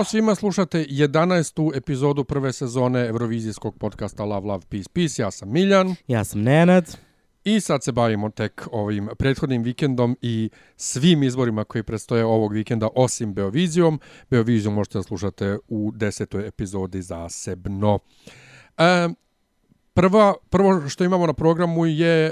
Ćao 0.00 0.04
svima, 0.04 0.34
slušate 0.34 0.78
11. 0.90 1.76
epizodu 1.76 2.24
prve 2.24 2.52
sezone 2.52 3.06
Eurovizijskog 3.06 3.78
podcasta 3.78 4.24
Love, 4.24 4.46
Love, 4.46 4.62
Peace, 4.68 4.88
Peace. 4.92 5.22
Ja 5.22 5.30
sam 5.30 5.52
Miljan 5.52 5.94
Ja 6.08 6.24
sam 6.24 6.42
Nenad. 6.42 6.96
i 7.44 7.60
sad 7.60 7.84
se 7.84 7.92
bavimo 7.92 8.30
tek 8.30 8.68
ovim 8.72 9.08
prethodnim 9.18 9.62
vikendom 9.62 10.16
i 10.22 10.50
svim 10.76 11.22
izborima 11.22 11.64
koji 11.64 11.82
predstoje 11.82 12.24
ovog 12.24 12.52
vikenda 12.52 12.88
osim 12.94 13.34
Beovizijom. 13.34 14.00
Beoviziju 14.30 14.70
možete 14.72 14.98
da 14.98 15.02
slušate 15.02 15.58
u 15.68 15.92
desetoj 15.94 16.46
epizodi 16.46 17.02
zasebno. 17.02 17.98
E, 18.78 19.08
prva, 19.94 20.34
prvo 20.50 20.88
što 20.88 21.04
imamo 21.04 21.26
na 21.26 21.32
programu 21.32 21.86
je 21.86 22.26
e, 22.26 22.30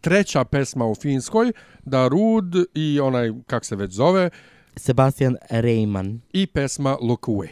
treća 0.00 0.44
pesma 0.44 0.86
u 0.86 0.94
Finskoj, 0.94 1.52
Da 1.84 2.08
Rud 2.08 2.54
i 2.74 3.00
onaj, 3.00 3.32
kak 3.46 3.64
se 3.64 3.76
već 3.76 3.92
zove, 3.92 4.30
Sebastian 4.76 5.38
Reiman. 5.50 6.20
i 6.34 6.46
pesma 6.46 6.96
Look 7.00 7.28
Away. 7.28 7.50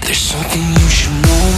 There's 0.00 0.18
something 0.18 0.62
you 0.62 0.88
should 0.88 1.18
know. 1.22 1.50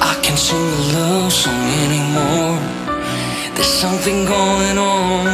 I 0.00 0.18
can't 0.22 0.38
sing 0.38 0.56
a 0.56 0.82
love 0.96 1.32
song 1.32 1.64
anymore. 1.84 2.58
There's 3.54 3.74
something 3.84 4.24
going 4.24 4.78
on. 4.78 5.26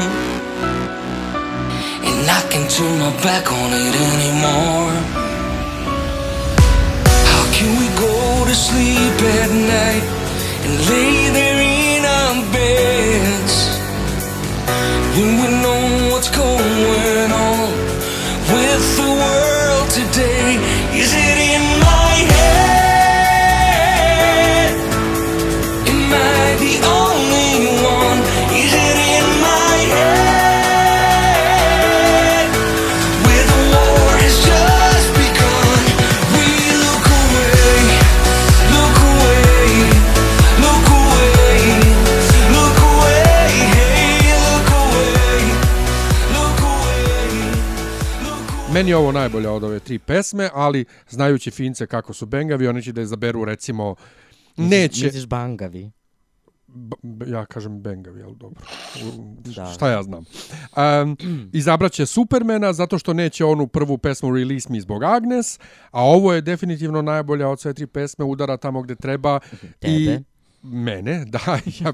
And 2.08 2.30
I 2.30 2.40
can't 2.50 2.70
turn 2.70 2.98
my 2.98 3.10
back 3.22 3.50
on 3.50 3.70
it 3.72 3.94
anymore. 4.12 4.94
How 7.30 7.44
can 7.54 7.70
we 7.80 7.88
go 7.98 8.44
to 8.46 8.54
sleep 8.54 9.18
at 9.40 9.50
night 9.50 10.04
and 10.64 10.74
lay 10.88 11.30
there 11.30 11.60
in 11.62 12.04
our 12.04 12.52
beds 12.52 13.21
when 15.14 15.36
we 15.36 15.48
know 15.62 16.01
Meni 48.82 48.90
je 48.90 48.96
ovo 48.96 49.12
najbolja 49.12 49.52
od 49.52 49.64
ove 49.64 49.78
tri 49.80 49.98
pesme, 49.98 50.48
ali 50.54 50.84
znajući 51.08 51.50
Fince 51.50 51.86
kako 51.86 52.12
su 52.12 52.26
bengavi, 52.26 52.68
oni 52.68 52.82
će 52.82 52.92
da 52.92 53.02
izaberu 53.02 53.44
recimo 53.44 53.94
neće, 54.56 55.04
Misliš 55.04 55.26
bangavi? 55.26 55.90
b- 57.02 57.26
ja 57.26 57.46
kažem 57.46 57.80
bengavi, 57.80 58.22
ali 58.22 58.34
dobro, 58.36 58.60
Da. 59.46 59.66
šta 59.66 59.88
ja 59.88 60.02
znam. 60.02 60.24
Um, 61.02 61.16
izabraće 61.52 62.06
Supermana 62.06 62.72
zato 62.72 62.98
što 62.98 63.12
neće 63.12 63.44
onu 63.44 63.66
prvu 63.66 63.98
pesmu 63.98 64.34
Release 64.34 64.72
Me 64.72 64.80
zbog 64.80 65.02
Agnes, 65.04 65.58
a 65.90 66.04
ovo 66.04 66.32
je 66.32 66.40
definitivno 66.40 67.02
najbolja 67.02 67.48
od 67.48 67.60
sve 67.60 67.74
tri 67.74 67.86
pesme, 67.86 68.24
udara 68.24 68.56
tamo 68.56 68.82
gde 68.82 68.94
treba. 68.94 69.40
I 69.80 70.06
Tebe? 70.06 70.22
Mene, 70.62 71.24
da, 71.34 71.58
ja, 71.80 71.92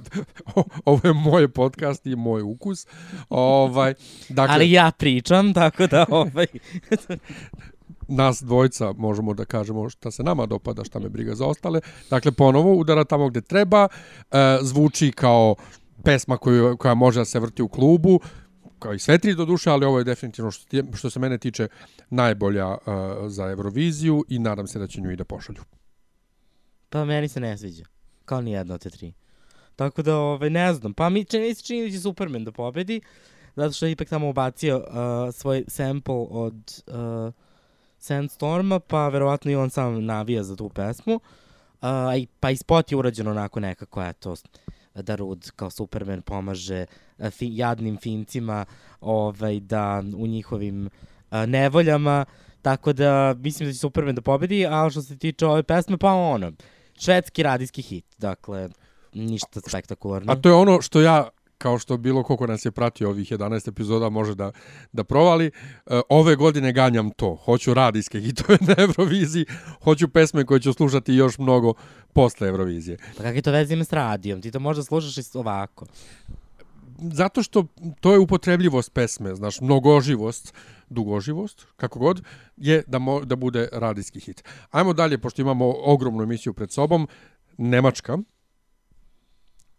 ovo 0.85 1.01
je 1.05 1.13
moj 1.13 1.49
podcast 1.49 2.07
i 2.07 2.17
moj 2.17 2.43
ukus. 2.43 2.87
Ovaj, 3.29 3.95
dakle, 4.29 4.55
Ali 4.55 4.73
ja 4.73 4.91
pričam, 4.99 5.55
tako 5.55 5.87
da 5.87 6.07
ovaj... 6.11 6.47
nas 8.09 8.43
dvojca 8.43 8.93
možemo 8.93 9.35
da 9.35 9.45
kažemo 9.45 9.91
šta 9.91 10.11
se 10.11 10.23
nama 10.23 10.47
dopada, 10.47 10.85
šta 10.85 10.99
me 10.99 11.09
briga 11.09 11.35
za 11.35 11.47
ostale. 11.47 11.81
Dakle, 12.11 12.33
ponovo 12.33 12.75
udara 12.75 13.05
tamo 13.05 13.29
gde 13.29 13.41
treba, 13.41 13.89
e, 14.31 14.59
zvuči 14.63 15.13
kao 15.13 15.55
pesma 16.05 16.37
koju, 16.37 16.77
koja 16.77 16.95
može 16.95 17.21
da 17.21 17.25
se 17.25 17.41
vrti 17.41 17.63
u 17.63 17.69
klubu, 17.69 18.21
kao 18.79 18.95
i 18.95 18.99
sve 18.99 19.19
tri 19.19 19.35
do 19.35 19.45
duše, 19.45 19.71
ali 19.71 19.87
ovo 19.87 19.99
je 19.99 20.05
definitivno 20.05 20.51
što, 20.51 20.67
što 20.95 21.11
se 21.11 21.21
mene 21.21 21.39
tiče 21.39 21.69
najbolja 22.11 22.69
e, 22.69 22.79
za 23.29 23.51
Euroviziju 23.51 24.25
i 24.29 24.39
nadam 24.39 24.67
se 24.67 24.79
da 24.79 24.87
će 24.87 25.01
nju 25.01 25.11
i 25.11 25.17
da 25.17 25.25
pošalju. 25.25 25.63
Pa 26.89 27.05
meni 27.05 27.29
se 27.29 27.41
ne 27.41 27.59
sviđa. 27.59 27.98
Kao 28.29 28.41
ni 28.41 28.53
jedna 28.53 28.75
od 28.75 28.81
te 28.81 28.91
tri. 28.91 29.13
Tako 29.77 30.03
da, 30.03 30.17
ovaj, 30.17 30.51
ne 30.51 30.75
znam. 30.75 30.95
Pa 30.95 31.09
mi 31.09 31.25
čini 31.25 31.55
se 31.55 31.63
čini 31.63 31.85
da 31.87 31.91
će 31.91 32.01
Superman 32.01 32.45
da 32.45 32.53
pobedi. 32.53 33.01
Zato 33.57 33.73
što 33.73 33.87
je 33.87 33.93
ipak 33.93 34.09
tamo 34.09 34.29
ubacio 34.29 34.77
uh, 34.77 35.35
svoj 35.35 35.65
sample 35.69 36.15
od 36.31 36.83
uh, 36.87 37.33
Sandstorma, 37.99 38.81
pa 38.81 39.09
verovatno 39.09 39.51
i 39.51 39.57
on 39.57 39.71
sam 39.71 40.05
navija 40.05 40.43
za 40.43 40.57
tu 40.57 40.69
pesmu. 40.69 41.15
Uh, 41.15 41.89
pa 42.41 42.51
i 42.51 42.57
spot 42.57 42.93
je 42.93 42.99
urađen 42.99 43.29
onako 43.29 43.61
nekako, 43.61 44.03
eto, 44.03 44.35
da 44.95 45.15
Rud 45.15 45.51
kao 45.57 45.71
Superman 45.71 46.23
pomaže 46.23 46.87
uh, 47.19 47.31
fi, 47.31 47.57
jadnim 47.57 47.97
fincima 47.97 48.65
ovaj, 49.01 49.61
da 49.61 50.03
u 50.17 50.27
njihovim 50.27 50.87
uh, 50.87 51.39
nevoljama, 51.47 52.25
tako 52.63 52.93
da 52.93 53.35
mislim 53.39 53.69
da 53.69 53.73
će 53.73 53.79
Superman 53.79 54.15
da 54.15 54.23
pobedi, 54.23 54.67
a 54.67 54.91
što 54.91 55.03
se 55.03 55.19
tiče 55.19 55.47
ove 55.47 55.63
pesme, 55.63 55.99
pa 55.99 56.13
ono, 56.13 56.53
švedski 56.99 57.43
radijski 57.43 57.83
hit, 57.83 58.05
dakle, 58.19 58.69
ništa 59.15 59.61
spektakularno. 59.61 60.33
A 60.33 60.37
to 60.37 60.49
je 60.49 60.55
ono 60.55 60.83
što 60.83 61.01
ja 61.01 61.29
kao 61.59 61.79
što 61.79 61.97
bilo 61.97 62.23
koliko 62.23 62.47
nas 62.47 62.65
je 62.65 62.71
pratio 62.71 63.09
ovih 63.09 63.33
11 63.33 63.69
epizoda 63.69 64.09
može 64.09 64.35
da, 64.35 64.53
da 64.93 65.05
provali. 65.05 65.47
E, 65.47 66.01
ove 66.09 66.37
godine 66.37 66.73
ganjam 66.73 67.11
to. 67.11 67.35
Hoću 67.45 67.75
radijske 67.75 68.21
hitove 68.21 68.59
na 68.69 68.75
Euroviziji, 68.79 69.47
hoću 69.83 70.09
pesme 70.09 70.45
koje 70.45 70.61
ću 70.61 70.73
slušati 70.73 71.15
još 71.15 71.39
mnogo 71.39 71.75
posle 72.13 72.49
Eurovizije. 72.49 72.99
Pa 73.17 73.23
kakve 73.23 73.43
to 73.43 73.51
veze 73.53 73.75
ima 73.75 73.85
s 73.85 73.93
radijom? 73.93 74.43
Ti 74.43 74.51
to 74.51 74.61
možda 74.61 74.83
slušaš 74.83 75.19
i 75.19 75.23
ovako. 75.35 75.87
Zato 76.99 77.43
što 77.43 77.65
to 78.01 78.13
je 78.13 78.19
upotrebljivost 78.19 78.93
pesme, 78.93 79.35
znaš, 79.35 79.61
mnogoživost, 79.61 80.55
dugoživost, 80.91 81.67
kako 81.77 81.99
god, 81.99 82.23
je 82.57 82.83
da, 82.87 82.99
mo, 82.99 83.21
da 83.25 83.37
bude 83.37 83.69
radijski 83.73 84.21
hit. 84.21 84.45
Ajmo 84.71 84.93
dalje, 84.93 85.19
pošto 85.19 85.43
imamo 85.43 85.75
ogromnu 85.79 86.23
emisiju 86.23 86.53
pred 86.53 86.73
sobom. 86.73 87.09
Nemačka. 87.59 88.19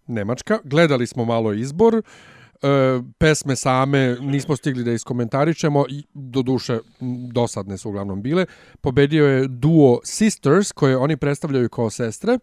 Nemačka. 0.08 0.60
Gledali 0.64 1.08
smo 1.08 1.26
malo 1.26 1.54
izbor. 1.54 2.02
E, 2.62 3.02
pesme 3.18 3.56
same 3.56 4.18
nismo 4.22 4.56
stigli 4.56 4.84
da 4.84 4.92
iskomentaričemo 4.92 5.86
i 5.90 6.04
do 6.14 6.42
duše 6.42 6.80
dosadne 7.32 7.78
su 7.78 7.90
uglavnom 7.90 8.22
bile. 8.22 8.46
Pobedio 8.82 9.26
je 9.28 9.48
duo 9.48 10.00
Sisters 10.04 10.72
koje 10.72 10.98
oni 10.98 11.18
predstavljaju 11.18 11.70
kao 11.70 11.90
sestre 11.90 12.40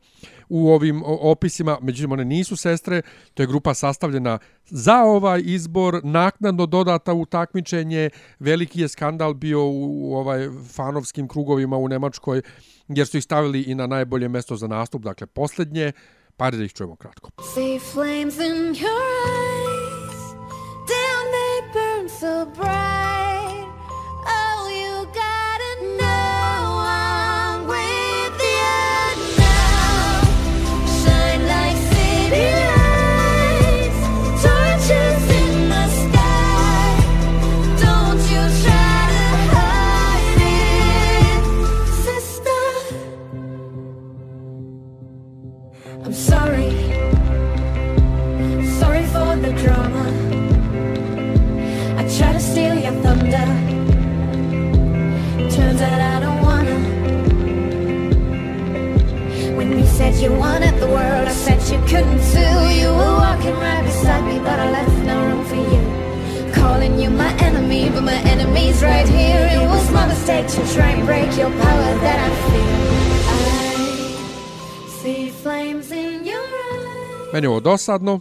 u 0.49 0.71
ovim 0.71 1.03
opisima, 1.07 1.79
međutim 1.83 2.13
one 2.13 2.25
nisu 2.25 2.57
sestre, 2.57 3.03
to 3.35 3.43
je 3.43 3.47
grupa 3.47 3.75
sastavljena 3.75 4.39
za 4.65 5.03
ovaj 5.03 5.43
izbor, 5.45 6.01
naknadno 6.05 6.67
dodata 6.67 7.15
u 7.15 7.27
takmičenje, 7.27 8.11
veliki 8.39 8.81
je 8.81 8.89
skandal 8.89 9.35
bio 9.35 9.65
u, 9.65 10.11
u 10.11 10.17
ovaj 10.17 10.49
fanovskim 10.75 11.29
krugovima 11.29 11.77
u 11.77 11.89
Nemačkoj, 11.89 12.43
jer 12.89 13.07
su 13.07 13.19
ih 13.19 13.25
stavili 13.25 13.63
i 13.63 13.75
na 13.75 13.87
najbolje 13.87 14.29
mesto 14.29 14.57
za 14.57 14.67
nastup, 14.67 15.03
dakle 15.03 15.27
poslednje, 15.27 15.93
pa 16.37 16.51
da 16.51 16.65
ih 16.65 16.73
čujemo 16.73 16.97
kratko. 16.97 17.31
See 17.55 17.79
flames 17.79 18.37
in 18.39 18.75
your 18.75 18.87
eyes, 19.27 19.66
bright. 22.55 22.86
You 60.23 60.33
wanted 60.33 60.75
the 60.81 60.87
world, 60.87 61.29
I 61.29 61.33
said 61.45 61.61
you 61.73 61.79
couldn't 61.87 62.21
too. 62.33 62.57
You 62.81 62.89
were 63.01 63.17
walking 63.25 63.55
right 63.67 63.85
beside 63.85 64.25
me, 64.25 64.39
but 64.39 64.59
I 64.59 64.71
left 64.71 64.99
no 65.07 65.17
room 65.27 65.45
for 65.45 65.57
you. 65.73 65.81
Calling 66.55 66.99
you 67.03 67.11
my 67.11 67.33
enemy, 67.49 67.91
but 67.95 68.03
my 68.03 68.21
enemy's 68.33 68.83
right 68.83 69.09
here. 69.09 69.49
It 69.57 69.67
was 69.69 69.91
my 69.93 70.07
mistake 70.07 70.47
to 70.49 70.75
try 70.75 70.91
and 70.97 71.05
break 71.07 71.37
your 71.39 71.51
power 71.51 71.91
that 72.05 72.19
I 72.29 72.31
feel. 72.51 72.77
I 73.35 75.03
see 75.03 75.31
flames 75.43 75.91
in 75.93 76.25
your 76.27 76.43
eyes. 76.43 77.33
Meni 77.33 77.45
je 77.45 77.49
ovo 77.49 77.61
dosadno. 77.61 78.21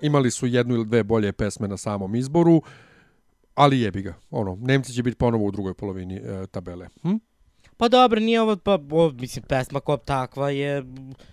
Imali 0.00 0.30
su 0.30 0.46
jednu 0.46 0.74
ili 0.74 0.84
dve 0.84 1.02
bolje 1.02 1.32
pesme 1.32 1.68
na 1.68 1.76
samom 1.76 2.14
izboru, 2.14 2.62
ali 3.54 3.80
jebi 3.80 4.02
ga. 4.02 4.14
Ono, 4.30 4.58
Nemci 4.60 4.92
će 4.92 5.02
biti 5.02 5.16
ponovo 5.16 5.44
u 5.44 5.50
drugoj 5.50 5.74
polovini 5.74 6.16
e, 6.16 6.46
tabele. 6.46 6.88
Hm? 7.02 7.14
Pa 7.78 7.88
dobro, 7.88 8.20
nije 8.20 8.40
ovo, 8.40 8.56
pa, 8.56 8.78
o, 8.90 9.10
mislim, 9.10 9.44
pesma 9.48 9.80
kao 9.80 9.96
takva 9.96 10.50
je, 10.50 10.84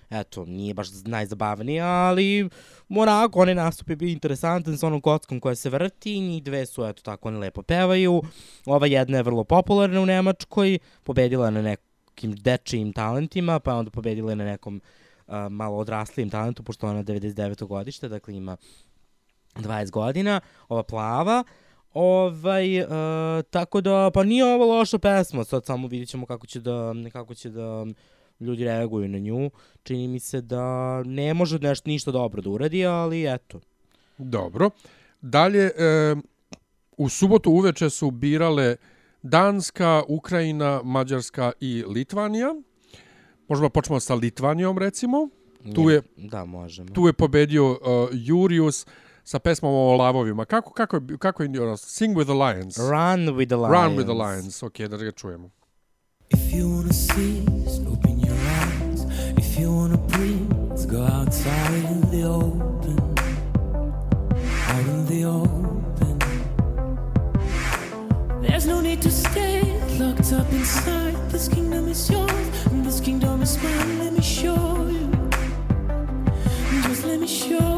eto, 0.09 0.45
nije 0.45 0.73
baš 0.73 0.87
najzabavnija, 1.05 1.85
ali 1.85 2.49
onako, 2.89 3.41
onaj 3.41 3.55
nastup 3.55 3.89
je 3.89 3.95
bio 3.95 4.09
interesantan 4.09 4.77
sa 4.77 4.87
onom 4.87 5.01
kockom 5.01 5.39
koja 5.39 5.55
se 5.55 5.69
vrti, 5.69 6.19
njih 6.19 6.43
dve 6.43 6.65
su, 6.65 6.85
eto, 6.85 7.01
tako, 7.01 7.27
one 7.27 7.37
lepo 7.37 7.61
pevaju, 7.61 8.21
ova 8.65 8.87
jedna 8.87 9.17
je 9.17 9.23
vrlo 9.23 9.43
popularna 9.43 10.01
u 10.01 10.05
Nemačkoj, 10.05 10.79
pobedila 11.03 11.49
na 11.49 11.61
nekim 11.61 12.35
dečijim 12.35 12.93
talentima, 12.93 13.59
pa 13.59 13.75
onda 13.75 13.91
pobedila 13.91 14.31
je 14.31 14.35
na 14.35 14.45
nekom 14.45 14.81
a, 15.27 15.49
malo 15.49 15.77
odraslijim 15.77 16.29
talentu, 16.29 16.63
pošto 16.63 16.87
ona 16.87 16.97
je 16.97 17.03
99. 17.03 17.67
godište, 17.67 18.09
dakle 18.09 18.35
ima 18.35 18.57
20 19.55 19.91
godina, 19.91 20.41
ova 20.69 20.83
plava, 20.83 21.43
Ovaj, 21.95 22.81
uh, 22.81 22.87
tako 23.49 23.81
da, 23.81 24.11
pa 24.13 24.23
nije 24.23 24.45
ovo 24.45 24.65
loša 24.65 24.97
pesma, 24.97 25.43
sad 25.43 25.65
samo 25.65 25.87
vidjet 25.87 26.09
ćemo 26.09 26.25
kako 26.25 26.47
će 26.47 26.59
da, 26.59 26.93
kako 27.13 27.35
će 27.35 27.49
da 27.49 27.85
ljudi 28.39 28.63
reaguju 28.63 29.07
na 29.07 29.19
nju. 29.19 29.51
Čini 29.83 30.07
mi 30.07 30.19
se 30.19 30.41
da 30.41 31.03
ne 31.03 31.33
može 31.33 31.59
nešto 31.59 31.89
ništa 31.89 32.11
dobro 32.11 32.41
da 32.41 32.49
uradi, 32.49 32.85
ali 32.85 33.33
eto. 33.33 33.59
Dobro. 34.17 34.69
Dalje, 35.21 35.63
e, 35.65 36.15
u 36.97 37.09
subotu 37.09 37.51
uveče 37.51 37.89
su 37.89 38.11
birale 38.11 38.75
Danska, 39.21 40.03
Ukrajina, 40.07 40.81
Mađarska 40.83 41.51
i 41.59 41.83
Litvanija. 41.87 42.55
Možemo 43.47 43.65
da 43.65 43.73
počnemo 43.73 43.99
sa 43.99 44.15
Litvanijom, 44.15 44.77
recimo. 44.77 45.29
Tu 45.75 45.89
je, 45.89 46.01
Da, 46.17 46.45
možemo. 46.45 46.89
tu 46.89 47.07
je 47.07 47.13
pobedio 47.13 47.71
uh, 47.71 47.77
Jurius 48.11 48.85
sa 49.25 49.39
pesmom 49.39 49.73
o 49.73 49.97
lavovima. 49.97 50.45
Kako, 50.45 50.73
kako, 50.73 50.95
je, 50.95 51.17
kako 51.17 51.43
je 51.43 51.61
ono, 51.61 51.77
Sing 51.77 52.15
with 52.17 52.25
the 52.25 52.33
Lions. 52.33 52.77
Run 52.77 53.35
with 53.35 53.49
the 53.49 53.57
Lions. 53.57 53.73
Run 53.73 53.95
with 53.97 54.05
the 54.05 54.13
Lions. 54.13 54.63
Ok, 54.63 54.79
da 54.79 54.97
ga 54.97 55.11
čujemo. 55.11 55.49
If 56.29 56.53
you 56.53 56.69
wanna 56.69 56.93
see, 56.93 57.45
open 57.91 58.19
your 58.19 58.37
eyes. 58.61 59.01
If 59.37 59.59
you 59.59 59.71
wanna 59.71 59.97
breathe, 59.97 60.49
go 60.87 61.03
outside 61.03 61.85
in 61.91 62.01
the 62.11 62.23
open. 62.23 62.97
Out 64.69 64.85
in 64.85 65.05
the 65.05 65.25
open. 65.25 66.19
There's 68.41 68.67
no 68.67 68.81
need 68.81 69.01
to 69.01 69.11
stay 69.11 69.61
locked 69.99 70.33
up 70.33 70.51
inside. 70.53 71.15
This 71.31 71.47
kingdom 71.47 71.87
is 71.87 72.09
yours, 72.09 72.65
and 72.71 72.85
this 72.85 72.99
kingdom 72.99 73.41
is 73.41 73.57
mine. 73.63 73.99
Let 73.99 74.13
me 74.13 74.21
show 74.21 74.87
you. 74.89 75.09
Just 76.83 77.05
let 77.05 77.19
me 77.19 77.27
show 77.27 77.69
you. 77.69 77.74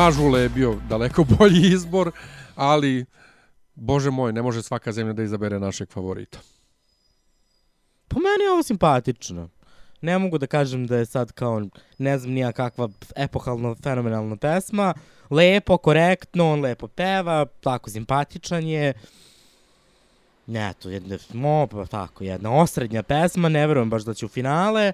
Mažule 0.00 0.40
je 0.40 0.48
bio 0.48 0.76
daleko 0.88 1.24
bolji 1.38 1.72
izbor, 1.72 2.10
ali, 2.54 3.04
bože 3.74 4.10
moj, 4.10 4.32
ne 4.32 4.42
može 4.42 4.62
svaka 4.62 4.92
zemlja 4.92 5.12
da 5.12 5.22
izabere 5.22 5.58
našeg 5.58 5.88
favorita. 5.92 6.38
Po 8.08 8.16
meni 8.16 8.44
je 8.44 8.52
ovo 8.52 8.62
simpatično. 8.62 9.48
Ne 10.00 10.18
mogu 10.18 10.38
da 10.38 10.46
kažem 10.46 10.86
da 10.86 10.96
je 10.96 11.06
sad 11.06 11.32
kao, 11.32 11.66
ne 11.98 12.18
znam 12.18 12.32
nija 12.32 12.52
kakva 12.52 12.88
epohalno, 13.16 13.74
fenomenalna 13.82 14.36
pesma. 14.36 14.94
Lepo, 15.30 15.76
korektno, 15.76 16.52
on 16.52 16.60
lepo 16.60 16.88
peva, 16.88 17.46
tako 17.60 17.90
simpatičan 17.90 18.64
je. 18.64 18.92
Ne, 20.46 20.72
to 20.82 20.90
je 20.90 21.00
mo, 21.32 21.66
pa 21.66 21.86
tako, 21.86 22.24
jedna 22.24 22.54
osrednja 22.54 23.02
pesma, 23.02 23.48
ne 23.48 23.66
verujem 23.66 23.90
baš 23.90 24.02
da 24.02 24.14
će 24.14 24.26
u 24.26 24.28
finale. 24.28 24.92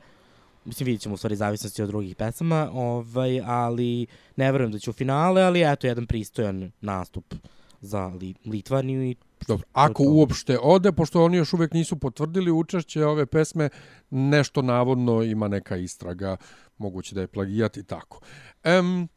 Mislim, 0.67 0.85
vidjet 0.85 1.03
ćemo 1.03 1.15
u 1.15 1.19
stvari 1.19 1.37
zavisnosti 1.37 1.83
od 1.83 1.89
drugih 1.89 2.17
pesama, 2.17 2.71
ovaj, 2.73 3.41
ali 3.45 4.07
ne 4.37 4.53
verujem 4.53 4.73
da 4.73 4.79
će 4.79 4.91
u 4.91 4.93
finale, 4.93 5.43
ali 5.43 5.73
eto, 5.73 5.87
jedan 5.87 6.07
pristojan 6.07 6.71
nastup 6.81 7.35
za 7.81 8.07
Li 8.07 8.35
Litvaniju 8.45 9.03
i 9.05 9.17
Dobro, 9.49 9.67
ako 9.73 10.03
to. 10.05 10.11
uopšte 10.11 10.59
ode, 10.63 10.93
pošto 10.93 11.25
oni 11.25 11.37
još 11.37 11.53
uvek 11.53 11.73
nisu 11.73 11.97
potvrdili 11.97 12.51
učešće 12.51 13.05
ove 13.05 13.27
pesme, 13.27 13.69
nešto 14.11 14.63
navodno 14.63 15.23
ima 15.23 15.49
neka 15.49 15.77
istraga, 15.77 16.37
moguće 16.79 17.15
da 17.15 17.21
je 17.21 17.27
plagijat 17.27 17.77
i 17.77 17.85
tako. 17.85 18.21
Em, 18.65 19.09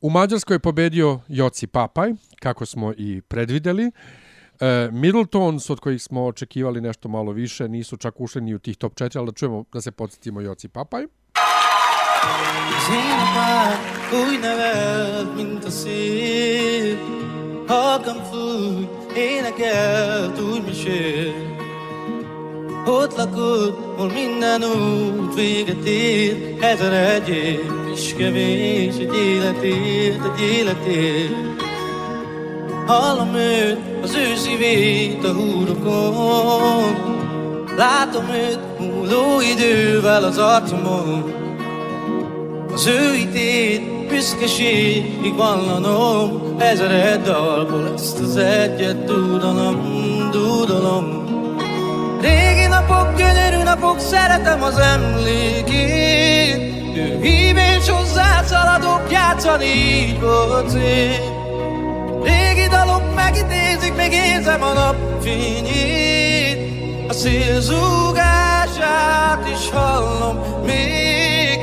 u 0.00 0.10
Mađarskoj 0.10 0.54
je 0.54 0.58
pobedio 0.58 1.20
Joci 1.28 1.66
Papaj, 1.66 2.12
kako 2.40 2.66
smo 2.66 2.92
i 2.96 3.20
predvideli. 3.28 3.90
E, 4.60 4.88
Middletons, 4.92 5.70
od 5.70 5.80
kojih 5.80 6.02
smo 6.02 6.26
očekivali 6.26 6.80
nešto 6.80 7.08
malo 7.08 7.32
više, 7.32 7.68
nisu 7.68 7.96
čak 7.96 8.20
ušli 8.20 8.40
ni 8.40 8.54
u 8.54 8.58
tih 8.58 8.76
top 8.76 8.94
4, 8.94 9.18
ali 9.18 9.26
da 9.26 9.32
čujemo 9.32 9.64
da 9.72 9.80
se 9.80 9.90
podsjetimo 9.90 10.40
Joci 10.40 10.68
Papaj. 10.68 11.06
Apád 13.36 13.78
úgy 14.12 14.40
nevelt, 14.40 15.36
mint 15.36 15.64
a 15.64 15.70
szél 15.70 16.98
Halkan 17.66 18.20
fúj, 18.30 18.88
énekelt, 19.16 20.40
úgy 20.40 20.64
mesél 20.64 21.32
Ott 22.86 23.16
lakod, 23.16 23.74
hol 23.96 24.10
minden 24.12 24.62
út 24.64 25.34
véget 25.34 25.84
ér 25.84 26.56
Ezer 26.60 26.92
egy 26.92 27.28
év, 27.28 27.90
is 27.92 28.14
kevés 28.14 28.94
egy 28.96 29.14
életért, 29.14 30.24
egy 30.24 30.40
életért 30.40 31.65
Hallom 32.86 33.34
őt, 33.34 33.78
az 34.02 34.14
ő 34.14 34.36
szívét 34.36 35.24
a 35.24 35.32
húrokon. 35.32 37.14
Látom 37.76 38.24
őt 38.28 38.58
múló 38.78 39.40
idővel 39.40 40.24
az 40.24 40.38
arcomon 40.38 41.44
az 42.76 42.86
ő 42.86 43.12
hitét 43.12 44.08
büszkeségig 44.08 45.36
vallanom 45.36 46.54
Ezer 46.58 46.90
egy 46.90 47.22
dalból 47.22 47.92
ezt 47.94 48.18
az 48.20 48.36
egyet 48.36 49.04
dúdalom, 49.04 49.78
dúdalom 50.30 51.24
Régi 52.20 52.66
napok, 52.66 53.16
gyönyörű 53.16 53.62
napok, 53.62 53.98
szeretem 53.98 54.62
az 54.62 54.78
emlékét. 54.78 56.56
Ő 56.96 57.20
hív 57.20 57.56
és 57.56 57.88
hozzá 57.88 58.42
szaladok, 58.42 59.10
játszani 59.10 59.64
így 59.64 60.20
volt 60.20 60.68
szép 60.68 61.45
Régi 62.26 62.66
dalok 62.68 63.14
megidézik, 63.14 63.96
még 63.96 64.12
érzem 64.12 64.62
a 64.62 64.72
napfényét 64.72 66.58
A 67.08 67.12
szél 67.12 67.60
zúgását 67.60 69.48
is 69.54 69.70
hallom 69.70 70.36
még 70.64 71.58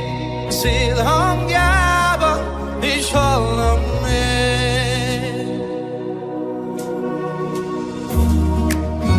A 0.48 0.50
szél 0.50 0.96
hangjában 1.02 2.38
is 2.82 3.12
hallom 3.12 3.80
még 4.02 5.46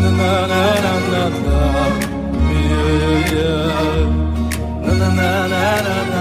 Na 0.01 0.09
na 0.09 0.45
na 0.45 0.63
na 1.11 1.27
na 1.45 1.63
Yeah, 2.51 3.31
yeah. 3.31 4.01
Na 4.85 4.93
na 4.93 5.07
na 5.15 5.29
na 5.87 5.97
na 6.11 6.14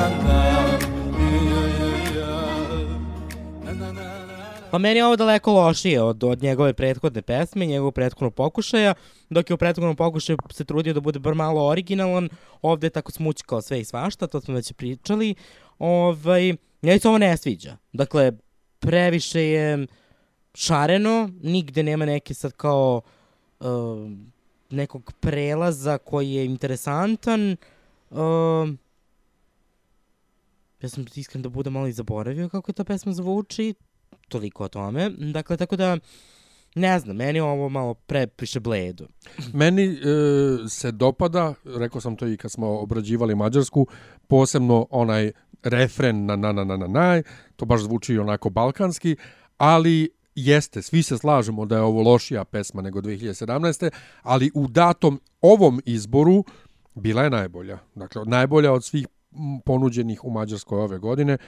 Pa 4.74 4.78
meni 4.78 4.98
je 4.98 5.06
ovo 5.06 5.16
daleko 5.16 5.52
lošije 5.52 6.02
od, 6.02 6.24
od 6.24 6.42
njegove 6.42 6.72
prethodne 6.72 7.22
pesme, 7.22 7.66
njegovog 7.66 7.94
prethodnog 7.94 8.34
pokušaja, 8.34 8.94
dok 9.30 9.50
je 9.50 9.54
u 9.54 9.56
prethodnom 9.56 9.96
pokušaju 9.96 10.38
se 10.50 10.64
trudio 10.64 10.94
da 10.94 11.00
bude 11.00 11.18
bar 11.18 11.34
malo 11.34 11.66
originalan, 11.66 12.28
ovde 12.62 12.86
je 12.86 12.90
tako 12.90 13.12
smućkao 13.12 13.62
sve 13.62 13.80
i 13.80 13.84
svašta, 13.84 14.26
to 14.26 14.40
smo 14.40 14.54
već 14.54 14.72
pričali. 14.72 15.34
Ovaj, 15.78 16.56
njoj 16.82 16.98
se 16.98 17.08
ovo 17.08 17.18
ne 17.18 17.36
sviđa. 17.36 17.76
Dakle, 17.92 18.32
previše 18.78 19.42
je 19.42 19.86
šareno, 20.54 21.30
nigde 21.42 21.82
nema 21.82 22.04
neke 22.04 22.34
sad 22.34 22.52
kao 22.52 23.00
uh, 23.60 23.66
nekog 24.70 25.12
prelaza 25.20 25.98
koji 25.98 26.32
je 26.32 26.44
interesantan. 26.44 27.56
Uh, 28.10 28.18
ja 30.82 30.88
sam 30.88 31.04
iskren 31.14 31.42
da 31.42 31.48
budem 31.48 31.72
malo 31.72 31.86
i 31.86 31.92
zaboravio 31.92 32.48
kako 32.48 32.72
ta 32.72 32.84
pesma 32.84 33.12
zvuči, 33.12 33.74
toliko 34.28 34.64
o 34.64 34.68
tome. 34.68 35.10
Dakle, 35.10 35.56
tako 35.56 35.76
da, 35.76 35.98
ne 36.74 36.98
znam, 36.98 37.16
meni 37.16 37.40
ovo 37.40 37.68
malo 37.68 37.94
prepiše 37.94 38.60
bledo. 38.60 39.06
Meni 39.52 39.84
e, 39.84 39.98
se 40.68 40.92
dopada, 40.92 41.54
rekao 41.64 42.00
sam 42.00 42.16
to 42.16 42.26
i 42.26 42.36
kad 42.36 42.50
smo 42.50 42.78
obrađivali 42.78 43.34
Mađarsku, 43.34 43.86
posebno 44.28 44.86
onaj 44.90 45.32
refren 45.62 46.24
na 46.24 46.36
na 46.36 46.52
na 46.52 46.64
na 46.64 46.76
na 46.76 46.86
na, 46.86 47.22
to 47.56 47.64
baš 47.64 47.80
zvuči 47.80 48.18
onako 48.18 48.50
balkanski, 48.50 49.16
ali 49.56 50.10
jeste, 50.34 50.82
svi 50.82 51.02
se 51.02 51.18
slažemo 51.18 51.66
da 51.66 51.76
je 51.76 51.82
ovo 51.82 52.02
lošija 52.02 52.44
pesma 52.44 52.82
nego 52.82 53.00
2017. 53.00 53.90
Ali 54.22 54.50
u 54.54 54.68
datom 54.68 55.20
ovom 55.40 55.80
izboru 55.84 56.44
bila 56.94 57.22
je 57.22 57.30
najbolja. 57.30 57.78
Dakle, 57.94 58.22
najbolja 58.26 58.72
od 58.72 58.84
svih 58.84 59.06
ponuđenih 59.64 60.24
u 60.24 60.30
Mađarskoj 60.30 60.78
ove 60.78 60.98
godine. 60.98 61.38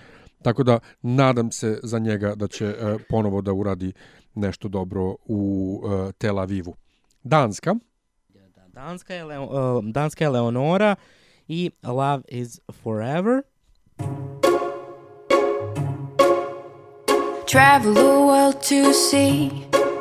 Tako 0.43 0.63
da 0.63 0.79
nadam 1.03 1.53
se 1.53 1.81
za 1.83 1.99
njega 1.99 2.35
da 2.35 2.49
će 2.49 2.67
e, 2.67 2.97
ponovo 3.09 3.41
da 3.41 3.53
uradi 3.53 3.93
nešto 4.35 4.69
dobro 4.69 5.17
u 5.25 5.83
e, 6.09 6.13
Tel 6.13 6.39
Avivu. 6.39 6.75
Danska. 7.23 7.75
Da, 8.55 8.69
Danska 8.69 9.15
je, 9.15 9.25
Leo, 9.25 9.45
uh, 9.79 9.85
Danska 9.85 10.25
je 10.25 10.31
Leonora 10.31 10.97
i 11.49 11.71
Love 11.83 12.23
is 12.29 12.61
Forever. 12.83 13.43
Travel 17.47 17.95
the 17.95 18.01
world 18.03 18.63
to 18.63 18.93
see 18.93 19.51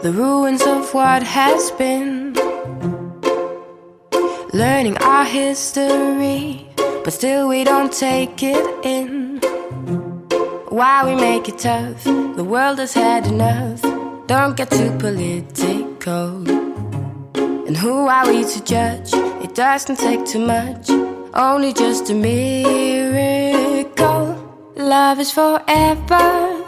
the 0.01 0.12
ruins 0.12 0.62
of 0.62 0.94
what 0.94 1.24
has 1.24 1.72
been. 1.77 2.34
Learning 4.54 4.98
our 4.98 5.25
history, 5.25 6.68
but 7.04 7.13
still 7.13 7.48
we 7.48 7.63
don't 7.63 7.92
take 7.92 8.44
it 8.44 8.86
in. 8.86 9.39
Why 10.75 11.05
we 11.05 11.15
make 11.15 11.48
it 11.48 11.60
tough? 11.60 12.03
The 12.03 12.44
world 12.44 12.79
has 12.79 12.94
had 12.94 13.27
enough. 13.27 13.82
Don't 14.27 14.58
get 14.58 14.70
too 14.70 14.91
political. 15.00 16.44
And 17.65 17.77
who 17.77 18.08
are 18.08 18.27
we 18.27 18.44
to 18.44 18.62
judge? 18.62 19.13
It 19.41 19.55
doesn't 19.55 19.96
take 19.96 20.25
too 20.25 20.46
much, 20.46 20.89
only 21.34 21.72
just 21.72 22.10
a 22.10 22.13
miracle. 22.13 23.15
Love 24.75 25.20
is 25.22 25.32
forever. 25.32 26.62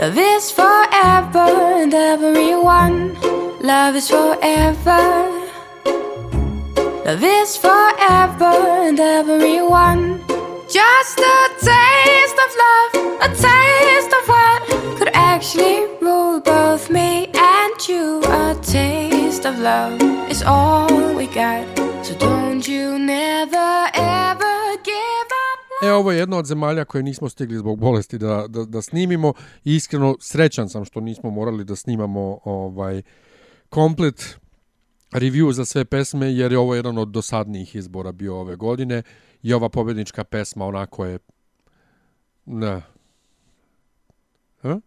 Love 0.00 0.18
is 0.18 0.50
forever 0.50 1.46
and 1.78 1.94
everyone. 1.94 3.14
Love 3.62 3.94
is 3.94 4.10
forever. 4.10 5.04
Love 7.06 7.22
is 7.22 7.56
forever 7.56 8.52
and 8.88 8.98
everyone. 8.98 10.29
Just 10.70 11.18
a 11.18 11.48
taste 11.58 12.38
of 12.46 12.50
love, 12.64 12.92
a 13.22 13.28
taste 13.28 14.12
of 14.18 14.28
what 14.28 14.60
could 14.98 15.10
actually 15.14 15.80
rule 16.00 16.40
both 16.40 16.90
me 16.90 17.26
and 17.26 17.88
you. 17.88 18.22
A 18.22 18.54
taste 18.62 19.48
of 19.48 19.58
love 19.58 20.00
is 20.30 20.42
all 20.46 21.16
we 21.16 21.26
got. 21.26 21.66
So 22.04 22.14
don't 22.14 22.68
you 22.68 22.98
never 22.98 23.90
ever 23.94 24.76
give 24.84 25.30
up. 25.44 25.82
E, 25.82 25.92
ovo 25.92 26.12
je 26.12 26.18
jedna 26.18 26.36
od 26.36 26.46
zemalja 26.46 26.84
koje 26.84 27.02
nismo 27.02 27.28
stigli 27.28 27.58
zbog 27.58 27.78
bolesti 27.78 28.18
da, 28.18 28.44
da, 28.48 28.64
da 28.64 28.82
snimimo 28.82 29.32
i 29.64 29.74
iskreno 29.74 30.16
srećan 30.20 30.68
sam 30.68 30.84
što 30.84 31.00
nismo 31.00 31.30
morali 31.30 31.64
da 31.64 31.76
snimamo 31.76 32.38
ovaj 32.44 33.02
komplet 33.68 34.38
review 35.12 35.52
za 35.52 35.64
sve 35.64 35.84
pesme 35.84 36.32
jer 36.32 36.52
je 36.52 36.58
ovo 36.58 36.74
jedan 36.74 36.98
od 36.98 37.08
dosadnijih 37.08 37.74
izbora 37.76 38.12
bio 38.12 38.36
ove 38.36 38.56
godine 38.56 39.02
i 39.42 39.52
ova 39.52 39.68
pobednička 39.68 40.24
pesma 40.24 40.66
onako 40.66 41.04
je 41.04 41.18
ne. 42.46 42.82
Ha? 44.62 44.80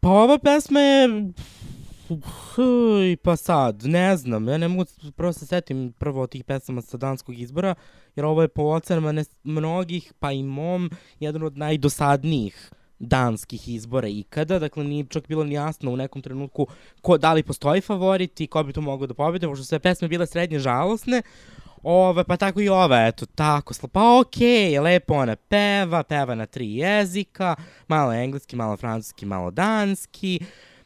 Pa 0.00 0.08
ova 0.08 0.38
pesma 0.38 0.80
je... 0.80 1.32
Huj, 2.54 3.16
pa 3.16 3.36
sad, 3.36 3.82
ne 3.84 4.16
znam, 4.16 4.48
ja 4.48 4.58
ne 4.58 4.68
mogu 4.68 4.84
prvo 5.16 5.32
se 5.32 5.46
setim 5.46 5.92
prvo 5.98 6.22
od 6.22 6.30
tih 6.30 6.44
pesama 6.44 6.82
sa 6.82 6.96
danskog 6.96 7.38
izbora, 7.38 7.74
jer 8.16 8.26
ovo 8.26 8.42
je 8.42 8.48
po 8.48 8.62
ocenama 8.62 9.12
ne, 9.12 9.24
mnogih, 9.44 10.12
pa 10.18 10.32
i 10.32 10.42
mom, 10.42 10.90
jedan 11.20 11.42
od 11.42 11.56
najdosadnijih 11.56 12.70
danskih 12.98 13.68
izbora 13.68 14.08
ikada, 14.08 14.58
dakle 14.58 14.84
nije 14.84 15.06
čak 15.08 15.28
bilo 15.28 15.44
ni 15.44 15.54
jasno 15.54 15.92
u 15.92 15.96
nekom 15.96 16.22
trenutku 16.22 16.66
ko, 17.02 17.18
da 17.18 17.32
li 17.32 17.42
postoji 17.42 17.80
favorit 17.80 18.40
i 18.40 18.46
ko 18.46 18.62
bi 18.62 18.72
to 18.72 18.80
mogao 18.80 19.06
da 19.06 19.14
pobede, 19.14 19.46
pošto 19.46 19.64
su 19.64 19.68
sve 19.68 19.78
pesme 19.78 20.08
bile 20.08 20.26
srednje 20.26 20.58
žalosne, 20.58 21.22
Ove, 21.82 22.24
pa 22.24 22.36
tako 22.36 22.60
i 22.60 22.68
ova, 22.68 23.06
eto, 23.06 23.26
tako, 23.26 23.74
pa 23.92 24.18
okej, 24.20 24.72
okay, 24.72 24.82
lepo 24.82 25.14
ona 25.14 25.36
peva, 25.36 26.02
peva 26.02 26.34
na 26.34 26.46
tri 26.46 26.76
jezika, 26.76 27.56
malo 27.88 28.12
engleski, 28.12 28.56
malo 28.56 28.76
francuski, 28.76 29.26
malo 29.26 29.50
danski, 29.50 30.40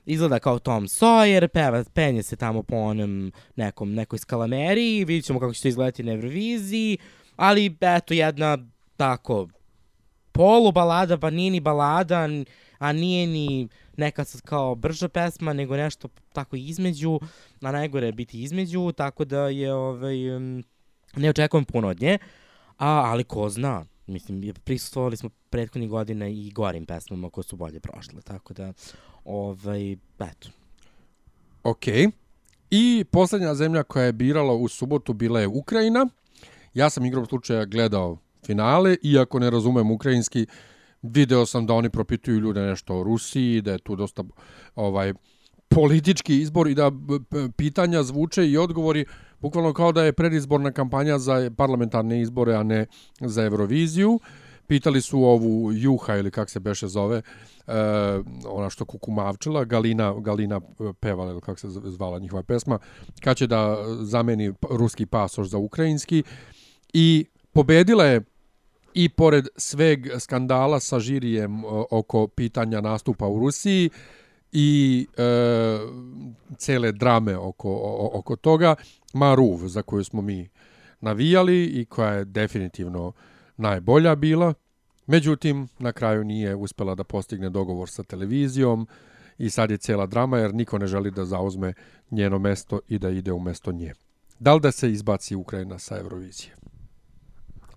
izgleda 0.06 0.38
kao 0.38 0.58
Tom 0.58 0.84
Sawyer, 0.84 1.48
peva, 1.48 1.84
penje 1.94 2.22
se 2.22 2.36
tamo 2.36 2.62
po 2.62 2.76
onom 2.76 3.32
nekom, 3.56 3.94
nekoj 3.94 4.18
skalameriji, 4.18 5.04
vidit 5.04 5.24
ćemo 5.24 5.40
kako 5.40 5.54
će 5.54 5.62
to 5.62 5.68
izgledati 5.68 6.02
na 6.02 6.12
Euroviziji, 6.12 6.98
ali 7.36 7.76
eto 7.80 8.14
jedna 8.14 8.58
tako 8.96 9.48
polu 10.32 10.72
balada, 10.72 11.18
pa 11.18 11.30
nije 11.30 11.50
ni 11.50 11.60
balada, 11.60 12.28
a 12.78 12.92
nije 12.92 13.26
ni 13.26 13.68
neka 13.96 14.24
sad 14.24 14.40
kao 14.40 14.74
brža 14.74 15.08
pesma, 15.08 15.52
nego 15.52 15.76
nešto 15.76 16.08
tako 16.32 16.56
između, 16.56 17.20
a 17.62 17.72
najgore 17.72 18.06
je 18.06 18.12
biti 18.12 18.42
između, 18.42 18.92
tako 18.92 19.24
da 19.24 19.48
je 19.48 19.74
ovaj, 19.74 20.36
um, 20.36 20.64
ne 21.16 21.30
očekujem 21.30 21.64
puno 21.64 21.88
od 21.88 22.00
nje, 22.00 22.18
a, 22.78 22.88
ali 22.88 23.24
ko 23.24 23.48
zna, 23.48 23.84
mislim, 24.06 24.54
prisustvovali 24.64 25.16
smo 25.16 25.30
prethodnih 25.50 25.90
godina 25.90 26.28
i 26.28 26.50
gorim 26.50 26.86
pesmama 26.86 27.30
koje 27.30 27.44
su 27.44 27.56
bolje 27.56 27.80
prošle, 27.80 28.22
tako 28.22 28.54
da, 28.54 28.72
ovaj, 29.24 29.92
eto. 30.20 30.48
Ok. 31.62 31.86
I 32.70 33.04
poslednja 33.10 33.54
zemlja 33.54 33.82
koja 33.82 34.04
je 34.04 34.12
birala 34.12 34.52
u 34.52 34.68
subotu 34.68 35.12
bila 35.12 35.40
je 35.40 35.46
Ukrajina. 35.46 36.06
Ja 36.74 36.90
sam 36.90 37.06
igrom 37.06 37.26
slučaja 37.26 37.64
gledao 37.64 38.18
finale, 38.46 38.96
iako 39.02 39.38
ne 39.38 39.50
razumem 39.50 39.90
ukrajinski, 39.90 40.46
video 41.02 41.46
sam 41.46 41.66
da 41.66 41.74
oni 41.74 41.90
propituju 41.90 42.38
ljude 42.38 42.60
nešto 42.60 42.98
o 42.98 43.02
Rusiji, 43.02 43.60
da 43.60 43.72
je 43.72 43.78
tu 43.78 43.96
dosta 43.96 44.24
ovaj 44.74 45.12
politički 45.68 46.40
izbor 46.40 46.68
i 46.68 46.74
da 46.74 46.92
pitanja 47.56 48.02
zvuče 48.02 48.50
i 48.50 48.56
odgovori 48.56 49.04
bukvalno 49.44 49.72
kao 49.72 49.92
da 49.92 50.04
je 50.04 50.12
predizborna 50.12 50.72
kampanja 50.72 51.18
za 51.18 51.50
parlamentarne 51.56 52.20
izbore, 52.20 52.54
a 52.54 52.62
ne 52.62 52.86
za 53.20 53.44
Euroviziju. 53.44 54.20
Pitali 54.66 55.00
su 55.00 55.20
ovu 55.24 55.72
Juha 55.72 56.16
ili 56.16 56.30
kak 56.30 56.50
se 56.50 56.60
beše 56.60 56.88
zove, 56.88 57.16
e, 57.16 57.22
ona 58.48 58.70
što 58.70 58.84
kukumavčila, 58.84 59.64
Galina, 59.64 60.14
Galina 60.20 60.56
e, 60.56 60.92
pevala 61.00 61.32
ili 61.32 61.40
kako 61.40 61.58
se 61.58 61.68
zvala 61.68 62.18
njihova 62.18 62.42
pesma, 62.42 62.78
kad 63.20 63.36
će 63.36 63.46
da 63.46 63.76
zameni 64.00 64.52
ruski 64.70 65.06
pasoš 65.06 65.48
za 65.48 65.58
ukrajinski 65.58 66.22
i 66.92 67.26
pobedila 67.52 68.04
je 68.04 68.22
i 68.94 69.08
pored 69.08 69.48
sveg 69.56 70.08
skandala 70.18 70.80
sa 70.80 71.00
žirijem 71.00 71.64
o, 71.64 71.86
oko 71.90 72.26
pitanja 72.26 72.80
nastupa 72.80 73.28
u 73.28 73.38
Rusiji 73.38 73.90
i 74.52 75.06
e, 75.16 75.22
cele 76.54 76.92
drame 76.92 77.36
oko, 77.36 77.80
oko 78.12 78.36
toga, 78.36 78.74
Maruv, 79.14 79.68
za 79.68 79.82
koju 79.82 80.04
smo 80.04 80.22
mi 80.22 80.48
navijali 81.00 81.64
i 81.64 81.84
koja 81.84 82.12
je 82.12 82.24
definitivno 82.24 83.12
najbolja 83.56 84.14
bila. 84.14 84.54
Međutim, 85.06 85.68
na 85.78 85.92
kraju 85.92 86.24
nije 86.24 86.54
uspela 86.54 86.94
da 86.94 87.04
postigne 87.04 87.50
dogovor 87.50 87.90
sa 87.90 88.02
televizijom 88.02 88.88
i 89.38 89.50
sad 89.50 89.70
je 89.70 89.76
cela 89.76 90.06
drama 90.06 90.38
jer 90.38 90.54
niko 90.54 90.78
ne 90.78 90.86
želi 90.86 91.10
da 91.10 91.24
zauzme 91.24 91.74
njeno 92.10 92.38
mesto 92.38 92.80
i 92.88 92.98
da 92.98 93.10
ide 93.10 93.32
u 93.32 93.40
mesto 93.40 93.72
nje. 93.72 93.92
Da 94.38 94.54
li 94.54 94.60
da 94.60 94.72
se 94.72 94.92
izbaci 94.92 95.34
Ukrajina 95.34 95.78
sa 95.78 95.98
Eurovizije? 95.98 96.54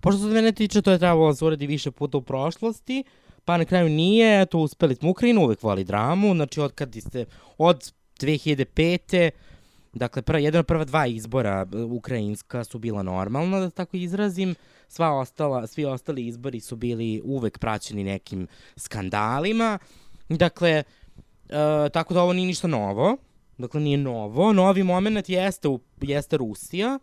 Pošto 0.00 0.20
se 0.20 0.26
mene 0.26 0.52
tiče, 0.52 0.82
to 0.82 0.90
je 0.90 0.98
trebalo 0.98 1.28
da 1.28 1.34
se 1.34 1.66
više 1.66 1.90
puta 1.90 2.18
u 2.18 2.22
prošlosti, 2.22 3.04
pa 3.44 3.56
na 3.56 3.64
kraju 3.64 3.88
nije, 3.88 4.42
eto, 4.42 4.58
uspeli 4.58 4.94
smo 4.94 5.10
Ukrajinu, 5.10 5.40
uvek 5.40 5.62
voli 5.62 5.84
dramu, 5.84 6.34
znači 6.34 6.60
od 6.60 6.72
kad 6.72 6.96
ste, 7.00 7.24
od 7.58 7.92
2005. 8.20 9.30
Dakle, 9.92 10.22
prva, 10.22 10.38
jedan 10.38 10.60
od 10.60 10.66
prva 10.66 10.84
dva 10.84 11.06
izbora 11.06 11.66
e, 11.72 11.76
ukrajinska 11.76 12.64
su 12.64 12.78
bila 12.78 13.02
normalna, 13.02 13.60
da 13.60 13.70
tako 13.70 13.96
izrazim. 13.96 14.54
Sva 14.88 15.12
ostala, 15.12 15.66
svi 15.66 15.84
ostali 15.84 16.26
izbori 16.26 16.60
su 16.60 16.76
bili 16.76 17.20
uvek 17.24 17.58
praćeni 17.58 18.04
nekim 18.04 18.46
skandalima 18.76 19.78
Dakle, 20.28 20.82
uh, 21.48 21.92
tako 21.92 22.14
da 22.14 22.22
ovo 22.22 22.32
nije 22.32 22.46
ništa 22.46 22.68
novo. 22.68 23.16
Dakle, 23.58 23.80
nije 23.80 23.98
novo. 23.98 24.52
Novi 24.52 24.82
moment 24.82 25.28
jeste, 25.28 25.68
jeste 26.00 26.36
Rusija 26.36 26.98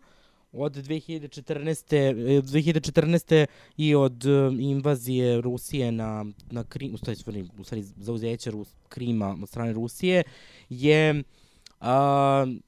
od 0.52 0.76
2014. 0.76 1.96
eh, 1.96 2.42
2014. 2.42 3.46
i 3.76 3.94
od 3.94 4.24
uh, 4.24 4.54
invazije 4.58 5.40
Rusije 5.40 5.92
na, 5.92 6.24
na 6.50 6.64
Krim, 6.64 6.94
u 6.94 6.96
stvari, 6.96 7.48
u 7.58 7.64
stvari 7.64 7.82
zauzeće 7.82 8.50
Rus, 8.50 8.68
Krima 8.88 9.36
od 9.42 9.48
strane 9.48 9.72
Rusije 9.72 10.22
je 10.68 11.22
uh, 11.80 11.86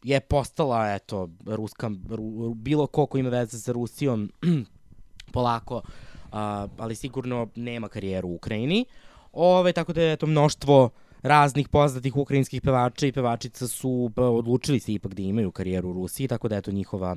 je 0.02 0.20
postala, 0.20 0.94
eto, 0.94 1.28
ruska, 1.47 1.90
ru, 2.08 2.54
bilo 2.54 2.87
ko 2.87 3.06
ko 3.06 3.18
ima 3.18 3.28
veze 3.28 3.58
sa 3.58 3.73
Rusijom 3.73 4.32
polako, 5.35 5.76
uh, 5.76 5.82
ali 6.78 6.94
sigurno 6.94 7.49
nema 7.54 7.88
karijeru 7.88 8.28
u 8.28 8.35
Ukrajini. 8.35 8.85
Ove, 9.32 9.73
tako 9.73 9.92
da 9.92 10.02
je 10.02 10.16
to 10.16 10.26
mnoštvo 10.26 10.90
raznih 11.23 11.68
poznatih 11.68 12.16
ukrajinskih 12.16 12.62
pevača 12.62 13.06
i 13.06 13.12
pevačica 13.12 13.68
su 13.68 14.11
pa, 14.14 14.23
odlučili 14.23 14.80
se 14.80 14.92
ipak 14.92 15.14
da 15.14 15.23
imaju 15.23 15.50
karijeru 15.50 15.90
u 15.90 15.92
Rusiji, 15.92 16.28
tako 16.28 16.49
da 16.49 16.56
je 16.56 16.62
to 16.62 16.73
njihova 16.73 17.16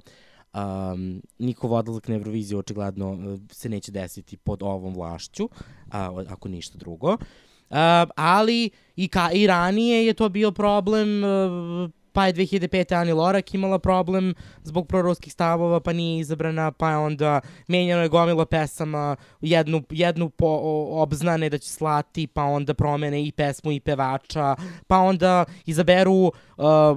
um, 0.54 1.22
njihov 1.40 1.74
odlazak 1.74 2.08
na 2.08 2.16
Euroviziju 2.16 2.60
očigledno 2.60 3.12
uh, 3.12 3.40
se 3.52 3.70
neće 3.70 3.92
desiti 3.92 4.38
pod 4.38 4.64
ovom 4.64 4.94
vlašću, 4.94 5.50
a, 5.92 6.24
ako 6.30 6.50
ništa 6.50 6.78
drugo. 6.78 7.12
Uh, 7.12 7.78
ali 8.16 8.70
i, 8.96 9.08
ka, 9.08 9.32
i 9.32 9.48
ranije 9.48 10.06
je 10.06 10.14
to 10.14 10.30
bio 10.30 10.52
problem, 10.52 11.24
uh, 11.24 11.90
pa 12.14 12.28
je 12.28 12.34
2005. 12.34 12.96
Ani 13.02 13.14
Lorak 13.14 13.54
imala 13.54 13.80
problem 13.80 14.34
zbog 14.64 14.88
proruskih 14.88 15.34
stavova, 15.34 15.80
pa 15.80 15.94
nije 15.94 16.20
izabrana, 16.20 16.72
pa 16.72 16.90
je 16.90 16.98
onda 16.98 17.42
menjano 17.68 18.02
je 18.02 18.10
gomila 18.10 18.46
pesama, 18.46 19.16
jednu, 19.42 19.84
jednu 19.90 20.30
po, 20.30 20.60
obznane 20.92 21.50
da 21.50 21.58
će 21.58 21.70
slati, 21.70 22.28
pa 22.28 22.44
onda 22.44 22.74
promene 22.74 23.24
i 23.28 23.32
pesmu 23.32 23.72
i 23.72 23.80
pevača, 23.80 24.56
pa 24.88 24.98
onda 24.98 25.46
izaberu 25.66 26.14
uh, 26.14 26.32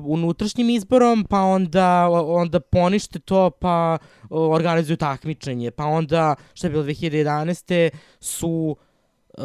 unutrašnjim 0.05 0.71
izborom, 0.71 1.25
pa 1.31 1.41
onda, 1.41 2.09
onda 2.11 2.61
ponište 2.61 3.19
to, 3.19 3.51
pa 3.51 3.99
uh, 4.23 4.29
organizuju 4.31 4.97
takmičenje, 4.97 5.71
pa 5.71 5.85
onda, 5.85 6.35
što 6.55 6.67
je 6.67 6.71
bilo 6.71 6.85
2011. 6.85 7.91
su 8.21 8.77
uh, 9.39 9.45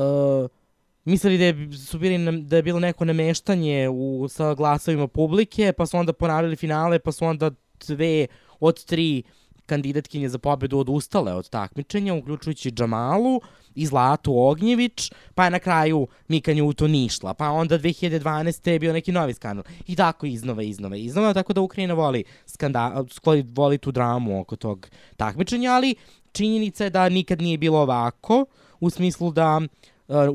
mislili 1.09 1.37
da 1.37 1.45
je, 1.45 1.71
su 1.77 1.99
bili, 1.99 2.41
da 2.41 2.55
je 2.55 2.63
bilo 2.63 2.79
neko 2.79 3.05
nameštanje 3.05 3.89
u, 3.89 4.27
sa 4.29 4.53
glasovima 4.53 5.07
publike, 5.07 5.73
pa 5.77 5.85
su 5.85 5.97
onda 5.97 6.13
ponavljali 6.13 6.55
finale, 6.55 6.99
pa 6.99 7.11
su 7.11 7.25
onda 7.25 7.51
dve 7.87 8.27
od 8.59 8.85
tri 8.85 9.23
kandidatkinje 9.65 10.29
za 10.29 10.37
pobedu 10.37 10.79
odustale 10.79 11.33
od 11.33 11.49
takmičenja, 11.49 12.13
uključujući 12.13 12.71
Džamalu 12.71 13.41
i 13.75 13.85
Zlatu 13.85 14.33
Ognjević, 14.37 15.11
pa 15.35 15.43
je 15.45 15.51
na 15.51 15.59
kraju 15.59 16.07
Mika 16.27 16.51
Newton 16.51 17.05
išla, 17.05 17.33
pa 17.33 17.49
onda 17.49 17.79
2012. 17.79 18.69
je 18.69 18.79
bio 18.79 18.93
neki 18.93 19.11
novi 19.11 19.33
skandal. 19.33 19.63
I 19.87 19.95
tako 19.95 20.25
iznova, 20.25 20.63
iznova, 20.63 20.95
iznova, 20.95 21.33
tako 21.33 21.53
da 21.53 21.61
Ukrajina 21.61 21.93
voli, 21.93 22.23
skandal, 22.45 23.05
voli 23.53 23.77
tu 23.77 23.91
dramu 23.91 24.39
oko 24.39 24.55
tog 24.55 24.89
takmičenja, 25.17 25.71
ali 25.71 25.95
činjenica 26.31 26.83
je 26.83 26.89
da 26.89 27.09
nikad 27.09 27.41
nije 27.41 27.57
bilo 27.57 27.79
ovako, 27.79 28.45
u 28.79 28.89
smislu 28.89 29.31
da 29.31 29.57
uh, 29.57 29.67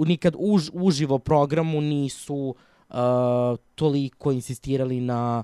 nikad 0.06 0.34
už, 0.38 0.70
uživo 0.72 1.18
programu 1.18 1.80
nisu 1.80 2.54
uh, 2.88 2.96
toliko 3.74 4.32
insistirali 4.32 5.00
na 5.00 5.42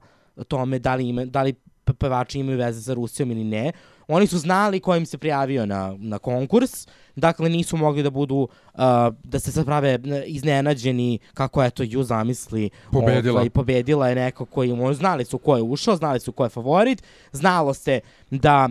tome 0.49 0.79
da 0.79 0.95
li, 0.95 1.09
ima, 1.09 1.25
da 1.25 1.43
li 1.43 1.55
pe- 1.85 1.93
pevači 1.93 2.39
imaju 2.39 2.59
veze 2.59 2.83
sa 2.83 2.95
Rusijom 2.95 3.31
ili 3.31 3.45
ne. 3.45 3.73
Oni 4.09 4.27
su 4.27 4.39
znali 4.39 4.81
ko 4.81 4.97
im 4.97 5.07
se 5.07 5.19
prijavio 5.19 5.67
na, 5.67 5.97
na 5.99 6.19
konkurs, 6.19 6.87
dakle 7.17 7.49
nisu 7.49 7.77
mogli 7.77 8.03
da 8.03 8.11
budu, 8.11 8.37
uh, 8.75 8.81
da 9.25 9.39
se 9.39 9.53
sad 9.53 9.65
prave 9.65 9.99
uh, 10.05 10.11
iznenađeni 10.27 11.19
kako 11.35 11.65
eto 11.65 11.83
ju 11.83 12.03
zamisli. 12.03 12.71
Pobedila. 12.93 13.35
Ovaj, 13.41 13.51
pobedila 13.51 14.09
je 14.09 14.15
neko 14.15 14.45
koji, 14.45 14.95
znali 14.95 15.25
su 15.25 15.39
ko 15.39 15.57
je 15.57 15.63
ušao, 15.63 15.97
znali 15.97 16.21
su 16.21 16.33
ko 16.33 16.45
je 16.45 16.51
favorit, 16.51 17.03
znalo 17.33 17.75
se 17.75 18.01
da 18.31 18.69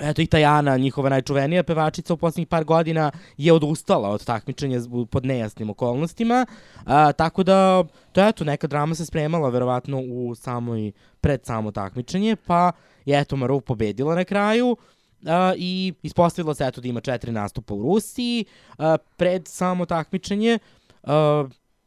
Eto 0.00 0.22
i 0.22 0.26
Tajana, 0.26 0.76
njihova 0.76 1.08
najčuvenija 1.08 1.62
pevačica 1.62 2.14
u 2.14 2.16
poslednjih 2.16 2.48
par 2.48 2.64
godina, 2.64 3.10
je 3.36 3.52
odustala 3.52 4.08
od 4.08 4.24
takmičenja 4.24 4.80
pod 5.10 5.26
nejasnim 5.26 5.70
okolnostima. 5.70 6.46
A, 6.84 7.12
tako 7.12 7.42
da, 7.42 7.84
to 8.12 8.22
eto, 8.22 8.44
neka 8.44 8.66
drama 8.66 8.94
se 8.94 9.06
spremala 9.06 9.48
verovatno 9.48 10.00
u 10.00 10.34
samoj, 10.34 10.92
pred 11.20 11.46
samo 11.46 11.70
takmičenje, 11.70 12.36
pa 12.46 12.72
je 13.04 13.20
eto 13.20 13.36
Marov 13.36 13.60
pobedila 13.60 14.14
na 14.14 14.24
kraju. 14.24 14.76
Uh, 15.22 15.30
i 15.56 15.94
ispostavilo 16.02 16.54
se 16.54 16.66
eto 16.66 16.80
da 16.80 16.88
ima 16.88 17.00
četiri 17.00 17.32
nastupa 17.32 17.74
u 17.74 17.82
Rusiji 17.82 18.44
uh, 18.78 18.84
pred 19.16 19.48
samo 19.48 19.86
takmičenje 19.86 20.58
uh, 21.02 21.10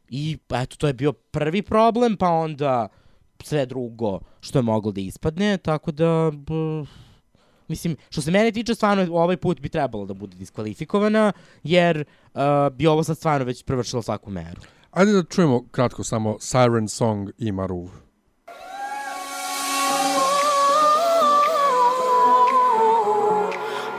i 0.08 0.38
eto 0.54 0.76
to 0.76 0.86
je 0.86 0.92
bio 0.92 1.12
prvi 1.12 1.62
problem 1.62 2.16
pa 2.16 2.28
onda 2.28 2.88
sve 3.42 3.66
drugo 3.66 4.20
što 4.40 4.58
je 4.58 4.62
moglo 4.62 4.92
da 4.92 5.00
ispadne 5.00 5.56
tako 5.56 5.92
da 5.92 6.30
b, 6.34 6.52
Mislim, 7.72 7.96
što 8.10 8.22
se 8.22 8.30
mene 8.30 8.52
tiče, 8.52 8.74
stvarno 8.74 9.16
ovaj 9.16 9.36
put 9.36 9.60
bi 9.60 9.68
trebalo 9.68 10.06
da 10.06 10.14
bude 10.14 10.36
diskvalifikovana, 10.36 11.32
jer 11.62 12.04
uh, 12.34 12.40
bi 12.72 12.86
ovo 12.86 13.04
sad 13.04 13.16
stvarno 13.16 13.46
već 13.46 13.64
prevršilo 13.64 14.02
svaku 14.02 14.30
meru. 14.30 14.60
Ajde 14.90 15.12
da 15.12 15.22
čujemo 15.24 15.62
kratko 15.70 16.04
samo 16.04 16.36
Siren 16.40 16.88
Song 16.88 17.30
i 17.38 17.52
Maruv. 17.52 17.88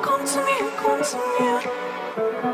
Come 0.04 0.26
to 0.34 0.40
me, 0.40 0.58
come 0.82 1.04
to 1.12 1.18
me. 1.18 2.53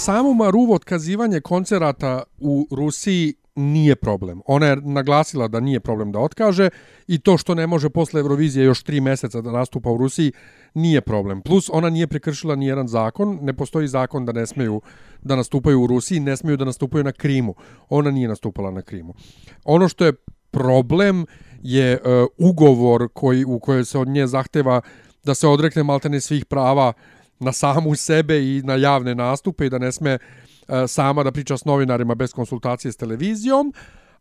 Samu 0.00 0.34
Maruv 0.34 0.72
otkazivanje 0.72 1.40
koncerata 1.40 2.22
u 2.38 2.66
Rusiji 2.70 3.34
nije 3.54 3.96
problem. 3.96 4.40
Ona 4.46 4.66
je 4.66 4.76
naglasila 4.76 5.48
da 5.48 5.60
nije 5.60 5.80
problem 5.80 6.12
da 6.12 6.18
otkaže 6.18 6.68
i 7.06 7.18
to 7.18 7.36
što 7.38 7.54
ne 7.54 7.66
može 7.66 7.90
posle 7.90 8.20
Eurovizije 8.20 8.64
još 8.64 8.82
tri 8.82 9.00
meseca 9.00 9.40
da 9.40 9.52
nastupa 9.52 9.90
u 9.90 9.96
Rusiji 9.96 10.32
nije 10.74 11.00
problem. 11.00 11.42
Plus 11.42 11.70
ona 11.72 11.90
nije 11.90 12.06
prekršila 12.06 12.56
ni 12.56 12.66
jedan 12.66 12.88
zakon, 12.88 13.38
ne 13.42 13.52
postoji 13.52 13.88
zakon 13.88 14.24
da 14.26 14.32
ne 14.32 14.46
smeju 14.46 14.80
da 15.22 15.36
nastupaju 15.36 15.82
u 15.82 15.86
Rusiji, 15.86 16.20
ne 16.20 16.36
smeju 16.36 16.56
da 16.56 16.64
nastupaju 16.64 17.04
na 17.04 17.12
Krimu. 17.12 17.54
Ona 17.88 18.10
nije 18.10 18.28
nastupala 18.28 18.70
na 18.70 18.82
Krimu. 18.82 19.14
Ono 19.64 19.88
što 19.88 20.04
je 20.04 20.12
problem 20.50 21.26
je 21.62 21.98
uh, 21.98 22.26
ugovor 22.38 23.08
koji 23.12 23.44
u 23.44 23.58
kojoj 23.58 23.84
se 23.84 23.98
od 23.98 24.08
nje 24.08 24.26
zahteva 24.26 24.80
da 25.24 25.34
se 25.34 25.48
odrekne 25.48 25.82
maltene 25.82 26.20
svih 26.20 26.44
prava 26.44 26.92
na 27.40 27.52
samu 27.52 27.96
sebe 27.96 28.56
i 28.56 28.62
na 28.64 28.74
javne 28.74 29.14
nastupe 29.14 29.66
i 29.66 29.70
da 29.70 29.78
ne 29.78 29.92
sme 29.92 30.10
e, 30.10 30.18
sama 30.88 31.22
da 31.22 31.32
priča 31.32 31.56
s 31.56 31.64
novinarima 31.64 32.14
bez 32.14 32.32
konsultacije 32.32 32.92
s 32.92 32.96
televizijom, 32.96 33.72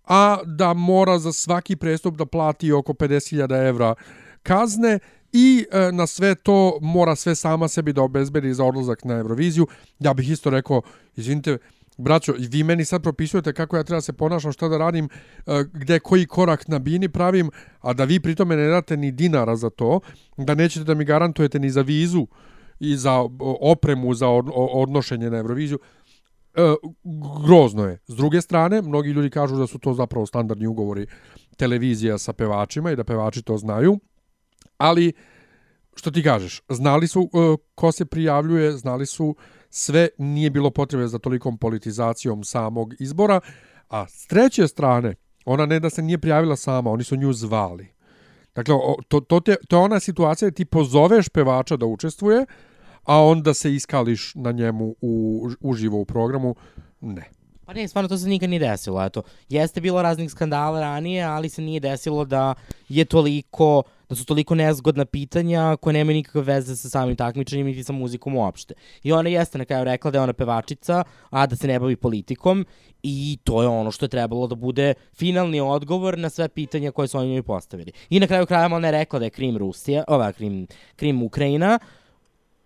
a 0.07 0.37
da 0.45 0.73
mora 0.73 1.19
za 1.19 1.33
svaki 1.33 1.75
prestup 1.75 2.15
da 2.15 2.25
plati 2.25 2.71
oko 2.71 2.93
50.000 2.93 3.67
evra 3.67 3.95
kazne 4.43 4.99
i 5.33 5.65
e, 5.71 5.91
na 5.91 6.07
sve 6.07 6.35
to 6.35 6.79
mora 6.81 7.15
sve 7.15 7.35
sama 7.35 7.67
sebi 7.67 7.93
da 7.93 8.01
obezbedi 8.01 8.53
za 8.53 8.65
odlazak 8.65 9.03
na 9.03 9.13
Euroviziju. 9.13 9.67
Ja 9.99 10.13
bih 10.13 10.29
isto 10.29 10.49
rekao, 10.49 10.81
izvinite, 11.15 11.57
braćo, 11.97 12.33
vi 12.37 12.63
meni 12.63 12.85
sad 12.85 13.03
propisujete 13.03 13.53
kako 13.53 13.77
ja 13.77 13.83
treba 13.83 13.97
da 13.97 14.01
se 14.01 14.13
ponašam, 14.13 14.51
šta 14.51 14.67
da 14.67 14.77
radim, 14.77 15.09
e, 15.47 15.63
gde 15.73 15.99
koji 15.99 16.25
korak 16.25 16.67
na 16.67 16.79
bini 16.79 17.09
pravim, 17.09 17.51
a 17.81 17.93
da 17.93 18.03
vi 18.03 18.19
pritome 18.19 18.55
ne 18.55 18.67
date 18.67 18.97
ni 18.97 19.11
dinara 19.11 19.55
za 19.55 19.69
to, 19.69 19.99
da 20.37 20.55
nećete 20.55 20.83
da 20.83 20.93
mi 20.93 21.05
garantujete 21.05 21.59
ni 21.59 21.69
za 21.69 21.81
vizu 21.81 22.27
i 22.79 22.97
za 22.97 23.25
opremu 23.61 24.13
za 24.13 24.27
odnošenje 24.55 25.29
na 25.29 25.37
Euroviziju. 25.37 25.79
E, 26.55 26.75
grozno 27.45 27.85
je. 27.85 27.99
S 28.07 28.15
druge 28.15 28.41
strane, 28.41 28.81
mnogi 28.81 29.09
ljudi 29.09 29.29
kažu 29.29 29.55
da 29.55 29.67
su 29.67 29.79
to 29.79 29.93
zapravo 29.93 30.25
standardni 30.25 30.67
ugovori 30.67 31.07
televizija 31.57 32.17
sa 32.17 32.33
pevačima 32.33 32.91
i 32.91 32.95
da 32.95 33.03
pevači 33.03 33.41
to 33.41 33.57
znaju, 33.57 33.99
ali 34.77 35.13
što 35.95 36.11
ti 36.11 36.23
kažeš, 36.23 36.61
znali 36.69 37.07
su 37.07 37.21
e, 37.21 37.57
ko 37.75 37.91
se 37.91 38.05
prijavljuje, 38.05 38.71
znali 38.71 39.05
su 39.05 39.35
sve, 39.69 40.09
nije 40.17 40.49
bilo 40.49 40.69
potrebe 40.69 41.07
za 41.07 41.19
tolikom 41.19 41.57
politizacijom 41.57 42.43
samog 42.43 42.93
izbora, 42.99 43.39
a 43.89 44.07
s 44.07 44.27
treće 44.27 44.67
strane, 44.67 45.15
ona 45.45 45.65
ne 45.65 45.79
da 45.79 45.89
se 45.89 46.01
nije 46.01 46.17
prijavila 46.17 46.55
sama, 46.55 46.91
oni 46.91 47.03
su 47.03 47.15
nju 47.15 47.33
zvali. 47.33 47.87
Dakle, 48.55 48.75
to, 49.07 49.19
to, 49.19 49.39
te, 49.39 49.55
to 49.67 49.75
je 49.75 49.81
ona 49.81 49.99
situacija 49.99 50.49
da 50.49 50.55
ti 50.55 50.65
pozoveš 50.65 51.29
pevača 51.29 51.77
da 51.77 51.85
učestvuje, 51.85 52.45
a 53.09 53.23
onda 53.23 53.53
se 53.53 53.75
iskališ 53.75 54.35
na 54.35 54.51
njemu 54.51 54.95
u, 55.01 55.47
uživo 55.61 55.99
u 55.99 56.05
programu. 56.05 56.55
Ne. 57.01 57.23
Pa 57.65 57.73
ne, 57.73 57.87
stvarno 57.87 58.07
to 58.07 58.17
se 58.17 58.27
nikad 58.27 58.49
nije 58.49 58.59
desilo, 58.59 59.05
eto. 59.05 59.21
Jeste 59.49 59.81
bilo 59.81 60.01
raznih 60.01 60.31
skandala 60.31 60.79
ranije, 60.79 61.23
ali 61.23 61.49
se 61.49 61.61
nije 61.61 61.79
desilo 61.79 62.25
da 62.25 62.53
je 62.89 63.05
toliko, 63.05 63.83
da 64.09 64.15
su 64.15 64.25
toliko 64.25 64.55
nezgodna 64.55 65.05
pitanja 65.05 65.77
koje 65.81 65.93
nemaju 65.93 66.15
nikakve 66.15 66.41
veze 66.41 66.75
sa 66.75 66.89
samim 66.89 67.15
takmičenjem 67.15 67.67
niti 67.67 67.83
sa 67.83 67.93
muzikom 67.93 68.35
uopšte. 68.35 68.73
I 69.03 69.11
ona 69.11 69.29
jeste 69.29 69.57
na 69.57 69.65
kraju 69.65 69.83
rekla 69.83 70.11
da 70.11 70.17
je 70.17 70.21
ona 70.21 70.33
pevačica, 70.33 71.03
a 71.29 71.45
da 71.47 71.55
se 71.55 71.67
ne 71.67 71.79
bavi 71.79 71.95
politikom 71.95 72.65
i 73.03 73.37
to 73.43 73.61
je 73.61 73.67
ono 73.67 73.91
što 73.91 74.05
je 74.05 74.09
trebalo 74.09 74.47
da 74.47 74.55
bude 74.55 74.93
finalni 75.13 75.61
odgovor 75.61 76.17
na 76.17 76.29
sve 76.29 76.49
pitanja 76.49 76.91
koje 76.91 77.07
su 77.07 77.17
oni 77.17 77.29
njoj 77.29 77.43
postavili. 77.43 77.91
I 78.09 78.19
na 78.19 78.27
kraju 78.27 78.45
krajeva 78.45 78.75
ona 78.75 78.87
je 78.87 78.91
rekla 78.91 79.19
da 79.19 79.25
je 79.25 79.29
Krim 79.29 79.57
Rusija, 79.57 80.03
ova 80.07 80.31
Krim, 80.31 80.67
Krim 80.95 81.23
Ukrajina, 81.23 81.79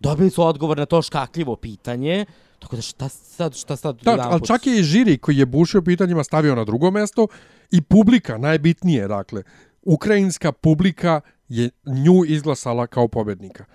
dobili 0.03 0.29
su 0.29 0.43
odgovor 0.43 0.77
na 0.77 0.85
to 0.85 1.01
škakljivo 1.01 1.55
pitanje, 1.55 2.25
tako 2.59 2.75
da 2.75 2.81
šta 2.81 3.09
sad, 3.09 3.55
šta 3.55 3.75
sad 3.75 3.97
Da, 4.01 4.17
ali 4.19 4.47
čak 4.47 4.67
je 4.67 4.79
i 4.79 4.83
žiri 4.83 5.17
koji 5.17 5.37
je 5.37 5.45
bušio 5.45 5.81
pitanjima 5.81 6.23
stavio 6.23 6.55
na 6.55 6.63
drugo 6.63 6.91
mesto 6.91 7.27
i 7.71 7.81
publika, 7.81 8.37
najbitnije, 8.37 9.07
dakle, 9.07 9.43
ukrajinska 9.81 10.51
publika 10.51 11.21
je 11.49 11.69
nju 11.85 12.25
izglasala 12.27 12.87
kao 12.87 13.07
pobednika. 13.07 13.65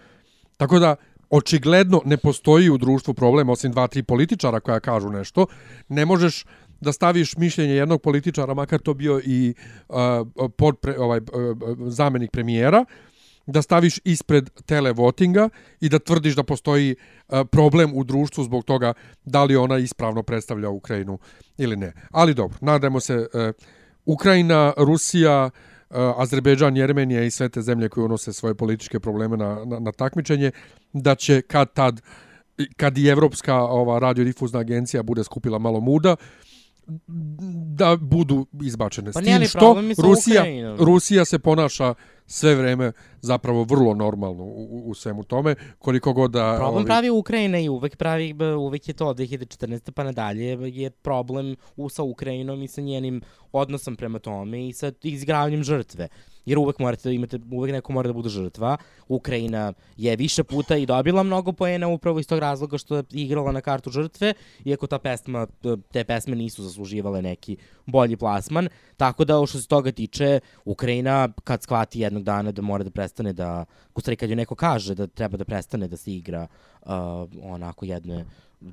Tako 0.56 0.78
da, 0.78 0.96
očigledno 1.30 2.02
ne 2.04 2.16
postoji 2.16 2.70
u 2.70 2.78
društvu 2.78 3.14
problem, 3.14 3.48
osim 3.48 3.72
dva, 3.72 3.86
tri 3.86 4.02
političara 4.02 4.60
koja 4.60 4.80
kažu 4.80 5.10
nešto. 5.10 5.46
Ne 5.88 6.06
možeš 6.06 6.44
da 6.80 6.92
staviš 6.92 7.36
mišljenje 7.36 7.74
jednog 7.74 8.02
političara, 8.02 8.54
makar 8.54 8.80
to 8.80 8.94
bio 8.94 9.20
i 9.24 9.54
uh, 9.88 9.96
podpre, 10.56 10.98
ovaj, 10.98 11.18
uh, 11.18 11.26
zamenik 11.88 12.30
premijera, 12.30 12.84
da 13.48 13.62
staviš 13.62 13.98
ispred 14.04 14.50
televotinga 14.66 15.48
i 15.80 15.88
da 15.88 15.98
tvrdiš 15.98 16.36
da 16.36 16.42
postoji 16.42 16.94
uh, 16.94 17.40
problem 17.50 17.92
u 17.94 18.04
društvu 18.04 18.44
zbog 18.44 18.64
toga 18.64 18.92
da 19.24 19.44
li 19.44 19.56
ona 19.56 19.78
ispravno 19.78 20.22
predstavlja 20.22 20.68
Ukrajinu 20.68 21.18
ili 21.58 21.76
ne. 21.76 21.92
Ali 22.10 22.34
dobro, 22.34 22.58
nadajmo 22.60 23.00
se 23.00 23.16
uh, 23.16 23.26
Ukrajina, 24.06 24.72
Rusija, 24.76 25.50
uh, 25.90 25.96
Azerbejdžan, 26.16 26.76
Jermenija 26.76 27.24
i 27.24 27.30
sve 27.30 27.48
te 27.48 27.62
zemlje 27.62 27.88
koje 27.88 28.04
unose 28.04 28.32
svoje 28.32 28.54
političke 28.54 29.00
probleme 29.00 29.36
na, 29.36 29.64
na, 29.64 29.78
na 29.78 29.92
takmičenje, 29.92 30.50
da 30.92 31.14
će 31.14 31.42
kad 31.42 31.72
tad 31.72 32.00
kad 32.76 32.98
i 32.98 33.08
Evropska 33.08 33.54
ova 33.54 33.98
radiodifuzna 33.98 34.60
agencija 34.60 35.02
bude 35.02 35.24
skupila 35.24 35.58
malo 35.58 35.80
muda, 35.80 36.16
da 37.76 37.96
budu 37.96 38.46
izbačene. 38.62 39.12
Pa 39.12 39.20
S 39.20 39.24
nije 39.24 39.38
tim 39.38 39.48
što 39.48 39.76
Rusija, 39.98 40.40
Ukrajinom? 40.40 40.76
Rusija 40.78 41.24
se 41.24 41.38
ponaša 41.38 41.94
sve 42.26 42.54
vreme 42.54 42.92
zapravo 43.20 43.64
vrlo 43.64 43.94
normalno 43.94 44.44
u, 44.44 44.82
u- 44.84 44.94
svemu 44.94 45.22
tome, 45.22 45.54
koliko 45.78 46.12
god 46.12 46.30
da... 46.30 46.54
Problem 46.58 46.82
ovi- 46.82 46.86
pravi 46.86 47.10
Ukrajina 47.10 47.58
i 47.58 47.68
uvek 47.68 47.96
pravi, 47.96 48.34
uvek 48.58 48.88
je 48.88 48.94
to 48.94 49.06
od 49.06 49.16
2014. 49.18 49.90
pa 49.90 50.04
nadalje 50.04 50.44
je 50.62 50.90
problem 50.90 51.56
u, 51.76 51.88
sa 51.88 52.02
Ukrajinom 52.02 52.62
i 52.62 52.68
sa 52.68 52.80
njenim 52.80 53.20
odnosom 53.52 53.96
prema 53.96 54.18
tome 54.18 54.68
i 54.68 54.72
sa 54.72 54.92
izgravljanjem 55.02 55.64
žrtve. 55.64 56.08
Jer 56.48 56.58
uvek 56.58 56.78
morate 56.78 57.08
da 57.08 57.12
imate, 57.12 57.38
uvek 57.50 57.72
neko 57.72 57.92
mora 57.92 58.08
da 58.08 58.12
bude 58.16 58.28
žrtva. 58.28 58.76
Ukrajina 59.08 59.72
je 59.96 60.16
više 60.16 60.44
puta 60.44 60.76
i 60.76 60.86
dobila 60.86 61.22
mnogo 61.22 61.52
poena 61.52 61.88
upravo 61.88 62.20
iz 62.20 62.26
tog 62.26 62.38
razloga 62.38 62.78
što 62.78 62.96
je 62.96 63.04
igrala 63.10 63.52
na 63.52 63.60
kartu 63.60 63.90
žrtve, 63.90 64.34
iako 64.64 64.86
ta 64.86 64.98
pesma, 64.98 65.46
te 65.92 66.04
pesme 66.04 66.36
nisu 66.36 66.62
zasluživale 66.62 67.22
neki 67.22 67.56
bolji 67.86 68.16
plasman. 68.16 68.68
Tako 68.96 69.24
da, 69.24 69.46
što 69.46 69.58
se 69.58 69.68
toga 69.68 69.92
tiče, 69.92 70.40
Ukrajina 70.64 71.28
kad 71.44 71.62
shvati 71.62 72.00
jednog 72.00 72.22
dana 72.22 72.52
da 72.52 72.62
mora 72.62 72.84
da 72.84 72.90
prestane 72.90 73.32
da, 73.32 73.64
u 73.94 74.00
stvari 74.00 74.16
kad 74.16 74.30
joj 74.30 74.36
neko 74.36 74.54
kaže 74.54 74.94
da 74.94 75.06
treba 75.06 75.36
da 75.36 75.44
prestane 75.44 75.88
da 75.88 75.96
se 75.96 76.12
igra 76.12 76.46
uh, 76.82 76.90
onako 77.42 77.84
jedne 77.84 78.24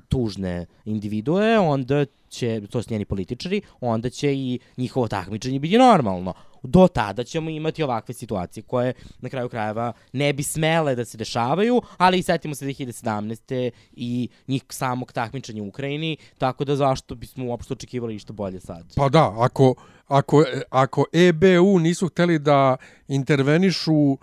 tužne 0.08 0.66
individue, 0.84 1.58
onda 1.58 2.06
će, 2.28 2.62
to 2.70 2.82
su 2.82 2.92
njeni 2.92 3.04
političari, 3.04 3.60
onda 3.80 4.10
će 4.10 4.34
i 4.34 4.58
njihovo 4.76 5.08
takmičenje 5.08 5.58
biti 5.58 5.78
normalno. 5.78 6.34
Do 6.66 6.88
tada 6.88 7.24
ćemo 7.24 7.50
imati 7.50 7.82
ovakve 7.82 8.14
situacije 8.14 8.62
koje 8.62 8.92
na 9.20 9.28
kraju 9.28 9.48
krajeva 9.48 9.92
ne 10.12 10.32
bi 10.32 10.42
smele 10.42 10.94
da 10.94 11.04
se 11.04 11.18
dešavaju, 11.18 11.82
ali 11.96 12.18
i 12.18 12.22
setimo 12.22 12.54
se 12.54 12.66
2017. 12.66 13.70
i 13.92 14.28
njih 14.48 14.62
samog 14.68 15.12
takmičenja 15.12 15.62
u 15.62 15.68
Ukrajini, 15.68 16.16
tako 16.38 16.64
da 16.64 16.76
zašto 16.76 17.14
bismo 17.14 17.46
uopšte 17.46 17.72
očekivali 17.72 18.12
ništa 18.14 18.32
bolje 18.32 18.60
sad? 18.60 18.94
Pa 18.96 19.08
da, 19.08 19.34
ako, 19.38 19.74
ako, 20.06 20.44
ako 20.70 21.04
EBU 21.12 21.78
nisu 21.78 22.08
hteli 22.08 22.38
da 22.38 22.76
intervenišu 23.08 24.12
e, 24.12 24.16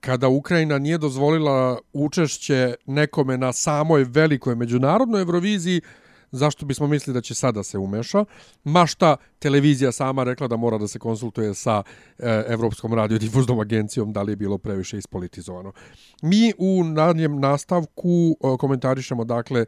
kada 0.00 0.28
Ukrajina 0.28 0.78
nije 0.78 0.98
dozvolila 0.98 1.78
učešće 1.92 2.74
nekome 2.86 3.38
na 3.38 3.52
samoj 3.52 4.04
velikoj 4.04 4.54
međunarodnoj 4.54 5.20
Euroviziji, 5.20 5.80
zašto 6.32 6.66
bismo 6.66 6.86
mislili 6.86 7.14
da 7.14 7.20
će 7.20 7.34
sada 7.34 7.62
se 7.62 7.78
umeša? 7.78 8.24
Ma 8.64 8.86
šta 8.86 9.16
televizija 9.38 9.92
sama 9.92 10.24
rekla 10.24 10.48
da 10.48 10.56
mora 10.56 10.78
da 10.78 10.88
se 10.88 10.98
konsultuje 10.98 11.54
sa 11.54 11.82
e, 12.18 12.44
Evropskom 12.48 12.94
radiodifuznom 12.94 13.60
agencijom 13.60 14.12
da 14.12 14.22
li 14.22 14.32
je 14.32 14.36
bilo 14.36 14.58
previše 14.58 14.98
ispolitizovano. 14.98 15.72
Mi 16.22 16.52
u 16.58 16.84
nadnjem 16.84 17.40
nastavku 17.40 18.36
e, 18.44 18.56
komentarišemo 18.58 19.24
dakle 19.24 19.64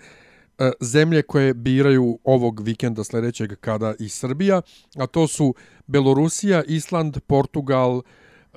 e, 0.59 0.71
zemlje 0.81 1.23
koje 1.23 1.55
biraju 1.55 2.19
ovog 2.25 2.61
vikenda 2.61 3.05
sledećeg 3.05 3.57
kada 3.61 3.95
i 3.99 4.09
Srbija, 4.09 4.63
a 4.97 5.07
to 5.07 5.27
su 5.27 5.55
Belorusija, 5.87 6.63
Island, 6.67 7.19
Portugal, 7.27 8.03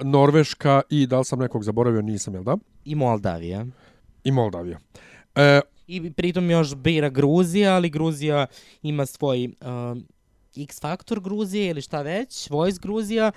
Norveška 0.02 0.82
i 0.90 1.08
da 1.08 1.20
li 1.20 1.26
sam 1.26 1.40
nekog 1.40 1.64
zaboravio, 1.64 2.02
nisam, 2.02 2.34
jel 2.34 2.44
da? 2.44 2.58
I 2.86 2.96
Moldavija. 2.96 3.66
I 4.24 4.32
Moldavija. 4.32 4.80
E, 5.36 5.62
I 5.88 6.12
pritom 6.12 6.52
još 6.52 6.76
bira 6.76 7.10
Gruzija, 7.10 7.76
ali 7.76 7.90
Gruzija 7.90 8.48
ima 8.82 9.06
svoj 9.06 9.46
um, 9.46 10.06
X 10.58 10.82
faktor 10.82 11.20
Gruzije 11.20 11.70
ili 11.70 11.82
šta 11.82 12.02
već, 12.02 12.50
Voice 12.50 12.80
Gruzija 12.82 13.32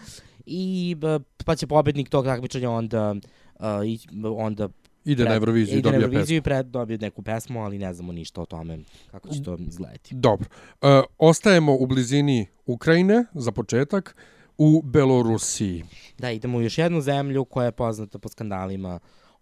i 0.47 0.97
uh, 1.17 1.23
pa 1.45 1.57
će 1.57 1.67
pobednik 1.67 2.09
tog 2.09 2.25
takmičenja 2.25 2.71
onda 2.71 3.15
uh, 3.55 3.65
i, 3.87 3.99
onda 4.37 4.69
ide 5.05 5.25
na 5.25 5.35
Euroviziju 5.35 5.77
i 5.77 5.79
ide 5.79 5.89
na 5.89 5.93
dobija 5.93 6.07
Euroviziju 6.07 6.43
pesmu. 6.43 6.53
i 6.53 6.57
pred, 6.57 6.67
dobije 6.67 6.99
neku 6.99 7.23
pesmu, 7.23 7.65
ali 7.65 7.79
ne 7.79 7.95
znamo 7.95 8.13
ništa 8.13 8.41
o 8.43 8.47
tome 8.47 8.79
kako 9.11 9.29
će 9.29 9.43
to 9.43 9.57
izgledati. 9.69 10.15
Dobro. 10.15 10.49
E, 10.83 11.03
ostajemo 11.19 11.77
u 11.77 11.87
blizini 11.87 12.47
Ukrajine, 12.67 13.25
za 13.35 13.53
početak, 13.53 14.17
u 14.59 14.83
Belorusiji. 14.83 15.85
Da, 16.19 16.31
idemo 16.31 16.59
u 16.59 16.63
još 16.63 16.79
jednu 16.79 17.01
zemlju 17.01 17.45
koja 17.45 17.65
je 17.65 17.73
poznata 17.73 18.19
po 18.19 18.29
skandalima 18.29 18.99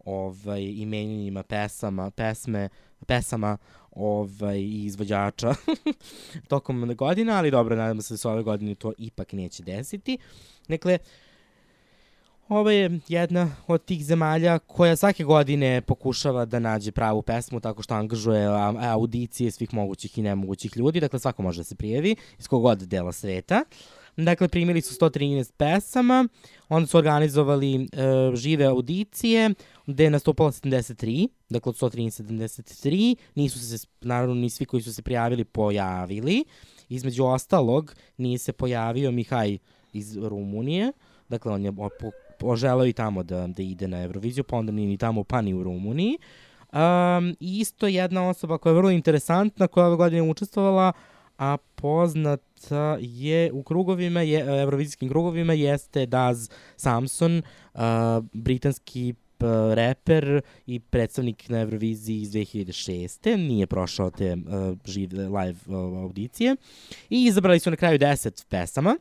ovaj, 0.06 0.62
i 0.62 1.32
pesama, 1.48 2.10
pesme, 2.10 2.68
pesama 3.06 3.56
ovaj, 3.90 4.58
i 4.58 4.84
izvođača 4.84 5.54
tokom 6.48 6.94
godina, 6.94 7.38
ali 7.38 7.50
dobro, 7.50 7.76
nadamo 7.76 8.02
se 8.02 8.14
da 8.14 8.18
se 8.18 8.28
ove 8.28 8.42
godine 8.42 8.74
to 8.74 8.92
ipak 8.98 9.32
neće 9.32 9.62
desiti. 9.62 10.18
Dakle, 10.68 10.98
ovo 12.48 12.70
je 12.70 13.00
jedna 13.08 13.56
od 13.66 13.84
tih 13.84 14.04
zemalja 14.04 14.58
koja 14.58 14.96
svake 14.96 15.24
godine 15.24 15.80
pokušava 15.80 16.44
da 16.44 16.58
nađe 16.58 16.92
pravu 16.92 17.22
pesmu 17.22 17.60
tako 17.60 17.82
što 17.82 17.94
angažuje 17.94 18.46
audicije 18.80 19.50
svih 19.50 19.74
mogućih 19.74 20.18
i 20.18 20.22
nemogućih 20.22 20.76
ljudi, 20.76 21.00
dakle 21.00 21.18
svako 21.18 21.42
može 21.42 21.60
da 21.60 21.64
se 21.64 21.74
prijavi 21.74 22.16
iz 22.38 22.48
kogod 22.48 22.78
dela 22.78 23.12
sveta. 23.12 23.64
Dakle, 24.16 24.48
primili 24.48 24.80
su 24.80 24.94
113 24.94 25.52
pesama, 25.56 26.28
onda 26.68 26.86
su 26.86 26.98
organizovali 26.98 27.74
e, 27.74 27.86
žive 28.34 28.64
audicije, 28.64 29.50
gde 29.86 30.04
je 30.04 30.10
nastupala 30.10 30.52
73, 30.52 31.28
dakle 31.48 31.70
od 31.70 31.76
113 31.76 32.22
73, 32.22 33.16
nisu 33.34 33.58
se, 33.58 33.86
naravno, 34.00 34.34
ni 34.34 34.50
svi 34.50 34.64
koji 34.64 34.82
su 34.82 34.94
se 34.94 35.02
prijavili 35.02 35.44
pojavili. 35.44 36.44
Između 36.88 37.24
ostalog, 37.24 37.94
nije 38.16 38.38
se 38.38 38.52
pojavio 38.52 39.10
Mihaj 39.10 39.58
iz 39.92 40.16
Rumunije, 40.16 40.92
dakle 41.28 41.52
on 41.52 41.64
je 41.64 41.70
o- 41.70 41.88
po, 42.00 42.10
poželeo 42.38 42.86
i 42.86 42.92
tamo 42.92 43.22
da, 43.22 43.46
da 43.46 43.62
ide 43.62 43.88
na 43.88 44.02
Euroviziju, 44.02 44.44
pa 44.44 44.56
onda 44.56 44.72
nije 44.72 44.88
ni 44.88 44.96
tamo, 44.98 45.24
pa 45.24 45.40
ni 45.40 45.54
u 45.54 45.62
Rumuniji. 45.62 46.18
Um, 46.72 47.36
isto 47.40 47.86
jedna 47.86 48.28
osoba 48.28 48.58
koja 48.58 48.70
je 48.70 48.76
vrlo 48.76 48.90
interesantna, 48.90 49.66
koja 49.66 49.82
je 49.82 49.86
ove 49.88 49.96
godine 49.96 50.22
učestvovala, 50.22 50.92
a 51.38 51.56
poznata 51.74 52.98
je 53.00 53.52
u 53.52 53.62
krugovima, 53.62 54.20
je, 54.20 54.62
evrovizijskim 54.62 55.08
krugovima, 55.08 55.52
jeste 55.52 56.06
Daz 56.06 56.48
Samson, 56.76 57.42
uh, 57.74 57.80
britanski 58.32 59.14
reper 59.74 60.40
i 60.66 60.80
predstavnik 60.80 61.48
na 61.48 61.60
Euroviziji 61.60 62.20
iz 62.20 62.30
2006. 62.30 63.36
Nije 63.36 63.66
prošao 63.66 64.10
te 64.10 64.32
uh, 64.32 64.76
žive 64.84 65.28
live 65.28 65.58
uh, 65.66 65.74
audicije. 66.02 66.56
I 67.10 67.24
izabrali 67.24 67.58
su 67.58 67.70
na 67.70 67.76
kraju 67.76 67.98
10 67.98 68.44
pesama 68.48 68.96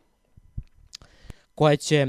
koje 1.56 1.78
će, 1.78 2.08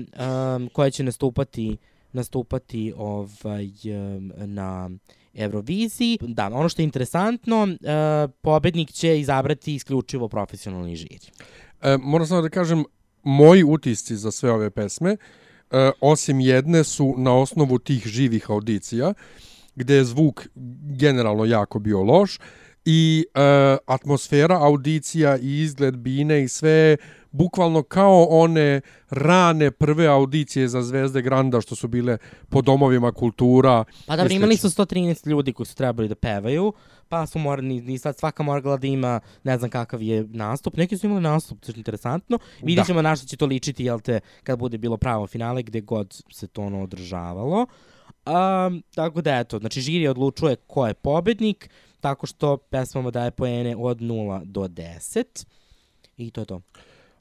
um, 0.56 0.68
koje 0.72 0.90
će 0.90 1.02
nastupati 1.02 1.76
nastupati 2.16 2.92
ovaj 2.96 3.66
um, 3.66 4.32
na 4.36 4.90
Euroviziji. 5.34 6.18
Da, 6.20 6.46
ono 6.46 6.68
što 6.68 6.82
je 6.82 6.84
interesantno, 6.84 7.62
uh, 7.62 8.30
pobednik 8.42 8.92
će 8.92 9.20
izabrati 9.20 9.74
isključivo 9.74 10.28
profesionalni 10.28 10.96
žiri. 10.96 11.26
E, 11.82 11.96
moram 12.00 12.26
samo 12.26 12.42
da 12.42 12.48
kažem, 12.48 12.84
moji 13.22 13.64
utisci 13.64 14.16
za 14.16 14.30
sve 14.30 14.50
ove 14.52 14.70
pesme, 14.70 15.16
e, 15.70 15.90
osim 16.00 16.40
jedne 16.40 16.84
su 16.84 17.14
na 17.18 17.34
osnovu 17.34 17.78
tih 17.78 18.06
živih 18.06 18.50
audicija, 18.50 19.14
gde 19.74 19.94
je 19.94 20.04
zvuk 20.04 20.48
generalno 20.98 21.44
jako 21.44 21.78
bio 21.78 22.02
loš 22.02 22.38
i 22.84 23.26
e, 23.34 23.40
atmosfera 23.86 24.58
audicija 24.62 25.36
i 25.36 25.60
izgled 25.60 25.96
bine 25.96 26.42
i 26.42 26.48
sve 26.48 26.96
bukvalno 27.30 27.82
kao 27.82 28.26
one 28.30 28.80
rane 29.10 29.70
prve 29.70 30.06
audicije 30.06 30.68
za 30.68 30.82
Zvezde 30.82 31.22
Granda 31.22 31.60
što 31.60 31.74
su 31.74 31.88
bile 31.88 32.18
po 32.48 32.62
domovima 32.62 33.12
kultura. 33.12 33.84
Pa 34.06 34.16
dobro, 34.16 34.32
i 34.32 34.36
imali 34.36 34.56
su 34.56 34.68
113 34.68 35.28
ljudi 35.28 35.52
koji 35.52 35.66
su 35.66 35.74
trebali 35.74 36.08
da 36.08 36.14
pevaju, 36.14 36.72
pa 37.08 37.26
su 37.26 37.38
morali, 37.38 37.94
i 37.94 37.98
sad 37.98 38.18
svaka 38.18 38.42
morala 38.42 38.76
da 38.76 38.86
ima, 38.86 39.20
ne 39.44 39.58
znam 39.58 39.70
kakav 39.70 40.02
je 40.02 40.24
nastup. 40.28 40.76
Neki 40.76 40.98
su 40.98 41.06
imali 41.06 41.20
nastup, 41.22 41.60
to 41.60 41.72
je 41.72 41.74
interesantno. 41.76 42.38
Vidjet 42.62 42.76
Da. 42.76 42.84
ćemo 42.86 43.02
na 43.02 43.16
što 43.16 43.26
će 43.26 43.36
to 43.36 43.46
ličiti, 43.46 43.84
jel 43.84 44.00
te, 44.00 44.20
kad 44.42 44.58
bude 44.58 44.78
bilo 44.78 44.96
pravo 44.96 45.26
finale, 45.26 45.62
gde 45.62 45.80
god 45.80 46.22
se 46.32 46.46
to 46.46 46.62
ono 46.62 46.82
održavalo. 46.82 47.66
Um, 48.26 48.82
tako 48.94 49.20
da 49.22 49.38
eto, 49.38 49.58
znači 49.58 49.80
žiri 49.80 50.08
odlučuje 50.08 50.56
ko 50.56 50.86
je 50.86 50.94
pobednik, 50.94 51.70
tako 52.00 52.26
što 52.26 52.56
pesmama 52.56 53.10
daje 53.10 53.30
poene 53.30 53.76
od 53.78 53.98
0 53.98 54.44
do 54.44 54.60
10. 54.60 55.46
I 56.16 56.30
to 56.30 56.40
je 56.40 56.44
to. 56.44 56.60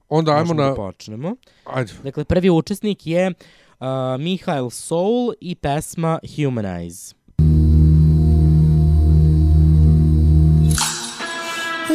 Onda 0.10 0.32
ajmo 0.32 0.41
Možemo 0.41 0.62
da 0.62 0.69
na... 0.69 0.76
počnemo. 0.76 1.36
Ajde. 1.65 1.91
Dakle, 2.04 2.24
prvi 2.24 2.50
učesnik 2.50 3.08
je 3.08 3.28
uh, 3.28 3.86
Mihael 4.19 4.69
Soul 4.69 5.34
i 5.41 5.56
pesma 5.56 6.19
Humanize. 6.36 7.15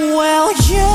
Well, 0.00 0.50
you 0.52 0.88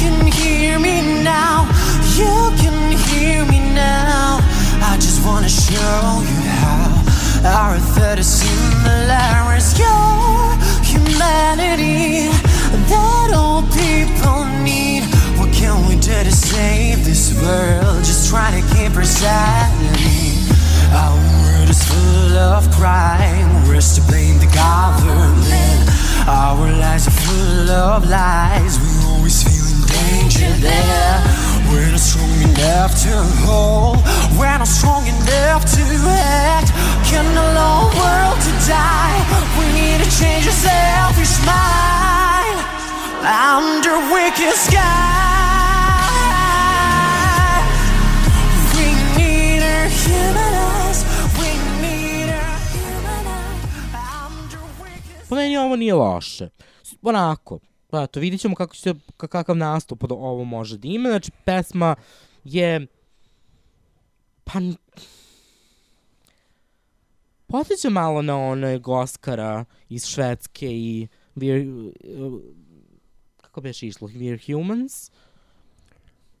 can 0.00 0.26
hear 0.26 0.78
me 0.80 1.22
now. 1.22 1.68
You 2.16 2.50
can 2.58 2.96
hear 3.06 3.44
me 3.44 3.60
now. 3.72 4.40
I 4.82 4.96
just 4.96 5.24
wanna 5.24 5.48
show 5.48 6.22
you 6.26 6.40
how 6.58 7.04
our 7.44 7.78
third 7.78 8.18
is 8.18 8.26
similar 8.26 9.42
your 9.78 10.58
humanity 10.82 12.28
that 12.90 13.30
all 13.32 13.62
people 13.62 14.44
need. 14.64 15.04
What 15.38 15.52
can 15.52 15.88
we 15.88 15.94
do 15.94 16.24
to 16.24 16.32
save 16.32 17.04
this 17.04 17.32
world? 17.40 18.04
Just 18.04 18.28
trying 18.28 18.60
to 18.60 18.74
keep 18.74 18.96
our 18.96 19.04
sanity. 19.04 20.42
Our 20.92 21.14
world 21.14 21.70
is 21.70 21.82
full 21.84 22.36
of 22.36 22.68
crime. 22.72 23.68
We're 23.68 23.80
to 23.80 24.00
blame 24.02 24.38
the 24.40 24.50
government. 24.52 25.91
Our 26.26 26.70
lives 26.78 27.08
are 27.08 27.10
full 27.10 27.70
of 27.70 28.08
lies. 28.08 28.78
We 28.78 29.10
always 29.10 29.42
feel 29.42 29.66
in 29.74 29.82
danger 29.90 30.50
there. 30.62 31.18
We're 31.68 31.90
not 31.90 31.98
strong 31.98 32.30
enough 32.42 32.94
to 33.02 33.12
hold. 33.42 33.98
We're 34.38 34.56
not 34.56 34.68
strong 34.68 35.06
enough 35.06 35.64
to 35.74 35.82
act. 36.06 36.70
Can 37.10 37.26
allow 37.26 37.90
the 37.90 37.98
world 37.98 38.38
to 38.38 38.52
die. 38.70 39.18
We 39.58 39.66
need 39.74 39.98
to 40.04 40.10
change 40.14 40.46
our 40.46 40.54
selfish 40.54 41.34
mind 41.42 42.58
under 43.26 43.96
wicked 44.14 44.54
sky. 44.54 45.31
Po 55.32 55.36
meni 55.36 55.56
ovo 55.56 55.76
nije 55.76 55.94
loše. 55.94 56.48
Onako, 57.02 57.58
pa 57.90 58.02
eto, 58.02 58.20
vidit 58.20 58.40
ćemo 58.40 58.54
kako 58.54 58.74
će 58.74 58.94
kakav 59.16 59.56
nastup 59.56 60.04
od 60.04 60.12
ovo 60.12 60.44
može 60.44 60.78
da 60.78 60.88
ima. 60.88 61.08
Znači, 61.08 61.30
pesma 61.44 61.94
je... 62.44 62.86
Pa... 64.44 64.52
Podsjeća 67.46 67.90
malo 67.90 68.22
na 68.22 68.38
onog 68.38 68.88
Oscara 68.88 69.64
iz 69.88 70.06
Švedske 70.06 70.66
i 70.66 71.08
We're, 71.36 71.92
uh, 72.18 72.40
kako 73.36 73.60
beš 73.60 73.82
išlo? 73.82 74.08
We're 74.08 74.52
Humans? 74.52 75.10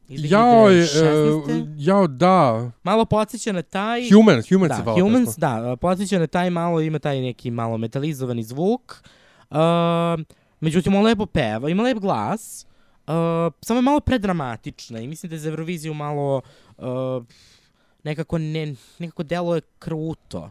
Jao, 0.08 0.70
e, 0.70 0.74
2016.. 0.74 1.74
jao, 1.78 2.06
da. 2.06 2.70
Malo 2.82 3.04
podsjeća 3.04 3.52
na 3.52 3.62
taj... 3.62 4.10
Humans, 4.10 4.48
Humans 4.48 4.68
da, 4.68 4.94
se 4.94 5.00
Humans, 5.00 5.36
da, 5.36 5.76
podsjeća 5.80 6.18
na 6.18 6.26
taj 6.26 6.50
malo, 6.50 6.80
ima 6.80 6.98
taj 6.98 7.20
neki 7.20 7.50
malo 7.50 7.78
metalizovani 7.78 8.42
zvuk. 8.42 9.02
Uh, 9.50 9.56
međutim, 10.60 10.94
on 10.94 11.04
lepo 11.04 11.26
peva, 11.26 11.68
ima 11.68 11.82
lep 11.82 11.98
glas, 11.98 12.66
uh, 13.06 13.14
samo 13.60 13.78
je 13.78 13.82
malo 13.82 14.00
predramatična 14.00 15.00
i 15.00 15.06
mislim 15.06 15.30
da 15.30 15.34
je 15.34 15.40
za 15.40 15.48
Euroviziju 15.50 15.94
malo 15.94 16.40
uh, 16.78 16.84
nekako, 18.04 18.38
ne, 18.38 18.74
nekako 18.98 19.22
deluje 19.22 19.60
kruto 19.78 20.50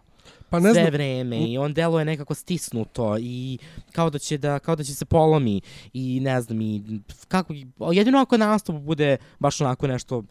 Pa 0.52 0.60
ne 0.60 0.74
sve 0.74 0.82
znam, 0.82 0.94
vreme 0.94 1.38
i 1.38 1.58
on 1.58 1.74
deluje 1.74 2.06
nekako 2.06 2.34
stisnuto 2.34 3.18
i 3.20 3.58
kao 3.92 4.10
da 4.10 4.20
će 4.20 4.38
da 4.38 4.60
kao 4.60 4.76
da 4.76 4.84
će 4.84 4.96
se 4.96 5.06
polomi 5.06 5.62
i 5.94 6.20
ne 6.20 6.42
znam 6.42 6.62
i 6.62 6.82
kako 7.28 7.54
jedino 7.94 8.20
ako 8.20 8.38
nastup 8.38 8.76
bude 8.76 9.18
baš 9.40 9.62
onako 9.62 9.88
nešto 9.88 10.18
uh, 10.18 10.26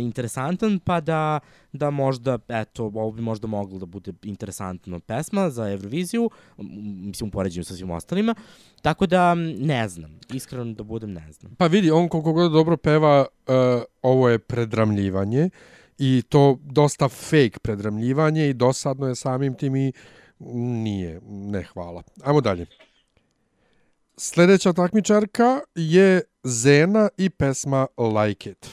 interesantan 0.00 0.78
pa 0.78 1.00
da 1.00 1.40
da 1.72 1.90
možda 1.90 2.38
eto 2.48 2.84
ovo 2.84 3.12
bi 3.12 3.22
možda 3.22 3.46
moglo 3.46 3.78
da 3.78 3.86
bude 3.86 4.12
interesantno 4.22 5.00
pesma 5.00 5.50
za 5.50 5.70
Euroviziju 5.70 6.30
m, 6.58 6.66
mislim 7.06 7.28
u 7.28 7.30
poređenju 7.30 7.64
sa 7.64 7.74
svim 7.74 7.90
ostalima 7.90 8.34
tako 8.82 9.06
da 9.06 9.34
ne 9.58 9.88
znam 9.88 10.18
iskreno 10.32 10.72
da 10.72 10.82
budem 10.82 11.12
ne 11.12 11.32
znam. 11.32 11.54
Pa 11.54 11.66
vidi, 11.66 11.90
on 11.90 12.08
koliko 12.08 12.32
god 12.32 12.52
dobro 12.52 12.76
peva, 12.76 13.20
uh, 13.46 13.54
ovo 14.02 14.28
je 14.28 14.38
predramljivanje 14.38 15.50
i 15.98 16.22
to 16.28 16.58
dosta 16.62 17.08
fake 17.08 17.58
predramljivanje 17.62 18.48
i 18.48 18.54
dosadno 18.54 19.08
je 19.08 19.14
samim 19.14 19.54
tim 19.54 19.76
i 19.76 19.92
nije, 20.38 21.20
ne 21.24 21.62
hvala. 21.62 22.02
Ajmo 22.24 22.40
dalje. 22.40 22.66
Sledeća 24.16 24.72
takmičarka 24.72 25.60
je 25.74 26.22
Zena 26.44 27.08
i 27.16 27.30
pesma 27.30 27.86
Like 27.96 28.50
It. 28.50 28.66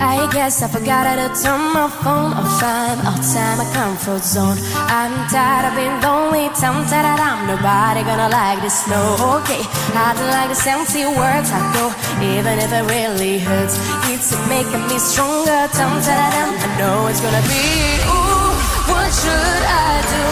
I 0.00 0.28
guess 0.32 0.62
I 0.62 0.68
forgot 0.68 1.06
how 1.06 1.16
to 1.16 1.28
turn 1.40 1.72
my 1.72 1.88
phone 2.04 2.32
off. 2.36 2.60
I'm 2.62 3.00
outside 3.06 3.56
my 3.56 3.68
comfort 3.72 4.22
zone. 4.22 4.58
I'm 4.92 5.12
tired 5.32 5.72
of 5.72 5.74
being 5.76 5.96
lonely, 6.04 6.52
tempted 6.52 6.92
that 6.92 7.16
I'm 7.16 7.48
nobody 7.48 8.04
gonna 8.04 8.28
like 8.28 8.60
this. 8.60 8.84
No, 8.88 9.00
okay. 9.40 9.64
I 9.96 10.12
don't 10.12 10.28
like 10.28 10.52
the 10.52 10.58
empty 10.68 11.08
words 11.08 11.48
I 11.48 11.60
go, 11.72 11.88
even 12.20 12.60
if 12.60 12.70
it 12.72 12.84
really 12.92 13.38
hurts. 13.40 13.80
It's 14.12 14.36
making 14.52 14.84
me 14.84 14.98
stronger, 15.00 15.64
tempted 15.72 16.12
that 16.12 16.32
I'm. 16.44 16.52
I 16.56 16.68
know 16.76 17.08
it's 17.08 17.24
gonna 17.24 17.44
be. 17.48 17.64
Ooh, 18.04 18.52
what 18.92 19.08
should 19.08 19.64
I 19.64 20.04
do? 20.12 20.24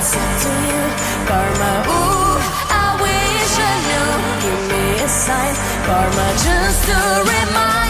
It's 0.00 0.16
to 0.16 0.50
you, 0.64 0.84
karma. 1.28 1.72
Ooh, 1.92 2.40
I 2.72 2.96
wish 3.04 3.54
I 3.60 3.74
knew. 3.84 4.08
Give 4.40 4.62
me 4.72 4.84
a 5.04 5.08
sign, 5.08 5.54
karma, 5.84 6.26
just 6.40 6.80
to 6.88 6.98
remind 7.28 7.89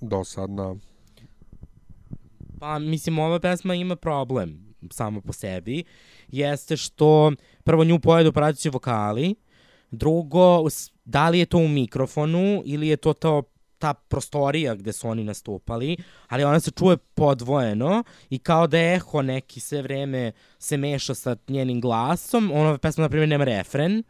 dosadna. 0.00 0.76
Pa, 2.60 2.78
mislim, 2.78 3.18
ova 3.18 3.40
pesma 3.40 3.74
ima 3.74 3.96
problem 3.96 4.74
samo 4.90 5.20
po 5.20 5.32
sebi. 5.32 5.84
Jeste 6.28 6.76
što 6.76 7.32
prvo 7.64 7.84
nju 7.84 8.00
pojedu 8.00 8.32
prateći 8.32 8.68
vokali, 8.68 9.34
drugo, 9.90 10.64
da 11.04 11.28
li 11.28 11.38
je 11.38 11.46
to 11.46 11.58
u 11.58 11.68
mikrofonu 11.68 12.62
ili 12.64 12.88
je 12.88 12.96
to 12.96 13.12
to 13.12 13.42
ta 13.78 13.94
prostorija 13.94 14.74
gde 14.74 14.92
su 14.92 15.08
oni 15.08 15.24
nastupali, 15.24 15.96
ali 16.28 16.44
ona 16.44 16.60
se 16.60 16.70
čuje 16.70 16.96
podvojeno 16.96 18.04
i 18.30 18.38
kao 18.38 18.66
da 18.66 18.78
eho 18.78 19.22
neki 19.22 19.60
sve 19.60 19.82
vreme 19.82 20.32
se 20.58 20.76
meša 20.76 21.14
sa 21.14 21.36
njenim 21.48 21.80
glasom. 21.80 22.50
Ona 22.54 22.78
pesma, 22.78 23.02
na 23.02 23.08
primjer, 23.08 23.28
nema 23.28 23.44
refren. 23.44 24.02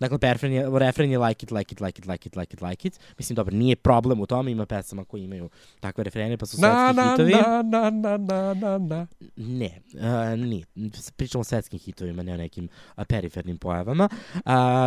Dakle, 0.00 0.18
refren 0.22 0.52
je, 0.52 0.66
refren 0.78 1.10
je 1.10 1.18
like 1.18 1.44
it, 1.44 1.50
like 1.50 1.74
it, 1.74 1.80
like 1.80 1.98
it, 1.98 2.06
like 2.06 2.28
it, 2.28 2.36
like 2.36 2.54
it, 2.54 2.62
like 2.62 2.88
it. 2.88 3.00
Mislim, 3.18 3.36
dobro, 3.36 3.56
nije 3.56 3.76
problem 3.76 4.20
u 4.20 4.26
tome, 4.26 4.52
ima 4.52 4.66
pesama 4.66 5.04
koji 5.04 5.22
imaju 5.22 5.50
takve 5.80 6.04
refrene, 6.04 6.36
pa 6.36 6.46
su 6.46 6.56
svetski 6.56 6.96
na, 6.96 7.10
hitovi. 7.10 7.32
na, 7.32 7.62
na, 7.62 7.90
na, 7.90 8.16
na, 8.16 8.54
na, 8.54 8.78
na. 8.78 9.06
Ne, 9.36 9.80
uh, 9.94 10.38
nije. 10.38 10.64
Pričamo 11.16 11.40
o 11.40 11.44
svetskim 11.44 11.78
hitovima, 11.78 12.22
ne 12.22 12.34
o 12.34 12.36
nekim 12.36 12.68
a, 12.94 13.04
perifernim 13.04 13.58
pojavama. 13.58 14.08
Uh, 14.34 14.42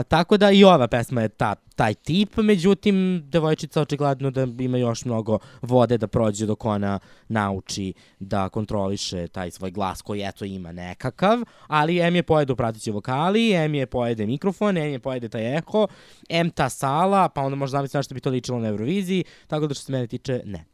tako 0.07 0.37
da 0.37 0.51
i 0.51 0.63
ova 0.63 0.87
pesma 0.87 1.21
je 1.21 1.29
ta, 1.29 1.55
taj 1.79 1.93
tip, 1.93 2.37
međutim, 2.37 3.23
devojčica 3.25 3.81
očigledno 3.81 4.31
da 4.31 4.47
ima 4.59 4.77
još 4.77 5.05
mnogo 5.05 5.37
vode 5.61 5.97
da 5.97 6.07
prođe 6.07 6.45
dok 6.45 6.65
ona 6.65 6.99
nauči 7.27 7.93
da 8.19 8.49
kontroliše 8.49 9.27
taj 9.27 9.51
svoj 9.51 9.71
glas 9.71 10.01
koji 10.01 10.21
eto 10.21 10.45
ima 10.45 10.71
nekakav, 10.71 11.39
ali 11.67 11.99
M 11.99 12.15
je 12.15 12.23
pojede 12.23 12.53
u 12.53 12.55
pratići 12.55 12.91
vokali, 12.91 13.53
M 13.53 13.75
je 13.75 13.85
pojede 13.85 14.25
mikrofon, 14.25 14.77
M 14.77 14.91
je 14.91 14.99
pojede 14.99 15.29
taj 15.29 15.57
eho, 15.57 15.87
M 16.29 16.49
ta 16.49 16.69
sala, 16.69 17.29
pa 17.29 17.41
onda 17.41 17.55
možda 17.55 17.77
zamisliti 17.77 17.97
na 17.97 18.03
što 18.03 18.15
bi 18.15 18.21
to 18.21 18.29
ličilo 18.29 18.59
na 18.59 18.67
Euroviziji, 18.67 19.23
tako 19.47 19.67
da 19.67 19.73
što 19.73 19.83
se 19.83 19.91
mene 19.91 20.07
tiče, 20.07 20.41
ne. 20.45 20.65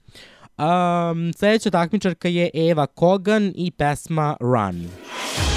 Um, 0.57 1.33
sledeća 1.33 1.69
takmičarka 1.69 2.27
je 2.27 2.49
Eva 2.53 2.87
Kogan 2.87 3.53
i 3.55 3.71
pesma 3.71 4.37
Run. 4.39 4.87
I 5.51 5.54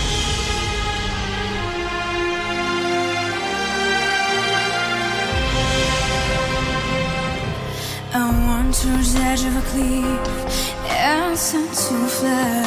want 8.69 8.83
towards 8.83 9.15
the 9.15 9.21
edge 9.21 9.45
of 9.45 9.57
a 9.57 9.61
cliff 9.71 10.85
and 10.91 11.39
sent 11.39 11.71
to 11.71 11.97
fly. 12.17 12.63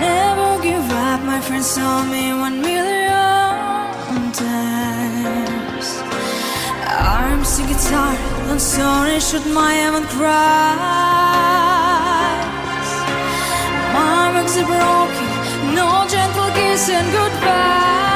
Never 0.00 0.62
give 0.62 0.90
up, 0.90 1.20
my 1.22 1.40
friends 1.40 1.74
told 1.74 2.08
me 2.08 2.32
one 2.32 2.60
million 2.60 4.32
times. 4.32 5.86
Arms 7.18 7.56
to 7.56 7.62
guitar, 7.66 8.14
and 8.50 8.60
sorry, 8.60 9.20
should 9.20 9.46
my 9.46 9.72
heaven 9.74 10.04
cries. 10.04 10.36
My 13.96 14.32
legs 14.34 14.56
are 14.56 14.66
broken, 14.74 15.74
no 15.74 15.88
gentle 16.08 16.50
kiss 16.56 16.88
and 16.88 17.08
goodbye. 17.12 18.15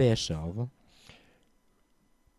Beše 0.00 0.36
ovo. 0.36 0.68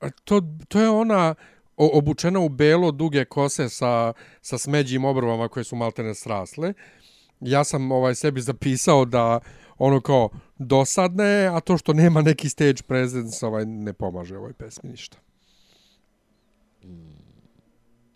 A 0.01 0.09
To, 0.23 0.41
to 0.67 0.79
je 0.79 0.89
ona 0.89 1.35
obučena 1.77 2.39
u 2.39 2.49
belo 2.49 2.91
duge 2.91 3.25
kose 3.25 3.69
sa, 3.69 4.13
sa 4.41 4.57
smeđim 4.57 5.05
obrvama 5.05 5.47
koje 5.47 5.63
su 5.63 5.75
maltene 5.75 6.15
srasle. 6.15 6.73
Ja 7.39 7.63
sam 7.63 7.91
ovaj 7.91 8.15
sebi 8.15 8.41
zapisao 8.41 9.05
da 9.05 9.39
ono 9.77 10.01
kao 10.01 10.29
dosadne, 10.57 11.25
je, 11.25 11.47
a 11.47 11.59
to 11.59 11.77
što 11.77 11.93
nema 11.93 12.21
neki 12.21 12.49
stage 12.49 12.83
presence 12.87 13.45
ovaj, 13.45 13.65
ne 13.65 13.93
pomaže 13.93 14.37
ovoj 14.37 14.53
pesmi 14.53 14.89
ništa. 14.89 15.17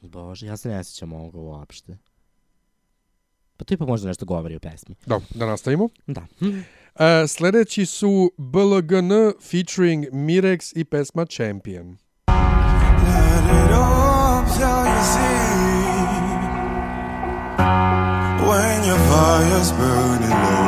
Bože, 0.02 0.46
ja 0.48 0.58
se 0.58 0.70
ne 0.70 0.84
sjećam 0.84 1.14
ovoga 1.14 1.40
uopšte. 1.40 1.98
Pa 3.58 3.66
to 3.66 3.74
ipak 3.74 3.88
možda 3.88 4.08
nešto 4.08 4.26
govori 4.26 4.56
o 4.56 4.60
pesmi. 4.60 4.96
Dobro, 5.06 5.28
da 5.36 5.46
nastavimo. 5.46 5.90
Da. 6.08 6.26
Sledeći 7.28 7.86
su 7.86 8.32
BLGN 8.38 9.12
featuring 9.42 10.06
Mirex 10.12 10.74
i 10.76 10.84
pesma 10.84 11.26
Champion. 11.26 11.98
When 18.48 18.84
your 18.88 19.00
fire's 19.10 19.72
burning 19.72 20.30
low. 20.30 20.66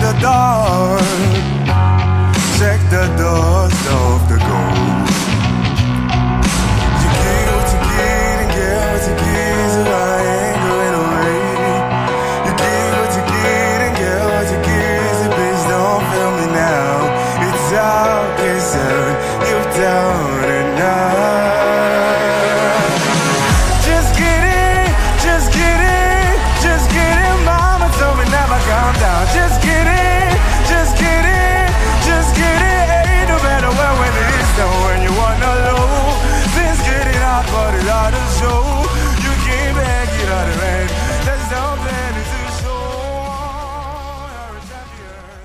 The 0.00 0.12
dark. 0.20 1.00
Check 2.58 2.80
the 2.90 3.06
dust 3.16 3.53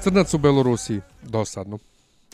Crnac 0.10 0.34
u 0.34 0.38
Belorusiji, 0.38 1.02
dosadno. 1.24 1.80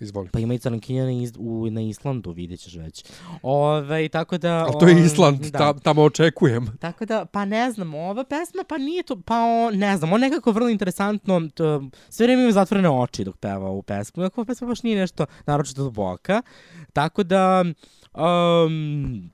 Izvoli. 0.01 0.29
Pa 0.29 0.39
ima 0.39 0.53
i 0.53 0.59
crnkinja 0.59 1.03
na, 1.03 1.11
Is 1.11 1.31
u, 1.37 1.67
na 1.71 1.81
Islandu, 1.81 2.31
vidjet 2.31 2.59
ćeš 2.59 2.75
već. 2.75 3.05
Ove, 3.41 4.09
tako 4.09 4.37
da... 4.37 4.65
Ali 4.67 4.79
to 4.79 4.87
je 4.87 5.05
Island, 5.05 5.39
da. 5.39 5.57
ta, 5.57 5.79
tamo 5.79 6.01
očekujem. 6.03 6.77
Tako 6.79 7.05
da, 7.05 7.25
pa 7.25 7.45
ne 7.45 7.71
znam, 7.71 7.93
ova 7.93 8.23
pesma, 8.23 8.63
pa 8.67 8.77
nije 8.77 9.03
to, 9.03 9.21
pa 9.25 9.35
o, 9.35 9.71
ne 9.71 9.97
znam, 9.97 10.13
on 10.13 10.21
nekako 10.21 10.51
vrlo 10.51 10.69
interesantno, 10.69 11.49
to, 11.53 11.83
sve 12.09 12.25
vreme 12.25 12.43
ima 12.43 12.51
zatvorene 12.51 12.89
oči 12.89 13.23
dok 13.23 13.37
peva 13.37 13.67
ovu 13.67 13.81
pesmu, 13.81 14.23
iako 14.23 14.45
pesma 14.45 14.67
baš 14.67 14.83
nije 14.83 14.99
nešto 14.99 15.25
naročito 15.45 15.83
duboka, 15.83 16.41
tako 16.93 17.23
da, 17.23 17.63
um, 18.13 19.29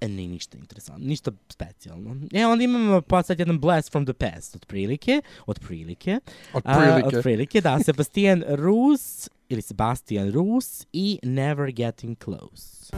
e, 0.00 0.08
nije 0.08 0.28
ništa 0.28 0.58
interesantno, 0.58 1.06
ništa 1.06 1.30
specijalno. 1.48 2.16
E, 2.32 2.46
onda 2.46 2.64
imamo 2.64 3.00
pa 3.00 3.22
sad 3.22 3.38
jedan 3.38 3.60
blast 3.60 3.90
from 3.92 4.06
the 4.06 4.12
past, 4.12 4.54
od 4.54 4.66
prilike, 4.66 5.22
od 5.46 5.60
prilike, 5.60 6.20
Od 6.52 6.62
A, 6.66 7.00
prilike. 7.22 7.60
da, 7.60 7.78
Sebastian 7.84 8.44
Rus, 8.48 9.28
ili 9.48 9.62
Sebastian 9.62 10.32
Rus 10.32 10.86
i 10.92 11.18
Never 11.22 11.70
Getting 11.70 12.18
Close. 12.24 12.90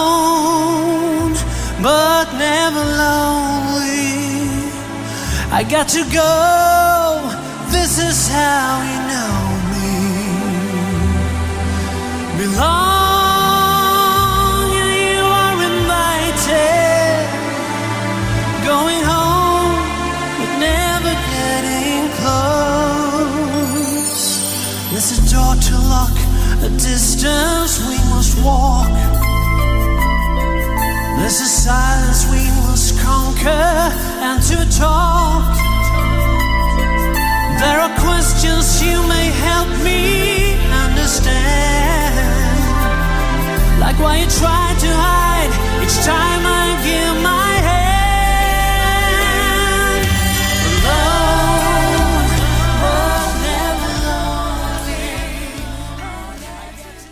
alone, 0.00 1.34
but 1.82 2.26
never 2.38 2.84
lonely. 3.02 4.18
I 5.52 5.64
got 5.70 5.88
to 5.88 6.02
go. 6.04 6.32
This 7.70 7.98
is 7.98 8.28
how 8.28 8.82
you 8.90 9.00
know 9.12 9.40
me. 9.72 9.90
Belong, 12.38 12.99
door 25.30 25.54
to 25.54 25.78
lock, 25.78 26.16
a 26.66 26.68
distance 26.70 27.78
we 27.86 27.96
must 28.10 28.34
walk. 28.42 28.90
There's 31.18 31.40
a 31.40 31.46
silence 31.46 32.26
we 32.34 32.42
must 32.66 32.98
conquer 32.98 33.70
and 34.26 34.42
to 34.50 34.58
talk. 34.76 35.54
There 37.62 37.78
are 37.78 37.94
questions 38.00 38.82
you 38.82 38.98
may 39.06 39.30
help 39.46 39.70
me 39.84 40.58
understand. 40.86 42.10
Like 43.78 43.98
why 44.00 44.16
you 44.22 44.26
try 44.42 44.74
to 44.84 44.90
hide 45.06 45.52
each 45.82 45.96
time 46.04 46.42
I 46.44 46.66
give 46.82 47.22
my 47.22 47.39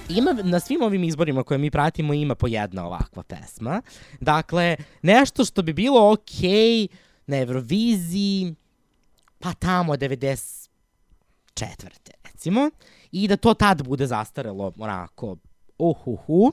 ima, 0.09 0.33
na 0.33 0.61
svim 0.61 0.83
ovim 0.83 1.05
izborima 1.05 1.43
koje 1.43 1.59
mi 1.59 1.71
pratimo 1.71 2.15
ima 2.15 2.35
po 2.35 2.47
jedna 2.47 2.87
ovakva 2.87 3.23
pesma. 3.23 3.83
Dakle, 4.21 4.77
nešto 5.03 5.45
što 5.45 5.63
bi 5.63 5.73
bilo 5.73 6.13
okej 6.13 6.89
na 7.27 7.37
Euroviziji, 7.37 8.55
pa 9.39 9.53
tamo 9.53 9.97
94. 9.97 10.69
recimo, 12.25 12.71
i 13.13 13.29
da 13.29 13.37
to 13.37 13.55
tad 13.55 13.83
bude 13.83 14.07
zastarelo 14.07 14.73
onako 14.79 15.37
uhuhu. 15.79 16.53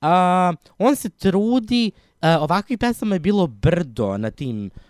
A, 0.00 0.52
on 0.78 0.96
se 0.96 1.08
trudi, 1.08 1.90
a, 2.20 2.38
ovakvih 2.40 2.78
pesama 2.78 3.14
je 3.14 3.20
bilo 3.20 3.46
brdo 3.46 4.18
na 4.18 4.30
tim 4.30 4.66
uh, 4.66 4.85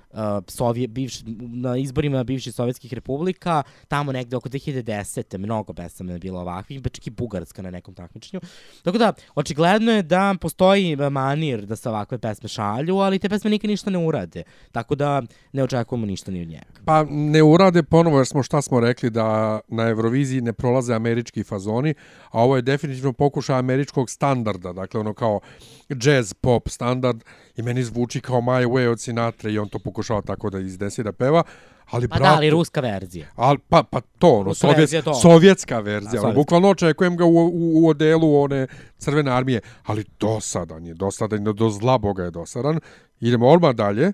Sovje, 0.49 0.89
bivš, 0.89 1.21
na 1.39 1.77
izborima 1.77 2.25
bivših 2.25 2.55
sovjetskih 2.55 2.93
republika, 2.93 3.63
tamo 3.89 4.13
negde 4.13 4.37
oko 4.37 4.49
2010. 4.49 5.39
mnogo 5.39 5.73
pesama 5.73 6.13
je 6.13 6.19
bilo 6.19 6.41
ovakvih, 6.41 6.81
pa 6.83 6.89
čak 6.89 7.07
i 7.07 7.11
Bugarska 7.11 7.63
na 7.63 7.71
nekom 7.71 7.95
takmičenju. 7.95 8.41
Tako 8.83 8.99
da, 8.99 9.13
očigledno 9.35 9.93
je 9.93 10.03
da 10.03 10.35
postoji 10.41 10.97
manir 10.97 11.67
da 11.67 11.77
se 11.77 11.89
ovakve 11.89 12.19
pesme 12.19 12.49
šalju, 12.49 12.97
ali 12.97 13.19
te 13.19 13.29
pesme 13.29 13.51
nikad 13.51 13.71
ništa 13.71 13.91
ne 13.91 13.99
urade. 13.99 14.43
Tako 14.73 14.95
da 14.95 15.23
ne 15.53 15.63
očekujemo 15.63 16.07
ništa 16.07 16.31
ni 16.31 16.43
od 16.43 16.49
njega. 16.49 16.67
Pa 16.85 17.05
ne 17.11 17.43
urade 17.43 17.83
ponovo 17.83 18.19
jer 18.19 18.27
smo 18.27 18.43
šta 18.43 18.63
smo 18.63 18.81
rekli 18.81 19.11
da 19.11 19.61
na 19.69 19.89
Euroviziji 19.89 20.41
ne 20.41 20.53
prolaze 20.53 20.95
američki 20.95 21.45
fazoni, 21.45 21.95
a 22.31 22.43
ovo 22.43 22.57
je 22.57 22.63
definitivno 22.63 23.13
pokušaj 23.13 23.59
američkog 23.59 24.11
standarda, 24.11 24.73
dakle 24.73 25.01
ono 25.01 25.15
kao 25.15 25.41
jazz 25.89 26.35
pop 26.35 26.69
standard 26.69 27.25
i 27.57 27.63
meni 27.63 27.85
zvuči 27.85 28.21
kao 28.21 28.41
My 28.41 28.67
Way 28.67 28.89
od 28.89 29.01
Sinatra 29.01 29.51
i 29.51 29.59
on 29.59 29.69
to 29.69 29.79
pokušava 29.79 30.23
tako 30.23 30.51
da 30.51 30.59
iznese 30.59 31.03
da 31.03 31.13
peva, 31.13 31.43
ali 31.91 32.09
Pa 32.09 32.17
brate, 32.17 32.31
da, 32.31 32.37
ali 32.37 32.51
ruska 32.51 32.81
verzija. 32.81 33.27
Al, 33.35 33.57
pa, 33.69 33.83
pa 33.83 34.01
to, 34.01 34.29
ono, 34.29 34.55
sovjet, 34.55 34.79
verzija 34.79 35.03
to. 35.03 35.15
sovjetska 35.15 35.81
verzija. 35.81 36.11
ono, 36.11 36.21
sovjetska. 36.21 36.41
bukvalno 36.41 36.71
očekujem 36.71 37.17
ga 37.17 37.25
u, 37.25 37.29
u, 37.29 37.85
u 37.85 37.89
odelu 37.89 38.43
one 38.43 38.67
crvene 38.99 39.31
armije, 39.31 39.61
ali 39.85 40.05
dosadan 40.21 40.87
je, 40.87 40.95
dosadan 40.95 41.47
je, 41.47 41.53
do 41.53 41.71
zla 41.71 41.99
boga 41.99 42.25
je 42.25 42.31
dosadan. 42.31 42.81
Idemo 43.21 43.49
odmah 43.49 43.75
dalje. 43.75 44.13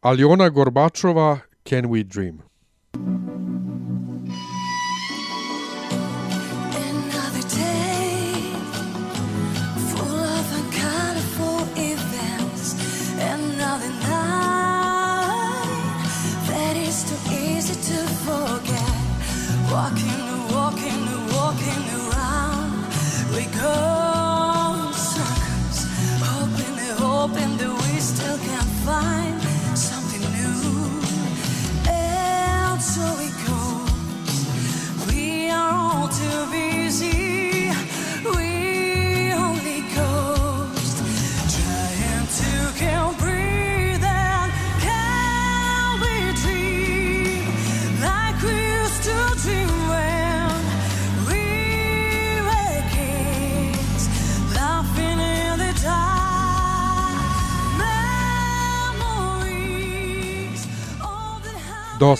Aljona 0.00 0.48
Gorbačova, 0.48 1.38
Can 1.68 1.84
We 1.84 2.02
Dream? 2.02 2.42
Another 2.94 3.53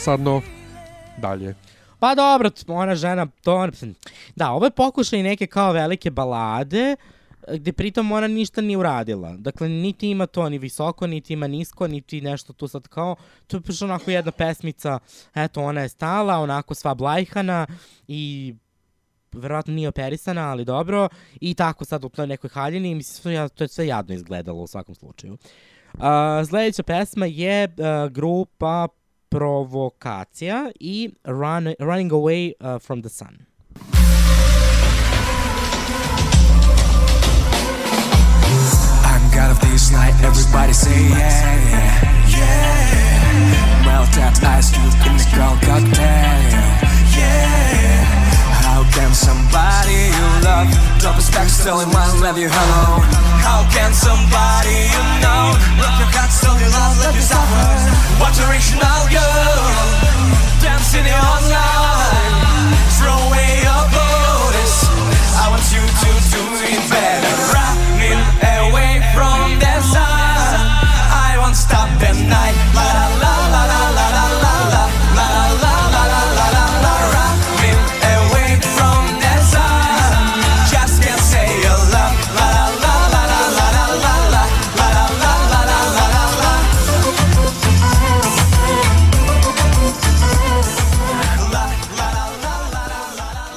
Dosadno. 0.05 0.43
Dalje. 1.19 1.55
Pa 1.99 2.15
dobro, 2.15 2.51
ona 2.69 2.95
žena, 2.95 3.27
to 3.43 3.69
da, 4.37 4.51
ovo 4.51 4.65
je 4.65 4.71
pokušaj 4.71 5.23
neke 5.23 5.47
kao 5.47 5.73
velike 5.73 6.11
balade, 6.11 6.97
gde 7.49 7.73
pritom 7.73 8.13
ona 8.13 8.29
ništa 8.29 8.61
nije 8.61 8.79
uradila. 8.79 9.37
Dakle, 9.37 9.69
niti 9.69 10.11
ima 10.11 10.27
to 10.27 10.49
ni 10.49 10.59
visoko, 10.59 11.07
niti 11.07 11.33
ima 11.33 11.47
nisko, 11.47 11.89
niti 11.89 12.21
nešto 12.21 12.53
tu 12.53 12.69
sad 12.69 12.89
kao, 12.89 13.17
to 13.47 13.57
je 13.57 13.61
baš 13.61 13.83
onako 13.83 14.11
jedna 14.11 14.33
pesmica, 14.33 14.99
eto, 15.35 15.63
ona 15.63 15.81
je 15.81 15.89
stala, 15.89 16.39
onako 16.39 16.75
sva 16.75 16.95
blajhana 16.95 17.67
i 18.09 18.55
verovatno 19.33 19.75
nije 19.75 19.89
operisana, 19.89 20.51
ali 20.51 20.65
dobro, 20.65 21.09
i 21.41 21.55
tako 21.55 21.85
sad 21.85 22.05
u 22.05 22.09
toj 22.09 22.27
nekoj 22.27 22.51
haljini, 22.51 22.95
mislim, 22.95 23.49
to 23.49 23.65
je 23.65 23.69
sve 23.69 23.87
jadno 23.87 24.15
izgledalo 24.15 24.63
u 24.63 24.67
svakom 24.67 24.95
slučaju. 24.95 25.33
Uh, 25.95 26.01
sledeća 26.49 26.83
pesma 26.83 27.27
je 27.27 27.65
uh, 27.65 28.13
grupa 28.13 28.89
provokacja 29.35 30.71
i 30.81 31.11
run, 31.25 31.75
Running 31.81 32.13
Away 32.13 32.55
uh, 32.61 32.79
from 32.79 33.03
the 33.03 33.09
Sun. 33.09 33.47
melt 43.85 44.13
that 44.15 44.39
ice 44.45 44.71
cube 44.71 45.07
in 45.07 45.17
the 45.17 45.25
cocktail. 45.67 46.45
Yeah. 47.19 48.04
Can 48.95 49.13
somebody 49.13 50.07
you 50.15 50.29
love 50.47 50.71
drop 51.01 51.19
a 51.19 51.21
stack 51.21 51.51
in 51.83 51.91
one 51.91 52.21
love 52.23 52.39
you 52.39 52.47
hello? 52.49 53.03
How 53.43 53.67
can 53.75 53.93
somebody 53.93 54.87
you 54.87 55.03
know 55.19 55.51
rock 55.83 55.99
your 55.99 56.11
heart 56.15 56.31
still 56.31 56.55
you 56.55 56.71
love 56.71 56.95
let 57.03 57.13
you 57.13 57.27
suffer? 57.27 57.67
What 58.23 58.39
original 58.47 59.03
girl 59.11 59.67
dancing 60.63 61.11
online? 61.11 62.71
Throw 62.95 63.19
away 63.27 63.67
your 63.67 63.83
borders. 63.91 64.75
I 65.43 65.51
want 65.51 65.67
you 65.75 65.83
to 65.83 66.11
do 66.31 66.43
it 66.63 66.89
better. 66.89 67.44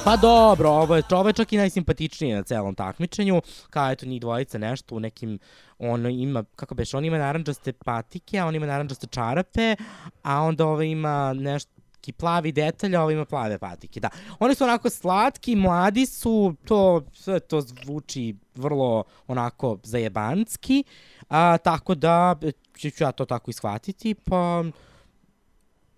Pa 0.08 0.16
dobro, 0.16 0.70
ovo 0.70 0.96
je, 0.96 1.02
ovo 1.10 1.28
je 1.28 1.32
čak 1.32 1.52
i 1.52 1.56
najsimpatičnije 1.56 2.36
na 2.36 2.42
celom 2.42 2.74
takmičenju, 2.74 3.42
kao 3.70 3.90
eto 3.90 4.06
njih 4.06 4.20
dvojica 4.20 4.58
nešto 4.58 4.94
u 4.94 5.00
nekim, 5.00 5.38
ono 5.78 6.08
ima, 6.08 6.44
kako 6.56 6.74
beš, 6.74 6.94
on 6.94 7.04
ima 7.04 7.18
naranđaste 7.18 7.72
patike, 7.72 8.38
a 8.38 8.46
on 8.46 8.54
ima 8.54 8.66
naranđaste 8.66 9.06
čarape, 9.06 9.76
a 10.22 10.40
onda 10.40 10.66
ovo 10.66 10.82
ima 10.82 11.32
nešto 11.32 11.72
neki 11.96 12.12
plavi 12.12 12.52
detalj, 12.52 12.96
a 12.96 13.02
ovo 13.02 13.10
ima 13.10 13.24
plave 13.24 13.58
patike, 13.58 14.00
da. 14.00 14.08
Oni 14.38 14.54
su 14.54 14.64
onako 14.64 14.90
slatki, 14.90 15.56
mladi 15.56 16.06
su, 16.06 16.54
to, 16.64 17.02
sve 17.12 17.40
to 17.40 17.60
zvuči 17.60 18.34
vrlo 18.54 19.04
onako 19.26 19.78
zajebanski, 19.82 20.84
a, 21.28 21.58
tako 21.58 21.94
da 21.94 22.34
ću 22.78 22.88
ja 23.00 23.12
to 23.12 23.24
tako 23.24 23.50
ishvatiti, 23.50 24.14
pa 24.14 24.64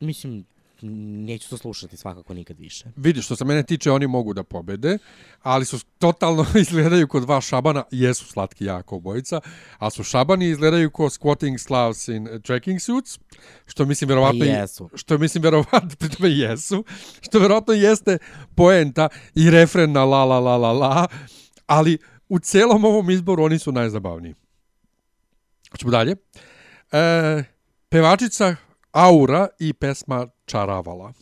mislim, 0.01 0.45
neću 0.83 1.51
to 1.51 1.57
slušati 1.57 1.97
svakako 1.97 2.35
nikad 2.35 2.59
više. 2.59 2.85
Vidi, 2.97 3.23
što 3.23 3.37
se 3.37 3.45
mene 3.45 3.63
tiče, 3.63 3.91
oni 3.91 4.07
mogu 4.07 4.35
da 4.35 4.43
pobede, 4.43 4.99
ali 5.43 5.65
su 5.65 5.79
totalno 5.99 6.47
izgledaju 6.61 7.09
kod 7.09 7.23
dva 7.23 7.41
šabana, 7.41 7.85
jesu 7.91 8.25
slatki 8.25 8.65
jako 8.65 8.97
obojica, 8.97 9.41
ali 9.79 9.91
su 9.91 10.05
šabani 10.05 10.49
izgledaju 10.49 10.91
ko 10.91 11.05
squatting 11.05 11.59
slavs 11.59 12.09
in 12.09 12.29
trekking 12.43 12.81
suits, 12.81 13.19
što 13.67 13.85
mislim 13.85 14.09
verovatno 14.09 14.45
jesu. 14.45 14.91
što 14.95 15.19
mislim 15.19 15.43
verovatno 15.43 15.97
pri 15.99 16.09
tome 16.09 16.31
jesu, 16.31 16.85
što 17.21 17.39
verovatno 17.39 17.75
jeste 17.75 18.19
poenta 18.55 19.09
i 19.35 19.51
refren 19.51 19.93
na 19.93 20.05
la 20.05 20.25
la 20.25 20.39
la 20.39 20.57
la 20.57 20.73
la, 20.73 21.07
ali 21.67 21.99
u 22.29 22.39
celom 22.39 22.85
ovom 22.85 23.11
izboru 23.11 23.45
oni 23.45 23.59
su 23.59 23.73
najzabavniji. 23.73 24.35
Hoćemo 25.71 25.91
dalje. 25.91 26.17
E, 26.93 27.45
pevačica 27.89 28.57
Aura 28.93 29.49
i 29.59 29.73
pesma 29.73 30.27
Čaravala. 30.47 31.13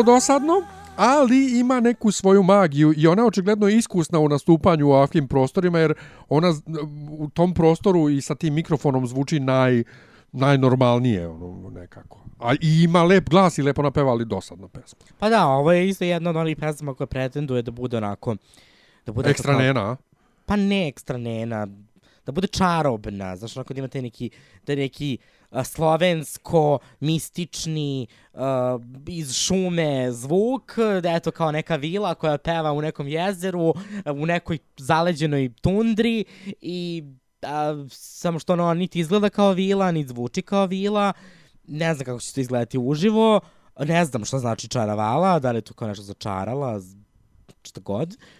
Vrlo 0.00 0.14
dosadno, 0.14 0.62
ali 0.96 1.58
ima 1.58 1.80
neku 1.80 2.12
svoju 2.12 2.42
magiju 2.42 2.94
i 2.96 3.06
ona 3.06 3.22
je 3.22 3.26
očigledno 3.26 3.68
iskusna 3.68 4.18
u 4.18 4.28
nastupanju 4.28 4.86
u 4.88 4.92
ovakvim 4.92 5.28
prostorima, 5.28 5.78
jer 5.78 5.94
ona 6.28 6.54
u 7.10 7.28
tom 7.28 7.54
prostoru 7.54 8.08
i 8.08 8.20
sa 8.20 8.34
tim 8.34 8.54
mikrofonom 8.54 9.06
zvuči 9.06 9.40
naj, 9.40 9.84
najnormalnije 10.32 11.28
ono, 11.28 11.70
nekako. 11.70 12.20
A 12.38 12.54
i 12.54 12.82
ima 12.82 13.02
lep 13.02 13.28
glas 13.28 13.58
i 13.58 13.62
lepo 13.62 13.82
napeva, 13.82 14.10
ali 14.10 14.24
dosadna 14.24 14.68
pesma. 14.68 14.98
Pa 15.18 15.28
da, 15.28 15.46
ovo 15.46 15.72
je 15.72 15.88
isto 15.88 16.04
jedna 16.04 16.30
od 16.30 16.36
onih 16.36 16.56
pesama 16.56 16.94
koja 16.94 17.06
pretenduje 17.06 17.62
da 17.62 17.70
bude 17.70 17.96
onako... 17.96 18.36
Da 19.06 19.12
bude 19.12 19.30
Ekstra 19.30 19.52
kao- 19.52 19.62
nena? 19.62 19.96
Pa 20.46 20.56
ne 20.56 20.88
ekstra 20.88 21.18
nena, 21.18 21.66
da 22.26 22.32
bude 22.32 22.46
čarobna, 22.46 23.36
znaš, 23.36 23.56
onako 23.56 23.74
da 23.74 23.78
ima 23.78 23.88
taj 23.88 24.02
neki, 24.02 24.30
da 24.66 24.74
neki 24.74 25.18
slovensko, 25.64 26.78
mistični, 27.00 28.06
a, 28.34 28.78
iz 29.06 29.34
šume 29.34 30.12
zvuk, 30.12 30.76
da 31.02 31.10
je 31.10 31.20
to 31.20 31.30
kao 31.30 31.52
neka 31.52 31.76
vila 31.76 32.14
koja 32.14 32.38
peva 32.38 32.72
u 32.72 32.82
nekom 32.82 33.08
jezeru, 33.08 33.74
u 34.14 34.26
nekoj 34.26 34.58
zaleđenoj 34.76 35.52
tundri 35.60 36.24
i 36.60 37.04
a, 37.42 37.86
samo 37.90 38.38
što 38.38 38.52
ono 38.52 38.74
niti 38.74 39.00
izgleda 39.00 39.30
kao 39.30 39.52
vila, 39.52 39.92
niti 39.92 40.08
zvuči 40.08 40.42
kao 40.42 40.66
vila, 40.66 41.12
ne 41.66 41.94
znam 41.94 42.04
kako 42.04 42.20
će 42.20 42.34
to 42.34 42.40
izgledati 42.40 42.78
uživo, 42.78 43.40
ne 43.78 44.04
znam 44.04 44.24
šta 44.24 44.38
znači 44.38 44.68
čaravala, 44.68 45.38
da 45.38 45.50
li 45.50 45.58
je 45.58 45.62
to 45.62 45.74
kao 45.74 45.88
nešto 45.88 46.04
začarala, 46.04 46.80
šta 47.62 47.80
god. 47.80 48.12
A, 48.12 48.39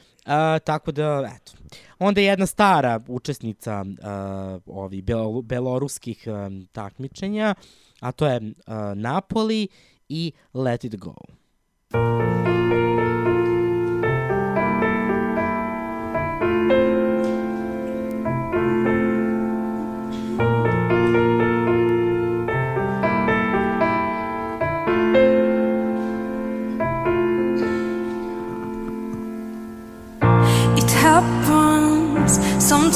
tako 0.64 0.92
da, 0.92 1.30
eto. 1.36 1.52
Onda 1.98 2.20
je 2.20 2.26
jedna 2.26 2.46
stara 2.46 3.00
učesnica 3.08 3.80
uh, 3.80 4.62
ovi 4.66 5.02
belo, 5.02 5.42
beloruskih 5.42 6.24
um, 6.26 6.66
takmičenja, 6.72 7.54
a 8.00 8.12
to 8.12 8.26
je 8.26 8.36
uh, 8.36 8.74
Napoli 8.94 9.68
i 10.08 10.32
Let 10.54 10.84
It 10.84 10.96
Go. 10.96 11.14
It 11.92 12.39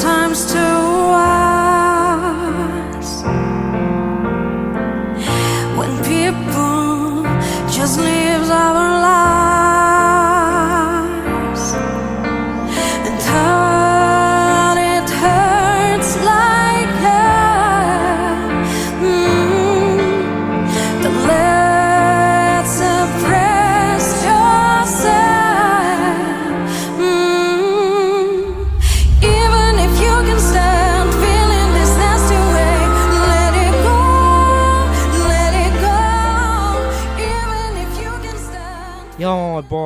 sometimes 0.05 0.45
to 0.45 0.64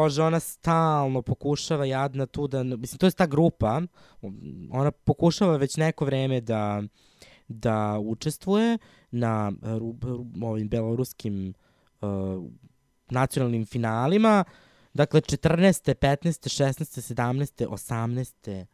bože, 0.10 0.24
ona 0.24 0.40
stalno 0.40 1.22
pokušava 1.22 1.86
jadna 1.86 2.26
tu 2.26 2.48
da, 2.48 2.64
mislim, 2.64 2.98
to 2.98 3.06
je 3.06 3.12
ta 3.12 3.26
grupa, 3.26 3.82
ona 4.72 4.92
pokušava 4.92 5.58
već 5.58 5.78
neko 5.78 6.06
vreme 6.06 6.42
da, 6.42 6.84
da 7.48 8.00
učestvuje 8.00 8.78
na 9.12 9.52
uh, 9.62 9.78
ru, 9.78 9.96
ru, 10.02 10.26
ovim 10.42 10.70
beloruskim 10.70 11.54
uh, 12.02 12.10
nacionalnim 13.10 13.66
finalima, 13.66 14.44
dakle 14.94 15.22
14. 15.22 15.94
15. 15.94 16.28
16. 16.64 17.14
17. 17.14 17.68
18. 17.68 18.66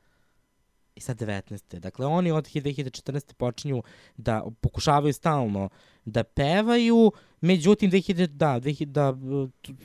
i 0.95 1.01
sad 1.01 1.17
19. 1.17 1.79
Dakle, 1.79 2.05
oni 2.05 2.31
od 2.31 2.45
2014. 2.47 3.33
počinju 3.33 3.83
da 4.17 4.43
pokušavaju 4.61 5.13
stalno 5.13 5.69
da 6.05 6.23
pevaju, 6.23 7.11
međutim, 7.41 7.91
2000, 7.91 8.27
da, 8.27 8.59
2000, 8.59 8.85
da, 8.85 9.13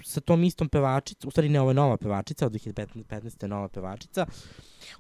sa 0.05 0.21
tom 0.21 0.45
istom 0.45 0.69
pevačicom, 0.69 1.29
u 1.29 1.31
stvari 1.31 1.49
ne, 1.49 1.61
ovo 1.61 1.71
je 1.71 1.75
nova 1.75 1.97
pevačica, 1.97 2.47
od 2.47 2.53
2015. 2.53 3.43
je 3.43 3.49
nova 3.49 3.69
pevačica, 3.69 4.27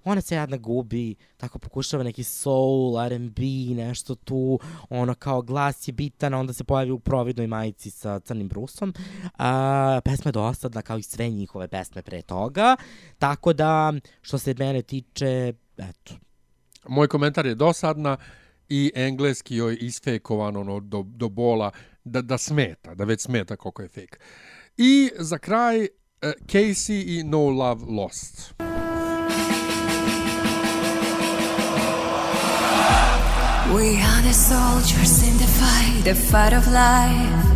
ona 0.05 0.21
se 0.21 0.35
jadna 0.35 0.57
gubi, 0.57 1.14
tako 1.37 1.59
pokušava 1.59 2.03
neki 2.03 2.25
soul, 2.25 3.01
R&B, 3.01 3.43
nešto 3.75 4.14
tu, 4.14 4.59
ono 4.89 5.14
kao 5.14 5.43
glas 5.43 5.89
je 5.89 5.93
bitan, 5.93 6.35
onda 6.35 6.53
se 6.53 6.64
pojavi 6.64 6.91
u 6.91 6.99
providnoj 6.99 7.47
majici 7.47 7.91
sa 7.91 8.21
crnim 8.21 8.49
brusom. 8.49 8.95
A, 9.39 10.01
pesma 10.05 10.29
je 10.29 10.33
dosadna 10.33 10.83
kao 10.83 10.99
i 10.99 11.03
sve 11.03 11.29
njihove 11.29 11.68
pesme 11.68 12.03
pre 12.03 12.23
toga, 12.23 12.77
tako 13.18 13.53
da, 13.53 13.93
što 14.23 14.39
se 14.39 14.55
mene 14.59 14.83
tiče, 14.83 15.53
eto, 15.79 16.14
Moj 16.89 17.09
komentar 17.09 17.47
je 17.47 17.55
dosadna 17.55 18.16
i 18.71 18.93
engleski 18.95 19.57
joj 19.57 19.79
isfejkovan 19.81 20.57
ono, 20.57 20.81
do, 20.81 21.03
do 21.03 21.29
bola 21.29 21.71
da, 22.05 22.23
da 22.23 22.39
smeta, 22.39 22.95
da 22.95 23.05
već 23.05 23.21
smeta 23.21 23.57
koliko 23.57 23.83
je 23.83 23.89
fake. 23.89 24.18
I 24.77 25.11
za 25.18 25.39
kraj 25.39 25.89
Casey 26.47 27.18
i 27.18 27.23
No 27.25 27.39
Love 27.39 27.85
Lost. 27.89 28.55
We 33.75 34.03
are 34.03 34.23
the 34.23 34.33
soldiers 34.33 35.23
in 35.23 35.39
the 35.39 35.47
fight, 35.47 36.05
the 36.05 36.14
fight 36.14 36.53
of 36.53 36.66
life. 36.66 37.51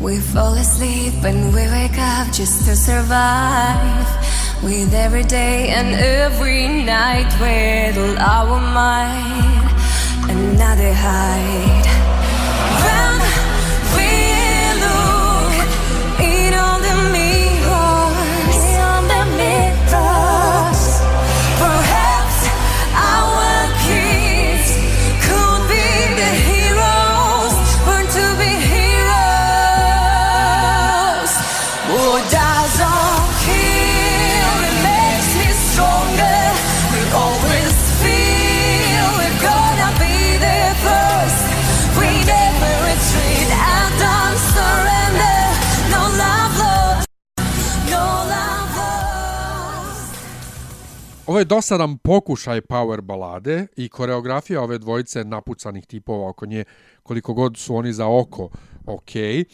We 0.00 0.20
fall 0.20 0.54
asleep 0.54 1.24
and 1.24 1.54
we 1.54 1.62
wake 1.62 1.98
up 1.98 2.32
just 2.32 2.66
to 2.66 2.76
survive. 2.76 4.06
With 4.62 4.94
every 4.94 5.24
day 5.24 5.68
and 5.68 5.94
every 5.94 6.68
night, 6.68 7.32
with 7.40 7.96
all 7.96 8.18
our 8.18 8.60
might, 8.60 9.67
now 10.58 10.74
they 10.74 10.92
hide. 10.92 11.97
Ovo 51.28 51.38
je 51.38 51.44
dosadan 51.44 51.98
pokušaj 51.98 52.60
power 52.60 53.00
balade 53.00 53.66
i 53.76 53.88
koreografija 53.88 54.62
ove 54.62 54.78
dvojice 54.78 55.24
napucanih 55.24 55.86
tipova 55.86 56.28
oko 56.28 56.46
nje, 56.46 56.64
koliko 57.02 57.34
god 57.34 57.56
su 57.56 57.76
oni 57.76 57.92
za 57.92 58.06
oko 58.06 58.48
ok, 58.86 59.16
e, 59.16 59.44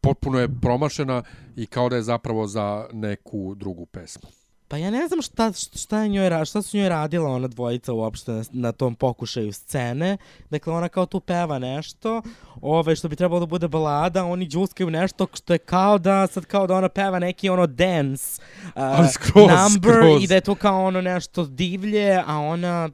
potpuno 0.00 0.38
je 0.38 0.48
promašena 0.60 1.22
i 1.56 1.66
kao 1.66 1.88
da 1.88 1.96
je 1.96 2.02
zapravo 2.02 2.46
za 2.46 2.88
neku 2.92 3.54
drugu 3.54 3.86
pesmu. 3.86 4.41
Pa 4.72 4.78
ja 4.78 4.90
ne 4.90 5.08
znam 5.08 5.22
šta, 5.22 5.52
šta, 5.52 6.02
je 6.02 6.08
njoj, 6.08 6.44
šta 6.44 6.62
su 6.62 6.76
njoj 6.76 6.88
radila 6.88 7.30
ona 7.30 7.48
dvojica 7.48 7.92
uopšte 7.92 8.32
na, 8.32 8.44
na 8.52 8.72
tom 8.72 8.94
pokušaju 8.94 9.52
scene. 9.52 10.16
Dakle, 10.50 10.72
ona 10.72 10.88
kao 10.88 11.06
tu 11.06 11.20
peva 11.20 11.58
nešto, 11.58 12.22
ove, 12.60 12.96
što 12.96 13.08
bi 13.08 13.16
trebalo 13.16 13.40
da 13.40 13.46
bude 13.46 13.68
balada, 13.68 14.24
oni 14.24 14.46
džuskaju 14.46 14.90
nešto 14.90 15.26
što 15.34 15.52
je 15.52 15.58
kao 15.58 15.98
da, 15.98 16.26
sad 16.26 16.44
kao 16.44 16.66
da 16.66 16.74
ona 16.74 16.88
peva 16.88 17.18
neki 17.18 17.48
ono 17.48 17.66
dance 17.66 18.42
uh, 18.64 18.82
skroz, 19.12 19.48
number 19.48 19.92
skroz. 19.92 20.22
i 20.22 20.26
da 20.26 20.34
je 20.34 20.40
to 20.40 20.54
kao 20.54 20.84
ono 20.84 21.00
nešto 21.00 21.44
divlje, 21.46 22.22
a 22.26 22.38
ona 22.38 22.90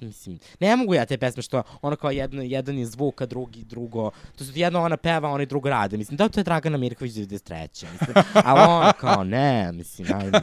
mislim, 0.00 0.38
ne 0.60 0.76
mogu 0.76 0.94
ja 0.94 1.06
te 1.06 1.18
pesme 1.18 1.42
što 1.42 1.62
ono 1.82 1.96
kao 1.96 2.10
jedno, 2.10 2.42
jedan 2.42 2.78
je 2.78 2.86
zvuk, 2.86 3.20
a 3.20 3.26
drugi 3.26 3.64
drugo, 3.64 4.10
to 4.38 4.44
su 4.44 4.52
jedno 4.54 4.82
ona 4.82 4.96
peva, 4.96 5.30
oni 5.30 5.46
drugo 5.46 5.68
rade, 5.68 5.96
mislim, 5.96 6.16
da 6.16 6.28
to 6.28 6.40
je 6.40 6.44
Dragana 6.44 6.78
Mirković 6.78 7.12
93. 7.12 7.86
Mislim, 7.92 8.24
ali 8.44 8.60
ona 8.60 8.92
kao, 8.92 9.24
ne, 9.24 9.72
mislim, 9.72 10.08
ajde, 10.14 10.40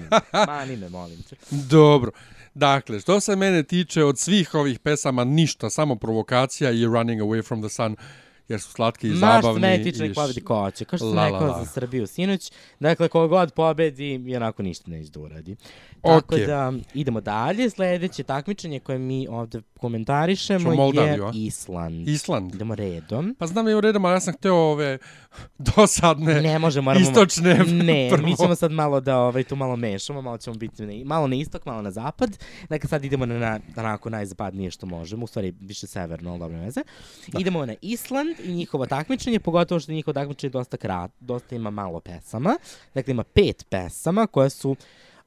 mani 0.48 0.76
me, 0.76 0.90
molim 0.90 1.24
te. 1.24 1.36
Dobro. 1.52 2.12
Dakle, 2.54 3.00
što 3.00 3.20
se 3.20 3.36
mene 3.36 3.64
tiče 3.64 4.04
od 4.04 4.20
svih 4.20 4.56
ovih 4.56 4.80
pesama 4.80 5.24
ništa, 5.24 5.70
samo 5.70 5.96
provokacija 5.96 6.72
i 6.72 6.86
Running 6.86 7.22
Away 7.22 7.48
from 7.48 7.62
the 7.62 7.70
Sun 7.70 7.96
jer 8.48 8.62
su 8.62 8.72
slatki 8.72 9.08
i 9.08 9.12
Maš 9.12 9.20
zabavni. 9.20 9.76
i 9.86 10.14
pobedi 10.14 10.42
ko 10.42 10.72
će. 10.72 10.86
Kao 10.86 10.98
što 10.98 11.14
sam 11.14 11.26
rekao 11.26 11.60
za 11.60 11.66
Srbiju 11.66 12.08
sinoć. 12.08 12.52
Dakle, 12.80 13.08
ko 13.08 13.28
god 13.28 13.54
pobedi, 13.54 14.36
onako 14.36 14.64
ništa 14.64 14.92
neće 14.92 15.12
da 15.12 15.20
uradi. 15.20 15.56
Tako 16.02 16.38
da, 16.38 16.74
idemo 16.94 17.22
dalje. 17.22 17.70
Sledeće 17.70 18.24
takmičenje 18.24 18.80
koje 18.80 18.98
mi 18.98 19.28
ovde 19.28 19.62
komentarišemo 19.80 20.92
je? 20.94 21.20
Island. 21.34 22.08
Island. 22.08 22.56
Idemo 22.56 22.76
redom. 22.76 23.36
Pa 23.40 23.48
znam 23.48 23.68
je 23.68 23.76
u 23.76 23.82
redu, 23.82 24.00
ali 24.04 24.16
ja 24.16 24.20
sam 24.20 24.34
hteo 24.34 24.56
ove 24.56 24.98
dosadne 25.58 26.42
Ne 26.42 26.60
može, 26.60 26.82
moramo... 26.82 27.06
istočne 27.10 27.54
Ne, 27.84 28.10
prvo. 28.12 28.28
mi 28.28 28.36
ćemo 28.38 28.56
sad 28.56 28.72
malo 28.72 29.00
da 29.00 29.18
ovaj, 29.18 29.44
tu 29.44 29.56
malo 29.56 29.76
mešamo, 29.76 30.22
malo 30.22 30.38
ćemo 30.38 30.56
biti 30.56 30.86
na, 30.86 31.06
malo 31.06 31.28
na 31.28 31.36
istok, 31.36 31.66
malo 31.66 31.82
na 31.82 31.92
zapad. 31.92 32.38
Dakle, 32.70 32.90
sad 32.90 33.06
idemo 33.06 33.26
na, 33.26 33.40
na 33.40 33.60
onako 33.78 34.10
najzapadnije 34.10 34.72
što 34.72 34.86
možemo, 34.86 35.24
u 35.24 35.28
stvari 35.28 35.54
više 35.60 35.88
severno, 35.88 36.30
ali 36.30 36.40
dobro 36.40 36.58
veze. 36.60 36.82
Idemo 37.40 37.66
na 37.66 37.76
Island 37.82 38.33
i 38.44 38.54
njihovo 38.54 38.86
takmičenje, 38.86 39.40
pogotovo 39.40 39.80
što 39.80 39.92
njihovo 39.92 40.14
takmičenje 40.14 40.52
dosta 40.52 40.78
krat, 40.78 41.12
dosta 41.20 41.56
ima 41.56 41.70
malo 41.70 42.00
pesama. 42.00 42.56
Dakle, 42.94 43.12
ima 43.12 43.24
pet 43.24 43.66
pesama 43.70 44.28
koje 44.28 44.50
su 44.50 44.76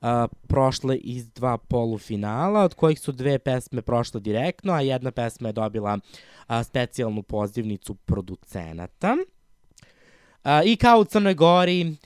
a, 0.00 0.26
prošle 0.46 0.96
iz 0.96 1.28
dva 1.28 1.58
polufinala, 1.58 2.60
od 2.64 2.74
kojih 2.74 3.00
su 3.00 3.12
dve 3.12 3.38
pesme 3.38 3.82
prošle 3.82 4.20
direktno, 4.20 4.72
a 4.72 4.80
jedna 4.80 5.10
pesma 5.10 5.48
je 5.48 5.52
dobila 5.52 5.98
a, 6.46 6.64
specijalnu 6.64 7.22
pozivnicu 7.22 7.94
producenata. 7.94 9.16
A, 10.44 10.62
I 10.62 10.76
kao 10.76 11.00
u 11.00 11.04
Crnoj 11.04 11.34
Gori 11.34 11.96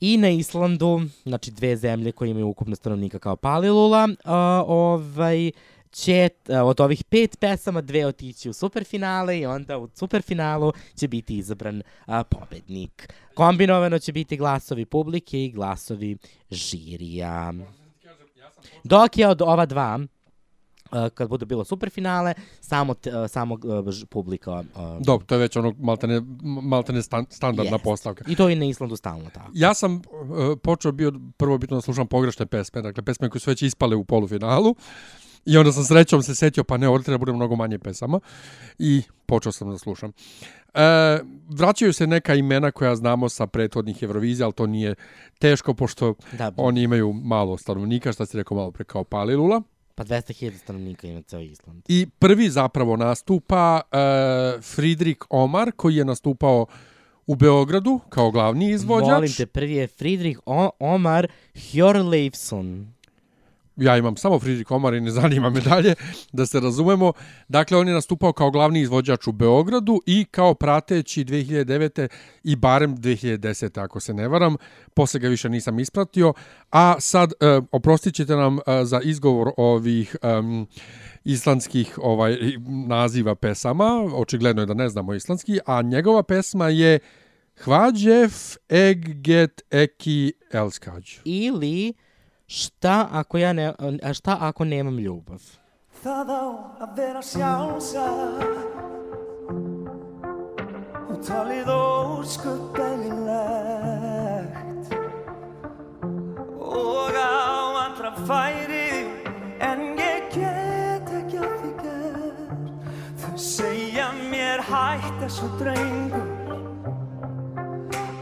i 0.00 0.16
na 0.16 0.28
Islandu, 0.28 1.00
znači 1.22 1.50
dve 1.50 1.76
zemlje 1.76 2.12
koje 2.12 2.30
imaju 2.30 2.48
ukupno 2.48 2.76
stanovnika 2.76 3.18
kao 3.18 3.36
Palilula, 3.36 4.08
a, 4.24 4.64
ovaj, 4.66 5.50
će 5.92 6.28
a, 6.48 6.64
od 6.64 6.80
ovih 6.80 7.04
pet 7.04 7.38
pesama 7.40 7.80
dve 7.80 8.06
otići 8.06 8.50
u 8.50 8.52
superfinale 8.52 9.38
i 9.38 9.46
onda 9.46 9.78
u 9.78 9.88
superfinalu 9.94 10.72
će 10.96 11.08
biti 11.08 11.36
izabran 11.36 11.82
a, 12.06 12.24
pobednik. 12.24 13.12
Kombinovano 13.34 13.98
će 13.98 14.12
biti 14.12 14.36
glasovi 14.36 14.84
publike 14.84 15.44
i 15.44 15.50
glasovi 15.50 16.16
žirija. 16.50 17.52
Dok 18.84 19.18
je 19.18 19.28
od 19.28 19.42
ova 19.42 19.66
dva, 19.66 19.98
a, 20.90 21.08
kad 21.10 21.28
bude 21.28 21.46
bilo 21.46 21.64
superfinale, 21.64 22.34
samo, 22.60 22.94
t- 22.94 23.10
a, 23.14 23.28
samo 23.28 23.58
publika 24.10 24.64
a, 24.74 24.98
Dobro, 25.00 25.26
to 25.26 25.34
je 25.34 25.38
već 25.38 25.56
ono 25.56 25.74
maltene, 25.78 26.20
maltene 26.62 27.02
stan, 27.02 27.26
standardna 27.30 27.74
Jest. 27.74 27.84
postavka. 27.84 28.24
I 28.28 28.36
to 28.36 28.48
je 28.48 28.56
na 28.56 28.64
Islandu 28.64 28.96
stalno 28.96 29.30
tako. 29.34 29.50
Ja 29.54 29.74
sam 29.74 29.94
uh, 29.94 30.02
počeo 30.62 30.92
bio 30.92 31.12
prvo 31.36 31.58
bitno 31.58 31.76
da 31.76 31.80
slušam 31.80 32.06
pogrešne 32.06 32.46
pesme, 32.46 32.82
dakle 32.82 33.02
pesme 33.02 33.30
koje 33.30 33.40
su 33.40 33.50
već 33.50 33.62
ispale 33.62 33.96
u 33.96 34.04
polufinalu. 34.04 34.74
I 35.44 35.56
onda 35.56 35.72
sam 35.72 35.84
srećom 35.84 36.22
se 36.22 36.34
setio, 36.34 36.64
pa 36.64 36.76
ne, 36.76 36.88
ovdje 36.88 37.04
treba 37.04 37.16
da 37.16 37.18
bude 37.18 37.32
mnogo 37.32 37.56
manje 37.56 37.78
pesama. 37.78 38.20
I 38.78 39.02
počeo 39.26 39.52
sam 39.52 39.70
da 39.70 39.78
slušam. 39.78 40.12
E, 40.74 41.18
vraćaju 41.48 41.92
se 41.92 42.06
neka 42.06 42.34
imena 42.34 42.70
koja 42.70 42.96
znamo 42.96 43.28
sa 43.28 43.46
prethodnih 43.46 44.02
Eurovizija, 44.02 44.46
ali 44.46 44.52
to 44.52 44.66
nije 44.66 44.94
teško, 45.38 45.74
pošto 45.74 46.14
Da, 46.38 46.52
oni 46.56 46.82
imaju 46.82 47.12
malo 47.12 47.58
stanovnika, 47.58 48.12
šta 48.12 48.26
si 48.26 48.36
rekao 48.36 48.56
malo 48.56 48.70
pre 48.70 48.84
kao 48.84 49.04
Palilula. 49.04 49.62
pa 49.94 50.04
200.000 50.04 50.56
stanovnika 50.58 51.06
ima 51.06 51.22
ceo 51.22 51.40
Island. 51.40 51.82
I 51.88 52.06
prvi 52.18 52.50
zapravo 52.50 52.96
nastupa 52.96 53.80
e, 53.92 53.96
Fridrik 54.62 55.24
Omar, 55.30 55.72
koji 55.76 55.96
je 55.96 56.04
nastupao 56.04 56.66
u 57.26 57.34
Beogradu 57.34 58.00
kao 58.08 58.30
glavni 58.30 58.70
izvođač. 58.70 59.10
Molim 59.10 59.32
te, 59.32 59.46
prvi 59.46 59.72
je 59.72 59.86
Friedrich 59.86 60.40
o 60.46 60.70
Omar 60.78 61.28
Hjorleifson. 61.70 62.92
Ja 63.80 63.96
imam 63.96 64.16
samo 64.16 64.38
Fridrik 64.38 64.70
Omar 64.70 64.94
i 64.94 65.00
ne 65.00 65.10
zanima 65.10 65.50
me 65.50 65.60
dalje, 65.60 65.94
da 66.32 66.46
se 66.46 66.60
razumemo. 66.60 67.12
Dakle, 67.48 67.78
on 67.78 67.88
je 67.88 67.94
nastupao 67.94 68.32
kao 68.32 68.50
glavni 68.50 68.80
izvođač 68.80 69.26
u 69.26 69.32
Beogradu 69.32 70.00
i 70.06 70.24
kao 70.30 70.54
prateći 70.54 71.24
2009. 71.24 72.08
i 72.44 72.56
barem 72.56 72.96
2010. 72.96 73.80
ako 73.80 74.00
se 74.00 74.14
ne 74.14 74.28
varam. 74.28 74.56
Posle 74.94 75.20
ga 75.20 75.28
više 75.28 75.48
nisam 75.48 75.80
ispratio. 75.80 76.32
A 76.70 76.94
sad, 77.00 77.32
e, 77.32 77.60
oprostit 77.72 78.14
ćete 78.14 78.36
nam 78.36 78.58
e, 78.58 78.84
za 78.84 79.00
izgovor 79.00 79.50
ovih 79.56 80.16
em, 80.22 80.66
islandskih 81.24 81.98
ovaj 82.02 82.36
naziva 82.86 83.34
pesama. 83.34 84.08
Očigledno 84.14 84.62
je 84.62 84.66
da 84.66 84.74
ne 84.74 84.88
znamo 84.88 85.14
islandski. 85.14 85.58
A 85.66 85.82
njegova 85.82 86.22
pesma 86.22 86.68
je 86.68 86.98
Hvađef 87.64 88.56
Egget 88.72 89.62
Eki 89.70 90.32
Elskađ. 90.52 91.18
Ili 91.24 91.94
šta 92.50 93.08
ako, 93.12 93.38
ja 93.38 93.52
ne, 93.52 93.74
šta 94.14 94.36
ako 94.40 94.64
nemam 94.64 94.98
ljubav? 94.98 95.38
Á 96.00 96.24
að 96.80 96.96
vera 96.96 97.20
sjálfsagt 97.22 98.74
og 101.10 101.18
talið 101.26 101.68
ósköp 101.70 102.78
eðlilegt. 102.80 104.86
Og 106.58 107.14
á 107.14 107.22
allra 107.84 108.12
færi 108.26 109.06
en 109.60 109.80
ég 110.00 110.22
get 110.34 111.06
ekki 111.20 111.38
að 111.44 111.52
því 111.60 111.72
gert. 111.84 112.58
Þau 113.22 113.36
segja 113.36 114.08
mér 114.32 114.58
hætt 114.72 115.16
þessu 115.22 115.46
drengur. 115.60 116.30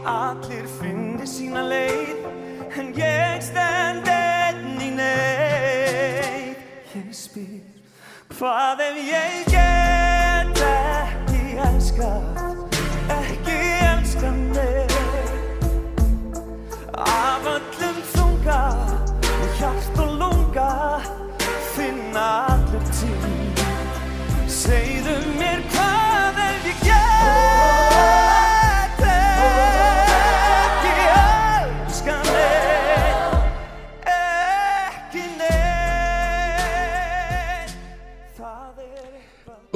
Allir 0.05 0.67
finni 0.77 1.25
sína 1.25 1.63
leið 1.65 2.19
en 2.77 2.93
ég 2.93 3.41
stend 3.43 4.05
enn 4.05 4.18
neyð 4.99 6.57
ég 6.99 7.09
spyr 7.15 7.63
hvað 8.37 8.85
ef 8.89 9.01
ég 9.07 9.51
get 9.55 10.63
ekki 10.69 11.43
elskað 11.69 12.23
ekki 13.19 13.59
elskað 13.89 14.35
mig 14.53 14.89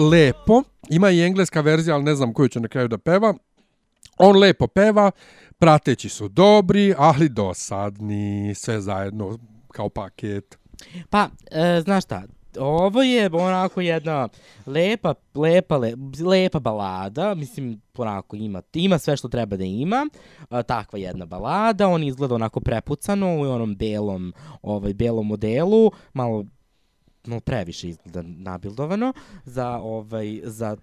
lepo. 0.10 0.64
Ima 0.90 1.12
i 1.12 1.22
engleska 1.22 1.62
verzija, 1.62 1.96
ali 1.96 2.04
ne 2.04 2.16
znam 2.16 2.34
koju 2.34 2.50
će 2.50 2.60
na 2.60 2.68
kraju 2.68 2.88
da 2.88 2.98
peva. 2.98 3.34
On 4.18 4.38
lepo 4.38 4.68
peva, 4.68 5.12
prateći 5.58 6.10
su 6.10 6.28
dobri, 6.28 6.94
ali 6.98 7.30
dosadni, 7.30 8.56
sve 8.56 8.82
zajedno 8.82 9.40
kao 9.72 9.90
paket. 9.90 10.58
Pa, 11.10 11.30
e, 11.52 11.82
znaš 11.82 12.04
šta, 12.04 12.24
ovo 12.60 13.02
je 13.02 13.30
onako 13.34 13.82
jedna 13.82 14.28
lepa, 14.66 15.14
lepa, 15.36 15.78
le, 15.78 15.94
lepa 16.26 16.60
balada, 16.60 17.36
mislim, 17.36 17.82
onako 17.98 18.36
ima, 18.36 18.62
ima 18.74 18.98
sve 18.98 19.18
što 19.18 19.28
treba 19.28 19.58
da 19.58 19.64
ima, 19.64 20.08
a, 20.50 20.64
takva 20.64 21.00
jedna 21.00 21.26
balada, 21.26 21.88
on 21.88 22.04
izgleda 22.04 22.36
onako 22.36 22.60
prepucano 22.60 23.38
u 23.38 23.42
onom 23.42 23.76
belom, 23.76 24.34
ovaj, 24.62 24.94
belom 24.94 25.28
modelu, 25.28 25.92
malo 26.14 26.46
malo 27.28 27.40
previše 27.40 27.90
izgleda 27.90 28.22
nabildovano 28.22 29.14
za 29.46 29.70
ovaj 29.70 30.42
za 30.44 30.78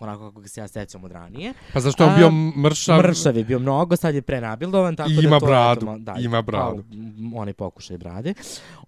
onako 0.00 0.28
kako 0.28 0.40
ga 0.40 0.48
se 0.48 0.60
ja 0.60 0.68
sećam 0.68 1.04
od 1.04 1.12
ranije. 1.12 1.54
Pa 1.72 1.80
zašto 1.80 2.04
je 2.04 2.10
on 2.10 2.16
bio 2.16 2.30
mršav? 2.62 2.98
Mršav 2.98 3.36
je 3.36 3.44
bio 3.44 3.58
mnogo, 3.58 3.96
sad 3.96 4.14
je 4.14 4.22
prenabildovan, 4.22 4.96
tako 4.96 5.10
I 5.10 5.14
da 5.14 5.22
ima 5.22 5.40
to 5.40 5.46
bradu, 5.46 5.86
eto, 5.86 5.98
da, 5.98 6.14
ima 6.20 6.42
bradu. 6.42 6.82
kao, 6.82 6.84
m, 6.92 7.36
onaj 7.36 7.52
pokušaj 7.52 7.98
brade. 7.98 8.34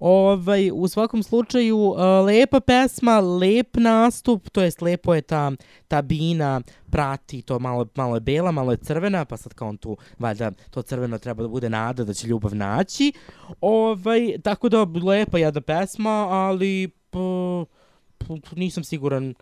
Ovaj, 0.00 0.70
u 0.74 0.88
svakom 0.88 1.22
slučaju, 1.22 1.78
uh, 1.78 1.98
lepa 2.26 2.60
pesma, 2.60 3.20
lep 3.20 3.76
nastup, 3.76 4.48
to 4.48 4.62
jest 4.62 4.82
lepo 4.82 5.14
je 5.14 5.22
ta, 5.22 5.52
ta 5.88 6.02
bina 6.02 6.60
prati, 6.90 7.42
to 7.42 7.58
malo, 7.58 7.86
malo 7.94 8.16
je 8.16 8.20
bela, 8.20 8.50
malo 8.50 8.72
je 8.72 8.76
crvena, 8.76 9.24
pa 9.24 9.36
sad 9.36 9.54
kao 9.54 9.68
on 9.68 9.76
tu, 9.76 9.96
valjda, 10.18 10.50
to 10.70 10.82
crveno 10.82 11.18
treba 11.18 11.42
da 11.42 11.48
bude 11.48 11.70
nada 11.70 12.04
da 12.04 12.14
će 12.14 12.26
ljubav 12.26 12.54
naći. 12.54 13.12
Ovaj, 13.60 14.34
tako 14.44 14.68
da, 14.68 14.86
lepa 15.04 15.38
jedna 15.38 15.60
pesma, 15.60 16.28
ali 16.30 16.88
p, 17.10 17.18
p, 18.18 18.26
nisam 18.56 18.84
siguran 18.84 19.34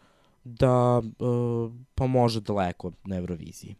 da 0.44 0.98
uh, 0.98 1.72
pa 1.94 2.06
može 2.06 2.40
daleko 2.40 2.92
na 3.04 3.16
Euroviziji. 3.16 3.74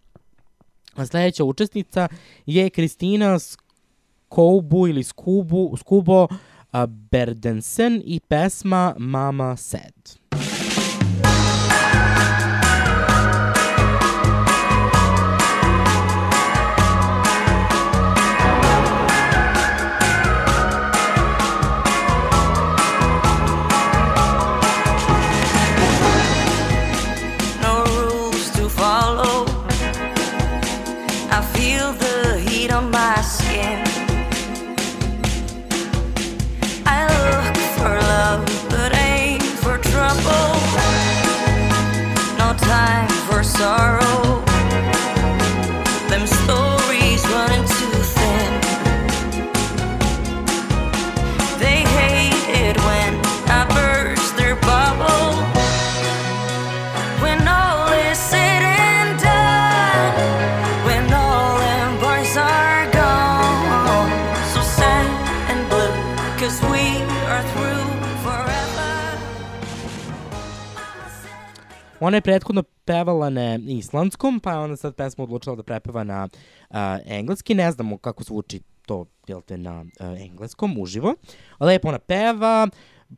A 0.94 1.06
sledeća 1.06 1.44
učesnica 1.44 2.08
je 2.46 2.70
Kristina 2.70 3.38
Skoubu 3.38 4.88
ili 4.88 5.04
Skubu, 5.04 5.76
Skubo 5.76 6.26
a, 6.72 6.86
Berdensen 6.86 8.02
i 8.04 8.20
pesma 8.20 8.94
Mama 8.98 9.56
Said. 9.56 10.20
No 10.32 10.38
rules 10.38 10.49
sorrow. 43.61 44.40
Them 46.08 46.24
stories 46.26 47.22
running 47.34 47.64
too 47.76 47.96
thin. 48.16 48.52
They 51.62 51.80
hate 51.98 52.46
it 52.64 52.76
when 52.88 53.12
I 53.58 53.61
burst 53.76 54.32
their 54.38 54.56
bubble. 54.70 55.44
When 57.22 57.40
all 57.46 57.92
is 58.08 58.32
and 58.32 59.20
done, 59.20 60.14
when 60.86 61.04
all 61.12 61.58
them 61.58 61.90
boys 62.04 62.34
are 62.38 62.84
gone, 63.00 64.11
so 64.54 64.61
sad 64.78 65.06
and 65.50 65.61
blue, 65.68 65.94
cause 66.40 66.58
we 66.72 66.84
are 67.32 67.44
through 67.52 67.84
forever. 68.24 68.90
Pevala 72.91 73.30
na 73.30 73.59
islandskom, 73.68 74.41
pa 74.41 74.53
je 74.53 74.59
onda 74.59 74.76
sad 74.76 74.95
pesmu 74.95 75.24
odlučila 75.24 75.57
da 75.57 75.62
prepeva 75.62 76.05
na 76.05 76.28
uh, 76.70 76.76
engleski. 77.07 77.55
Ne 77.55 77.72
znamo 77.72 77.99
kako 77.99 78.24
zvuči 78.24 78.61
to, 78.86 79.07
jel 79.26 79.41
te, 79.41 79.59
na 79.59 79.80
uh, 79.80 80.20
engleskom, 80.20 80.78
uživo. 80.78 81.14
Lepo 81.61 81.88
ona 81.88 81.99
peva, 81.99 82.68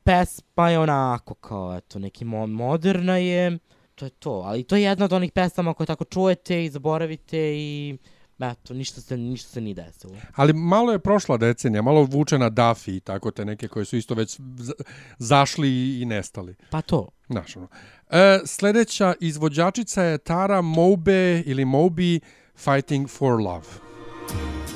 pesma 0.05 0.71
je 0.71 0.79
onako 0.79 1.35
kao, 1.35 1.77
eto, 1.77 1.99
neki 1.99 2.25
mo 2.25 2.47
moderna 2.47 3.17
je, 3.17 3.59
to 3.95 4.05
je 4.05 4.11
to. 4.11 4.43
Ali 4.45 4.65
to 4.65 4.77
je 4.77 4.83
jedna 4.83 5.05
od 5.05 5.13
onih 5.13 5.33
pesama 5.33 5.75
koje 5.75 5.87
tako 5.87 6.05
čujete 6.05 6.65
i 6.65 6.71
zaboravite 6.71 7.39
i 7.57 7.99
eto, 8.43 8.75
ništa 8.75 9.01
se, 9.01 9.17
ništa 9.17 9.49
se 9.49 9.61
ni 9.61 9.75
desilo. 9.75 10.13
Ali 10.35 10.53
malo 10.53 10.93
je 10.93 10.99
prošla 10.99 11.37
decenija, 11.37 11.83
malo 11.83 12.03
vuče 12.03 12.39
na 12.39 12.51
Duffy 12.51 12.97
i 12.97 13.01
tako 13.01 13.31
te 13.31 13.45
neke 13.45 13.69
koje 13.69 13.85
su 13.85 13.97
isto 13.97 14.15
već 14.15 14.37
za- 14.57 14.73
zašli 15.19 15.69
i 16.01 16.05
nestali. 16.05 16.55
Pa 16.71 16.83
to. 16.83 17.09
Znaš, 17.29 17.57
ono. 17.57 17.69
E, 18.11 18.41
sledeća 18.47 19.15
izvođačica 19.21 20.03
je 20.03 20.19
Tara 20.19 20.61
Mobe 20.63 21.41
ili 21.41 21.65
Moby 21.65 22.21
Fighting 22.57 23.09
for 23.09 23.33
Love. 23.35 23.67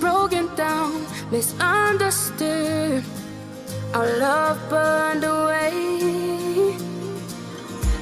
broken 0.01 0.47
down, 0.57 0.93
misunderstood. 1.33 3.03
Our 3.95 4.07
love 4.21 4.59
burned 4.71 5.25
away. 5.25 5.73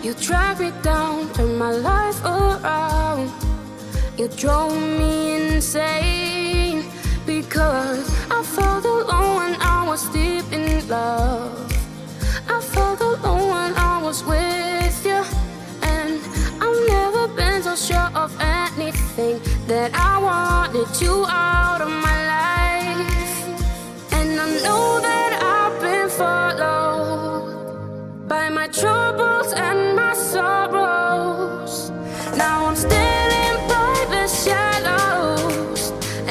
You 0.04 0.14
tracked 0.18 0.60
me 0.60 0.72
down, 0.82 1.32
turned 1.34 1.58
my 1.58 1.72
life 1.72 2.20
around. 2.24 3.30
You 4.16 4.28
drove 4.28 4.80
me 4.80 5.34
insane 5.56 6.84
because 7.26 8.08
I 8.30 8.44
felt 8.44 8.84
alone 8.84 9.36
when 9.36 9.56
I 9.60 9.84
was 9.88 10.08
deep 10.10 10.44
in 10.52 10.86
love. 10.88 11.72
I 12.48 12.60
felt 12.60 13.00
alone 13.00 13.48
when 13.48 13.74
I 13.74 14.00
was 14.00 14.22
with 14.22 15.04
you, 15.04 15.24
and 15.82 16.20
I've 16.62 16.86
never 16.86 17.26
been 17.34 17.64
so 17.64 17.74
sure 17.74 18.10
of 18.14 18.30
anything 18.40 19.40
that 19.66 19.90
I 19.94 20.18
wanted 20.18 21.00
you 21.00 21.26
out 21.26 21.80
of 21.82 21.88
my 21.88 22.18
life. 22.36 23.42
And 24.12 24.38
I 24.38 24.46
know 24.62 25.00
that 25.00 25.42
I've 25.42 25.80
been 25.82 26.08
followed 26.08 27.48
by 28.28 28.48
my 28.48 28.68
troubles 28.68 29.52
and 29.54 29.96
my 29.96 30.14
sorrows. 30.14 31.90
Now 32.36 32.66
I'm 32.66 32.76
standing 32.76 33.03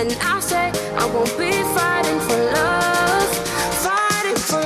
and 0.03 0.11
I 0.21 0.41
say 0.41 0.71
I 0.97 1.05
won't 1.13 1.37
be 1.37 1.51
fighting 1.75 2.19
for 2.27 2.37
love, 2.55 3.31
fighting 3.83 4.37
for 4.37 4.63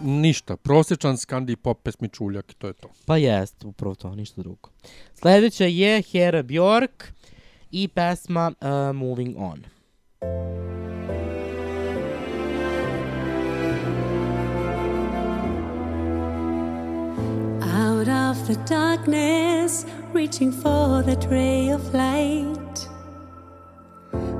Ništa, 0.00 0.56
prosječan 0.56 1.16
skandi 1.18 1.56
pop 1.56 1.82
pesmičuljak, 1.82 2.54
to 2.54 2.66
je 2.66 2.72
to. 2.72 2.88
Pa 3.06 3.16
jest, 3.16 3.64
upravo 3.64 3.94
to, 3.94 4.14
ništa 4.14 4.42
drugo. 4.42 4.70
Sledeća 5.14 5.64
je 5.64 6.02
Hera 6.02 6.42
Bjork 6.42 7.12
i 7.70 7.88
pesma 7.88 8.52
uh, 8.60 8.96
Moving 8.96 9.36
On. 9.38 9.64
Out 17.60 18.08
of 18.08 18.46
the 18.46 18.56
darkness, 18.66 19.84
reaching 20.12 20.52
for 20.52 21.02
that 21.02 21.24
ray 21.28 21.70
of 21.70 21.92
light. 21.92 22.88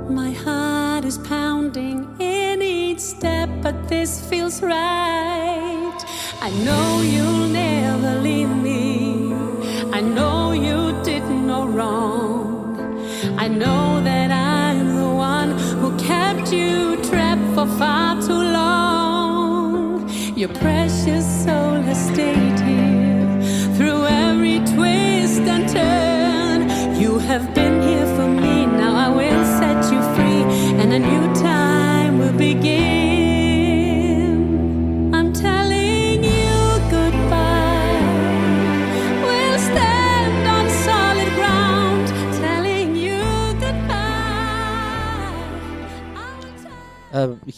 My 0.09 0.31
heart 0.31 1.03
is 1.05 1.17
pounding 1.17 2.07
in 2.19 2.61
each 2.61 2.99
step, 2.99 3.49
but 3.61 3.89
this 3.89 4.21
feels 4.29 4.61
right. 4.61 5.99
I 6.41 6.49
know 6.65 7.01
you'll 7.01 7.47
never 7.49 8.19
leave 8.21 8.49
me. 8.49 9.33
I 9.91 10.01
know 10.01 10.53
you 10.53 11.01
did 11.03 11.23
no 11.23 11.67
wrong. 11.67 12.39
I 13.37 13.47
know 13.47 14.01
that 14.03 14.31
I'm 14.31 14.95
the 14.95 15.09
one 15.09 15.57
who 15.79 15.97
kept 15.97 16.53
you 16.53 16.95
trapped 17.03 17.53
for 17.53 17.67
far 17.77 18.21
too 18.21 18.33
long. 18.33 20.09
Your 20.37 20.49
precious 20.49 21.25
soul 21.43 21.81
has 21.81 21.99
stayed 22.13 22.48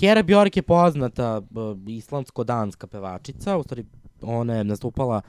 Hera 0.01 0.23
Bjork 0.23 0.57
je 0.57 0.61
poznata 0.61 1.41
uh, 1.55 1.77
islandsko-danska 1.87 2.87
pevačica, 2.87 3.57
u 3.57 3.63
stvari 3.63 3.85
ona 4.21 4.53
je 4.55 4.63
nastupala 4.63 5.21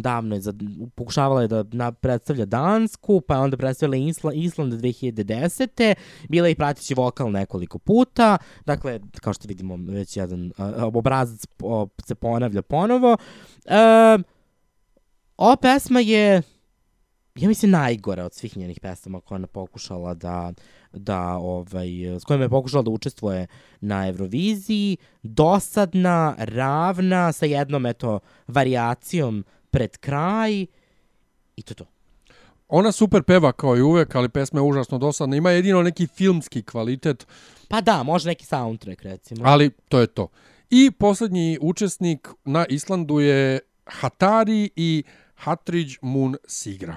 davno 0.00 0.34
je 0.34 0.40
za, 0.40 0.54
pokušavala 0.94 1.42
je 1.42 1.48
da 1.48 1.64
na, 1.72 1.92
predstavlja 1.92 2.44
Dansku, 2.44 3.20
pa 3.20 3.34
je 3.34 3.40
onda 3.40 3.56
predstavila 3.56 3.96
Isla, 3.96 4.32
Island 4.32 4.72
2010. 4.72 5.94
Bila 6.28 6.46
je 6.46 6.52
i 6.52 6.54
pratići 6.54 6.94
vokal 6.94 7.30
nekoliko 7.30 7.78
puta, 7.78 8.38
dakle, 8.66 9.00
kao 9.20 9.32
što 9.32 9.48
vidimo, 9.48 9.76
već 9.76 10.16
jedan 10.16 10.46
uh, 10.46 10.94
obrazac 10.94 11.44
uh, 11.62 11.88
se 12.04 12.14
ponavlja 12.14 12.62
ponovo. 12.62 13.16
Uh, 13.64 14.22
ova 15.36 15.56
pesma 15.56 16.00
je 16.00 16.42
ja 17.34 17.48
mislim 17.48 17.70
najgore 17.70 18.22
od 18.22 18.34
svih 18.34 18.56
njenih 18.56 18.80
pesama 18.80 19.20
koje 19.20 19.36
ona 19.36 19.46
pokušala 19.46 20.14
da 20.14 20.52
da 20.92 21.36
ovaj 21.36 21.88
s 22.20 22.24
kojima 22.24 22.44
je 22.44 22.48
pokušala 22.48 22.82
da 22.82 22.90
učestvuje 22.90 23.46
na 23.80 24.08
Euroviziji, 24.08 24.96
dosadna, 25.22 26.34
ravna 26.38 27.32
sa 27.32 27.46
jednom 27.46 27.86
eto 27.86 28.20
varijacijom 28.46 29.44
pred 29.70 29.96
kraj 29.96 30.66
i 31.56 31.62
to 31.62 31.74
to. 31.74 31.84
Ona 32.68 32.92
super 32.92 33.22
peva 33.22 33.52
kao 33.52 33.76
i 33.76 33.82
uvek, 33.82 34.14
ali 34.14 34.28
pesma 34.28 34.58
je 34.60 34.64
užasno 34.64 34.98
dosadna. 34.98 35.36
Ima 35.36 35.50
jedino 35.50 35.82
neki 35.82 36.06
filmski 36.06 36.62
kvalitet, 36.62 37.26
Pa 37.68 37.80
da, 37.80 38.02
može 38.02 38.28
neki 38.28 38.46
soundtrack 38.46 39.02
recimo. 39.02 39.40
ali 39.44 39.70
to 39.88 39.98
je 39.98 40.06
to. 40.06 40.28
I 40.70 40.90
poslednji 40.90 41.58
učesnik 41.60 42.28
na 42.44 42.66
Islandu 42.68 43.20
je 43.20 43.60
Hatari 43.86 44.70
i 44.76 45.02
Hatridge 45.34 45.94
Moon 46.02 46.36
Sigra. 46.46 46.96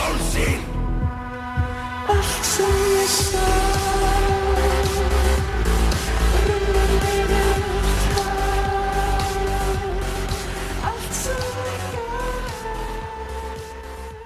Bullshit! 0.00 0.60
Achtung, 2.08 3.04
ist 3.04 3.36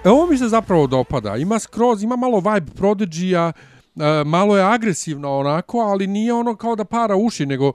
E, 0.05 0.09
ovo 0.11 0.27
mi 0.27 0.39
se 0.39 0.49
zapravo 0.49 0.87
dopada. 0.87 1.37
Ima 1.37 1.59
skroz, 1.59 2.03
ima 2.03 2.17
malo 2.17 2.39
vibe 2.39 2.73
prodigy 2.73 3.53
e, 3.53 3.53
malo 4.25 4.57
je 4.57 4.65
agresivno 4.65 5.39
onako, 5.39 5.79
ali 5.79 6.07
nije 6.07 6.33
ono 6.33 6.57
kao 6.57 6.77
da 6.77 6.85
para 6.85 7.17
uši, 7.17 7.47
nego 7.47 7.73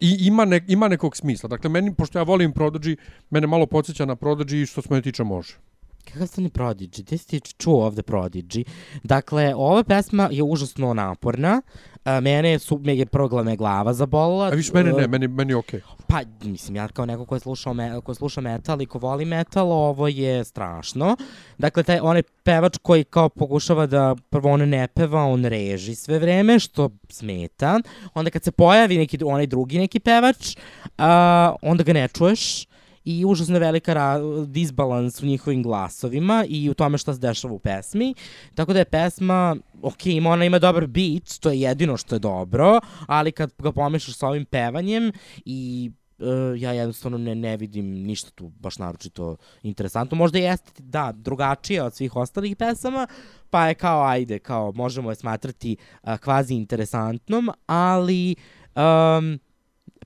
i 0.00 0.16
ima, 0.20 0.44
ne, 0.44 0.64
ima 0.68 0.88
nekog 0.88 1.16
smisla. 1.16 1.48
Dakle, 1.48 1.70
meni, 1.70 1.94
pošto 1.94 2.18
ja 2.18 2.22
volim 2.22 2.52
Prodigy, 2.52 2.96
mene 3.30 3.46
malo 3.46 3.66
podsjeća 3.66 4.04
na 4.04 4.16
Prodigy 4.16 4.66
što 4.66 4.82
se 4.82 4.88
mene 4.90 5.02
tiče 5.02 5.24
može. 5.24 5.67
Kakav 6.12 6.26
ste 6.26 6.40
ni 6.40 6.50
Prodigy? 6.50 7.02
Gde 7.02 7.18
si 7.18 7.40
čuo 7.40 7.84
ovde 7.86 8.02
Prodigy? 8.02 8.64
Dakle, 9.02 9.54
ova 9.54 9.82
pesma 9.84 10.28
je 10.32 10.42
užasno 10.42 10.94
naporna. 10.94 11.62
A, 12.04 12.20
mene 12.20 12.58
su, 12.58 12.80
me 12.84 12.96
je 12.96 13.06
prvo 13.06 13.44
me 13.44 13.56
glava 13.56 13.92
zabolila. 13.92 14.46
A 14.46 14.50
viš, 14.50 14.72
mene 14.72 14.92
ne, 14.92 15.02
E, 15.04 15.08
meni, 15.08 15.28
meni 15.28 15.52
je 15.52 15.56
okej. 15.56 15.80
Pa, 16.06 16.20
mislim, 16.42 16.76
ja 16.76 16.88
kao 16.88 17.06
neko 17.06 17.24
ko 17.24 17.36
je 17.36 17.40
slušao, 17.40 17.74
me, 17.74 18.00
ko 18.00 18.14
sluša 18.14 18.40
metal 18.40 18.82
i 18.82 18.86
ko 18.86 18.98
voli 18.98 19.24
metal, 19.24 19.72
ovo 19.72 20.08
je 20.08 20.44
strašno. 20.44 21.16
Dakle, 21.58 21.82
taj, 21.82 22.00
onaj 22.00 22.22
pevač 22.42 22.78
koji 22.82 23.04
kao 23.04 23.28
pokušava 23.28 23.86
da 23.86 24.14
prvo 24.30 24.50
on 24.50 24.68
ne 24.68 24.88
peva, 24.88 25.24
on 25.24 25.44
reži 25.44 25.94
sve 25.94 26.18
vreme, 26.18 26.58
što 26.58 26.90
smeta. 27.08 27.80
Onda 28.14 28.30
kad 28.30 28.44
se 28.44 28.50
pojavi 28.50 28.98
neki, 28.98 29.18
onaj 29.24 29.46
drugi 29.46 29.78
neki 29.78 30.00
pevač, 30.00 30.56
a, 30.98 31.54
onda 31.62 31.82
ga 31.82 31.92
ne 31.92 32.08
čuješ 32.08 32.67
i 33.08 33.24
užasno 33.24 33.58
velika 33.58 34.20
disbalans 34.46 35.22
u 35.22 35.26
njihovim 35.26 35.62
glasovima 35.62 36.44
i 36.48 36.70
u 36.70 36.74
tome 36.74 36.98
šta 36.98 37.14
se 37.14 37.20
dešava 37.20 37.54
u 37.54 37.58
pesmi. 37.58 38.14
Tako 38.54 38.72
da 38.72 38.78
je 38.78 38.84
pesma, 38.84 39.56
ok, 39.82 40.06
ima, 40.06 40.30
ona 40.30 40.44
ima 40.44 40.58
dobar 40.58 40.86
beat, 40.86 41.38
to 41.40 41.50
je 41.50 41.60
jedino 41.60 41.96
što 41.96 42.14
je 42.14 42.18
dobro, 42.18 42.80
ali 43.06 43.32
kad 43.32 43.52
ga 43.58 43.72
pomešaš 43.72 44.14
sa 44.14 44.28
ovim 44.28 44.44
pevanjem 44.44 45.12
i 45.44 45.90
uh, 46.18 46.60
ja 46.60 46.72
jednostavno 46.72 47.18
ne, 47.18 47.34
ne 47.34 47.56
vidim 47.56 47.86
ništa 47.86 48.30
tu 48.30 48.48
baš 48.48 48.78
naročito 48.78 49.36
interesantno. 49.62 50.16
Možda 50.16 50.38
jeste, 50.38 50.82
da, 50.82 51.12
drugačija 51.14 51.84
od 51.84 51.94
svih 51.94 52.16
ostalih 52.16 52.56
pesama, 52.56 53.06
pa 53.50 53.68
je 53.68 53.74
kao, 53.74 54.02
ajde, 54.02 54.38
kao, 54.38 54.72
možemo 54.72 55.10
je 55.10 55.16
smatrati 55.16 55.76
uh, 56.02 56.16
kvazi 56.16 56.54
interesantnom, 56.54 57.50
ali 57.66 58.36
um, 58.76 59.38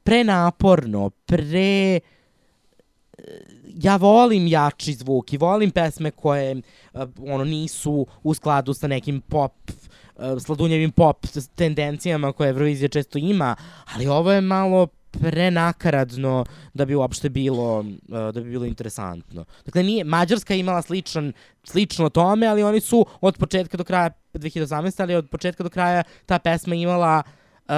prenaporno, 0.02 1.10
pre 1.10 2.00
ja 3.82 3.96
volim 3.96 4.46
jači 4.46 4.94
zvuk 4.94 5.32
i 5.32 5.38
volim 5.38 5.70
pesme 5.70 6.10
koje 6.10 6.56
uh, 6.56 7.02
ono 7.18 7.44
nisu 7.44 8.06
u 8.22 8.34
skladu 8.34 8.74
sa 8.74 8.86
nekim 8.86 9.20
pop 9.20 9.52
uh, 9.68 10.42
sladunjevim 10.42 10.90
pop 10.90 11.26
tendencijama 11.54 12.32
koje 12.32 12.48
Eurovizija 12.48 12.88
često 12.88 13.18
ima, 13.18 13.56
ali 13.94 14.06
ovo 14.06 14.32
je 14.32 14.40
malo 14.40 14.86
prenakaradno 15.10 16.44
da 16.74 16.84
bi 16.84 16.94
uopšte 16.94 17.28
bilo 17.28 17.78
uh, 17.78 17.86
da 18.08 18.40
bi 18.40 18.50
bilo 18.50 18.64
interesantno. 18.64 19.44
Dakle 19.64 19.82
nije 19.82 20.04
Mađarska 20.04 20.54
je 20.54 20.60
imala 20.60 20.82
sličan 20.82 21.32
slično 21.64 22.08
tome, 22.08 22.46
ali 22.46 22.62
oni 22.62 22.80
su 22.80 23.06
od 23.20 23.38
početka 23.38 23.76
do 23.76 23.84
kraja 23.84 24.10
2018, 24.34 25.02
ali 25.02 25.14
od 25.14 25.30
početka 25.30 25.62
do 25.62 25.70
kraja 25.70 26.02
ta 26.26 26.38
pesma 26.38 26.74
imala 26.74 27.22
uh, 27.68 27.74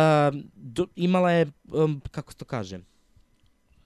imala 0.97 1.31
je 1.31 1.47
um, 1.73 2.01
kako 2.11 2.33
se 2.33 2.39
to 2.39 2.45
kaže 2.45 2.81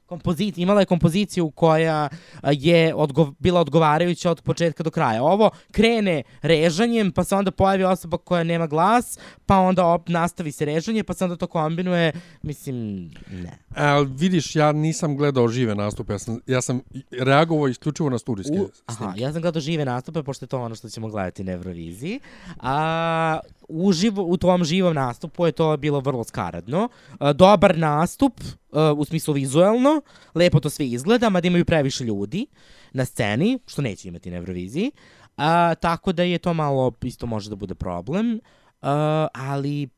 kompoziciju, 0.09 0.63
imala 0.63 0.81
je 0.81 0.87
kompoziciju 0.87 1.51
koja 1.51 2.09
je 2.53 2.95
odgo 2.95 3.33
bila 3.39 3.61
odgovarajuća 3.61 4.31
od 4.31 4.43
početka 4.43 4.83
do 4.83 4.91
kraja. 4.91 5.23
Ovo 5.23 5.51
krene 5.71 6.23
režanjem, 6.43 7.13
pa 7.13 7.25
se 7.25 7.37
onda 7.37 7.51
pojavi 7.51 7.85
osoba 7.85 8.19
koja 8.19 8.45
nema 8.45 8.67
glas, 8.67 9.19
pa 9.47 9.59
onda 9.59 9.87
op, 9.87 10.09
nastavi 10.09 10.53
se 10.53 10.65
režanje, 10.65 11.05
pa 11.05 11.15
se 11.15 11.25
onda 11.25 11.37
to 11.37 11.47
kombinuje, 11.47 12.13
mislim, 12.43 13.11
ne. 13.31 13.59
A, 13.77 14.05
vidiš, 14.09 14.57
ja 14.57 14.73
nisam 14.73 15.17
gledao 15.17 15.49
žive 15.49 15.75
nastupe, 15.75 16.13
ja 16.13 16.19
sam, 16.19 16.41
ja 16.47 16.61
sam 16.63 16.81
reagovao 17.11 17.69
isključivo 17.69 18.11
na 18.11 18.19
studijske 18.19 18.61
U, 18.61 18.69
aha, 18.87 19.13
ja 19.17 19.33
sam 19.33 19.43
gledao 19.43 19.61
žive 19.61 19.85
nastupe, 19.85 20.23
pošto 20.23 20.45
je 20.45 20.49
to 20.49 20.61
ono 20.61 20.75
što 20.75 20.89
ćemo 20.89 21.09
gledati 21.09 21.45
na 21.45 21.53
Euroviziji. 21.53 22.21
A, 22.61 23.39
uživo, 23.69 24.23
u 24.23 24.37
tom 24.37 24.65
živom 24.65 24.95
nastupu 24.95 25.47
je 25.47 25.53
to 25.53 25.77
bilo 25.77 26.01
vrlo 26.01 26.25
skaradno. 26.25 26.89
A, 27.19 27.33
dobar 27.33 27.79
nastup, 27.79 28.41
a, 28.73 28.93
u 28.93 29.05
smislu 29.05 29.35
vizuelno, 29.35 30.01
lepo 30.35 30.61
to 30.61 30.71
sve 30.71 30.87
izgleda, 30.87 31.29
mada 31.31 31.49
imaju 31.49 31.65
previše 31.65 32.05
ljudi 32.05 32.47
na 32.93 33.05
sceni, 33.05 33.59
što 33.67 33.83
neće 33.83 34.09
imati 34.09 34.31
na 34.31 34.37
Euroviziji. 34.37 34.91
A, 35.37 35.75
tako 35.75 36.13
da 36.13 36.23
je 36.23 36.39
to 36.39 36.55
malo, 36.55 36.93
isto 37.03 37.27
može 37.27 37.51
da 37.51 37.57
bude 37.57 37.75
problem. 37.75 38.41
A, 38.83 39.27
ali 39.35 39.89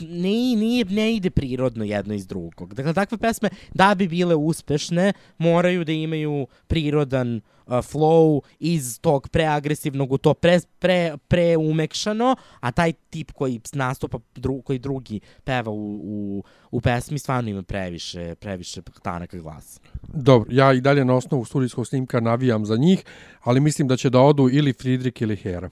ne, 0.00 0.56
nije, 0.56 0.84
ne 0.84 1.14
ide 1.14 1.30
prirodno 1.30 1.84
jedno 1.84 2.14
iz 2.14 2.26
drugog. 2.26 2.74
Dakle, 2.74 2.94
takve 2.94 3.18
pesme, 3.18 3.48
da 3.74 3.94
bi 3.94 4.08
bile 4.08 4.34
uspešne, 4.34 5.12
moraju 5.38 5.84
da 5.84 5.92
imaju 5.92 6.46
prirodan 6.66 7.36
uh, 7.36 7.72
flow 7.72 8.40
iz 8.58 9.00
tog 9.00 9.28
preagresivnog 9.28 10.12
u 10.12 10.18
to 10.18 10.34
pre, 10.34 10.60
pre, 10.78 11.16
preumekšano, 11.28 12.36
a 12.60 12.72
taj 12.72 12.92
tip 12.92 13.32
koji 13.32 13.60
nastupa, 13.72 14.18
dru, 14.34 14.62
koji 14.62 14.78
drugi 14.78 15.20
peva 15.44 15.70
u, 15.70 16.00
u, 16.04 16.44
u 16.70 16.80
pesmi, 16.80 17.18
stvarno 17.18 17.50
ima 17.50 17.62
previše, 17.62 18.34
previše 18.34 18.82
tanaka 19.02 19.38
glasa. 19.38 19.80
Dobro, 20.08 20.48
ja 20.52 20.72
i 20.72 20.80
dalje 20.80 21.04
na 21.04 21.14
osnovu 21.14 21.44
studijskog 21.44 21.86
snimka 21.86 22.20
navijam 22.20 22.66
za 22.66 22.76
njih, 22.76 23.04
ali 23.40 23.60
mislim 23.60 23.88
da 23.88 23.96
će 23.96 24.10
da 24.10 24.20
odu 24.20 24.48
ili 24.52 24.72
Friedrich 24.72 25.22
ili 25.22 25.36
Hera. 25.36 25.70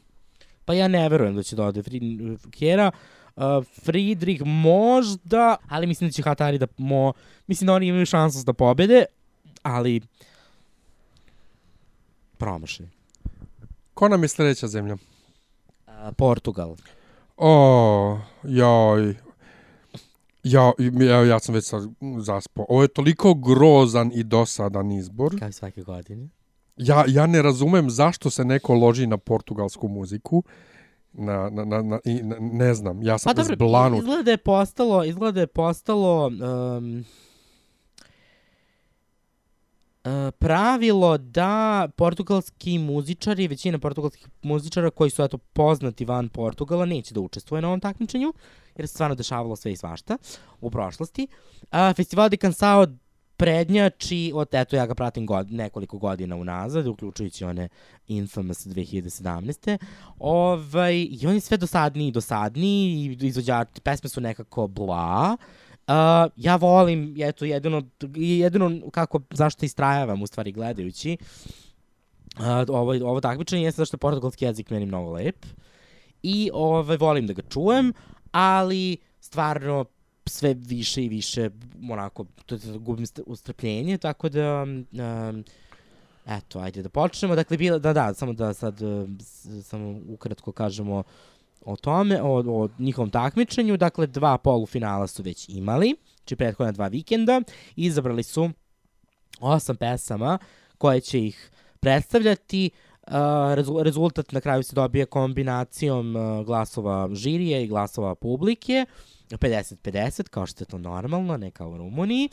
Pa 0.64 0.74
ja 0.74 0.88
ne 0.88 1.08
verujem 1.08 1.34
da 1.34 1.42
će 1.42 1.56
da 1.56 1.64
ode 1.64 1.82
Fri- 1.82 2.38
Kjera. 2.50 2.90
Uh, 2.94 3.24
Friedrich 3.82 4.43
možda, 4.45 5.57
ali 5.68 5.87
mislim 5.87 6.09
da 6.09 6.12
će 6.12 6.22
Hatari 6.22 6.59
da 6.59 6.66
mo... 6.78 7.12
Mislim 7.47 7.66
da 7.66 7.74
oni 7.74 7.87
imaju 7.87 8.07
šansu 8.07 8.45
da 8.45 8.53
pobede, 8.53 9.05
ali 9.62 10.01
promašaj. 12.39 12.87
Ko 13.95 14.09
nam 14.09 14.22
je 14.22 14.28
sljedeća 14.28 14.68
zemlja? 14.68 14.95
Uh, 14.95 15.93
Portugal. 16.16 16.76
O, 17.37 18.18
joj. 18.43 19.14
Ja, 20.43 20.72
ja, 20.78 21.24
ja 21.24 21.41
sam 21.41 21.55
već 21.55 21.64
sad 21.64 21.82
zaspao. 22.18 22.66
Ovo 22.68 22.82
je 22.82 22.89
toliko 22.89 23.35
grozan 23.35 24.11
i 24.14 24.22
dosadan 24.22 24.93
izbor. 24.93 25.39
Kao 25.39 25.49
i 25.49 25.53
svake 25.53 25.82
godine. 25.82 26.28
Ja, 26.76 27.05
ja 27.09 27.26
ne 27.26 27.43
razumem 27.43 27.91
zašto 27.91 28.30
se 28.30 28.45
neko 28.45 28.74
loži 28.74 29.07
na 29.07 29.18
portugalsku 29.18 29.89
muziku. 29.89 30.43
Na, 31.16 31.50
na, 31.50 31.64
na, 31.64 31.82
na, 31.82 31.98
i, 32.04 32.22
na, 32.22 32.36
ne 32.40 32.74
znam, 32.74 33.02
ja 33.02 33.18
sam 33.18 33.30
Pa 33.30 33.42
dobro, 33.42 33.54
zblanut. 33.56 33.98
izgleda 33.98 34.22
da 34.22 34.30
je 34.30 34.36
postalo, 34.36 35.04
izgleda 35.04 35.32
da 35.32 35.40
je 35.40 35.46
postalo 35.46 36.26
um, 36.26 37.04
pravilo 40.38 41.18
da 41.18 41.88
portugalski 41.96 42.78
muzičari, 42.78 43.48
većina 43.48 43.78
portugalskih 43.78 44.28
muzičara 44.42 44.90
koji 44.90 45.10
su 45.10 45.22
eto 45.22 45.38
poznati 45.38 46.04
van 46.04 46.28
Portugala 46.28 46.86
neće 46.86 47.14
da 47.14 47.20
učestvuje 47.20 47.62
na 47.62 47.68
ovom 47.68 47.80
takmičenju, 47.80 48.32
jer 48.76 48.88
se 48.88 48.94
stvarno 48.94 49.14
dešavalo 49.14 49.56
sve 49.56 49.72
i 49.72 49.76
svašta 49.76 50.18
u 50.60 50.70
prošlosti. 50.70 51.26
Festival 51.96 52.28
de 52.28 52.36
Cansao 52.36 52.86
prednjači, 53.37 54.32
od, 54.35 54.49
eto 54.53 54.76
ja 54.76 54.87
ga 54.87 54.95
pratim 54.95 55.26
god, 55.26 55.53
nekoliko 55.53 55.99
godina 55.99 56.37
unazad, 56.37 56.87
uključujući 56.87 57.45
one 57.45 57.68
Infamous 58.09 58.66
2017. 58.66 59.78
Ovaj, 60.18 61.07
I 61.11 61.26
on 61.26 61.35
je 61.35 61.41
sve 61.41 61.57
dosadniji 61.57 62.09
i 62.09 62.12
dosadniji, 62.12 63.18
i 63.22 63.26
izvođači, 63.26 63.80
pesme 63.80 64.09
su 64.09 64.20
nekako 64.20 64.66
bla. 64.66 65.37
Uh, 65.89 65.95
ja 66.37 66.57
volim, 66.57 67.14
eto, 67.18 67.45
jedino, 67.45 67.82
jedino 68.14 68.91
kako, 68.91 69.20
zašto 69.30 69.66
istrajavam 69.66 70.22
u 70.22 70.26
stvari 70.26 70.53
gledajući, 70.53 71.16
uh, 72.39 72.45
ovo, 72.68 72.93
ovo 73.11 73.20
takmičenje 73.20 73.62
jeste 73.62 73.80
zašto 73.80 73.95
je 73.95 73.99
portugalski 73.99 74.45
jezik 74.45 74.70
meni 74.70 74.87
mnogo 74.87 75.12
lep. 75.12 75.47
I 76.22 76.51
ovaj, 76.53 76.97
volim 76.97 77.26
da 77.26 77.32
ga 77.32 77.43
čujem, 77.43 77.93
ali 78.32 78.97
stvarno 79.20 79.85
sve 80.27 80.55
više 80.55 81.05
i 81.05 81.09
više 81.09 81.51
onako 81.91 82.25
to, 82.47 82.59
to, 82.59 82.79
gubim 82.79 83.07
st- 83.07 83.22
ustrpljenje, 83.27 83.99
tako 83.99 84.29
da 84.29 84.62
um, 84.62 85.45
eto, 86.27 86.59
ajde 86.59 86.83
da 86.83 86.89
počnemo. 86.89 87.35
Dakle, 87.35 87.57
bila, 87.57 87.79
da, 87.79 87.93
da, 87.93 88.14
samo 88.14 88.33
da 88.33 88.55
sad 88.55 88.83
uh, 88.83 89.09
s- 89.20 89.66
samo 89.66 90.01
ukratko 90.09 90.53
kažemo 90.53 91.03
o 91.64 91.77
tome, 91.77 92.22
o, 92.22 92.62
o 92.62 92.68
njihovom 92.79 93.11
takmičenju. 93.11 93.77
Dakle, 93.77 94.07
dva 94.07 94.39
polufinala 94.39 95.07
su 95.07 95.22
već 95.22 95.49
imali, 95.49 95.95
znači 96.16 96.37
prethodna 96.37 96.72
dva 96.72 96.89
vikenda. 96.89 97.43
Izabrali 97.77 98.22
su 98.22 98.51
osam 99.41 99.77
pesama 99.77 100.39
koje 100.79 101.01
će 101.01 101.20
ih 101.20 101.51
predstavljati. 101.81 102.70
Uh, 103.07 103.12
rezu- 103.12 103.83
rezultat 103.83 104.33
na 104.33 104.41
kraju 104.41 104.62
se 104.62 104.75
dobije 104.75 105.07
kombinacijom 105.07 106.16
uh, 106.16 106.47
glasova 106.47 107.09
žirije 107.14 107.64
i 107.64 107.68
glasova 107.68 108.14
publike. 108.14 108.87
50-50, 109.39 110.28
kao 110.28 110.47
što 110.47 110.62
je 110.62 110.66
to 110.66 110.78
normalno, 110.78 111.37
ne 111.37 111.51
kao 111.51 111.70
u 111.70 111.76
Rumuniji. 111.76 112.28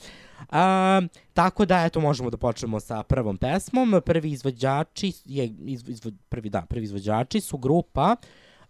A, 0.49 1.01
tako 1.33 1.65
da, 1.65 1.83
eto, 1.85 1.99
možemo 1.99 2.29
da 2.29 2.37
počnemo 2.37 2.79
sa 2.79 3.03
prvom 3.03 3.37
pesmom. 3.37 4.01
Prvi 4.05 4.31
izvođači, 4.31 5.13
je, 5.25 5.53
izvo, 5.65 5.91
izvo, 5.91 6.11
prvi, 6.29 6.49
da, 6.49 6.61
prvi 6.61 6.83
izvođači 6.83 7.41
su 7.41 7.57
grupa 7.57 8.15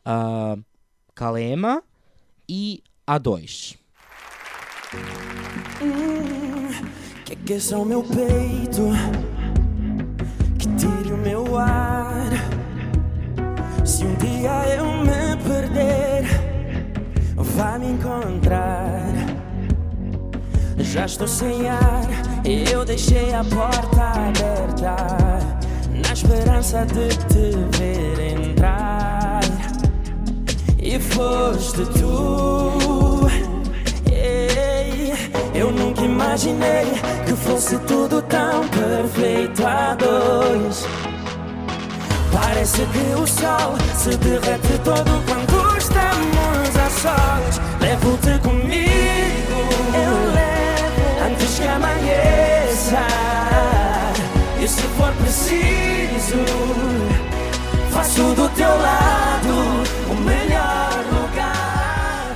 a, 0.06 0.56
Kalema 1.14 1.82
i 2.48 2.82
Adoish. 3.06 3.78
Que 7.26 7.34
aqueça 7.34 7.78
o 7.78 7.86
meu 7.86 8.04
peito, 8.04 8.92
que 10.60 10.68
tire 10.80 11.14
o 11.14 11.18
meu 11.18 11.58
ar. 11.58 12.32
Se 13.86 14.06
um 14.06 14.14
dia 14.16 14.52
eu 14.76 14.86
me 15.06 15.38
perder, 15.48 15.71
vai 17.56 17.80
me 17.80 17.91
encontrar. 17.91 19.12
Já 20.78 21.06
estou 21.06 21.28
sem 21.28 21.70
ar, 21.70 22.08
eu 22.45 22.84
deixei 22.84 23.34
a 23.34 23.43
porta 23.43 24.02
aberta, 24.02 24.95
na 26.04 26.14
esperança 26.14 26.86
de 26.86 27.10
te 27.10 27.78
ver 27.78 28.38
entrar. 28.39 29.41
E 30.80 30.99
foste 30.99 31.86
tu. 31.99 32.82
Eu 35.54 35.72
nunca 35.72 36.02
imaginei 36.02 36.86
que 37.26 37.34
fosse 37.34 37.78
tudo 37.80 38.22
tão 38.24 38.68
perfeito 38.70 39.66
a 39.66 39.95
dois. 39.95 40.88
Parece 42.34 42.82
que 42.86 43.22
o 43.22 43.28
sol 43.28 43.76
se 43.95 44.18
derrete 44.18 44.80
todo 44.84 45.24
quando 45.28 45.71
sós. 47.02 47.54
Levo-te 47.82 48.38
comigo, 48.47 49.58
eu 50.06 50.14
levo 50.38 51.02
antes 51.28 51.60
que 51.60 51.68
amanheça. 51.68 53.06
E 54.64 54.68
se 54.68 54.82
for 54.95 55.12
preciso, 55.22 56.41
faço 57.89 58.36
do 58.36 58.47
teu 58.49 58.74
lado 58.88 59.54
o 60.12 60.16
melhor 60.30 60.93
lugar. 61.14 62.36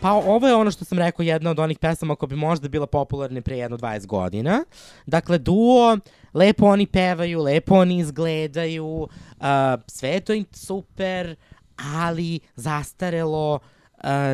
Pa 0.00 0.12
ovo 0.12 0.48
je 0.48 0.54
ono 0.54 0.70
što 0.70 0.84
sam 0.84 0.98
rekao, 0.98 1.24
jedna 1.24 1.50
od 1.50 1.58
onih 1.58 1.78
pesama 1.78 2.16
koja 2.16 2.28
bi 2.28 2.36
možda 2.36 2.68
bila 2.68 2.86
popularna 2.86 3.40
pre 3.40 3.58
jedno 3.58 3.78
20 3.78 4.06
godina. 4.06 4.64
Dakle, 5.06 5.38
duo, 5.38 5.98
lepo 6.34 6.66
oni 6.66 6.86
pevaju, 6.86 7.42
lepo 7.42 7.74
oni 7.74 7.98
izgledaju, 7.98 8.86
uh, 8.86 9.06
sve 9.86 10.08
je 10.08 10.20
to 10.20 10.32
super, 10.52 11.36
ali 11.94 12.40
zastarelo, 12.56 13.58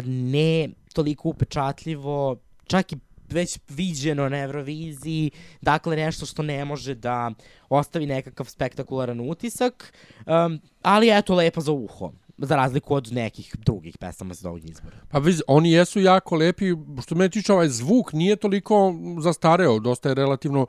ne 0.04 0.68
toliko 0.92 1.28
upečatljivo, 1.28 2.36
čak 2.66 2.92
i 2.92 2.96
već 3.28 3.58
viđeno 3.68 4.28
na 4.28 4.38
Euroviziji, 4.38 5.30
dakle 5.60 5.96
nešto 5.96 6.26
što 6.26 6.42
ne 6.42 6.64
može 6.64 6.94
da 6.94 7.30
ostavi 7.68 8.06
nekakav 8.06 8.46
spektakularan 8.46 9.30
utisak, 9.30 9.92
um, 10.26 10.60
ali 10.82 11.18
eto 11.18 11.34
lepo 11.34 11.60
za 11.60 11.72
uho 11.72 12.12
za 12.38 12.56
razliku 12.56 12.94
od 12.94 13.12
nekih 13.12 13.56
drugih 13.58 13.98
pesama 13.98 14.34
sa 14.34 14.48
ovog 14.48 14.64
izbora. 14.64 14.96
Pa 15.08 15.18
viz, 15.18 15.42
oni 15.46 15.72
jesu 15.72 16.00
jako 16.00 16.36
lepi, 16.36 16.64
što 17.02 17.14
me 17.14 17.28
tiče 17.28 17.52
ovaj 17.52 17.68
zvuk 17.68 18.12
nije 18.12 18.36
toliko 18.36 18.94
zastareo, 19.20 19.78
dosta 19.78 20.08
je 20.08 20.14
relativno, 20.14 20.66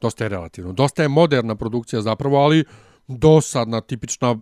dosta 0.00 0.24
je 0.24 0.28
relativno, 0.28 0.72
dosta 0.72 1.02
je 1.02 1.08
moderna 1.08 1.54
produkcija 1.54 2.02
zapravo, 2.02 2.36
ali 2.36 2.64
dosadna, 3.08 3.80
tipična 3.80 4.38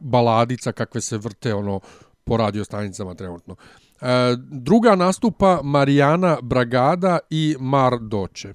baladica 0.00 0.72
kakve 0.72 1.00
se 1.00 1.18
vrte 1.18 1.54
ono 1.54 1.80
po 2.24 2.36
radio 2.36 2.64
stanicama 2.64 3.14
trenutno. 3.14 3.56
E, 4.00 4.36
druga 4.50 4.96
nastupa 4.96 5.60
Marijana 5.62 6.36
Bragada 6.42 7.18
i 7.30 7.56
Mar 7.60 7.98
Doče. 8.00 8.54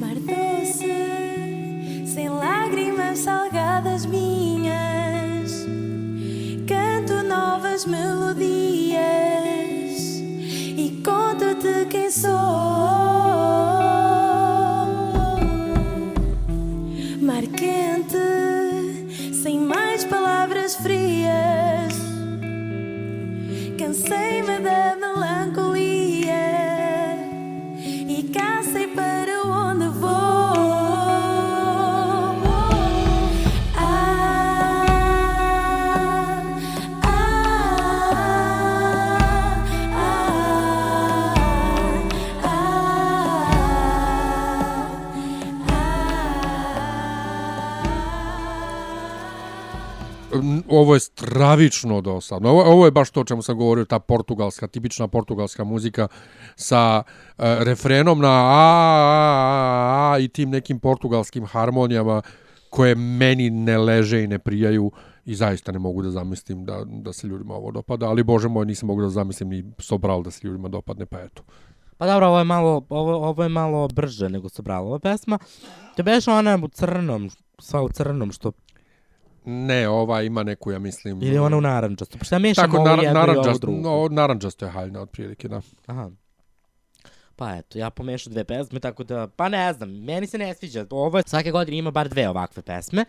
Mar 0.00 0.16
doce, 0.16 0.96
sem 2.14 2.32
lágrimas 2.32 3.18
salgadas 3.24 4.06
minhas, 4.06 5.52
canto 6.68 7.22
novas 7.22 7.86
melodias 7.86 8.63
frias, 20.76 21.94
cansei-me 23.78 24.58
da 24.60 24.96
melancolia 24.96 25.63
Ovo 50.68 50.94
je 50.94 51.00
stravično 51.00 52.00
dosadno. 52.00 52.50
Ovo, 52.50 52.62
ovo 52.62 52.84
je 52.84 52.90
baš 52.90 53.10
to 53.10 53.20
o 53.20 53.24
čemu 53.24 53.42
sam 53.42 53.58
govorio, 53.58 53.84
ta 53.84 53.98
portugalska, 53.98 54.66
tipična 54.66 55.08
portugalska 55.08 55.64
muzika 55.64 56.08
sa 56.56 57.02
e, 57.38 57.64
refrenom 57.64 58.20
na 58.20 58.28
a, 58.28 58.32
a, 58.32 59.04
a, 60.10 60.12
a 60.12 60.18
i 60.18 60.28
tim 60.28 60.50
nekim 60.50 60.80
portugalskim 60.80 61.46
harmonijama 61.46 62.22
koje 62.70 62.94
meni 62.94 63.50
ne 63.50 63.78
leže 63.78 64.24
i 64.24 64.26
ne 64.26 64.38
prijaju 64.38 64.92
i 65.24 65.34
zaista 65.34 65.72
ne 65.72 65.78
mogu 65.78 66.02
da 66.02 66.10
zamislim 66.10 66.64
da, 66.64 66.84
da 66.84 67.12
se 67.12 67.26
ljudima 67.26 67.54
ovo 67.54 67.70
dopada, 67.70 68.06
ali 68.06 68.22
bože 68.22 68.48
moj 68.48 68.66
nisam 68.66 68.86
mogu 68.86 69.02
da 69.02 69.08
zamislim 69.08 69.48
ni 69.48 69.64
Sobral 69.78 70.22
da 70.22 70.30
se 70.30 70.46
ljudima 70.46 70.68
dopadne, 70.68 71.06
pa 71.06 71.20
eto. 71.20 71.42
Pa 71.98 72.06
dobro, 72.06 72.26
ovo 72.26 72.38
je 72.38 72.44
malo, 72.44 72.82
ovo, 72.88 73.28
ovo 73.28 73.42
je 73.42 73.48
malo 73.48 73.88
brže 73.88 74.28
nego 74.28 74.48
Sobralova 74.48 74.98
pesma. 74.98 75.38
To 75.96 76.02
beš 76.02 76.28
ona 76.28 76.58
u 76.64 76.68
crnom, 76.68 77.30
sva 77.58 77.82
u 77.82 77.88
crnom, 77.88 78.32
što... 78.32 78.52
Ne, 79.44 79.88
ova 79.88 80.22
ima 80.22 80.42
neku, 80.42 80.72
ja 80.72 80.78
mislim... 80.78 81.22
Ili 81.22 81.38
ona 81.38 81.56
u 81.56 81.60
narančasto. 81.60 82.18
Pa 82.18 82.24
šta 82.24 82.38
mešamo 82.38 82.66
Tako, 82.66 82.76
ovo 82.76 82.88
nar, 82.88 82.98
jedno 82.98 83.10
i 83.10 83.26
naranđast, 83.26 83.60
drugo? 83.60 83.80
no, 83.80 84.08
naranđasto 84.10 84.64
je 84.64 84.70
haljna 84.70 85.00
otprilike, 85.00 85.48
da. 85.48 85.60
Aha. 85.86 86.10
Pa 87.36 87.56
eto, 87.56 87.78
ja 87.78 87.90
pomešao 87.90 88.30
dve 88.30 88.44
pesme, 88.44 88.80
tako 88.80 89.04
da, 89.04 89.26
pa 89.36 89.48
ne 89.48 89.72
znam, 89.72 89.90
meni 89.90 90.26
se 90.26 90.38
ne 90.38 90.54
sviđa. 90.54 90.86
Ovo 90.90 91.18
je, 91.18 91.24
svake 91.26 91.50
godine 91.50 91.76
ima 91.78 91.90
bar 91.90 92.08
dve 92.08 92.28
ovakve 92.28 92.62
pesme 92.62 93.04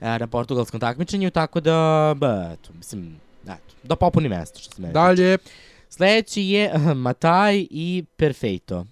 e, 0.00 0.18
na 0.18 0.26
portugalskom 0.26 0.80
takmičenju, 0.80 1.30
tako 1.30 1.60
da, 1.60 2.14
ba, 2.16 2.50
eto, 2.52 2.70
mislim, 2.76 3.20
eto, 3.44 3.74
da 3.82 3.96
popuni 3.96 4.28
mesto 4.28 4.58
što 4.58 4.74
se 4.74 4.82
mene 4.82 4.94
Dalje. 4.94 5.36
tiče. 5.38 5.50
Sledeći 5.88 6.42
je 6.42 6.78
Mataj 6.94 7.66
i 7.70 8.04
Perfeito. 8.16 8.84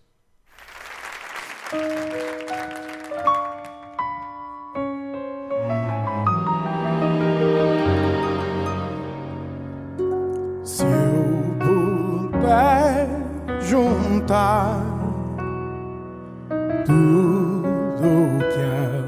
Puder 12.45 13.09
juntar 13.63 14.83
tudo 16.85 18.39
que 18.53 18.61
há 18.61 19.01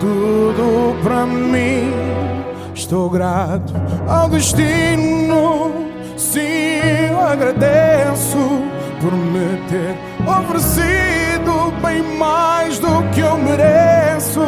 tudo 0.00 0.94
para 1.02 1.26
mim. 1.26 1.92
Estou 2.74 3.10
grato 3.10 3.72
ao 4.08 4.28
destino, 4.28 5.72
sim, 6.16 6.78
eu 7.10 7.20
agradeço 7.20 8.38
por 9.00 9.12
me 9.12 9.56
ter 9.68 9.96
oferecido 10.26 11.72
bem 11.82 12.02
mais 12.16 12.78
do 12.78 13.02
que 13.12 13.20
eu 13.20 13.36
mereço. 13.36 14.40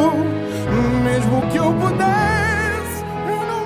Mesmo 1.03 1.41
que 1.51 1.57
eu 1.57 1.73
pudesse, 1.73 3.03
eu 3.27 3.41
não 3.51 3.65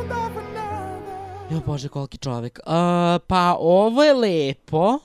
mudava 0.00 0.40
nada. 0.54 1.02
Jo 1.50 1.60
bože, 1.60 1.88
koliki 1.88 2.18
čovek. 2.18 2.58
Uh, 2.60 3.20
pa 3.28 3.56
ovo 3.58 4.02
je 4.02 4.12
lepo, 4.14 5.00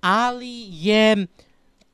ali 0.00 0.68
je 0.70 1.26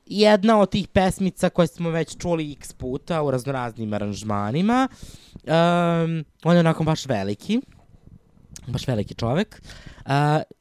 jedna 0.09 0.59
od 0.59 0.69
tih 0.69 0.87
pesmica 0.87 1.49
koje 1.49 1.67
smo 1.67 1.89
već 1.89 2.17
čuli 2.17 2.51
x 2.51 2.73
puta 2.73 3.21
u 3.21 3.31
raznoraznim 3.31 3.93
aranžmanima. 3.93 4.87
Um, 5.33 6.25
on 6.43 6.53
je 6.53 6.59
onako 6.59 6.83
baš 6.83 7.05
veliki. 7.05 7.61
Baš 8.67 8.87
veliki 8.87 9.15
čovek. 9.15 9.61
Uh, 9.61 10.11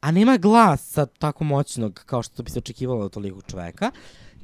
a 0.01 0.11
nema 0.13 0.37
glasa 0.37 1.07
tako 1.07 1.45
moćnog 1.45 2.03
kao 2.07 2.23
što 2.23 2.43
bi 2.43 2.51
se 2.51 2.59
očekivalo 2.59 3.05
od 3.05 3.13
tolikog 3.13 3.43
čoveka. 3.51 3.91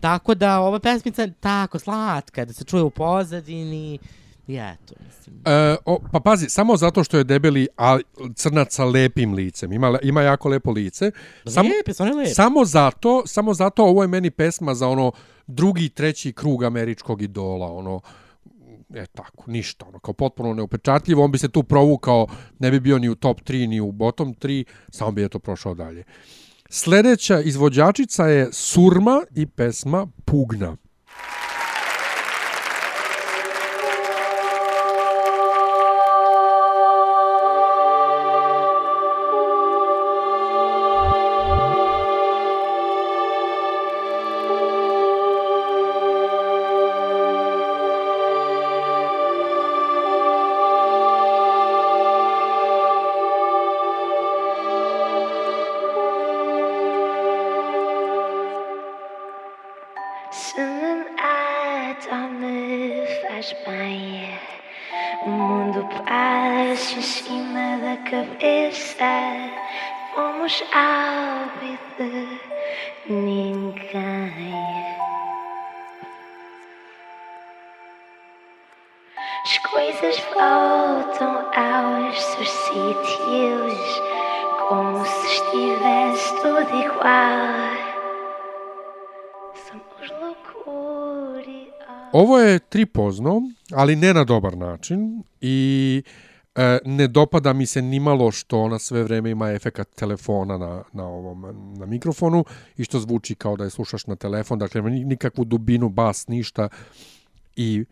Tako 0.00 0.34
da 0.34 0.60
ova 0.60 0.78
pesmica 0.78 1.22
je 1.22 1.32
tako 1.40 1.78
slatka, 1.78 2.44
da 2.44 2.52
se 2.52 2.64
čuje 2.64 2.82
u 2.82 2.90
pozadini. 2.90 3.98
I 4.46 4.56
eto, 4.56 4.94
mislim. 5.06 5.42
E, 5.44 5.76
o, 5.84 5.98
pa 6.12 6.20
pazi, 6.20 6.48
samo 6.48 6.76
zato 6.76 7.04
što 7.04 7.18
je 7.18 7.24
debeli 7.24 7.68
a, 7.76 7.98
crnac 8.34 8.74
sa 8.74 8.84
lepim 8.84 9.34
licem. 9.34 9.72
Ima, 9.72 9.98
ima 10.02 10.22
jako 10.22 10.48
lepo 10.48 10.70
lice. 10.70 11.10
Lepe 11.44 11.94
su, 11.94 12.02
one 12.02 12.12
lepe. 12.12 12.30
Samo 12.30 12.64
zato, 12.64 13.22
samo 13.26 13.54
zato 13.54 13.84
ovo 13.84 14.02
je 14.02 14.08
meni 14.08 14.30
pesma 14.30 14.74
za 14.74 14.88
ono 14.88 15.12
drugi, 15.46 15.88
treći 15.88 16.32
krug 16.32 16.64
američkog 16.64 17.22
idola. 17.22 17.72
Ono, 17.72 18.00
e 18.94 19.06
tako, 19.06 19.44
ništa. 19.46 19.86
Ono, 19.86 19.98
kao 19.98 20.14
potpuno 20.14 20.54
neupečatljivo. 20.54 21.24
On 21.24 21.32
bi 21.32 21.38
se 21.38 21.48
tu 21.48 21.62
provukao, 21.62 22.26
ne 22.58 22.70
bi 22.70 22.80
bio 22.80 22.98
ni 22.98 23.08
u 23.08 23.14
top 23.14 23.40
3, 23.40 23.68
ni 23.68 23.80
u 23.80 23.92
bottom 23.92 24.34
3, 24.34 24.64
samo 24.88 25.12
bi 25.12 25.22
je 25.22 25.28
to 25.28 25.38
prošao 25.38 25.74
dalje. 25.74 26.04
Sljedeća 26.70 27.40
izvođačica 27.40 28.26
je 28.26 28.48
Surma 28.52 29.22
i 29.34 29.46
pesma 29.46 30.06
Pugna. 30.24 30.76
Tripozno, 93.14 93.40
ali 93.72 93.96
ne 93.96 94.14
na 94.14 94.24
dobar 94.24 94.56
način 94.56 95.22
i 95.40 96.02
e, 96.54 96.78
ne 96.84 97.08
dopada 97.08 97.52
mi 97.52 97.66
se 97.66 97.82
nimalo 97.82 98.30
što 98.30 98.60
ona 98.60 98.78
sve 98.78 99.02
vreme 99.02 99.30
ima 99.30 99.50
efekat 99.50 99.88
telefona 99.88 100.58
na, 100.58 100.82
na 100.92 101.06
ovom 101.06 101.40
na 101.78 101.86
mikrofonu 101.86 102.44
i 102.76 102.84
što 102.84 102.98
zvuči 103.00 103.34
kao 103.34 103.56
da 103.56 103.64
je 103.64 103.70
slušaš 103.70 104.06
na 104.06 104.16
telefon, 104.16 104.58
dakle 104.58 104.82
ni- 104.82 105.04
nikakvu 105.04 105.44
dubinu, 105.44 105.88
bas, 105.88 106.28
ništa 106.28 106.68
i 107.56 107.84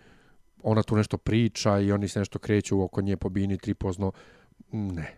ona 0.63 0.83
tu 0.83 0.97
nešto 0.97 1.17
priča 1.17 1.79
i 1.79 1.93
oni 1.93 2.09
se 2.09 2.19
nešto 2.19 2.39
kreću 2.39 2.83
oko 2.83 3.01
nje 3.03 3.17
po 3.17 3.29
bini 3.29 3.59
tripozno. 3.59 4.13
Ne. 4.73 5.17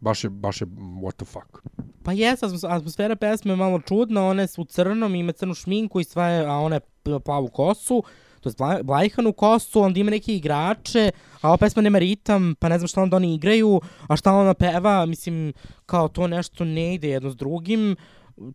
Baš 0.00 0.24
je, 0.24 0.30
baš 0.30 0.60
je 0.60 0.66
what 0.66 1.12
the 1.16 1.24
fuck. 1.24 1.62
Pa 2.02 2.12
jes, 2.12 2.40
atmos- 2.42 2.76
atmosfera 2.76 3.16
pesme 3.16 3.52
je 3.52 3.56
malo 3.56 3.80
čudna, 3.80 4.26
one 4.26 4.46
su 4.46 4.62
u 4.62 4.64
crnom, 4.64 5.14
ima 5.14 5.32
crnu 5.32 5.54
šminku 5.54 6.00
i 6.00 6.04
sve, 6.04 6.44
a 6.46 6.52
one 6.52 6.80
p- 6.80 7.20
plavu 7.24 7.48
kosu, 7.48 8.02
to 8.46 8.50
je 8.50 8.54
bla- 8.54 8.82
blajhanu 8.82 9.32
kosu, 9.32 9.80
onda 9.80 10.00
ima 10.00 10.10
neke 10.10 10.36
igrače, 10.36 11.10
a 11.40 11.48
ova 11.48 11.56
pesma 11.56 11.82
nema 11.82 11.98
ritam, 11.98 12.54
pa 12.58 12.68
ne 12.68 12.78
znam 12.78 12.88
šta 12.88 13.02
onda 13.02 13.16
oni 13.16 13.34
igraju, 13.34 13.80
a 14.08 14.16
šta 14.16 14.32
ona 14.32 14.54
peva, 14.54 15.06
mislim, 15.06 15.52
kao 15.86 16.08
to 16.08 16.26
nešto 16.26 16.64
ne 16.64 16.94
ide 16.94 17.08
jedno 17.08 17.30
s 17.30 17.36
drugim, 17.36 17.96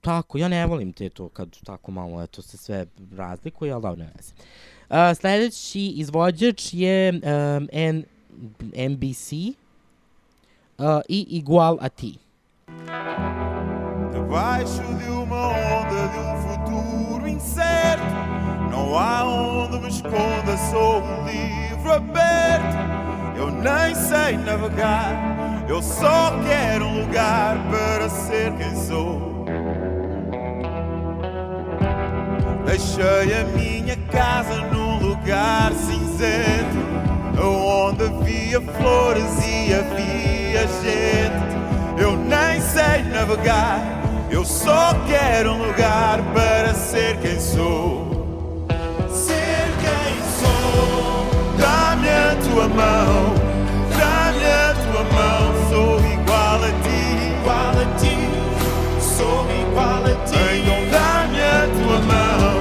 tako, 0.02 0.38
ja 0.38 0.48
ne 0.48 0.66
volim 0.66 0.94
te 0.94 1.10
to 1.10 1.30
kad 1.30 1.58
tako 1.66 1.92
malo, 1.92 2.24
eto, 2.24 2.42
se 2.42 2.58
sve 2.58 2.86
razlikuje, 3.18 3.72
ali 3.72 3.82
dobro, 3.82 4.04
ne 4.04 4.12
veze. 4.18 4.34
Uh, 4.90 5.18
sledeći 5.18 5.88
izvođač 5.88 6.74
je 6.74 7.10
um, 7.14 7.68
N, 7.72 8.04
NBC 8.90 9.32
uh, 9.32 9.56
i 11.10 11.28
Igual 11.30 11.78
a 11.82 11.90
ti. 11.90 12.18
Debaixo 14.14 14.84
de 15.00 15.12
uma 15.12 15.48
onda 15.48 16.02
de 16.14 16.20
um 16.20 16.38
futuro 16.44 17.28
incerto 17.28 18.41
Não 18.72 18.98
há 18.98 19.26
onde 19.26 19.80
me 19.80 19.90
esconda, 19.90 20.58
sou 20.72 21.04
um 21.04 21.26
livro 21.26 21.92
aberto. 21.92 22.78
Eu 23.36 23.52
nem 23.52 23.94
sei 23.96 24.38
navegar 24.38 25.66
Eu 25.68 25.82
só 25.82 26.32
quero 26.48 26.86
um 26.86 27.02
lugar 27.02 27.58
para 27.70 28.08
ser 28.08 28.54
quem 28.54 28.76
sou. 28.76 29.46
Deixei 32.66 33.42
a 33.42 33.44
minha 33.56 33.98
casa 34.10 34.62
num 34.68 35.00
lugar 35.00 35.74
cinzento 35.74 36.78
Onde 37.44 38.04
havia 38.06 38.62
flores 38.62 39.46
e 39.46 39.74
havia 39.74 40.68
gente. 40.82 42.02
Eu 42.02 42.16
nem 42.16 42.62
sei 42.62 43.04
navegar 43.12 43.82
Eu 44.30 44.46
só 44.46 44.94
quero 45.08 45.52
um 45.52 45.66
lugar 45.66 46.22
para 46.34 46.74
ser 46.74 47.18
quem 47.18 47.40
sou 47.40 48.11
tua 52.52 52.68
mão 52.68 53.34
Dá-me 53.98 54.46
a 54.46 54.74
tua 54.84 55.04
mão 55.16 55.70
Sou 55.70 56.00
igual 56.00 56.60
a 56.64 56.72
ti 56.84 57.02
Igual 57.32 57.76
a 57.80 57.86
ti 58.00 58.18
Sou 59.00 59.40
igual 59.62 60.04
a 60.04 60.16
ti 60.28 60.44
Então 60.60 60.82
dá-me 60.92 61.42
a 61.42 61.62
tua 61.76 62.00
mão 62.12 62.54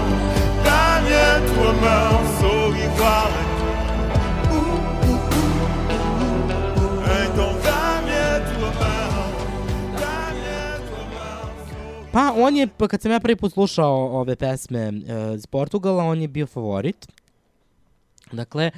Dá-me 0.65 1.12
a 1.15 1.41
tua 1.51 1.73
mão 1.73 2.12
Sou 2.41 2.65
igual 2.77 3.31
a 3.31 3.43
ti 3.51 3.67
Então 7.25 7.51
Dá-me 7.62 8.15
a 8.15 8.41
tua 8.55 8.71
mão 8.81 9.21
Pa 12.12 12.33
on 12.35 12.57
je, 12.57 12.67
pa 12.67 12.89
kad 12.89 13.03
sam 13.03 13.12
ja 13.12 13.21
prvi 13.21 13.37
put 13.37 13.53
slušao 13.53 14.19
ove 14.21 14.37
pesme 14.37 14.89
uh, 14.89 15.35
iz 15.35 15.47
Portugala, 15.47 16.03
on 16.05 16.21
je 16.21 16.29
bio 16.29 16.47
favorit. 16.47 17.07
Dakle, 18.33 18.71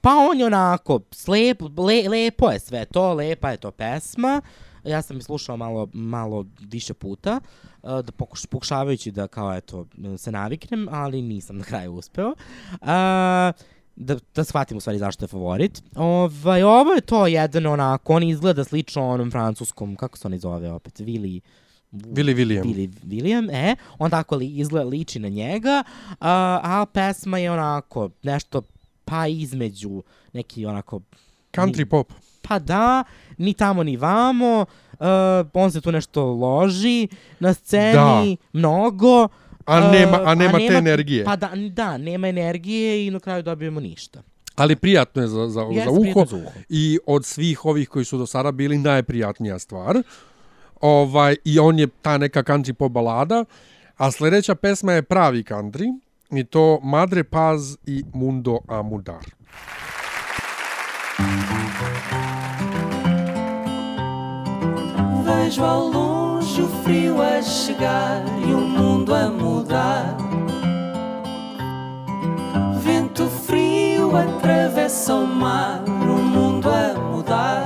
pa 0.00 0.10
on 0.30 0.40
je 0.40 0.46
onako, 0.46 1.00
slep, 1.10 1.62
le, 1.62 2.08
lepo 2.08 2.50
je 2.50 2.58
sve 2.58 2.84
to, 2.84 3.14
lepa 3.14 3.50
je 3.50 3.56
to 3.56 3.70
pesma. 3.70 4.40
Ja 4.84 5.02
sam 5.02 5.16
je 5.16 5.22
slušao 5.22 5.56
malo, 5.56 5.88
malo 5.92 6.46
više 6.60 6.94
puta, 6.94 7.40
uh, 7.82 8.00
da 8.00 8.12
pokuš, 8.12 8.46
pokušavajući 8.46 9.10
da 9.10 9.26
kao 9.26 9.54
eto, 9.54 9.86
se 10.16 10.32
naviknem, 10.32 10.88
ali 10.90 11.22
nisam 11.22 11.58
na 11.58 11.64
kraju 11.64 11.94
uspeo. 11.94 12.28
Uh, 12.28 12.88
da, 13.98 14.16
da 14.34 14.44
shvatim 14.44 14.76
u 14.76 14.80
stvari 14.80 14.98
zašto 14.98 15.24
je 15.24 15.28
favorit. 15.28 15.82
Ovaj, 15.96 16.62
ovo 16.62 16.92
je 16.92 17.00
to 17.00 17.26
jedan 17.26 17.66
onako, 17.66 18.14
on 18.14 18.22
izgleda 18.22 18.64
slično 18.64 19.08
onom 19.08 19.30
francuskom, 19.30 19.96
kako 19.96 20.18
se 20.18 20.28
on 20.28 20.38
zove 20.38 20.72
opet, 20.72 21.00
Willy... 21.00 21.40
Willy 21.92 22.34
William. 22.34 22.64
Willy 22.64 22.90
William, 23.04 23.50
e, 23.52 23.76
on 23.98 24.10
tako 24.10 24.36
li, 24.36 24.46
izgleda, 24.46 24.88
liči 24.88 25.18
na 25.18 25.28
njega, 25.28 25.82
a, 26.20 26.60
a 26.62 26.86
pesma 26.92 27.38
je 27.38 27.50
onako 27.50 28.10
nešto 28.22 28.62
pa 29.08 29.26
između 29.26 30.02
neki 30.32 30.66
onako... 30.66 31.00
Country 31.52 31.78
ni- 31.78 31.86
pop. 31.86 32.12
Pa 32.42 32.58
da, 32.58 33.04
ni 33.38 33.54
tamo 33.54 33.82
ni 33.82 33.96
vamo, 33.96 34.66
uh, 34.92 35.06
on 35.54 35.72
se 35.72 35.80
tu 35.80 35.92
nešto 35.92 36.24
loži 36.24 37.08
na 37.40 37.54
sceni, 37.54 38.36
mnogo. 38.52 39.28
A 39.66 39.78
uh, 39.78 39.92
nema- 39.92 40.22
a 40.24 40.34
nema 40.34 40.58
te 40.58 40.74
energije. 40.74 41.24
Pa 41.24 41.36
da, 41.36 41.50
da, 41.70 41.98
nema 41.98 42.28
energije 42.28 43.06
i 43.06 43.10
na 43.10 43.20
kraju 43.20 43.42
dobijemo 43.42 43.80
ništa. 43.80 44.22
Ali 44.54 44.76
prijatno 44.76 45.22
je 45.22 45.28
za, 45.28 45.48
za, 45.48 45.60
Jeste, 45.60 45.84
za, 45.84 45.90
uho 45.90 46.24
za 46.26 46.36
uho. 46.36 46.50
i 46.68 46.98
od 47.06 47.24
svih 47.26 47.64
ovih 47.64 47.88
koji 47.88 48.04
su 48.04 48.18
do 48.18 48.26
sada 48.26 48.52
bili 48.52 48.78
najprijatnija 48.78 49.58
stvar. 49.58 50.02
Ovaj, 50.80 51.36
I 51.44 51.58
on 51.58 51.78
je 51.78 51.86
ta 52.02 52.18
neka 52.18 52.42
country 52.42 52.72
pop 52.72 52.92
balada. 52.92 53.44
A 53.96 54.10
sljedeća 54.10 54.54
pesma 54.54 54.92
je 54.92 55.02
pravi 55.02 55.42
country 55.42 55.98
i 56.30 56.44
to 56.44 56.80
Madre 56.82 57.24
Paz 57.24 57.78
i 57.86 58.04
Mundo 58.12 58.60
Amudar. 58.68 59.24
Vejo 65.24 65.64
ao 65.64 65.88
longe 65.88 66.62
o 66.62 66.68
frio 66.82 67.22
a 67.22 67.40
chegar 67.40 68.22
e 68.46 68.52
o 68.52 68.60
mundo 68.60 69.14
a 69.14 69.30
mudar. 69.30 70.16
Vento 72.82 73.26
frio 73.28 74.14
atravessa 74.16 75.14
o 75.14 75.26
mar, 75.26 75.82
o 75.86 76.22
mundo 76.22 76.68
a 76.68 76.98
mudar. 77.00 77.64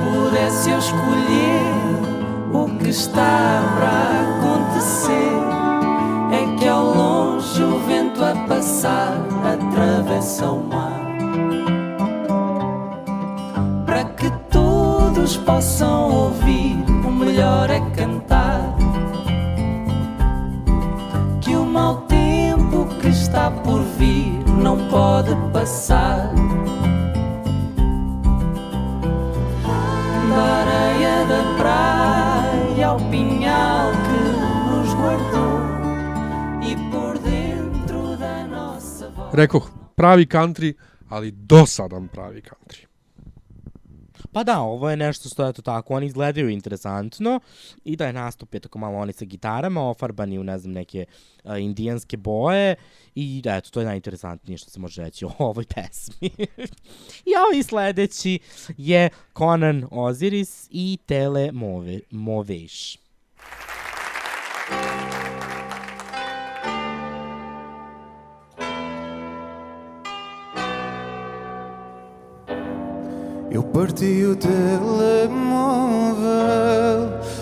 Pudesse 0.00 0.70
eu 0.70 0.78
escolher 0.78 1.65
o 2.64 2.78
que 2.78 2.88
está 2.88 3.62
para 3.76 4.22
acontecer 4.24 5.32
é 6.32 6.56
que 6.58 6.66
ao 6.66 6.84
longe 6.84 7.62
o 7.62 7.78
vento 7.80 8.24
a 8.24 8.34
passar 8.46 9.14
atravessa 9.44 10.46
o 10.50 10.62
mar. 10.62 11.00
Para 13.84 14.04
que 14.04 14.30
todos 14.50 15.36
possam 15.36 16.10
ouvir, 16.10 16.76
o 17.06 17.10
melhor 17.10 17.70
é 17.70 17.80
cantar. 17.94 18.74
Que 21.40 21.54
o 21.54 21.64
mau 21.64 22.02
tempo 22.08 22.86
que 23.00 23.08
está 23.08 23.50
por 23.50 23.82
vir 23.98 24.32
não 24.46 24.78
pode 24.88 25.34
passar. 25.52 26.32
Da 30.28 30.42
areia 30.42 31.24
da 31.26 31.56
praia 31.56 32.15
ao 32.86 32.98
pinhal 33.10 33.90
que 34.06 34.20
nos 34.70 34.94
guardou 34.94 35.58
e 36.62 36.76
por 36.90 37.18
dentro 37.18 38.16
da 38.16 38.46
nossa 38.46 39.10
voz. 39.10 39.34
Rekoh, 39.34 39.68
pravi 39.96 40.26
country, 40.26 40.76
ali 41.10 41.32
dosadan 41.32 42.06
pravi 42.06 42.42
country. 42.42 42.85
Pa 44.36 44.44
da, 44.44 44.60
ovo 44.60 44.90
je 44.90 44.96
nešto 44.96 45.28
što 45.28 45.48
eto 45.48 45.62
tako, 45.62 45.94
oni 45.94 46.06
izgledaju 46.06 46.48
interesantno 46.48 47.40
i 47.84 47.96
da 47.96 48.06
je 48.06 48.12
nastup 48.12 48.54
je 48.54 48.60
tako 48.60 48.78
malo 48.78 48.98
oni 48.98 49.12
sa 49.12 49.24
gitarama 49.24 49.88
ofarbani 49.88 50.38
u 50.38 50.44
ne 50.44 50.58
znam 50.58 50.72
neke 50.72 51.04
uh, 51.44 51.60
indijanske 51.60 52.16
boje 52.16 52.74
i 53.14 53.40
da, 53.44 53.56
eto 53.56 53.70
to 53.70 53.80
je 53.80 53.86
najinteresantnije 53.86 54.58
što 54.58 54.70
se 54.70 54.80
može 54.80 55.02
reći 55.02 55.24
o 55.24 55.30
ovoj 55.48 55.64
pesmi. 55.74 56.30
I 57.30 57.32
ovaj 57.48 57.62
sledeći 57.62 58.38
je 58.76 59.08
Conan 59.38 59.86
Osiris 59.90 60.68
i 60.70 60.98
Tele 61.06 61.52
Move, 61.52 62.00
Moveš. 62.10 62.98
Eu 73.56 73.62
parti 73.62 74.22
o 74.22 74.36
telemóvel 74.36 74.60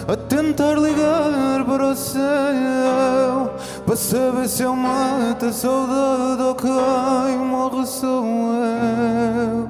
a 0.07 0.17
tentar 0.29 0.75
ligar 0.75 1.65
para 1.67 1.89
o 1.89 1.97
céu 1.97 3.53
para 3.85 3.97
saber 3.97 4.49
se 4.49 4.63
eu 4.63 4.77
mato 4.77 5.47
a 5.47 5.53
saudade 5.53 6.41
ou 6.41 6.55
quem 6.55 7.37
morre 7.39 7.85
sou 7.85 8.25
eu. 8.25 9.69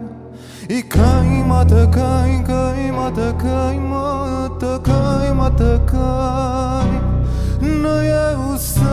E 0.69 0.83
quem 0.83 1.45
mata 1.47 1.89
quem, 1.91 2.45
quem 2.45 2.93
mata 2.93 3.35
quem, 3.41 3.81
mata 3.81 4.83
quem, 4.85 5.35
mata 5.35 5.81
quem, 5.89 7.71
nem 7.71 8.05
eu 8.05 8.59
sei. 8.59 8.85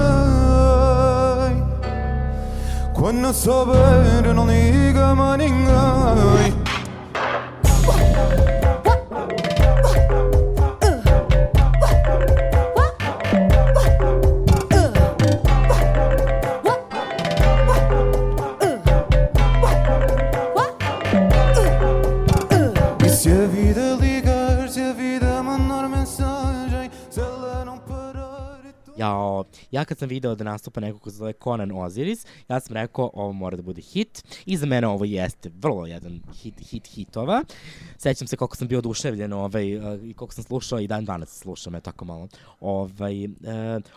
Quando 2.93 3.33
souber, 3.33 4.33
não 4.33 4.47
liga 4.47 5.13
mais 5.13 5.37
ninguém. 5.37 6.60
Ja 29.71 29.85
kad 29.85 29.97
sam 29.97 30.09
video 30.09 30.35
da 30.35 30.43
nastupa 30.43 30.79
neko 30.79 30.99
ko 30.99 31.09
se 31.09 31.17
zove 31.17 31.33
Conan 31.43 31.71
Osiris, 31.71 32.25
ja 32.49 32.59
sam 32.59 32.73
rekao 32.73 33.09
ovo 33.13 33.31
mora 33.33 33.57
da 33.57 33.63
bude 33.63 33.81
hit 33.81 34.23
i 34.45 34.57
za 34.57 34.65
mene 34.65 34.87
ovo 34.87 35.05
jeste 35.05 35.51
vrlo 35.59 35.85
jedan 35.85 36.21
hit, 36.41 36.69
hit 36.69 36.87
hitova. 36.87 37.43
Sećam 37.97 38.27
se 38.27 38.37
koliko 38.37 38.55
sam 38.55 38.67
bio 38.67 38.79
oduševljen 38.79 39.33
ovaj, 39.33 39.77
uh, 39.77 40.03
i 40.03 40.13
koliko 40.13 40.33
sam 40.33 40.43
slušao 40.43 40.79
i 40.79 40.87
dan 40.87 41.05
danas 41.05 41.39
slušam, 41.39 41.73
je 41.73 41.81
tako 41.81 42.05
malo. 42.05 42.27
Ovaj, 42.59 43.25
uh, 43.25 43.31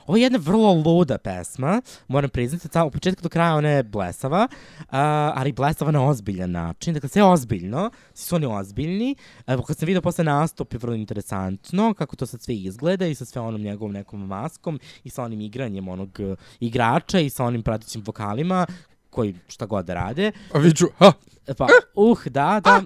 ovo 0.06 0.16
je 0.16 0.22
jedna 0.22 0.38
vrlo 0.42 0.72
luda 0.72 1.18
pesma, 1.18 1.82
moram 2.08 2.30
priznati, 2.30 2.68
ta, 2.68 2.84
u 2.84 2.90
početku 2.90 3.22
do 3.22 3.28
kraja 3.28 3.54
ona 3.54 3.68
je 3.68 3.82
blesava, 3.82 4.48
uh, 4.78 4.86
ali 5.34 5.52
blesava 5.52 5.90
na 5.90 6.08
ozbiljan 6.08 6.50
način, 6.50 6.94
dakle 6.94 7.08
sve 7.08 7.20
je 7.20 7.24
ozbiljno, 7.24 7.90
svi 8.14 8.26
su 8.26 8.34
oni 8.34 8.46
ozbiljni. 8.46 9.14
Evo, 9.46 9.62
kad 9.62 9.76
sam 9.76 9.86
video 9.86 10.02
posle 10.02 10.24
nastup 10.24 10.72
je 10.72 10.78
vrlo 10.78 10.94
interesantno 10.94 11.94
kako 11.94 12.16
to 12.16 12.26
sad 12.26 12.42
sve 12.42 12.54
izgleda 12.54 13.06
i 13.06 13.14
sa 13.14 13.24
sve 13.24 13.40
onom 13.40 13.60
njegovom 13.60 13.92
nekom 13.92 14.26
maskom 14.26 14.80
i 15.04 15.10
sa 15.10 15.22
onim 15.24 15.40
igranjem 15.64 15.88
onog 15.88 16.18
uh, 16.18 16.38
igrača 16.60 17.20
i 17.20 17.30
sa 17.30 17.44
onim 17.44 17.62
pratećim 17.62 18.02
vokalima 18.04 18.66
koji 19.10 19.34
šta 19.48 19.66
god 19.66 19.84
da 19.84 19.94
rade. 19.94 20.32
A 20.52 20.58
viču, 20.58 20.86
ha! 20.98 21.12
Pa, 21.58 21.66
uh, 21.94 22.24
da, 22.24 22.60
da. 22.64 22.82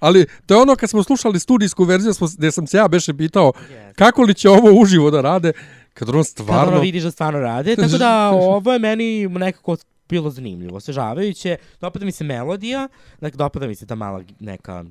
Ali 0.00 0.26
to 0.46 0.54
je 0.54 0.62
ono 0.62 0.76
kad 0.76 0.90
smo 0.90 1.02
slušali 1.02 1.40
studijsku 1.40 1.84
verziju 1.84 2.14
smo, 2.14 2.26
gde 2.36 2.52
sam 2.52 2.66
se 2.66 2.76
ja 2.76 2.88
beše 2.88 3.14
pitao 3.14 3.52
kako 3.94 4.22
li 4.22 4.34
će 4.34 4.48
ovo 4.48 4.80
uživo 4.80 5.10
da 5.10 5.20
rade, 5.20 5.52
kad 5.94 6.08
on 6.08 6.14
Kad 6.14 6.26
stvarno... 6.26 6.72
ono 6.72 6.80
vidiš 6.80 7.02
da 7.02 7.10
stvarno 7.10 7.40
rade, 7.40 7.76
tako 7.76 7.98
da 7.98 8.30
ovo 8.56 8.72
je 8.72 8.78
meni 8.78 9.28
nekako 9.28 9.76
bilo 10.08 10.30
zanimljivo, 10.30 10.76
osvežavajuće. 10.76 11.56
Dopada 11.80 12.04
mi 12.04 12.12
se 12.12 12.24
melodija, 12.24 12.88
dakle 13.20 13.36
dopada 13.36 13.66
mi 13.66 13.74
se 13.74 13.86
ta 13.86 13.94
mala 13.94 14.22
neka 14.40 14.84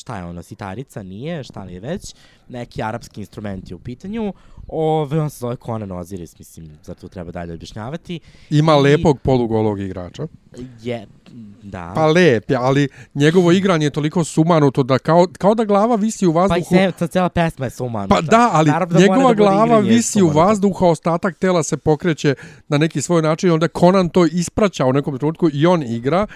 šta 0.00 0.16
je 0.16 0.24
ono, 0.24 0.42
sitarica, 0.42 1.02
nije, 1.02 1.44
šta 1.44 1.64
li 1.64 1.74
je 1.74 1.80
već, 1.80 2.14
neki 2.48 2.82
arapski 2.82 3.20
instrument 3.20 3.70
je 3.70 3.74
u 3.74 3.78
pitanju, 3.78 4.32
ove, 4.68 5.20
on 5.20 5.30
se 5.30 5.38
zove 5.38 5.56
Conan 5.66 5.92
Osiris, 5.92 6.38
mislim, 6.38 6.70
zar 6.82 6.96
tu 6.96 7.08
treba 7.08 7.30
dalje 7.30 7.54
objašnjavati. 7.54 8.20
Ima 8.50 8.76
I 8.76 8.80
lepog 8.80 9.20
polugolog 9.20 9.80
igrača. 9.80 10.26
Je, 10.82 11.06
da. 11.62 11.92
Pa 11.94 12.06
lep 12.06 12.50
je, 12.50 12.56
ali 12.56 12.88
njegovo 13.14 13.52
igranje 13.52 13.86
je 13.86 13.90
toliko 13.90 14.24
sumanuto 14.24 14.82
da 14.82 14.98
kao, 14.98 15.26
kao 15.38 15.54
da 15.54 15.64
glava 15.64 15.96
visi 15.96 16.26
u 16.26 16.32
Pa 16.32 16.38
i 16.38 16.48
vazduhu. 16.48 16.74
se, 16.74 16.92
ta 16.98 17.06
cijela 17.06 17.28
pesma 17.28 17.66
je 17.66 17.70
sumanuta. 17.70 18.14
Pa 18.14 18.20
da, 18.20 18.50
ali 18.52 18.70
Naravno 18.70 18.98
da 18.98 19.00
njegova 19.00 19.28
da 19.28 19.34
glava 19.34 19.78
visi 19.78 20.22
u 20.22 20.28
vazduhu, 20.28 20.84
a 20.84 20.88
ostatak 20.88 21.38
tela 21.38 21.62
se 21.62 21.76
pokreće 21.76 22.34
na 22.68 22.78
neki 22.78 23.02
svoj 23.02 23.22
način 23.22 23.50
i 23.50 23.52
onda 23.52 23.68
Conan 23.68 24.08
to 24.08 24.26
ispraća 24.26 24.86
u 24.86 24.92
nekom 24.92 25.18
trenutku 25.18 25.48
i 25.52 25.66
on 25.66 25.82
igra 25.82 26.26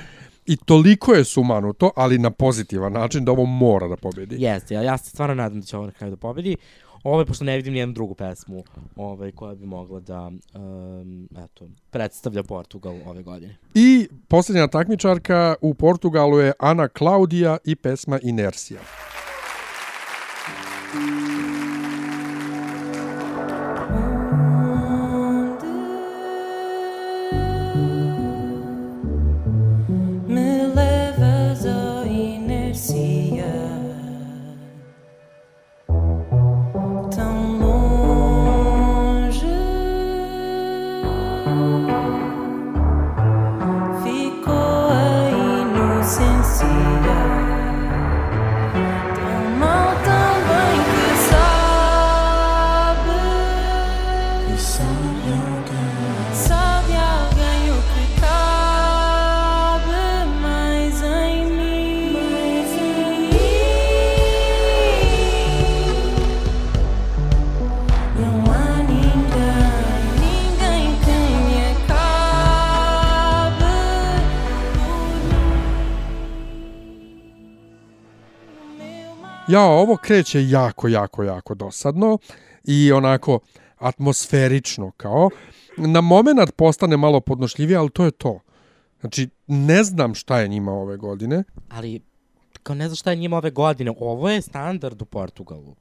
i 0.46 0.56
toliko 0.56 1.12
je 1.12 1.24
sumanuto, 1.24 1.90
ali 1.96 2.18
na 2.18 2.30
pozitivan 2.30 2.92
način 2.92 3.24
da 3.24 3.32
ovo 3.32 3.44
mora 3.44 3.88
da 3.88 3.96
pobedi. 3.96 4.36
Jeste, 4.38 4.74
ja, 4.74 4.82
ja 4.82 4.98
se 4.98 5.10
stvarno 5.10 5.34
nadam 5.34 5.60
da 5.60 5.66
će 5.66 5.76
ovo 5.76 5.86
na 5.86 5.92
kraju 5.92 6.10
da 6.10 6.16
pobedi. 6.16 6.56
Ovo 7.04 7.24
pošto 7.24 7.44
ne 7.44 7.56
vidim 7.56 7.72
nijednu 7.72 7.94
drugu 7.94 8.14
pesmu 8.14 8.64
ovaj, 8.96 9.32
koja 9.32 9.54
bi 9.54 9.66
mogla 9.66 10.00
da 10.00 10.30
um, 10.54 11.28
eto, 11.44 11.68
predstavlja 11.90 12.42
Portugal 12.42 12.96
ove 13.06 13.22
godine. 13.22 13.56
I 13.74 14.08
posljednja 14.28 14.66
takmičarka 14.66 15.54
u 15.60 15.74
Portugalu 15.74 16.38
je 16.38 16.52
Ana 16.58 16.88
Claudia 16.98 17.58
i 17.64 17.76
pesma 17.76 18.18
Inersija. 18.22 18.80
Me 20.94 21.23
Ja, 79.54 79.62
ovo 79.62 79.96
kreće 79.96 80.48
jako, 80.48 80.88
jako, 80.88 81.22
jako 81.22 81.54
dosadno 81.54 82.18
i 82.64 82.92
onako 82.92 83.38
atmosferično 83.76 84.90
kao. 84.90 85.30
Na 85.76 86.00
moment 86.00 86.56
postane 86.56 86.96
malo 86.96 87.20
podnošljivije, 87.20 87.76
ali 87.76 87.90
to 87.90 88.04
je 88.04 88.10
to. 88.10 88.40
Znači, 89.00 89.28
ne 89.46 89.84
znam 89.84 90.14
šta 90.14 90.40
je 90.40 90.48
njima 90.48 90.72
ove 90.72 90.96
godine. 90.96 91.44
Ali, 91.68 92.00
kao 92.62 92.76
ne 92.76 92.88
znam 92.88 92.96
šta 92.96 93.10
je 93.10 93.16
njima 93.16 93.36
ove 93.36 93.50
godine, 93.50 93.92
ovo 93.98 94.30
je 94.30 94.42
standard 94.42 95.02
u 95.02 95.04
Portugalu. 95.04 95.76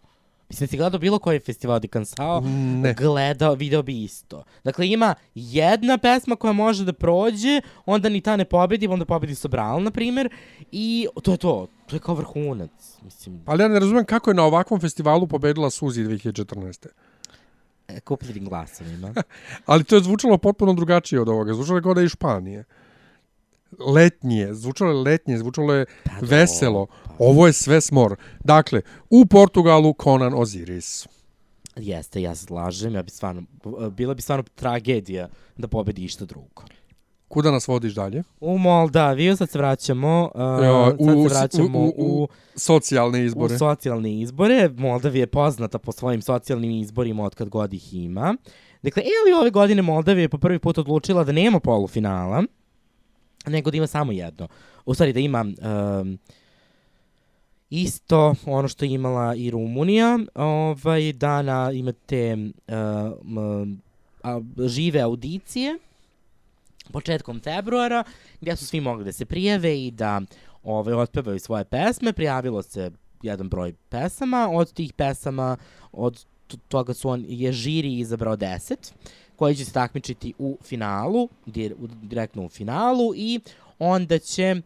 Mislim, 0.53 0.67
si 0.67 0.77
gledao 0.77 0.99
bilo 0.99 1.19
koji 1.19 1.39
festival 1.39 1.79
di 1.79 1.87
Kansao, 1.87 2.41
Ne. 2.81 2.93
gledao, 2.93 3.55
video 3.55 3.81
bi 3.81 4.03
isto. 4.03 4.43
Dakle, 4.63 4.87
ima 4.89 5.15
jedna 5.35 5.97
pesma 5.97 6.35
koja 6.35 6.53
može 6.53 6.85
da 6.85 6.93
prođe, 6.93 7.61
onda 7.85 8.09
ni 8.09 8.21
ta 8.21 8.35
ne 8.35 8.45
pobedi, 8.45 8.87
onda 8.87 9.05
pobedi 9.05 9.35
Sobral, 9.35 9.83
na 9.83 9.91
primjer, 9.91 10.29
i 10.71 11.07
to 11.23 11.31
je 11.31 11.37
to. 11.37 11.67
To 11.87 11.95
je 11.95 11.99
kao 11.99 12.15
vrhunac. 12.15 12.71
Mislim, 13.03 13.41
Ali 13.45 13.63
ja 13.63 13.67
ne 13.67 13.79
razumem 13.79 14.05
kako 14.05 14.29
je 14.29 14.33
na 14.33 14.43
ovakvom 14.43 14.79
festivalu 14.79 15.27
pobedila 15.27 15.69
Suzi 15.69 16.03
2014. 16.03 16.87
e, 17.87 17.99
kupljenim 17.99 18.45
glasovima. 18.45 19.13
Ali 19.65 19.83
to 19.83 19.95
je 19.95 20.03
zvučalo 20.03 20.37
potpuno 20.37 20.73
drugačije 20.73 21.21
od 21.21 21.29
ovoga. 21.29 21.53
Zvučalo 21.53 21.77
je 21.77 21.83
kao 21.83 21.93
da 21.93 22.01
je 22.01 22.05
iz 22.05 22.11
Španije. 22.11 22.63
Letnije, 23.79 24.53
zvučalo 24.53 24.91
je 24.91 24.97
letnije, 24.97 25.37
zvučalo 25.37 25.73
je 25.73 25.85
veselo. 26.21 26.87
Ovo 27.19 27.47
je 27.47 27.53
sve 27.53 27.81
smor. 27.81 28.15
Dakle, 28.43 28.81
u 29.09 29.25
Portugalu 29.25 29.93
Conan 30.03 30.33
Osiris. 30.33 31.07
Jeste, 31.75 32.21
ja 32.21 32.35
se 32.35 32.45
slažem, 32.45 32.95
ja 32.95 33.03
bi 33.03 33.09
stvarno, 33.09 33.43
bila 33.91 34.13
bi 34.13 34.21
stvarno 34.21 34.43
tragedija 34.55 35.27
da 35.57 35.67
pobedi 35.67 36.03
išta 36.03 36.25
drugo. 36.25 36.63
Kuda 37.27 37.51
nas 37.51 37.67
vodiš 37.67 37.93
dalje? 37.93 38.23
U 38.39 38.57
Moldaviju 38.57 39.37
sad 39.37 39.49
se 39.49 39.57
vraćamo, 39.57 40.31
uh, 40.35 40.41
sad 41.05 41.29
se 41.29 41.35
vraćamo 41.35 41.79
u, 41.79 41.93
u, 41.97 42.23
u 42.23 42.27
socijalne 42.55 43.25
izbore. 43.25 43.55
U 43.55 43.57
socijalne 43.57 44.21
izbore. 44.21 44.69
Moldavija 44.77 45.21
je 45.21 45.27
poznata 45.27 45.79
po 45.79 45.91
svojim 45.91 46.21
socijalnim 46.21 46.71
izborima 46.71 47.23
od 47.23 47.35
kad 47.35 47.49
god 47.49 47.73
ih 47.73 47.93
ima. 47.93 48.35
Dakle, 48.83 49.03
ili 49.03 49.39
ove 49.39 49.49
godine 49.49 49.81
Moldavija 49.81 50.21
je 50.21 50.29
po 50.29 50.37
prvi 50.37 50.59
put 50.59 50.77
odlučila 50.77 51.23
da 51.23 51.31
nema 51.31 51.59
polufinala, 51.59 52.43
nego 53.45 53.71
da 53.71 53.77
ima 53.77 53.87
samo 53.87 54.11
jedno. 54.11 54.47
U 54.85 54.93
stvari 54.93 55.13
da 55.13 55.19
ima 55.19 55.45
um, 56.01 56.19
isto 57.69 58.35
ono 58.45 58.67
što 58.67 58.85
je 58.85 58.91
imala 58.91 59.35
i 59.35 59.51
Rumunija, 59.51 60.19
ovaj, 60.35 61.13
da 61.13 61.41
na, 61.41 61.71
imate 61.71 62.33
um, 62.33 63.81
a, 64.23 64.41
žive 64.67 64.99
audicije 64.99 65.77
početkom 66.91 67.39
februara, 67.39 68.03
gdje 68.41 68.55
su 68.55 68.65
svi 68.65 68.81
mogli 68.81 69.05
da 69.05 69.11
se 69.11 69.25
prijave 69.25 69.85
i 69.85 69.91
da 69.91 70.21
ovaj, 70.63 70.93
otpevaju 70.93 71.39
svoje 71.39 71.65
pesme. 71.65 72.13
Prijavilo 72.13 72.63
se 72.63 72.91
jedan 73.21 73.49
broj 73.49 73.73
pesama. 73.89 74.49
Od 74.51 74.73
tih 74.73 74.93
pesama, 74.93 75.57
od 75.91 76.25
toga 76.67 76.93
su 76.93 77.09
on, 77.09 77.25
je 77.27 77.51
žiri 77.51 77.99
izabrao 77.99 78.37
10, 78.37 78.93
koji 79.43 79.55
će 79.55 79.65
se 79.65 79.71
takmičiti 79.71 80.33
u 80.39 80.57
finalu, 80.63 81.29
dir, 81.45 81.73
u, 81.79 81.87
direktno 81.87 82.45
u 82.45 82.49
finalu 82.49 83.13
i 83.15 83.39
onda 83.79 84.19
će 84.19 84.61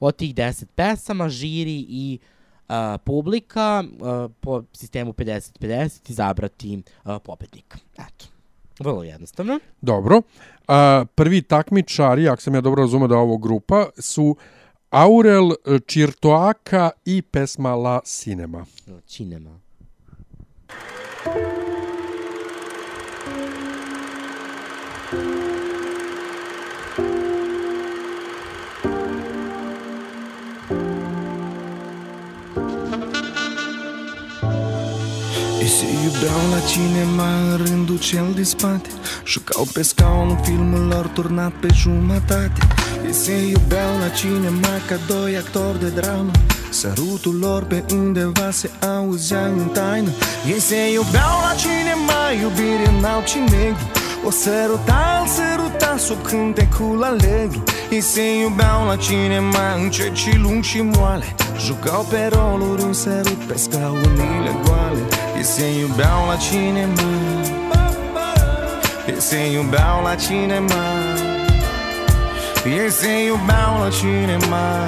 od 0.00 0.16
tih 0.16 0.34
10 0.34 0.64
pesama 0.74 1.28
žiri 1.28 1.86
i 1.88 2.18
a, 2.68 2.98
publika 3.04 3.84
a, 4.02 4.28
po 4.40 4.62
sistemu 4.72 5.12
50-50 5.12 6.10
izabrati 6.10 6.82
a, 7.04 7.18
pobednika. 7.18 7.78
Eto. 7.94 8.26
Vrlo 8.80 9.02
jednostavno. 9.02 9.58
Dobro. 9.80 10.22
A, 10.68 11.04
prvi 11.14 11.42
takmičari, 11.42 12.28
ako 12.28 12.42
sam 12.42 12.54
ja 12.54 12.60
dobro 12.60 12.82
razumio 12.82 13.08
da 13.08 13.14
je 13.14 13.20
ovo 13.20 13.36
grupa, 13.36 13.86
su 13.98 14.36
Aurel 14.90 15.50
Čirtoaka 15.86 16.90
i 17.04 17.22
pesma 17.22 17.74
La 17.74 18.00
Cinema. 18.04 18.66
Cinema. 19.06 19.60
Și 20.68 21.05
iubeau 36.06 36.42
la 36.50 36.60
cinema 36.72 37.28
în 37.50 37.56
rândul 37.64 37.98
cel 37.98 38.26
de 38.34 38.42
spate. 38.42 38.88
Jucau 39.24 39.66
pe 39.72 39.82
scaunul 39.82 40.38
filmul 40.42 40.86
lor 40.86 41.06
turnat 41.06 41.52
pe 41.60 41.68
jumătate. 41.72 42.60
Ei 43.06 43.12
se 43.12 43.32
iubeau 43.32 43.92
la 44.00 44.08
cinema 44.08 44.74
ca 44.88 44.96
doi 45.06 45.36
actori 45.36 45.80
de 45.80 45.88
dramă. 45.88 46.30
Sărutul 46.70 47.36
lor 47.38 47.62
pe 47.62 47.84
undeva 47.92 48.50
se 48.50 48.70
auzea 48.96 49.46
în 49.46 49.68
taină. 49.72 50.10
Ei 50.46 50.60
se 50.60 50.92
iubeau 50.92 51.36
la 51.46 51.54
cinema, 51.64 52.22
iubire 52.42 52.88
înalt 52.98 53.26
și 53.26 53.38
negru. 53.38 53.86
O 54.26 54.30
săruta, 54.30 55.20
îl 55.20 55.28
săruta 55.36 55.96
sub 55.98 56.22
cântecul 56.22 57.02
alegru. 57.04 57.62
Ei 57.90 58.00
se 58.00 58.38
iubeau 58.40 58.86
la 58.86 58.96
cinema, 58.96 59.74
încet 59.82 60.14
și 60.14 60.36
lung 60.36 60.62
și 60.62 60.80
moale. 60.80 61.34
Jucau 61.64 62.06
pe 62.10 62.30
roluri 62.32 62.82
un 62.82 62.92
sărut 62.92 63.40
pe 63.48 63.56
scaunile 63.56 64.52
goale 64.64 65.15
Ei 65.46 65.52
se 65.52 65.80
iubeau 65.80 66.26
la 66.26 66.36
cinema 66.36 67.02
Ei 69.06 69.20
se 69.20 69.52
iubeau 69.52 70.02
la 70.02 70.16
cinema 70.16 70.82
Ei 72.64 72.90
se 72.90 73.26
iubeau 73.26 73.78
la 73.78 73.90
cinema 73.90 74.86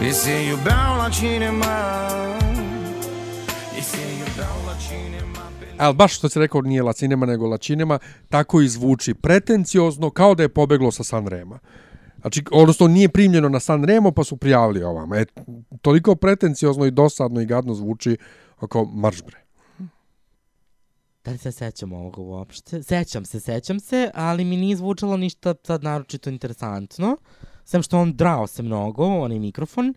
Ei 0.00 0.12
se 0.12 0.48
iubeau 0.48 0.96
la 0.96 1.10
cinema 1.10 1.76
Ei 3.76 3.82
se 3.82 4.00
iubeau 4.18 4.66
la 4.66 4.74
cinema 4.88 5.40
Ali 5.78 5.94
baš 5.94 6.16
što 6.16 6.28
si 6.28 6.38
rekao 6.38 6.60
nije 6.60 6.82
La 6.82 6.92
Cinema 6.92 7.26
nego 7.26 7.46
La 7.46 7.58
Cinema, 7.58 7.98
tako 8.28 8.60
i 8.60 8.68
zvuči 8.68 9.14
pretenciozno 9.14 10.10
kao 10.10 10.34
da 10.34 10.42
je 10.42 10.48
pobeglo 10.48 10.90
sa 10.90 11.04
Sanrema. 11.04 11.58
Znači, 12.20 12.44
odnosno 12.52 12.88
nije 12.88 13.08
primljeno 13.08 13.48
na 13.48 13.60
Sanremo 13.60 14.10
pa 14.12 14.24
su 14.24 14.36
prijavili 14.36 14.82
ovama. 14.82 15.16
E, 15.16 15.24
toliko 15.82 16.14
pretenciozno 16.14 16.86
i 16.86 16.90
dosadno 16.90 17.40
i 17.40 17.46
gadno 17.46 17.74
zvuči 17.74 18.16
oko 18.60 18.84
marš 18.84 19.22
bre. 19.22 19.36
Da 21.24 21.32
li 21.32 21.38
se 21.38 21.52
sećam 21.52 21.92
ovoga 21.92 22.20
uopšte? 22.20 22.82
Sećam 22.82 23.24
se, 23.24 23.40
sećam 23.40 23.80
se, 23.80 24.10
ali 24.14 24.44
mi 24.44 24.56
nije 24.56 24.76
zvučalo 24.76 25.16
ništa 25.16 25.54
sad 25.64 25.84
naročito 25.84 26.30
interesantno. 26.30 27.16
Sem 27.64 27.82
što 27.82 27.98
on 27.98 28.12
drao 28.12 28.46
se 28.46 28.62
mnogo, 28.62 29.04
onaj 29.06 29.38
mikrofon, 29.38 29.94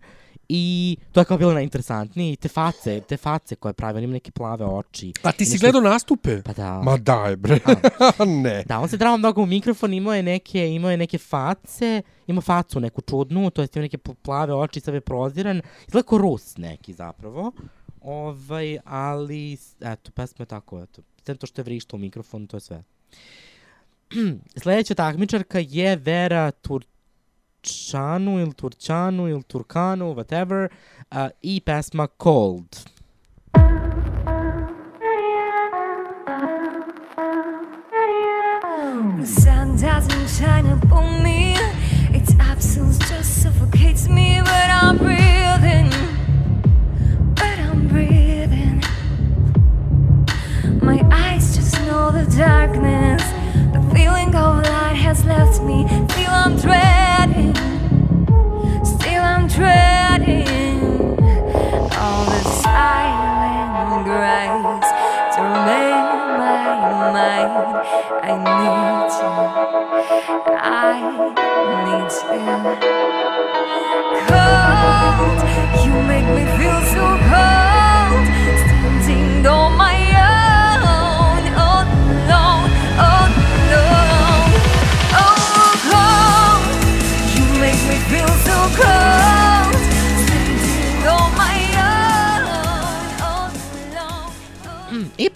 i 0.48 0.96
to 1.12 1.20
je 1.20 1.24
kao 1.24 1.38
bilo 1.38 1.52
najinteresantnije. 1.52 2.32
I 2.32 2.36
te 2.36 2.48
face, 2.48 3.00
te 3.00 3.16
face 3.16 3.54
koje 3.54 3.72
pravi, 3.72 3.98
on 3.98 4.04
ima 4.04 4.12
neke 4.12 4.30
plave 4.30 4.64
oči. 4.64 5.12
A 5.22 5.32
ti 5.32 5.44
si 5.44 5.52
nešto- 5.52 5.64
gledao 5.64 5.80
nastupe? 5.82 6.42
Pa 6.42 6.52
da. 6.52 6.80
Ma 6.80 6.96
daj 6.96 7.36
bre. 7.36 7.58
ne. 8.44 8.64
Da, 8.66 8.78
on 8.78 8.88
se 8.88 8.96
drao 8.96 9.16
mnogo 9.16 9.42
u 9.42 9.46
mikrofon, 9.46 9.94
imao 9.94 10.14
je 10.14 10.22
neke, 10.22 10.68
imao 10.68 10.90
je 10.90 10.96
neke 10.96 11.18
face, 11.18 12.02
ima 12.26 12.40
facu 12.40 12.80
neku 12.80 13.00
čudnu, 13.00 13.50
to 13.50 13.60
jest 13.60 13.76
ima 13.76 13.82
neke 13.82 13.98
pl- 13.98 14.14
plave 14.14 14.54
oči, 14.54 14.80
sad 14.80 14.94
je 14.94 15.00
proziran, 15.00 15.62
izgleda 15.88 16.08
kao 16.08 16.18
Rus 16.18 16.56
neki 16.56 16.92
zapravo. 16.92 17.52
Ovaj, 18.00 18.78
ali, 18.84 19.56
eto, 19.80 20.10
pesma 20.10 20.42
je 20.42 20.46
tako, 20.46 20.82
eto. 20.82 21.02
Sem 21.26 21.36
to 21.36 21.46
što 21.46 21.60
je 21.60 21.64
vrišta 21.64 21.96
u 21.96 21.98
mikrofon, 21.98 22.46
to 22.46 22.56
je 22.56 22.60
sve. 22.60 22.82
Sljedeća 24.62 24.94
takmičarka 24.94 25.58
je 25.58 25.96
Vera 25.96 26.50
Turčanu 26.50 28.40
ili 28.40 28.54
Turčanu 28.54 29.28
ili 29.28 29.42
Turkanu, 29.42 30.14
whatever, 30.14 30.68
uh, 31.10 31.16
i 31.42 31.60
pesma 31.60 32.08
Cold. 32.22 32.76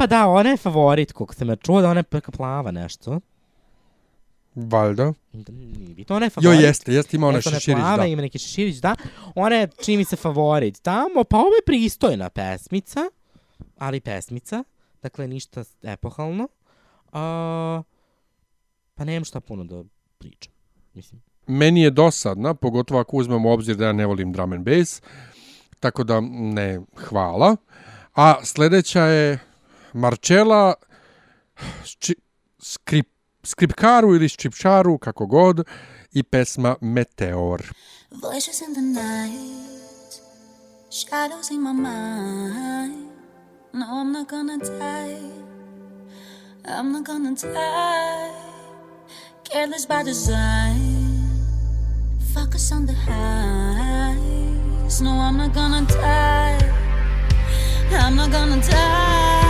Pa 0.04 0.08
da, 0.08 0.26
ona 0.28 0.50
je 0.50 0.56
favorit, 0.56 1.12
koliko 1.12 1.34
sam 1.34 1.48
ja 1.48 1.56
čuo 1.56 1.80
da 1.80 1.90
ona 1.90 2.00
je 2.12 2.20
plava 2.32 2.70
nešto. 2.70 3.20
Valjda. 4.54 5.12
Nije 5.32 5.94
bitno, 5.94 6.16
ona 6.16 6.26
je 6.26 6.30
Jo, 6.30 6.42
favorit. 6.42 6.60
jeste, 6.60 6.92
jeste, 6.94 7.16
ima 7.16 7.28
ona 7.28 7.38
Jeste, 7.38 7.50
je 7.50 7.54
šeširić, 7.54 7.80
plava, 7.80 7.96
da. 7.96 8.06
Ima 8.06 8.22
neki 8.22 8.38
šeširić, 8.38 8.76
da. 8.76 8.96
Ona 9.34 9.56
je, 9.56 9.68
čini 9.84 9.96
mi 9.96 10.04
se, 10.04 10.16
favorit 10.16 10.82
tamo, 10.82 11.24
pa 11.24 11.36
ovo 11.36 11.48
je 11.48 11.64
pristojna 11.66 12.30
pesmica. 12.30 13.00
ali 13.78 14.00
pesmica, 14.00 14.64
dakle 15.02 15.28
ništa 15.28 15.64
epohalno. 15.82 16.48
A, 17.12 17.82
pa 18.94 19.04
nemam 19.04 19.24
šta 19.24 19.40
puno 19.40 19.64
da 19.64 19.82
pričam, 20.18 20.52
mislim. 20.94 21.22
Meni 21.46 21.82
je 21.82 21.90
dosadna, 21.90 22.54
pogotovo 22.54 23.00
ako 23.00 23.16
uzmemo 23.16 23.48
u 23.48 23.52
obzir 23.52 23.76
da 23.76 23.86
ja 23.86 23.92
ne 23.92 24.06
volim 24.06 24.32
drum 24.32 24.52
and 24.52 24.64
bass, 24.64 25.02
tako 25.80 26.04
da 26.04 26.20
ne 26.30 26.80
hvala. 26.96 27.56
A 28.14 28.44
sledeća 28.44 29.02
je 29.02 29.38
Marčela 29.94 30.74
šči, 31.86 32.14
skrip, 32.58 33.06
skripkaru 33.46 34.14
ili 34.16 34.28
ščipčaru, 34.28 34.98
kako 34.98 35.26
god, 35.26 35.62
i 36.12 36.22
pesma 36.22 36.76
Meteor. 36.80 37.62
Voices 38.22 38.60
in 38.62 38.74
the 38.74 38.82
night, 38.82 40.20
shadows 40.90 41.50
in 41.50 41.62
my 41.62 41.72
mind. 41.72 43.08
No, 43.72 43.86
I'm 43.86 44.12
not 44.12 44.28
gonna 44.28 44.58
die. 44.58 45.18
I'm 46.64 46.92
not 46.92 47.04
gonna 47.04 47.34
die. 47.34 48.30
Careless 49.44 49.86
by 49.86 50.02
design. 50.02 51.20
Focus 52.32 52.72
on 52.72 52.86
the 52.86 52.94
highs. 52.94 55.00
No, 55.00 55.10
I'm 55.10 55.36
not 55.36 55.52
gonna 55.54 55.86
die. 55.86 56.58
I'm 57.92 58.16
not 58.16 58.30
gonna 58.30 58.60
die. 58.62 59.43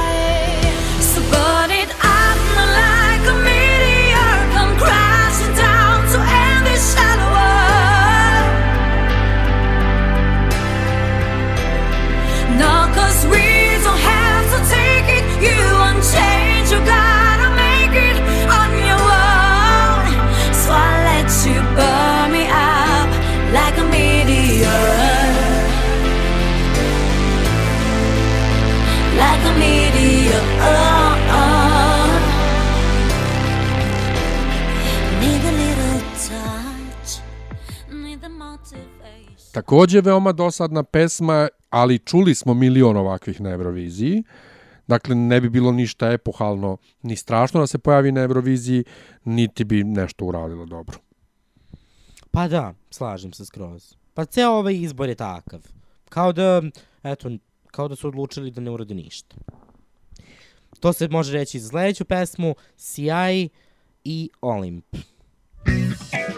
Takođe 39.54 40.00
veoma 40.00 40.32
dosadna 40.32 40.82
pesma, 40.82 41.48
ali 41.70 41.98
čuli 41.98 42.34
smo 42.34 42.54
milion 42.54 42.96
ovakvih 42.96 43.40
na 43.40 43.50
Euroviziji. 43.50 44.22
Dakle, 44.86 45.14
ne 45.14 45.40
bi 45.40 45.48
bilo 45.50 45.72
ništa 45.72 46.10
epohalno 46.10 46.76
ni 47.02 47.16
strašno 47.16 47.60
da 47.60 47.66
se 47.66 47.78
pojavi 47.78 48.12
na 48.12 48.20
Euroviziji, 48.20 48.84
niti 49.24 49.64
bi 49.64 49.84
nešto 49.84 50.24
uradilo 50.24 50.66
dobro. 50.66 50.98
Pa 52.30 52.48
da, 52.48 52.74
slažem 52.90 53.32
se 53.32 53.44
skroz. 53.44 53.94
Pa 54.14 54.24
ceo 54.24 54.50
ovaj 54.50 54.74
izbor 54.74 55.08
je 55.08 55.14
takav. 55.14 55.60
Kao 56.08 56.32
da, 56.32 56.62
eto, 57.02 57.30
kao 57.66 57.88
da 57.88 57.96
su 57.96 58.08
odlučili 58.08 58.50
da 58.50 58.60
ne 58.60 58.70
urade 58.70 58.94
ništa. 58.94 59.36
To 60.80 60.92
se 60.92 61.08
može 61.08 61.32
reći 61.32 61.60
za 61.60 61.68
sledeću 61.68 62.04
pesmu, 62.04 62.54
Sjaj 62.76 63.48
i 64.04 64.30
Olimp. 64.40 64.86
Magii 65.66 66.33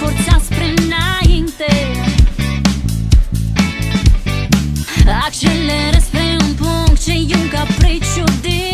forța 0.00 0.40
spre 0.44 0.74
înainte. 0.84 1.72
Acceleră 5.24 5.98
spre 6.00 6.36
un 6.40 6.54
punct 6.54 7.04
Ce 7.04 7.12
e 7.12 7.36
un 7.36 7.48
capriciu 7.48 8.24
din 8.40 8.69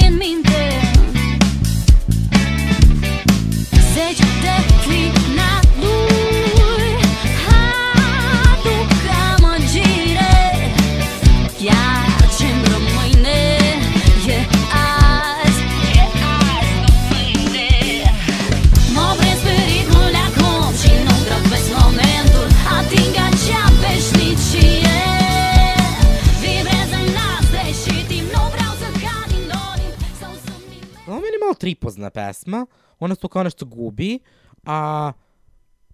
pesma, 32.16 32.66
ona 32.98 33.14
se 33.14 33.20
tu 33.20 33.28
kao 33.28 33.42
nešto 33.42 33.66
gubi, 33.66 34.18
a 34.64 35.12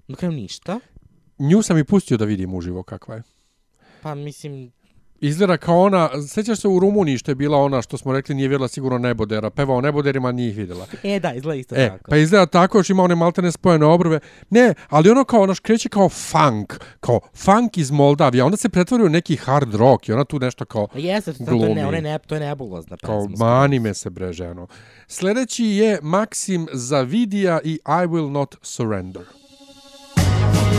na 0.08 0.16
kraju 0.16 0.32
ništa. 0.32 0.80
Nju 1.38 1.62
sam 1.62 1.78
i 1.78 1.84
pustio 1.84 2.16
da 2.16 2.24
vidim 2.24 2.54
uživo 2.54 2.82
kakva 2.82 3.14
je. 3.14 3.22
Pa 4.02 4.14
mislim, 4.14 4.72
Izgleda 5.24 5.56
kao 5.56 5.80
ona, 5.80 6.10
sećaš 6.28 6.60
se 6.60 6.68
u 6.68 6.78
Rumuniji 6.78 7.18
što 7.18 7.30
je 7.30 7.34
bila 7.34 7.58
ona 7.58 7.82
što 7.82 7.96
smo 7.98 8.12
rekli 8.12 8.34
nije 8.34 8.48
vjerila 8.48 8.68
sigurno 8.68 8.98
nebodera, 8.98 9.50
peva 9.50 9.74
o 9.74 9.80
neboderima, 9.80 10.32
nije 10.32 10.50
ih 10.50 10.56
vidjela. 10.56 10.86
e 11.02 11.20
da, 11.20 11.32
izgleda 11.34 11.60
isto 11.60 11.74
E, 11.74 11.88
tako. 11.88 12.10
pa 12.10 12.16
izgleda 12.16 12.46
tako, 12.46 12.78
još 12.78 12.90
ima 12.90 13.02
one 13.02 13.14
maltene 13.14 13.52
spojene 13.52 13.86
obrve. 13.86 14.20
Ne, 14.50 14.74
ali 14.88 15.10
ono 15.10 15.24
kao, 15.24 15.42
ono 15.42 15.54
kreće 15.62 15.88
kao 15.88 16.08
funk, 16.08 16.74
kao 17.00 17.20
funk 17.34 17.78
iz 17.78 17.90
Moldavije, 17.90 18.44
onda 18.44 18.56
se 18.56 18.68
pretvori 18.68 19.04
u 19.04 19.08
neki 19.08 19.36
hard 19.36 19.74
rock 19.74 20.08
i 20.08 20.12
ona 20.12 20.24
tu 20.24 20.38
nešto 20.38 20.64
kao 20.64 20.88
A 20.94 20.98
jeste, 20.98 21.32
to, 21.32 21.38
to, 21.38 21.44
glumi. 21.44 21.68
je 21.68 21.74
ne, 21.74 21.86
ona 21.86 22.00
ne, 22.00 22.18
to 22.18 22.34
je 22.34 22.40
nebulozna 22.40 22.96
pesma. 22.96 23.14
Kao, 23.14 23.28
mani 23.38 23.78
me 23.78 23.94
se 23.94 24.10
bre, 24.10 24.32
ženo. 24.32 24.66
Sledeći 25.06 25.64
je 25.64 25.98
Maksim 26.02 26.66
Zavidija 26.72 27.60
i 27.64 27.72
I 27.72 27.80
Will 28.06 28.30
Not 28.30 28.54
Surrender. 28.62 29.22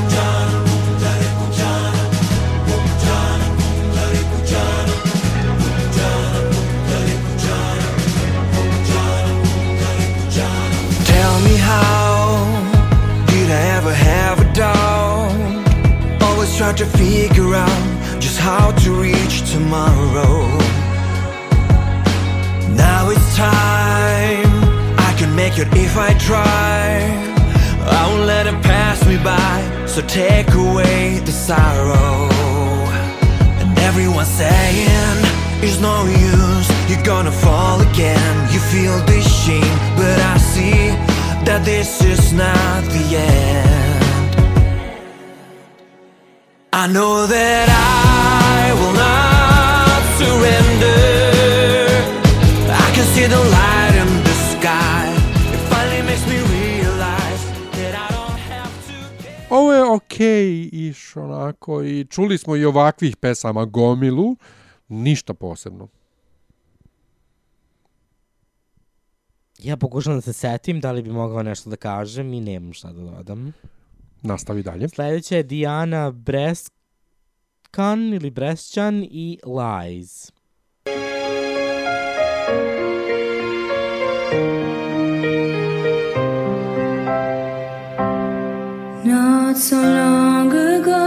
Tell 0.10 0.53
Try 16.64 16.72
to 16.72 16.85
figure 16.85 17.56
out 17.56 18.22
just 18.22 18.40
how 18.40 18.72
to 18.72 18.91
reach 18.91 19.52
tomorrow. 19.52 20.48
Now 22.73 23.10
it's 23.10 23.35
time. 23.35 24.48
I 24.98 25.14
can 25.18 25.35
make 25.35 25.57
it 25.60 25.68
if 25.76 25.98
I 25.98 26.14
try. 26.18 26.88
I 27.99 28.07
won't 28.07 28.27
let 28.27 28.48
it 28.48 28.56
pass 28.64 29.06
me 29.06 29.18
by. 29.18 29.85
So 29.85 30.02
take 30.03 30.53
away 30.53 31.19
the 31.26 31.34
sorrow. 31.34 32.30
And 33.60 33.77
everyone's 33.80 34.30
saying 34.30 35.18
it's 35.61 35.81
no 35.81 36.06
use. 36.06 36.68
You're 36.90 37.03
gonna 37.03 37.34
fall 37.45 37.81
again. 37.81 38.53
You 38.53 38.60
feel 38.72 38.98
this 39.06 39.27
shame, 39.44 39.77
but 39.98 40.18
I 40.18 40.38
see 40.38 40.95
that 41.44 41.64
this 41.65 42.02
is 42.02 42.31
not 42.31 42.84
the 42.85 43.18
end. 43.18 43.73
I 46.76 46.88
know 46.88 47.28
that 47.28 47.68
I 47.70 48.74
will 48.74 48.95
not 49.06 50.02
surrender. 50.18 50.98
I 52.86 52.90
can 52.95 53.06
see 53.14 53.28
the 53.28 53.44
light 53.58 53.95
in 54.04 54.10
the 54.24 54.36
sky. 54.52 55.06
It 55.54 55.62
finally 55.70 56.02
makes 56.02 56.26
me 56.26 56.38
realize 56.58 57.44
that 57.78 57.94
I 57.94 58.08
don't 58.16 58.40
have 58.50 58.74
to. 58.88 58.94
Ovo 59.50 59.74
je 59.74 59.84
okej 59.84 60.70
iš 60.72 61.16
onako 61.16 61.84
i 61.84 62.06
čuli 62.10 62.38
smo 62.38 62.56
i 62.56 62.66
ovakvih 62.66 63.18
pesama 63.18 63.66
gomilu, 63.66 64.36
ništa 64.88 65.34
posebno. 65.34 65.88
Ja 69.60 69.78
pokušam 69.78 70.16
da 70.16 70.22
se 70.22 70.34
setim 70.34 70.80
da 70.80 70.91
li 70.91 71.02
bi 71.02 71.12
mogao 71.12 71.44
nešto 71.44 71.70
da 71.70 71.76
kažem 71.76 72.34
i 72.34 72.41
nemam 72.41 72.74
šta 72.74 72.91
da 72.91 73.02
dodam. 73.02 73.54
Nastavi 74.24 74.64
dalje. 74.64 74.90
Sledeća 74.90 75.36
je 75.36 75.44
Diana 75.44 76.12
Breskan 76.12 76.74
ili 78.14 78.30
Bresćan 78.30 79.04
i 79.04 79.40
Lies. 79.45 80.32
Not 89.06 89.58
so 89.58 89.76
long 89.76 90.54
ago, 90.54 91.04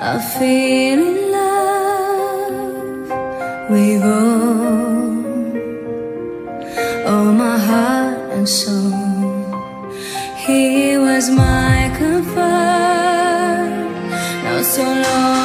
I 0.00 0.18
feel 0.38 1.00
in 1.00 1.32
love 1.32 2.58
with 3.70 4.04
all, 4.04 5.24
all 7.06 7.32
my 7.32 7.58
heart 7.58 8.32
and 8.32 8.48
soul. 8.48 8.97
Was 11.18 11.30
my 11.30 11.92
comfort, 11.98 12.38
not 14.44 14.64
so 14.64 14.84
long 14.84 15.37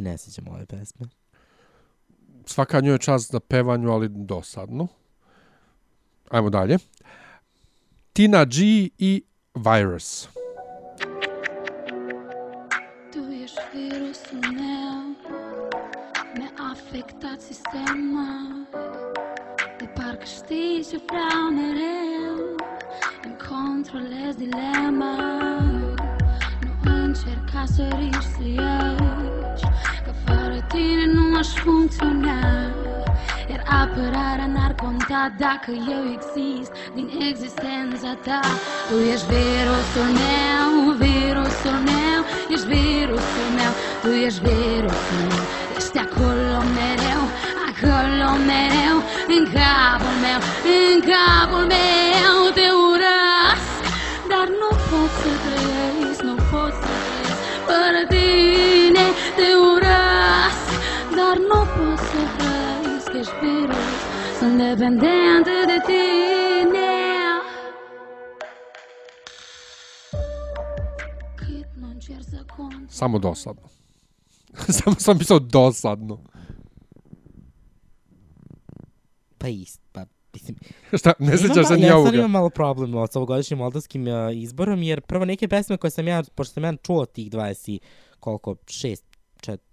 se 0.00 0.04
ne 0.04 0.18
sjećam 0.18 0.48
ove 0.48 0.66
pesme. 0.66 1.06
Svaka 2.46 2.80
njoj 2.80 2.94
je 2.94 2.98
čast 2.98 3.30
za 3.30 3.40
pevanju, 3.40 3.90
ali 3.90 4.08
dosadno. 4.08 4.88
Ajmo 6.30 6.50
dalje. 6.50 6.78
Tina 8.12 8.44
G 8.44 8.56
i 8.98 9.22
Virus. 9.54 10.28
Du 13.14 13.32
és 13.42 13.54
virusunea 13.72 15.14
neafectat 16.34 17.40
sistemul 17.40 18.66
De 19.78 19.86
parcă 19.94 20.24
știi 20.24 20.86
ce 20.90 21.00
vreau 21.06 21.50
mereu 21.50 22.56
Îmi 23.24 23.36
controlez 23.48 24.34
dilema 24.36 25.16
Nu 26.62 26.94
încerca 27.04 27.64
să 27.64 27.88
riști 27.98 28.54
fără 28.56 29.39
tine 30.72 31.04
nu 31.14 31.24
aș 31.40 31.48
funcționa. 31.64 32.40
Iar 33.50 33.62
apărarea 33.80 34.48
n-ar 34.54 34.74
conta 34.82 35.22
dacă 35.44 35.70
eu 35.94 36.02
exist 36.16 36.70
Din 36.96 37.08
existența 37.28 38.10
ta. 38.26 38.40
Tu 38.88 38.96
ești 39.12 39.26
virusul 39.34 40.10
meu, 40.24 40.70
virusul 41.04 41.78
meu 41.90 42.20
Ești 42.52 42.66
virusul 42.74 43.48
meu, 43.58 43.72
tu 44.02 44.10
ești 44.26 44.40
virusul 44.48 45.22
meu. 45.30 45.44
Ești 45.78 45.98
acolo 46.06 46.58
mereu, 46.78 47.22
acolo 47.68 48.28
mereu 48.50 48.96
În 49.36 49.44
capul 49.56 50.16
meu, 50.24 50.40
în 50.78 50.98
capul 51.10 51.64
meu. 51.74 52.34
Te 52.56 52.68
urăsc, 52.88 53.82
dar 54.30 54.46
nu 54.60 54.70
pot 54.88 55.10
să 55.20 55.30
trăiesc 55.44 56.20
Nu 56.28 56.34
pot 56.50 56.72
să 56.82 56.92
trăiesc 57.04 57.40
fără 57.68 58.02
tine 58.08 58.49
Ești 63.20 63.32
virus, 63.40 63.76
sunt 64.38 64.56
dependentă 64.58 65.50
de 65.66 65.78
să 72.30 72.44
cont 72.56 72.90
Samo 72.90 73.18
dosadno. 73.18 73.62
Samo 74.78 74.96
sam 74.98 75.18
pisao 75.18 75.38
dosadno. 75.38 76.20
Pa 79.36 79.48
ist, 79.48 79.80
pa 79.92 80.06
mislim... 80.32 80.56
Šta, 80.92 81.12
ne 81.18 81.26
Imam 81.26 81.38
sjećaš 81.38 81.66
se 81.66 81.74
ni 81.74 81.86
Ja 81.86 81.96
ovoga? 81.96 82.16
imam 82.16 82.30
malo 82.30 82.50
problem 82.50 83.06
s 83.10 83.16
ovogodišnjim 83.16 83.58
moldavskim 83.58 84.06
uh, 84.06 84.12
izborom, 84.32 84.82
jer 84.82 85.00
prvo 85.00 85.24
neke 85.24 85.48
pesme 85.48 85.76
koje 85.76 85.90
sam 85.90 86.08
ja, 86.08 86.22
pošto 86.34 86.52
sam 86.52 86.64
ja 86.64 86.76
čuo 86.76 87.06
tih 87.06 87.30
20, 87.30 87.70
i 87.70 87.80
koliko, 88.20 88.54
6, 88.54 89.09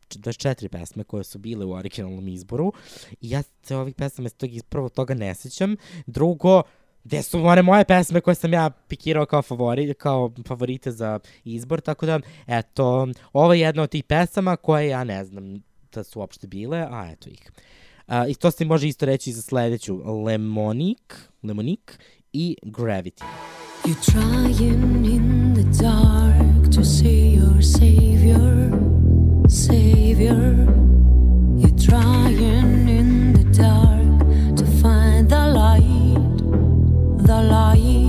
24 0.10 0.68
pesme 0.68 1.04
koje 1.04 1.24
su 1.24 1.38
bile 1.40 1.66
u 1.66 1.72
originalnom 1.72 2.28
izboru, 2.28 2.74
i 3.22 3.30
ja 3.30 3.44
se 3.64 3.76
ovih 3.76 3.96
pesama 3.96 4.30
s 4.30 4.34
tog 4.34 4.54
iz- 4.54 4.64
prvo 4.64 4.90
toga 4.90 5.14
ne 5.14 5.36
sjećam. 5.36 5.76
Drugo, 6.06 6.62
gde 7.04 7.22
su 7.22 7.46
one 7.46 7.62
moje 7.62 7.86
pesme 7.86 8.22
koje 8.22 8.36
sam 8.36 8.54
ja 8.54 8.70
pikirao 8.70 9.26
kao, 9.26 9.42
favori, 9.42 9.94
kao 9.94 10.32
favorite 10.48 10.92
za 10.92 11.20
izbor, 11.44 11.82
tako 11.82 12.06
da, 12.06 12.20
eto, 12.48 13.08
ovo 13.34 13.54
je 13.54 13.60
jedna 13.60 13.84
od 13.84 13.90
tih 13.90 14.04
pesama 14.04 14.56
koje 14.56 14.88
ja 14.88 15.04
ne 15.04 15.26
znam 15.26 15.62
da 15.94 16.04
su 16.04 16.20
uopšte 16.20 16.48
bile, 16.48 16.88
a 16.92 17.10
eto 17.12 17.30
ih. 17.30 17.52
A, 18.08 18.28
I 18.28 18.36
to 18.36 18.52
se 18.52 18.66
može 18.66 18.88
isto 18.88 19.06
reći 19.06 19.32
za 19.32 19.42
sledeću. 19.42 20.24
Lemonic, 20.24 21.00
Lemonic 21.44 21.80
i 22.34 22.58
Gravity. 22.64 23.24
You're 23.86 24.12
trying 24.12 25.06
in 25.06 25.54
the 25.56 25.84
dark 25.84 26.76
to 26.76 26.84
see 26.84 27.40
your 27.40 27.62
savior, 27.62 28.72
savior. 29.50 30.68
You're 31.58 31.80
trying 31.80 32.90
in 32.90 33.34
the 33.34 33.44
dark 33.58 34.56
to 34.58 34.66
find 34.82 35.30
the 35.30 35.48
light, 35.48 36.38
the 37.26 37.42
light. 37.44 38.07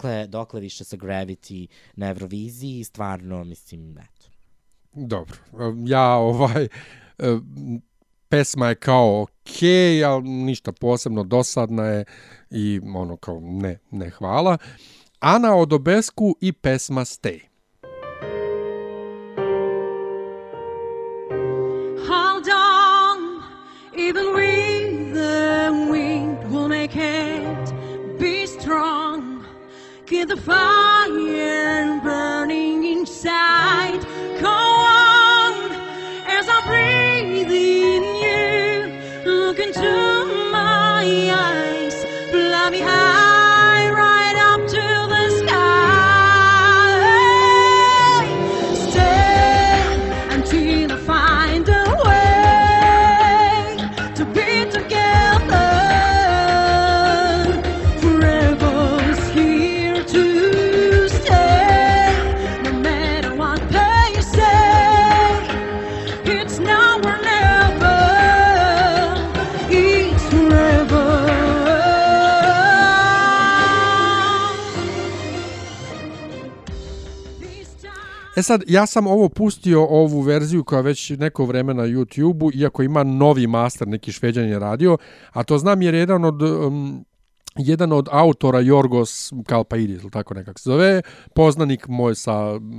Dakle, 0.00 0.26
dokle 0.26 0.60
više 0.60 0.84
sa 0.84 0.96
Gravity 0.96 1.66
na 1.96 2.08
Euroviziji, 2.08 2.84
stvarno, 2.84 3.44
mislim, 3.44 3.98
eto. 3.98 4.28
Dobro. 4.92 5.36
Ja 5.86 6.14
ovaj... 6.14 6.64
e, 6.64 6.68
Pesma 8.28 8.68
je 8.68 8.74
kao 8.74 9.22
okej, 9.22 10.04
ali 10.04 10.28
ništa 10.28 10.72
posebno 10.72 11.24
dosadna 11.24 11.86
je 11.86 12.04
i 12.50 12.80
ono 12.94 13.16
kao 13.16 13.40
ne, 13.42 13.78
ne 13.90 14.10
hvala. 14.10 14.58
Ana 15.18 15.56
Odobesku 15.56 16.36
i 16.40 16.52
pesma 16.52 17.00
Stay. 17.00 17.40
Hold 22.08 22.48
on, 22.48 23.42
even 23.96 24.24
with 24.36 24.59
keep 30.10 30.26
the 30.26 30.36
fire 30.36 32.00
burning 32.02 32.82
inside. 32.84 34.09
E 78.40 78.42
sad, 78.42 78.62
ja 78.66 78.86
sam 78.86 79.06
ovo 79.06 79.28
pustio, 79.28 79.84
ovu 79.84 80.20
verziju 80.20 80.64
koja 80.64 80.80
već 80.80 81.10
neko 81.10 81.44
vreme 81.44 81.74
na 81.74 81.82
YouTube-u, 81.82 82.50
iako 82.54 82.82
ima 82.82 83.02
novi 83.04 83.46
master, 83.46 83.88
neki 83.88 84.12
šveđan 84.12 84.48
je 84.48 84.58
radio, 84.58 84.96
a 85.32 85.42
to 85.42 85.58
znam 85.58 85.82
jer 85.82 85.94
je 85.94 86.00
jedan 86.00 86.24
od... 86.24 86.42
Um, 86.42 87.04
jedan 87.56 87.92
od 87.92 88.08
autora 88.10 88.60
Jorgos 88.60 89.32
Kalpaidis, 89.46 90.02
ili 90.02 90.10
tako 90.10 90.34
nekak 90.34 90.58
se 90.58 90.70
zove, 90.70 91.02
poznanik 91.34 91.88
moj 91.88 92.14
sa, 92.14 92.36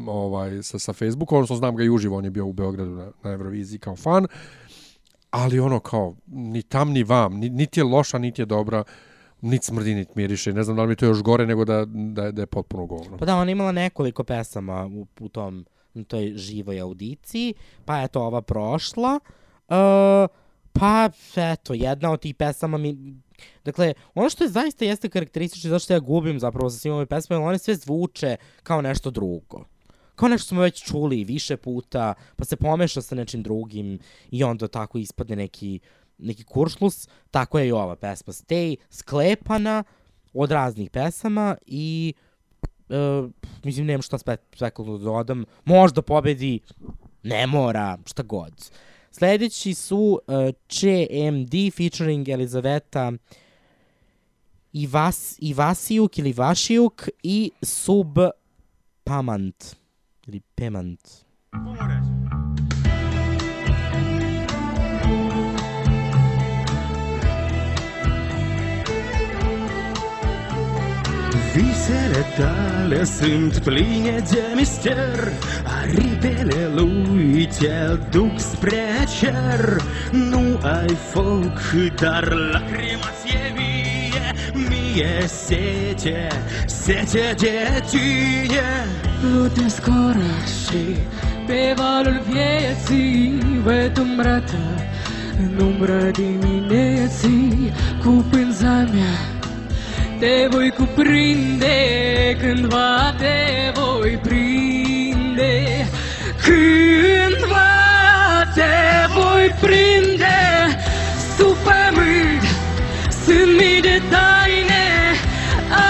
ovaj, 0.08 0.64
sa, 0.64 0.80
sa 0.80 0.94
Facebooka, 0.94 1.36
odnosno 1.36 1.56
znam 1.56 1.76
ga 1.76 1.84
i 1.84 1.90
uživo, 1.90 2.18
on 2.18 2.26
je 2.26 2.32
bio 2.32 2.46
u 2.46 2.54
Beogradu 2.54 2.92
na, 2.92 3.12
na 3.24 3.32
Euroviziji 3.32 3.80
kao 3.80 3.96
fan, 3.96 4.28
ali 5.32 5.60
ono 5.60 5.80
kao, 5.80 6.16
ni 6.28 6.62
tam 6.62 6.92
ni 6.92 7.04
vam, 7.04 7.34
ni, 7.34 7.50
niti 7.50 7.80
je 7.80 7.84
loša, 7.84 8.18
niti 8.18 8.42
je 8.42 8.46
dobra, 8.46 8.84
niti 9.42 9.66
smrdi, 9.66 9.96
niti 9.96 10.12
miriše, 10.16 10.54
ne 10.54 10.64
znam 10.64 10.76
da 10.76 10.82
li 10.82 10.88
mi 10.88 10.92
je 10.92 10.96
to 10.96 11.06
još 11.06 11.22
gore 11.22 11.46
nego 11.46 11.66
da, 11.66 11.86
da, 11.88 12.24
je- 12.24 12.32
da 12.32 12.42
je 12.42 12.46
potpuno 12.46 12.86
govno. 12.86 13.18
Pa 13.18 13.26
da, 13.26 13.36
ona 13.36 13.46
je 13.46 13.52
imala 13.52 13.72
nekoliko 13.72 14.24
pesama 14.24 14.86
u, 14.88 15.08
u 15.20 15.30
tom 15.30 15.66
u 15.94 16.04
toj 16.04 16.34
živoj 16.36 16.82
audiciji, 16.82 17.54
pa 17.86 18.02
eto 18.02 18.22
ova 18.22 18.42
prošla. 18.42 19.20
Uh, 19.68 19.76
pa 20.74 21.10
eto, 21.36 21.74
jedna 21.74 22.12
od 22.12 22.20
tih 22.22 22.36
pesama 22.36 22.78
mi... 22.78 23.16
Dakle, 23.66 23.94
ono 24.16 24.30
što 24.30 24.44
je 24.44 24.50
zaista 24.50 24.86
jeste 24.86 25.10
karakteristično 25.10 25.70
zašto 25.70 25.94
ja 25.94 26.00
gubim 26.00 26.40
zapravo 26.40 26.70
sa 26.70 26.78
svim 26.80 26.94
ovim 26.94 27.08
pesmama, 27.08 27.46
one 27.46 27.58
sve 27.58 27.76
zvuče 27.76 28.36
kao 28.64 28.82
nešto 28.82 29.12
drugo. 29.12 29.66
Kao 30.16 30.30
nešto 30.30 30.48
smo 30.48 30.62
već 30.62 30.84
čuli 30.84 31.24
više 31.24 31.58
puta, 31.58 32.14
pa 32.36 32.46
se 32.46 32.56
pomeša 32.56 33.02
sa 33.02 33.16
nečim 33.16 33.44
drugim 33.44 34.00
i 34.32 34.44
onda 34.44 34.68
tako 34.68 34.98
ispadne 34.98 35.36
neki, 35.36 35.80
neki 36.22 36.44
kuršlus. 36.44 37.08
Tako 37.32 37.60
je 37.60 37.68
i 37.68 37.72
ova 37.72 37.96
pesma 37.96 38.34
Stay, 38.34 38.76
sklepana 38.90 39.84
od 40.34 40.52
raznih 40.52 40.90
pesama 40.90 41.58
i 41.66 42.14
uh, 42.90 43.30
mislim, 43.64 43.86
nemam 43.86 44.02
šta 44.02 44.18
spe, 44.18 44.38
spekulno 44.56 44.98
da 44.98 45.04
dodam. 45.04 45.46
Možda 45.66 46.02
pobedi, 46.02 46.60
ne 47.24 47.48
mora, 47.48 47.98
šta 48.06 48.24
god. 48.24 48.72
Sledeći 49.12 49.74
su 49.74 50.20
uh, 50.28 50.36
CMD 50.70 51.74
featuring 51.78 52.30
Elizaveta 52.30 53.12
Ivas, 54.74 55.38
Ivasijuk 55.40 56.18
ili 56.18 56.34
Vašijuk 56.34 57.08
i 57.24 57.52
Sub 57.62 58.18
Pamant 59.04 59.76
ili 60.28 60.40
Pemant. 60.56 61.00
Visele 71.54 73.04
sunt 73.04 73.60
pline 73.60 74.24
de 74.30 74.42
mister 74.56 75.32
Aripele 75.82 76.72
lui 76.76 77.50
te 77.60 77.98
duc 78.10 78.40
spre 78.40 79.06
cer 79.20 79.82
Nu 80.12 80.60
ai 80.62 80.98
foc, 81.10 81.60
dar 82.02 82.34
lacrima 82.34 83.10
ți-e 83.22 83.54
vie 83.56 84.32
Mie 84.54 85.28
sete, 85.28 86.28
sete 86.66 87.34
de 87.38 87.84
tine 87.90 88.86
Lute 89.34 89.68
scora 89.68 90.36
și 90.46 90.98
pe 91.48 91.74
valul 91.76 92.22
vieții 92.30 93.40
Văd 93.64 93.98
umbrată 93.98 94.58
în 95.38 95.66
umbră 95.66 96.12
dimineții 96.12 97.72
Cu 98.04 98.26
pânza 98.30 98.88
mea 98.94 99.41
te 100.22 100.48
voi 100.52 100.70
cuprinde 100.70 101.78
Cândva 102.40 103.16
te 103.18 103.72
voi 103.74 104.18
prinde. 104.18 105.88
Cândva 106.44 107.72
te 108.54 108.74
voi 109.14 109.50
prinde 109.62 110.40
Sub 111.38 111.56
pământ 111.66 112.44
sunt 113.24 113.58
mii 113.58 113.82
de 113.82 114.02
taine 114.10 114.86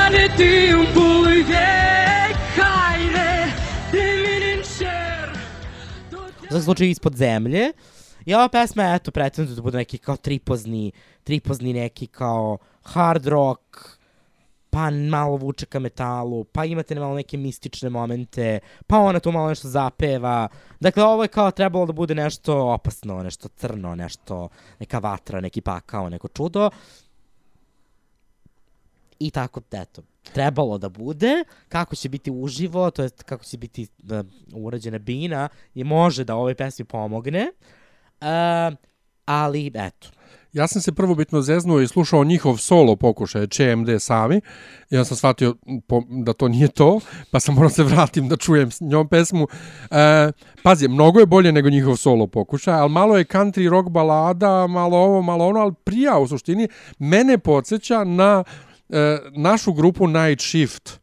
Ale 0.02 0.26
timpului 0.36 1.42
vechi 1.42 2.42
Haine 2.58 3.54
de 3.92 4.04
mine 4.24 4.50
în 4.56 4.62
cer. 4.78 5.28
Za 6.50 6.60
slučaj 6.60 6.88
ispod 6.88 7.16
zemlje. 7.16 7.74
I 8.24 8.34
ova 8.34 8.48
pesma, 8.48 8.94
eto, 8.94 9.12
pretenduje 9.12 9.56
da 9.56 9.62
bude 9.62 9.78
neki 9.78 9.98
kao 9.98 10.16
tripozni, 10.16 10.94
tripozni 11.24 11.72
neki 11.72 12.08
kao 12.08 12.60
hard 12.82 13.26
rock, 13.26 14.01
pa 14.72 14.90
malo 14.90 15.36
vuče 15.38 15.66
ka 15.66 15.80
metalu, 15.80 16.44
pa 16.44 16.66
imate 16.66 16.96
malo 16.96 17.16
neke 17.16 17.38
mistične 17.38 17.90
momente, 17.90 18.60
pa 18.88 19.00
ona 19.00 19.20
tu 19.20 19.32
malo 19.32 19.50
nešto 19.50 19.68
zapeva. 19.68 20.48
Dakle, 20.80 21.04
ovo 21.04 21.24
je 21.24 21.28
kao 21.28 21.52
trebalo 21.52 21.86
da 21.86 21.94
bude 21.94 22.16
nešto 22.16 22.56
opasno, 22.68 23.24
nešto 23.24 23.50
crno, 23.50 23.96
nešto, 23.96 24.50
neka 24.80 25.00
vatra, 25.00 25.42
neki 25.42 25.62
pakao, 25.62 26.10
neko 26.10 26.28
čudo. 26.28 26.70
I 29.20 29.32
tako, 29.32 29.62
eto, 29.72 30.02
trebalo 30.34 30.78
da 30.78 30.90
bude, 30.90 31.44
kako 31.70 31.96
će 31.96 32.10
biti 32.10 32.32
uživo, 32.32 32.92
to 32.92 33.04
jest 33.04 33.24
kako 33.24 33.44
će 33.44 33.58
biti 33.58 33.88
da, 33.98 34.24
urađena 34.54 34.98
bina, 34.98 35.50
je 35.74 35.84
može 35.84 36.24
da 36.24 36.36
ovoj 36.36 36.56
pesmi 36.56 36.86
pomogne. 36.86 37.52
Uh, 38.22 38.78
ali, 39.26 39.72
eto, 39.76 40.08
Ja 40.54 40.68
sam 40.68 40.82
se 40.82 40.92
prvobitno 40.92 41.42
zeznuo 41.42 41.82
i 41.82 41.88
slušao 41.88 42.24
njihov 42.24 42.58
solo 42.58 42.96
pokušaj 42.96 43.48
CMD 43.48 43.90
sami 44.00 44.42
i 44.90 44.98
onda 44.98 45.06
sam 45.06 45.18
shvatio 45.18 45.56
da 46.10 46.34
to 46.34 46.48
nije 46.48 46.68
to, 46.68 47.00
pa 47.32 47.40
sam 47.40 47.56
morao 47.56 47.70
se 47.70 47.84
vratim 47.84 48.30
da 48.30 48.38
čujem 48.38 48.70
njom 48.82 49.08
pesmu. 49.08 49.48
E, 49.92 50.32
pazi, 50.64 50.88
mnogo 50.88 51.20
je 51.20 51.26
bolje 51.26 51.52
nego 51.52 51.70
njihov 51.70 51.96
solo 51.96 52.28
pokušaj, 52.28 52.74
ali 52.74 52.90
malo 52.90 53.18
je 53.18 53.26
country 53.26 53.70
rock 53.70 53.90
balada, 53.90 54.68
malo 54.68 54.98
ovo, 54.98 55.22
malo 55.22 55.48
ono, 55.48 55.60
ali 55.60 55.74
prija 55.84 56.20
u 56.20 56.28
suštini 56.28 56.68
mene 57.00 57.38
podsjeća 57.38 58.04
na 58.04 58.44
e, 58.90 59.18
našu 59.36 59.74
grupu 59.74 60.08
Night 60.08 60.42
Shift 60.42 61.01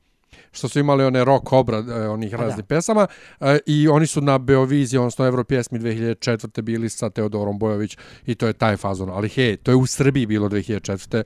što 0.59 0.69
su 0.69 0.79
imali 0.79 1.05
one 1.05 1.25
rock 1.25 1.53
obrad 1.53 1.89
e, 1.89 2.09
onih 2.09 2.31
Pa 2.33 2.37
raznih 2.39 2.57
da. 2.59 2.67
pesama 2.67 3.07
e, 3.41 3.59
i 3.67 3.89
oni 3.89 4.07
su 4.07 4.21
na 4.21 4.39
Beoviziji, 4.39 4.99
odnosno 4.99 5.27
Evropjesmi 5.27 5.79
2004. 5.79 6.63
bili 6.63 6.89
sa 6.89 7.11
Teodorom 7.11 7.59
Bojović 7.59 7.97
i 8.27 8.35
to 8.35 8.47
je 8.47 8.53
taj 8.53 8.77
fazon. 8.77 9.11
Ali 9.11 9.29
hej, 9.29 9.57
to 9.57 9.71
je 9.71 9.77
u 9.77 9.87
Srbiji 9.87 10.27
bilo 10.27 10.49
2004. 10.49 11.23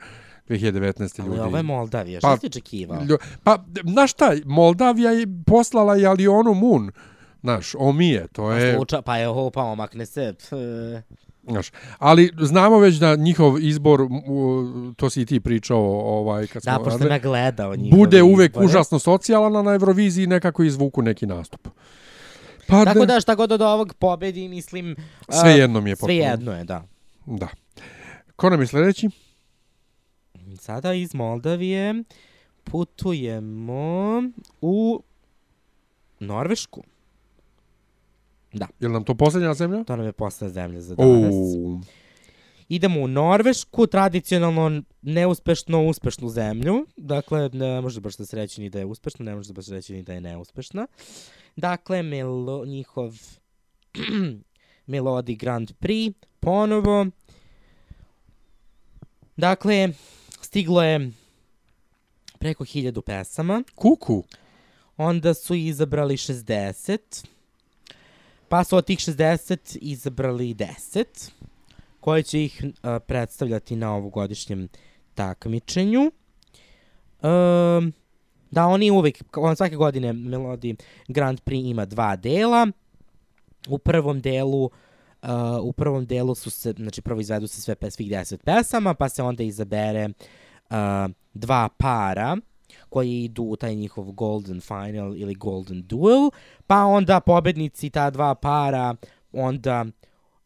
2019. 0.48 1.20
Ali 1.20 1.28
ljudi. 1.28 1.40
ovo 1.40 1.56
je 1.56 1.62
Moldavija, 1.62 2.20
šta 2.20 2.36
si 2.36 2.46
očekivao? 2.46 3.00
lju- 3.00 3.18
Pa, 3.42 3.58
znaš 3.84 4.10
šta, 4.10 4.32
Moldavija 4.44 5.10
je 5.10 5.26
poslala 5.46 5.96
i 5.96 6.06
Alionu 6.06 6.54
Moon, 6.54 6.90
znaš, 7.40 7.74
Omije, 7.76 8.26
to 8.28 8.42
Pa, 8.42 8.54
je... 8.54 8.74
sluča, 8.74 9.02
pa 9.02 9.16
je 9.16 9.28
ovo, 9.28 9.50
pa 9.50 9.62
omakne 9.62 10.06
se. 10.06 10.34
Znaš, 11.42 11.70
ali 11.98 12.30
znamo 12.40 12.78
već 12.78 12.94
da 12.94 13.16
njihov 13.16 13.60
izbor, 13.60 14.00
to 14.96 15.10
si 15.10 15.22
i 15.22 15.26
ti 15.26 15.40
pričao, 15.40 15.80
ovaj, 16.18 16.46
kad 16.46 16.62
Da, 16.62 16.74
smo 16.74 16.84
pošto 16.84 17.06
ja 17.06 17.18
gledao 17.18 17.76
njihove 17.76 17.98
bude 17.98 18.22
uvek 18.22 18.50
izbore. 18.50 18.66
užasno 18.66 18.98
socijalan, 18.98 19.64
na 19.64 19.72
Euroviziji 19.72 20.26
nekako 20.26 20.62
izvuku 20.62 21.02
neki 21.02 21.26
nastup. 21.26 21.68
Pa 22.66 22.84
Tako 22.84 23.06
da 23.06 23.20
šta 23.20 23.34
god 23.34 23.52
od 23.52 23.62
ovog 23.62 23.94
pobedi, 23.94 24.48
mislim... 24.48 24.96
Sve 25.30 25.50
jedno 25.52 25.80
mi 25.80 25.90
je 25.90 25.96
Sve 25.96 26.00
potpuno. 26.00 26.20
jedno 26.22 26.52
je, 26.52 26.64
da. 26.64 26.84
Da. 27.26 27.48
Ko 28.36 28.50
nam 28.50 28.60
je 28.60 28.66
sledeći? 28.66 29.10
Sada 30.58 30.92
iz 30.92 31.14
Moldavije 31.14 32.04
putujemo 32.64 34.22
u 34.60 35.02
Norvešku. 36.20 36.82
Da. 38.52 38.68
Je 38.80 38.88
li 38.88 38.92
nam 38.92 39.04
to 39.04 39.14
posljednja 39.14 39.54
zemlja? 39.54 39.84
To 39.84 39.96
nam 39.96 40.06
je 40.06 40.12
posljednja 40.12 40.52
zemlja 40.52 40.80
za 40.80 40.94
danas. 40.94 41.34
Ou. 41.34 41.80
Idemo 42.68 43.00
u 43.00 43.08
Norvešku, 43.08 43.86
tradicionalno 43.86 44.82
neuspešno 45.02 45.86
uspešnu 45.86 46.28
zemlju. 46.28 46.86
Dakle, 46.96 47.48
ne 47.52 47.80
može 47.80 48.00
baš 48.00 48.16
da 48.16 48.26
se 48.26 48.36
reći 48.36 48.60
ni 48.60 48.70
da 48.70 48.78
je 48.78 48.84
uspešna, 48.84 49.24
ne 49.24 49.34
može 49.34 49.52
baš 49.52 49.66
reći 49.66 49.92
ni 49.92 50.02
da 50.02 50.12
je 50.12 50.20
neuspešna. 50.20 50.86
Dakle, 51.56 52.02
melo, 52.02 52.64
njihov 52.64 53.14
Melodi 54.86 55.36
Grand 55.36 55.72
Prix, 55.80 56.14
ponovo. 56.40 57.06
Dakle, 59.36 59.88
stiglo 60.40 60.82
je 60.82 61.10
preko 62.38 62.64
hiljadu 62.64 63.02
pesama. 63.02 63.62
Kuku. 63.74 64.24
Onda 64.96 65.34
su 65.34 65.54
izabrali 65.54 66.16
60. 66.16 67.26
Pa 68.52 68.64
su 68.64 68.76
od 68.76 68.84
tih 68.84 68.98
60 68.98 69.78
izabrali 69.80 70.54
10 70.54 71.30
koje 72.00 72.22
će 72.22 72.44
ih 72.44 72.64
a, 72.82 72.98
predstavljati 72.98 73.76
na 73.76 73.94
ovogodišnjem 73.94 74.68
takmičenju. 75.14 76.00
Um, 76.00 77.92
da, 78.50 78.66
oni 78.66 78.90
uvek, 78.90 79.24
kao 79.30 79.54
svake 79.54 79.76
godine 79.76 80.12
Melodi 80.12 80.76
Grand 81.08 81.40
Prix 81.40 81.70
ima 81.70 81.84
dva 81.84 82.16
dela. 82.16 82.66
U 83.68 83.78
prvom 83.78 84.20
delu 84.20 84.70
Uh, 85.22 85.28
u 85.62 85.72
prvom 85.72 86.06
delu 86.06 86.34
su 86.34 86.50
se, 86.50 86.74
znači 86.76 87.02
prvo 87.02 87.20
izvedu 87.20 87.46
se 87.46 87.60
sve 87.60 87.90
svih 87.90 88.10
10 88.10 88.36
pesama, 88.36 88.94
pa 88.94 89.08
se 89.08 89.22
onda 89.22 89.42
izabere 89.42 90.08
uh, 90.08 90.76
dva 91.34 91.68
para 91.76 92.36
koji 92.92 93.24
idu 93.24 93.42
u 93.42 93.56
taj 93.56 93.74
njihov 93.74 94.12
Golden 94.12 94.60
Final 94.60 95.16
ili 95.16 95.34
Golden 95.34 95.82
Duel, 95.82 96.30
pa 96.66 96.84
onda 96.84 97.20
pobednici 97.20 97.90
ta 97.90 98.10
dva 98.10 98.34
para 98.34 98.94
onda 99.32 99.84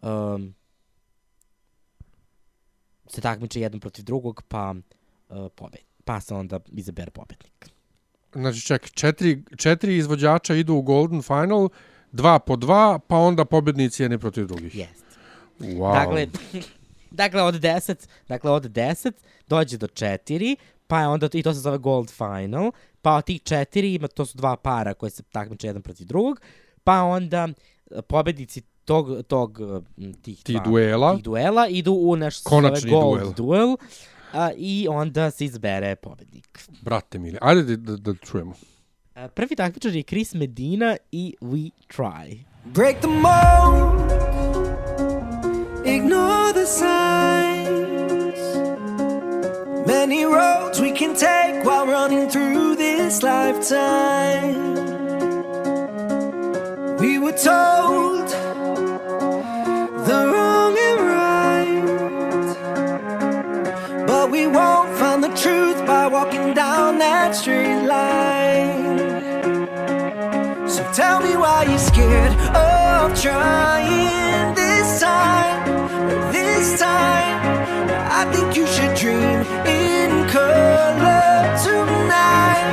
um, 0.02 0.54
se 3.08 3.20
takmiče 3.20 3.60
jedan 3.60 3.80
protiv 3.80 4.04
drugog, 4.04 4.42
pa 4.48 4.74
uh, 5.28 5.48
pobed, 5.54 5.80
pa 6.04 6.20
se 6.20 6.34
onda 6.34 6.60
izabere 6.72 7.10
pobednik. 7.10 7.70
Znači, 8.32 8.60
ček, 8.60 8.90
četiri, 8.90 9.42
četiri 9.56 9.96
izvođača 9.96 10.54
idu 10.54 10.74
u 10.74 10.82
Golden 10.82 11.22
Final, 11.22 11.68
dva 12.12 12.38
po 12.38 12.56
dva, 12.56 12.98
pa 12.98 13.16
onda 13.16 13.44
pobednici 13.44 14.02
jedni 14.02 14.18
protiv 14.18 14.46
drugih. 14.46 14.74
Jeste. 14.74 15.04
Wow. 15.58 15.92
Dakle, 15.92 16.26
dakle 17.22 17.42
od 17.42 17.54
10, 17.54 18.08
dakle 18.28 18.50
od 18.50 18.64
10 18.64 19.12
dođe 19.46 19.78
do 19.78 19.86
4, 19.86 20.56
pa 20.86 21.00
je 21.00 21.08
onda 21.08 21.28
i 21.32 21.42
to 21.42 21.54
se 21.54 21.60
zove 21.60 21.78
Gold 21.78 22.10
Final, 22.10 22.72
pa 23.02 23.14
od 23.14 23.24
tih 23.24 23.42
4 23.42 23.60
ima 23.94 24.08
to 24.08 24.26
su 24.26 24.38
dva 24.38 24.56
para 24.56 24.94
koje 24.94 25.10
se 25.10 25.22
takmiče 25.22 25.66
jedan 25.66 25.82
protiv 25.82 26.06
drugog, 26.06 26.40
pa 26.84 27.02
onda 27.02 27.48
e, 27.90 28.02
pobednici 28.02 28.60
tog 28.84 29.22
tog 29.22 29.60
m, 29.96 30.14
tih 30.14 30.42
Tih 30.42 30.56
dva- 30.56 30.64
duela. 30.64 31.14
tih 31.14 31.24
duela 31.24 31.68
idu 31.68 31.92
u 31.92 32.16
nešto 32.16 32.48
što 32.50 32.76
se 32.76 32.80
zove 32.80 32.92
Gold 32.92 33.20
duel. 33.20 33.32
duel. 33.34 33.76
A, 34.32 34.50
I 34.52 34.86
onda 34.90 35.30
se 35.30 35.44
izbere 35.44 35.96
pobednik. 35.96 36.60
Brate 36.80 37.18
mili, 37.18 37.38
ajde 37.40 37.62
da, 37.66 37.76
da, 37.76 38.12
da 38.12 38.14
čujemo. 38.16 38.54
A, 39.14 39.28
prvi 39.28 39.56
takmičar 39.56 39.94
je 39.94 40.02
Chris 40.02 40.34
Medina 40.34 40.96
i 41.12 41.34
We 41.40 41.70
Try. 41.88 42.38
Break 42.64 42.96
the 42.96 43.08
mold, 43.08 44.00
ignore 45.86 46.52
the 46.54 46.66
signs. 46.68 47.85
Many 49.86 50.24
roads 50.24 50.80
we 50.80 50.90
can 50.90 51.14
take 51.14 51.64
while 51.64 51.86
running 51.86 52.28
through 52.28 52.74
this 52.74 53.22
lifetime. 53.22 54.74
We 56.98 57.20
were 57.20 57.38
told 57.38 58.28
the 60.08 60.20
wrong 60.32 60.76
and 60.88 61.00
right, 61.14 61.84
but 64.08 64.28
we 64.30 64.48
won't 64.48 64.90
find 64.98 65.22
the 65.22 65.32
truth 65.36 65.86
by 65.86 66.08
walking 66.08 66.52
down 66.52 66.98
that 66.98 67.36
straight 67.36 67.84
line. 67.86 68.98
So 70.68 70.82
tell 70.94 71.20
me 71.20 71.36
why 71.36 71.62
you're 71.68 71.78
scared 71.78 72.32
of 72.56 73.14
trying 73.22 74.52
this 74.56 75.00
time. 75.00 76.32
This 76.32 76.80
time, 76.80 77.65
I 78.18 78.24
think 78.32 78.56
you 78.56 78.66
should 78.66 78.94
dream 78.96 79.40
in 79.66 80.10
color 80.28 81.56
tonight. 81.64 82.64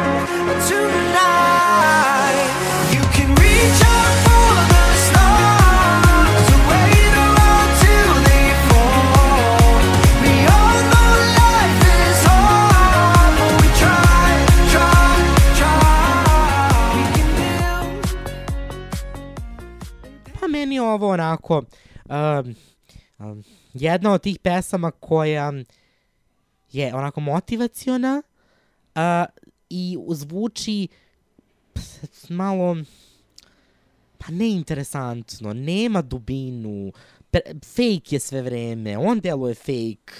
Tonight, 0.70 2.48
you 2.96 3.02
can 3.16 3.30
reach 3.44 3.82
out 3.96 4.14
for 4.26 4.52
the 4.72 4.86
stars, 5.08 6.48
the 7.16 7.26
road 7.38 7.70
till 7.84 8.14
they 8.28 8.48
fall. 8.68 9.84
We 10.24 10.34
all 10.56 10.80
know 10.94 11.12
life 11.40 11.84
is 12.00 12.20
hard, 12.32 13.32
but 13.40 13.54
we 13.60 13.68
try, 13.82 14.32
try, 14.74 15.12
try. 15.60 15.84
Ovo 20.94 21.08
onako 21.08 21.58
um, 22.10 22.56
um, 23.20 23.44
jedna 23.74 24.14
od 24.14 24.22
tih 24.22 24.40
pesama 24.40 24.92
koja 24.92 25.54
je 26.72 26.96
onako 26.96 27.22
motivaciona 27.22 28.22
uh, 28.96 29.02
i 29.70 29.98
zvuči 30.10 30.88
malo 32.30 32.76
pa 34.18 34.32
neinteresantno, 34.32 35.54
nema 35.54 36.02
dubinu, 36.02 36.92
pre, 37.32 37.42
fake 37.64 38.16
je 38.16 38.20
sve 38.20 38.42
vreme, 38.42 38.98
on 38.98 39.20
deluje 39.20 39.56
fake, 39.56 40.14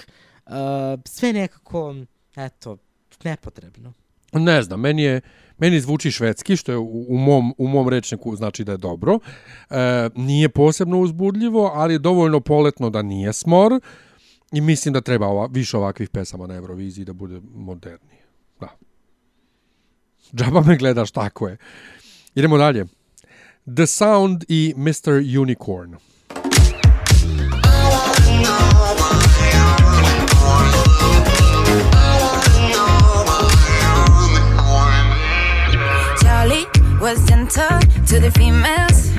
uh, 0.46 1.00
sve 1.04 1.32
nekako, 1.32 1.94
eto, 2.36 2.76
nepotrebno. 3.24 3.92
Ne 4.32 4.62
znam, 4.62 4.80
meni 4.80 5.02
je 5.02 5.20
meni 5.58 5.80
zvuči 5.80 6.10
švedski, 6.10 6.56
što 6.56 6.72
je 6.72 6.78
u, 6.78 7.06
u 7.08 7.18
mom, 7.18 7.54
u 7.58 7.68
mom 7.68 7.88
rečniku 7.88 8.36
znači 8.36 8.64
da 8.64 8.72
je 8.72 8.78
dobro. 8.78 9.18
E, 9.70 10.10
nije 10.14 10.48
posebno 10.48 11.00
uzbudljivo, 11.00 11.72
ali 11.74 11.94
je 11.94 11.98
dovoljno 11.98 12.40
poletno 12.40 12.90
da 12.90 13.02
nije 13.02 13.32
smor. 13.32 13.80
I 14.52 14.60
mislim 14.60 14.92
da 14.92 15.00
treba 15.00 15.26
ova, 15.26 15.48
više 15.50 15.76
ovakvih 15.76 16.10
pesama 16.10 16.46
na 16.46 16.54
Euroviziji 16.54 17.04
da 17.04 17.12
bude 17.12 17.40
modernije. 17.54 18.22
Da. 18.60 18.68
Džaba 20.34 20.60
me 20.60 20.76
gledaš, 20.76 21.10
tako 21.10 21.48
je. 21.48 21.56
Idemo 22.34 22.58
dalje. 22.58 22.84
The 23.76 23.86
Sound 23.86 24.44
i 24.48 24.74
Mr. 24.76 25.40
Unicorn. 25.40 25.94
Was 37.04 37.22
gentle 37.28 37.78
to 38.06 38.18
the 38.18 38.30
females. 38.30 39.10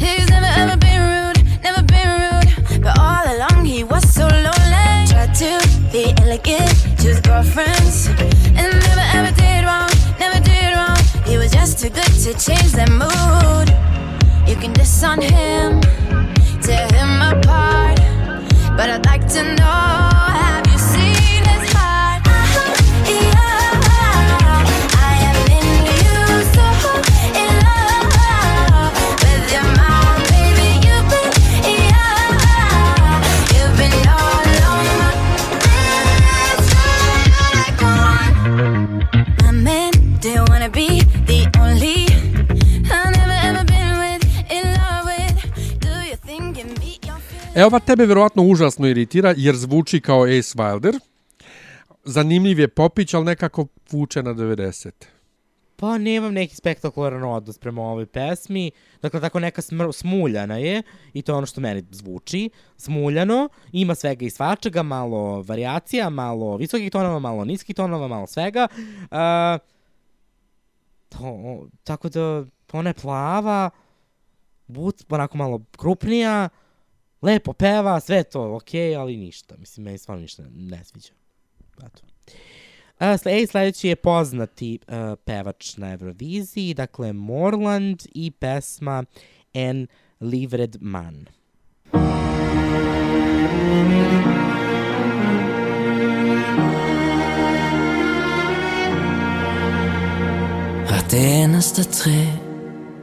He's 0.00 0.26
never 0.30 0.50
ever 0.62 0.74
been 0.78 1.02
rude, 1.12 1.38
never 1.62 1.82
been 1.82 2.08
rude. 2.22 2.82
But 2.82 2.98
all 2.98 3.26
along 3.34 3.66
he 3.66 3.84
was 3.84 4.02
so 4.08 4.26
lonely. 4.26 4.88
Tried 5.12 5.34
to 5.42 5.50
be 5.92 6.14
elegant, 6.22 6.72
choose 6.98 7.20
girlfriends. 7.20 8.08
And 8.56 8.72
never 8.88 9.06
ever 9.16 9.32
did 9.36 9.66
wrong, 9.68 9.90
never 10.18 10.40
did 10.48 10.72
wrong. 10.76 10.96
He 11.26 11.36
was 11.36 11.52
just 11.52 11.78
too 11.78 11.90
good 11.90 12.14
to 12.24 12.32
change 12.46 12.72
the 12.72 12.88
mood. 13.02 13.68
You 14.48 14.56
can 14.56 14.72
diss 14.72 15.04
on 15.04 15.20
him, 15.20 15.82
tear 16.62 16.88
him 16.96 17.20
apart. 17.20 17.98
But 18.78 18.88
I'd 18.88 19.04
like 19.04 19.28
to 19.34 19.42
know 19.56 20.15
E, 47.56 47.64
ova 47.64 47.78
tebe 47.78 48.06
verovatno 48.06 48.42
užasno 48.42 48.88
iritira 48.88 49.34
jer 49.36 49.56
zvuči 49.56 50.00
kao 50.00 50.22
Ace 50.22 50.58
Wilder. 50.58 50.98
Zanimljiv 52.04 52.60
je 52.60 52.68
popić, 52.68 53.14
ali 53.14 53.24
nekako 53.24 53.66
vuče 53.90 54.22
na 54.22 54.34
90. 54.34 54.90
Pa 55.76 55.98
nemam 55.98 56.34
neki 56.34 56.56
spektakularan 56.56 57.24
odnos 57.24 57.58
prema 57.58 57.82
ovoj 57.82 58.06
pesmi. 58.06 58.70
Dakle, 59.02 59.20
tako 59.20 59.40
neka 59.40 59.62
smr 59.62 59.92
smuljana 59.92 60.56
je 60.56 60.82
i 61.12 61.22
to 61.22 61.32
je 61.32 61.36
ono 61.36 61.46
što 61.46 61.60
meni 61.60 61.84
zvuči. 61.90 62.50
Smuljano, 62.76 63.48
ima 63.72 63.94
svega 63.94 64.24
i 64.24 64.30
svačega, 64.30 64.82
malo 64.82 65.42
variacija, 65.42 66.10
malo 66.10 66.56
visokih 66.56 66.90
tonova, 66.90 67.18
malo 67.18 67.44
niskih 67.44 67.76
tonova, 67.76 68.08
malo 68.08 68.26
svega. 68.26 68.68
Uh, 69.00 69.60
to, 71.08 71.60
tako 71.84 72.08
da, 72.08 72.44
ona 72.72 72.90
je 72.90 72.94
plava, 72.94 73.70
but, 74.66 75.04
onako 75.08 75.36
malo 75.38 75.60
krupnija, 75.76 76.48
lepo 77.26 77.52
peva, 77.52 78.00
sve 78.00 78.22
to 78.22 78.54
okej, 78.56 78.96
ali 78.96 79.16
ništa. 79.16 79.56
Mislim, 79.58 79.84
meni 79.84 79.98
stvarno 79.98 80.22
ništa 80.22 80.42
ne, 80.56 80.84
sviđa. 80.84 81.12
Eto. 81.86 82.02
Sle- 83.00 83.30
ej, 83.30 83.46
sledeći 83.46 83.88
je 83.88 83.96
poznati 83.96 84.78
uh, 84.88 84.94
pevač 85.24 85.76
na 85.76 85.92
Euroviziji, 85.92 86.74
dakle 86.74 87.12
Morland 87.12 88.02
i 88.14 88.30
pesma 88.30 89.04
En 89.54 89.86
Livred 90.20 90.76
Man. 90.80 91.26
Hvert 100.88 101.12
eneste 101.12 101.82
tre 101.82 102.26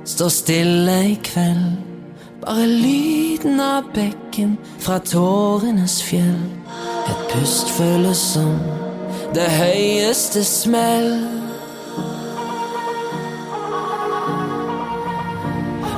står 0.06 0.30
stille 0.30 1.12
i 1.12 1.16
kveld. 1.16 1.93
Bare 2.45 2.65
lyden 2.68 3.60
av 3.60 3.86
bekken 3.95 4.57
fra 4.84 4.98
tårenes 4.99 6.02
fjell. 6.03 6.41
Et 7.07 7.22
pust 7.32 7.70
føles 7.72 8.20
som 8.34 8.57
det 9.32 9.45
høyeste 9.48 10.44
smell. 10.44 11.07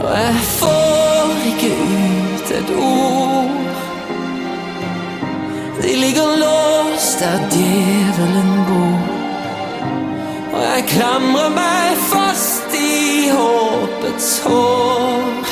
Og 0.04 0.12
jeg 0.14 0.44
får 0.52 1.34
ikke 1.50 1.72
ut 1.82 2.54
et 2.60 2.74
ord. 2.78 3.74
De 5.82 5.96
ligger 6.04 6.38
låst 6.44 7.26
der 7.26 7.42
djevelen 7.56 8.54
bor. 8.70 9.10
Og 10.54 10.62
jeg 10.62 10.86
klamrer 10.94 11.50
meg 11.58 12.06
fast 12.14 12.78
i 12.78 13.34
håpets 13.34 14.32
hår 14.46 15.45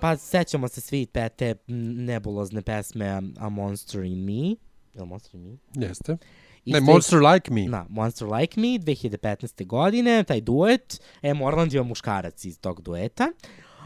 Pa 0.00 0.16
sećamo 0.16 0.68
se 0.68 0.80
svi 0.80 1.06
te, 1.06 1.28
te 1.28 1.54
nebulozne 1.66 2.62
pesme 2.62 3.22
A 3.38 3.48
Monster 3.48 4.04
in 4.04 4.24
Me. 4.24 4.56
Je 4.94 5.00
li 5.02 5.06
Monster 5.06 5.34
in 5.34 5.42
Me? 5.42 5.86
Jeste. 5.86 6.16
Isto 6.64 6.80
Ne, 6.80 6.92
Monster 6.92 7.18
Like 7.18 7.52
Me. 7.52 7.68
Da, 7.68 7.86
Monster 7.88 8.28
Like 8.28 8.60
Me, 8.60 8.66
2015. 8.66 9.66
godine, 9.66 10.24
taj 10.24 10.40
duet. 10.40 11.00
Em 11.22 11.42
Orland 11.42 11.72
je 11.72 11.82
muškarac 11.82 12.44
iz 12.44 12.58
tog 12.60 12.82
dueta. 12.82 13.28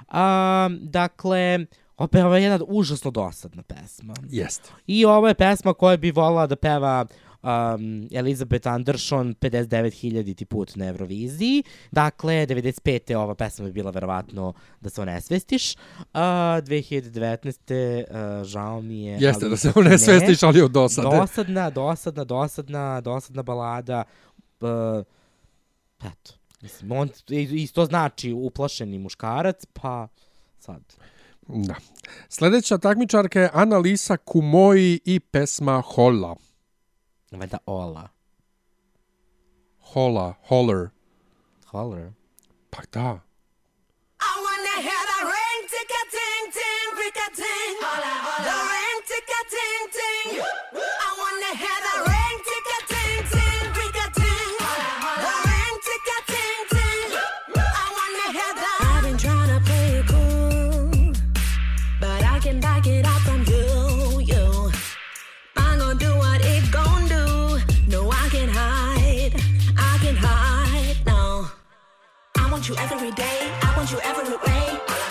A, 0.09 0.69
dakle, 0.81 1.67
opet 1.97 2.25
ovo 2.25 2.37
je 2.37 2.43
jedna 2.43 2.59
užasno 2.69 3.11
dosadna 3.11 3.63
pesma. 3.63 4.15
Jeste. 4.29 4.71
I 4.87 5.05
ovo 5.05 5.29
je 5.29 5.35
pesma 5.35 5.75
koja 5.75 5.97
bi 5.97 6.11
volila 6.11 6.47
da 6.47 6.57
peva 6.57 7.07
um, 7.43 8.09
Elizabeth 8.11 8.69
Anderson 8.69 9.35
59.000 9.41 10.45
put 10.45 10.77
na 10.77 10.87
Euroviziji. 10.87 11.63
Dakle, 11.91 12.47
95. 12.47 13.15
ova 13.17 13.35
pesma 13.35 13.67
bi 13.67 13.73
bila 13.73 13.91
verovatno 13.91 14.53
da 14.81 14.91
se 14.91 15.03
onesvestiš. 15.03 15.77
Uh, 15.99 16.05
2019. 16.15 18.05
Uh, 18.41 18.45
žao 18.45 18.83
mi 18.83 19.05
je. 19.05 19.19
Jeste, 19.21 19.45
ali 19.45 19.51
da 19.51 19.57
se 19.57 19.73
onesvestiš, 19.75 20.43
ne. 20.43 20.49
ali 20.49 20.63
od 20.63 20.71
dosade. 20.71 21.17
Dosadna, 21.17 21.71
dosadna, 21.71 22.25
dosadna, 22.25 23.01
dosadna 23.01 23.43
balada. 23.43 24.05
Uh, 24.61 24.69
eto. 26.05 26.33
Mislim, 26.63 26.93
on 26.93 27.09
isto 27.29 27.85
znači 27.85 28.33
uplašeni 28.33 28.99
muškarac, 28.99 29.67
pa 29.73 30.09
sad. 30.59 30.83
Da. 31.49 31.75
Sledeća 32.29 32.79
takmičarka 32.79 33.41
je 33.41 33.51
Analisa 33.53 34.17
Kumoji 34.17 35.01
i 35.05 35.21
pesma 35.21 35.83
Hola. 35.87 36.37
Valjda 37.39 37.59
Ola. 37.67 38.09
Hola, 39.95 40.37
Holler. 40.49 40.91
Holler? 41.73 42.13
Pa 42.71 42.83
da. 42.93 43.21
Want 72.63 72.69
you 72.69 72.97
every 72.97 73.11
day. 73.11 73.51
I 73.61 73.77
want 73.77 73.91
you 73.91 73.99
every 74.05 74.37
way. 74.37 75.02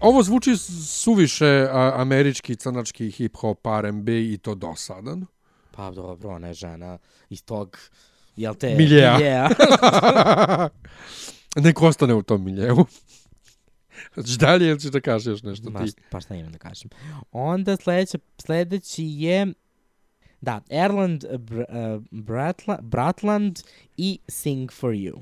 Ovo 0.00 0.22
zvuči 0.22 0.56
suviše 0.86 1.68
a, 1.70 1.92
američki, 1.96 2.56
crnački, 2.56 3.10
hip-hop, 3.10 3.78
R&B 3.78 4.12
i 4.32 4.38
to 4.38 4.54
dosadan. 4.54 5.26
Pa 5.70 5.90
dobro, 5.90 6.30
ona 6.30 6.46
je 6.46 6.54
žena 6.54 6.98
iz 7.30 7.44
tog, 7.44 7.78
jel 8.36 8.54
te? 8.54 8.74
Miljeja. 8.74 9.16
miljeja. 9.16 9.48
Nek 11.64 11.82
ostane 11.82 12.14
u 12.14 12.22
tom 12.22 12.44
miljeu. 12.44 12.76
Hoćeš 14.14 14.34
dalje 14.34 14.68
ili 14.68 14.80
ćeš 14.80 14.90
da 14.90 15.00
kažeš 15.00 15.26
još 15.26 15.42
nešto 15.42 15.70
Ma, 15.70 15.84
ti? 15.84 15.92
pa 16.10 16.20
šta 16.20 16.34
imam 16.34 16.52
da 16.52 16.58
kažem. 16.58 16.90
Onda 17.32 17.76
sledeća, 17.76 18.18
sledeći 18.38 19.04
je 19.04 19.46
da, 20.40 20.60
Erland 20.70 21.24
Br 21.38 21.58
uh, 21.58 21.64
Bratla, 22.10 22.78
Bratland 22.82 23.58
i 23.96 24.18
Sing 24.28 24.72
for 24.72 24.90
You. 24.90 25.14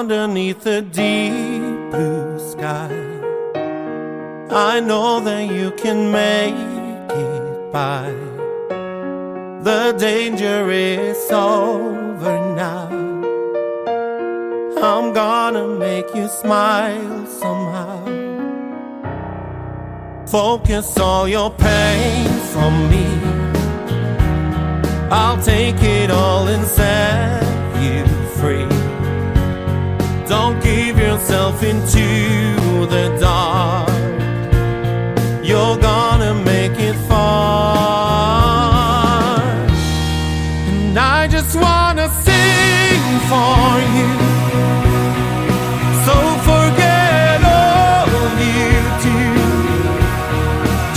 Underneath 0.00 0.60
the 0.60 0.80
deep 0.80 1.90
blue 1.90 2.38
sky, 2.38 3.29
I 4.52 4.80
know 4.80 5.20
that 5.20 5.48
you 5.48 5.70
can 5.70 6.10
make 6.10 6.54
it 7.14 7.72
by. 7.72 8.12
The 9.62 9.94
danger 9.96 10.68
is 10.72 11.30
over 11.30 12.36
now. 12.56 12.88
I'm 14.82 15.12
gonna 15.12 15.68
make 15.68 16.12
you 16.16 16.26
smile 16.26 17.26
somehow. 17.26 18.04
Focus 20.26 20.98
all 20.98 21.28
your 21.28 21.52
pain 21.52 22.26
from 22.52 22.90
me. 22.90 23.06
I'll 25.12 25.40
take 25.40 25.80
it 25.80 26.10
all 26.10 26.48
and 26.48 26.66
set 26.66 27.44
you 27.80 28.04
free. 28.38 28.66
Don't 30.26 30.60
give 30.60 30.98
yourself 30.98 31.62
into 31.62 32.86
the 32.86 33.16
dark. 33.20 33.89
You're 35.50 35.78
gonna 35.90 36.34
make 36.34 36.76
it 36.90 36.96
far. 37.08 38.60
And 40.70 40.98
I 40.98 41.26
just 41.36 41.52
wanna 41.64 42.08
sing 42.24 43.20
for 43.30 43.70
you. 43.96 44.10
So 46.04 46.16
forget 46.48 47.40
all 47.58 48.06
you 48.46 48.80
do. 49.06 49.18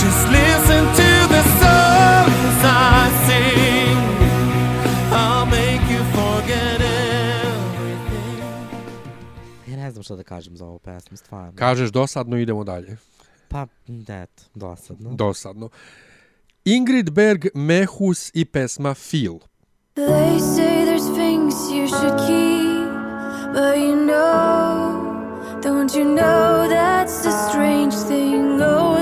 Just 0.02 0.22
listen 0.38 0.82
to 1.00 1.10
the 1.34 1.42
songs 1.60 2.60
I 2.64 3.10
sing. 3.26 3.98
I'll 5.22 5.46
make 5.46 5.84
you 5.94 6.02
forget 6.18 6.80
everything. 6.80 8.42
Ja 9.66 9.76
ne 9.76 9.90
znam 9.90 10.02
šta 10.02 10.16
da 10.16 10.22
kažem 10.22 10.56
za 10.56 10.64
ovu 10.64 10.78
pesmu, 10.78 11.16
stvarno. 11.16 11.52
Kažeš 11.56 11.90
dosadno, 11.90 12.36
idemo 12.36 12.64
dalje. 12.64 12.96
Pa, 13.54 13.68
eto, 13.86 14.42
dosadno. 14.52 15.14
Dosadno. 15.14 15.70
Ingrid 16.64 17.10
Berg, 17.12 17.50
Mehus 17.54 18.30
i 18.34 18.44
pesma 18.44 18.94
Feel. 18.94 19.38
They 19.94 20.40
say 20.40 20.84
there's 20.84 21.06
things 21.14 21.54
you 21.70 21.86
should 21.86 22.18
keep, 22.26 22.90
but 23.54 23.78
you 23.78 23.94
know, 23.94 25.60
don't 25.62 25.94
you 25.94 26.04
know 26.04 26.66
that's 26.68 27.22
the 27.22 27.30
strange 27.48 27.94
thing? 28.08 28.60
Oh, 28.60 28.93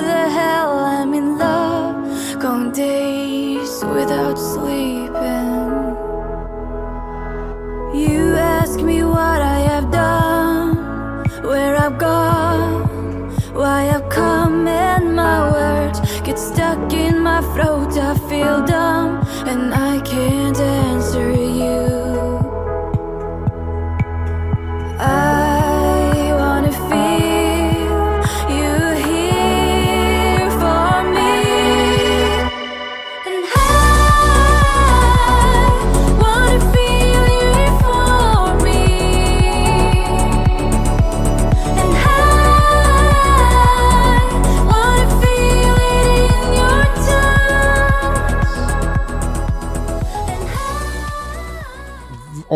afro 17.32 17.71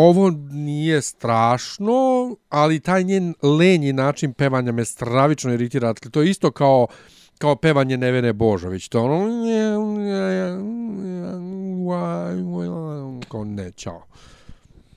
ovo 0.07 0.29
nije 0.51 1.01
strašno, 1.01 2.35
ali 2.49 2.79
taj 2.79 3.03
njen 3.03 3.33
lenji 3.41 3.93
način 3.93 4.33
pevanja 4.33 4.71
me 4.71 4.85
stravično 4.85 5.53
iritira. 5.53 5.87
Dakle, 5.93 6.11
To 6.11 6.21
je 6.21 6.29
isto 6.29 6.51
kao 6.51 6.87
kao 7.37 7.55
pevanje 7.55 7.97
Nevene 7.97 8.33
Božović. 8.33 8.87
To 8.87 9.03
ono... 9.03 9.17
Kao 13.29 13.43
ne, 13.43 13.71
čao. 13.71 14.03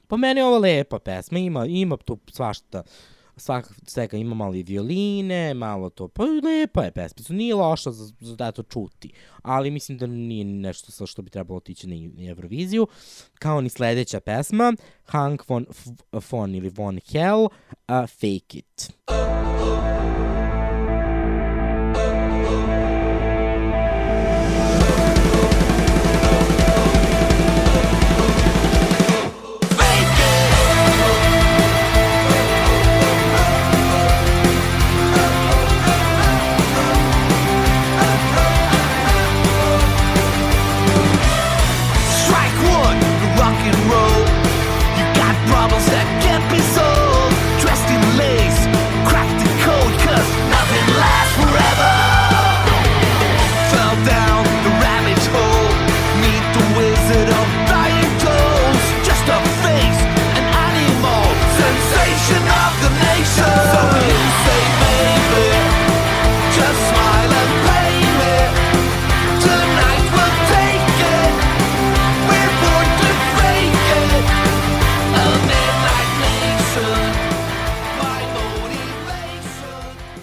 Po 0.06 0.16
meni 0.16 0.40
je 0.40 0.44
ovo 0.44 0.58
lepa 0.58 0.98
pesma, 0.98 1.38
ima, 1.38 1.66
ima 1.66 1.96
tu 1.96 2.18
svašta, 2.32 2.82
svak, 3.40 3.72
svega 3.86 4.16
ima 4.16 4.34
malo 4.34 4.54
i 4.54 4.62
violine, 4.62 5.54
malo 5.54 5.90
to, 5.90 6.08
pa 6.08 6.22
lepa 6.22 6.82
je 6.82 6.92
Mislim, 7.18 7.38
nije 7.38 7.54
loša 7.54 7.90
za, 7.90 8.12
za 8.20 8.36
da 8.36 8.52
to 8.52 8.62
čuti, 8.62 9.12
ali 9.42 9.70
mislim 9.70 9.98
da 9.98 10.06
nije 10.06 10.44
nešto 10.44 10.92
sa 10.92 11.06
što 11.06 11.22
bi 11.22 11.30
trebalo 11.30 11.56
otići 11.56 11.88
na, 11.88 12.22
na 12.22 12.30
Euroviziju, 12.30 12.86
kao 13.38 13.60
ni 13.60 13.68
sledeća 13.68 14.20
pesma, 14.20 14.72
Hank 15.04 15.48
von, 15.48 15.66
von 16.30 16.54
ili 16.54 16.68
von 16.68 17.00
Hell, 17.12 17.44
uh, 17.44 17.50
Fake 18.08 18.58
It. 18.58 18.80
Strike 18.80 19.39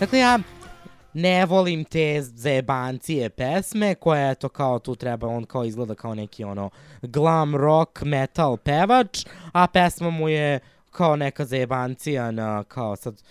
Dakle, 0.07 0.19
ja 0.19 0.39
ne 1.13 1.45
volim 1.45 1.83
te 1.83 2.21
zajebancije 2.21 3.29
pesme 3.29 3.95
koje 3.95 4.31
eto 4.31 4.49
kao 4.49 4.79
tu 4.79 4.95
treba, 4.95 5.27
on 5.27 5.45
kao 5.45 5.65
izgleda 5.65 5.95
kao 5.95 6.15
neki 6.15 6.43
ono 6.43 6.69
glam 7.01 7.55
rock 7.55 8.01
metal 8.01 8.57
pevač, 8.57 9.25
a 9.51 9.67
pesma 9.67 10.09
mu 10.09 10.29
je 10.29 10.59
kao 10.91 11.15
neka 11.15 11.45
zajebancija 11.45 12.31
na 12.31 12.63
kao 12.63 12.95
sad 12.95 13.23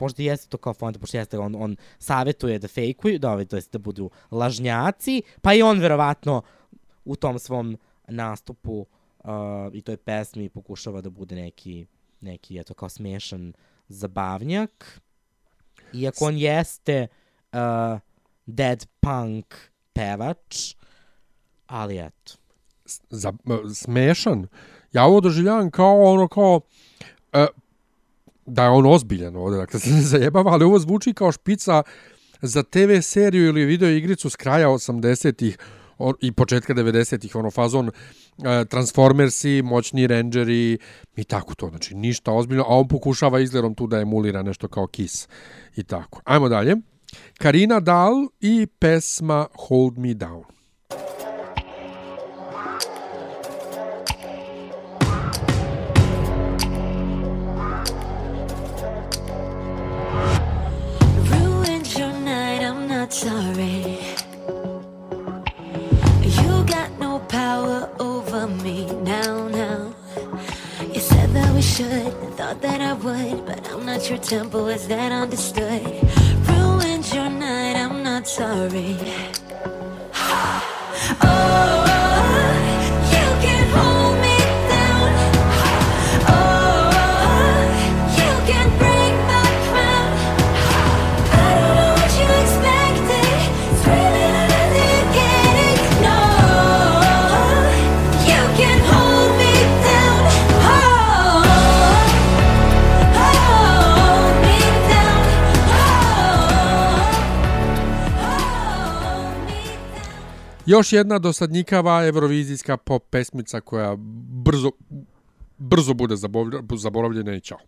možda 0.00 0.22
jeste 0.22 0.48
to 0.48 0.58
kao 0.58 0.74
fonda, 0.74 0.98
pošto 0.98 1.16
jeste, 1.16 1.38
on, 1.38 1.54
on 1.54 1.76
savjetuje 1.98 2.58
da 2.58 2.68
fejkuju, 2.68 3.18
da, 3.18 3.32
ovaj, 3.32 3.44
to 3.44 3.56
jest 3.56 3.72
da 3.72 3.78
budu 3.78 4.10
lažnjaci, 4.30 5.22
pa 5.42 5.54
i 5.54 5.62
on 5.62 5.80
verovatno 5.80 6.42
u 7.04 7.16
tom 7.16 7.38
svom 7.38 7.78
nastupu 8.08 8.86
uh, 9.18 9.30
i 9.72 9.82
toj 9.82 9.96
pesmi 9.96 10.48
pokušava 10.48 11.00
da 11.00 11.10
bude 11.10 11.36
neki, 11.36 11.86
neki 12.20 12.58
eto, 12.58 12.74
kao 12.74 12.88
smešan 12.88 13.52
zabavnjak. 13.88 15.00
Iako 15.94 16.24
on 16.26 16.36
jeste 16.36 17.06
uh, 17.52 17.58
dead 18.46 18.86
punk 19.00 19.54
pevač, 19.92 20.74
ali 21.66 21.98
eto. 21.98 22.32
za, 23.10 23.32
smešan. 23.74 24.46
Ja 24.92 25.04
ovo 25.04 25.20
doživljavam 25.20 25.70
kao 25.70 26.02
ono 26.02 26.28
kao 26.28 26.60
e, 27.32 27.46
da 28.46 28.62
je 28.64 28.68
on 28.70 28.86
ozbiljan 28.86 29.36
ovde, 29.36 29.56
dakle 29.56 29.80
se 29.80 29.90
ne 29.90 30.00
zajebava, 30.00 30.50
ali 30.52 30.64
ovo 30.64 30.78
zvuči 30.78 31.12
kao 31.14 31.32
špica 31.32 31.82
za 32.42 32.62
TV 32.62 33.00
seriju 33.02 33.46
ili 33.46 33.64
video 33.64 33.88
igricu 33.90 34.30
s 34.30 34.36
kraja 34.36 34.68
80-ih 34.68 35.58
o- 35.58 35.81
i 36.20 36.32
početka 36.32 36.74
90-ih, 36.74 37.36
ono 37.36 37.50
fazon 37.50 37.88
e, 37.88 38.64
Transformersi, 38.64 39.62
moćni 39.62 40.06
Rangeri 40.06 40.78
i 41.16 41.24
tako 41.24 41.54
to, 41.54 41.68
znači 41.68 41.94
ništa 41.94 42.32
ozbiljno, 42.32 42.62
a 42.62 42.76
on 42.76 42.88
pokušava 42.88 43.40
izgledom 43.40 43.74
tu 43.74 43.86
da 43.86 44.00
emulira 44.00 44.42
nešto 44.42 44.68
kao 44.68 44.86
Kiss 44.86 45.28
i 45.76 45.82
tako. 45.84 46.20
Ajmo 46.24 46.48
dalje. 46.48 46.76
Karina 47.38 47.80
Dal 47.80 48.12
i 48.40 48.66
pesma 48.78 49.46
Hold 49.68 49.98
Me 49.98 50.08
Down. 50.08 50.61
I'm 74.32 74.38
not 74.38 74.44
your 74.44 74.50
tempo, 74.50 74.66
is 74.68 74.88
that 74.88 75.12
understood? 75.12 75.91
Još 110.72 110.92
jedna 110.92 111.18
dosadnikava 111.18 112.04
evrovizijska 112.06 112.76
pop 112.76 113.02
pesmica 113.10 113.60
koja 113.60 113.96
brzo, 114.44 114.70
brzo 115.58 115.94
bude 115.94 116.14
zaboravljena 116.76 117.34
i 117.34 117.40
čao. 117.40 117.58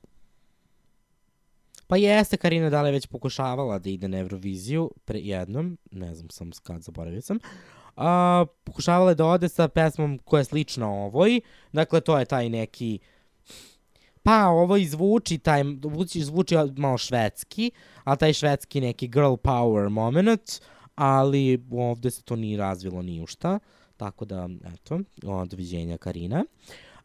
Pa 1.87 1.97
jeste, 1.97 2.37
Karina 2.37 2.71
Dale 2.71 2.91
već 2.91 3.07
pokušavala 3.07 3.79
da 3.79 3.91
ide 3.91 4.09
na 4.09 4.19
Euroviziju 4.19 4.91
pre 5.05 5.19
jednom, 5.19 5.79
ne 5.91 6.15
znam 6.15 6.31
sam 6.31 6.51
kad, 6.63 6.83
zaboravio 6.83 7.21
sam. 7.21 7.39
A, 7.97 8.45
pokušavala 8.65 9.11
je 9.11 9.15
da 9.15 9.27
ode 9.27 9.49
sa 9.49 9.69
pesmom 9.69 10.19
koja 10.25 10.41
je 10.41 10.45
slična 10.45 10.89
ovoj, 10.89 11.41
dakle 11.73 12.01
to 12.01 12.19
je 12.19 12.25
taj 12.25 12.49
neki 12.49 12.99
pa 14.23 14.47
ovo 14.47 14.77
i 14.77 14.87
zvuči, 14.87 15.39
taj, 15.39 15.63
zvuči, 15.83 16.25
zvuči 16.25 16.55
malo 16.77 16.99
švedski, 16.99 17.71
a 18.05 18.17
taj 18.17 18.33
švedski 18.33 18.81
neki 18.81 19.09
girl 19.09 19.35
power 19.35 19.89
moment, 19.89 20.61
ali 20.95 21.65
ovde 21.71 22.11
se 22.11 22.23
to 22.23 22.37
nije 22.37 22.59
razvilo 22.59 23.03
ni 23.03 23.23
u 23.23 23.27
šta, 23.27 23.59
tako 23.97 24.25
da, 24.25 24.49
eto, 24.75 25.01
doviđenja 25.47 25.97
Karina. 25.97 26.45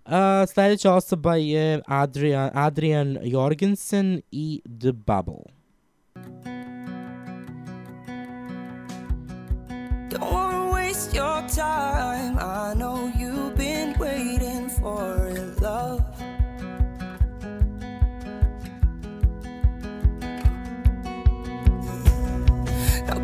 Uh, 0.06 0.12
sledeća 0.54 0.94
osoba 0.94 1.36
je 1.36 1.82
Adrian, 1.88 2.50
Adrian 2.54 3.18
Jorgensen 3.24 4.22
i 4.32 4.62
The 4.80 4.92
Bubble. 4.92 5.44
Don't 10.10 10.72
waste 10.74 11.14
your 11.14 11.42
time. 11.48 12.38
I 12.40 12.74
know 12.76 13.12
you've 13.20 13.56
been 13.56 13.94
waiting 14.00 14.70
for 14.80 15.28
it, 15.29 15.29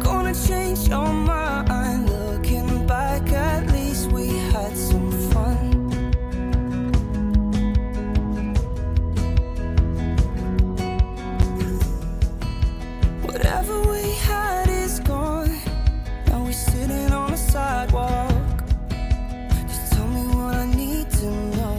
gonna 0.06 0.36
change 0.48 0.88
your 0.88 1.08
mind. 1.08 2.10
Looking 2.10 2.86
back, 2.86 3.24
at 3.32 3.72
least 3.72 4.12
we 4.12 4.28
had 4.54 4.78
some 4.78 5.12
fun. 5.32 5.58
Whatever 13.26 13.76
we 13.94 14.04
had 14.30 14.70
is 14.70 15.00
gone. 15.00 15.56
Now 16.28 16.44
we're 16.46 16.52
sitting 16.52 17.12
on 17.12 17.32
the 17.32 17.38
sidewalk. 17.38 18.58
Just 19.70 19.94
tell 19.94 20.08
me 20.08 20.24
what 20.36 20.56
I 20.56 20.68
need 20.82 21.10
to 21.22 21.28
know. 21.58 21.74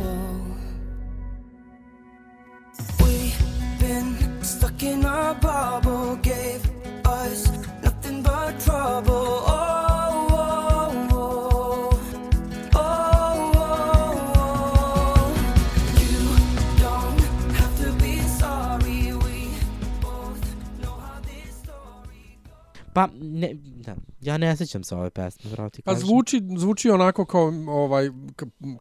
We've 3.03 3.41
been 3.79 4.09
stuck 4.43 4.83
in 4.83 5.05
our 5.05 5.35
bubble, 5.35 6.17
gave 6.17 6.66
Pa, 22.97 23.09
ne, 23.21 23.55
da, 23.55 23.97
ja 24.21 24.39
ne 24.39 24.57
sećam 24.57 24.85
se 24.85 24.95
ove 24.97 25.11
pesme, 25.11 25.51
pravo 25.51 25.71
ti 25.71 25.83
Pa 25.83 25.93
kažem. 25.93 26.07
zvuči, 26.07 26.43
zvuči 26.57 26.91
onako 26.91 27.25
kao, 27.25 27.53
ovaj, 27.69 28.09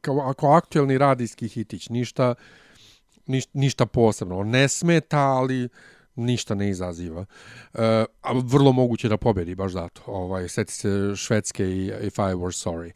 kao, 0.02 0.20
ako 0.20 0.52
aktuelni 0.52 0.98
radijski 0.98 1.48
hitić, 1.48 1.90
ništa, 1.90 2.36
niš, 3.26 3.44
ništa 3.54 3.86
posebno. 3.86 4.38
On 4.40 4.50
ne 4.50 4.68
smeta, 4.68 5.20
ali 5.20 5.70
ništa 6.16 6.56
ne 6.56 6.70
izaziva. 6.70 7.26
E, 7.74 8.06
a 8.22 8.34
vrlo 8.34 8.72
moguće 8.72 9.10
da 9.10 9.18
pobedi, 9.18 9.56
baš 9.56 9.72
zato. 9.72 10.02
Ovaj, 10.06 10.50
seti 10.50 10.74
se 10.74 10.90
Švedske 11.16 11.66
i 11.66 11.86
If 12.02 12.18
I 12.18 12.34
Were 12.36 12.66
Sorry. 12.66 12.92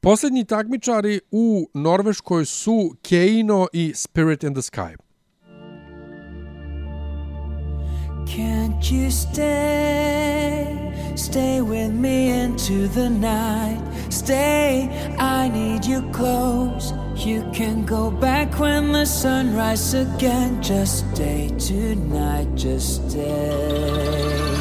Posljednji 0.00 0.44
takmičari 0.44 1.20
u 1.30 1.70
Norveškoj 1.74 2.44
su 2.44 2.96
Keino 3.02 3.66
i 3.72 3.92
Spirit 3.94 4.42
in 4.42 4.54
the 4.54 4.60
Sky. 4.60 5.05
Can't 8.26 8.90
you 8.90 9.10
stay? 9.10 10.92
Stay 11.14 11.60
with 11.62 11.92
me 11.92 12.30
into 12.30 12.88
the 12.88 13.08
night. 13.08 13.80
Stay, 14.10 14.88
I 15.18 15.48
need 15.48 15.84
you 15.84 16.02
close. 16.12 16.92
You 17.14 17.48
can 17.52 17.84
go 17.86 18.10
back 18.10 18.58
when 18.58 18.92
the 18.92 19.06
sun 19.06 19.54
rises 19.56 19.94
again. 19.94 20.62
Just 20.62 21.08
stay 21.14 21.48
tonight, 21.58 22.54
just 22.54 23.08
stay. 23.10 24.54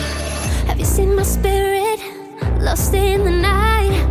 Have 0.68 0.80
you 0.80 0.86
seen 0.86 1.16
my 1.16 1.24
spirit 1.24 2.00
lost 2.62 2.94
in 2.94 3.24
the 3.24 3.32
night? 3.32 4.06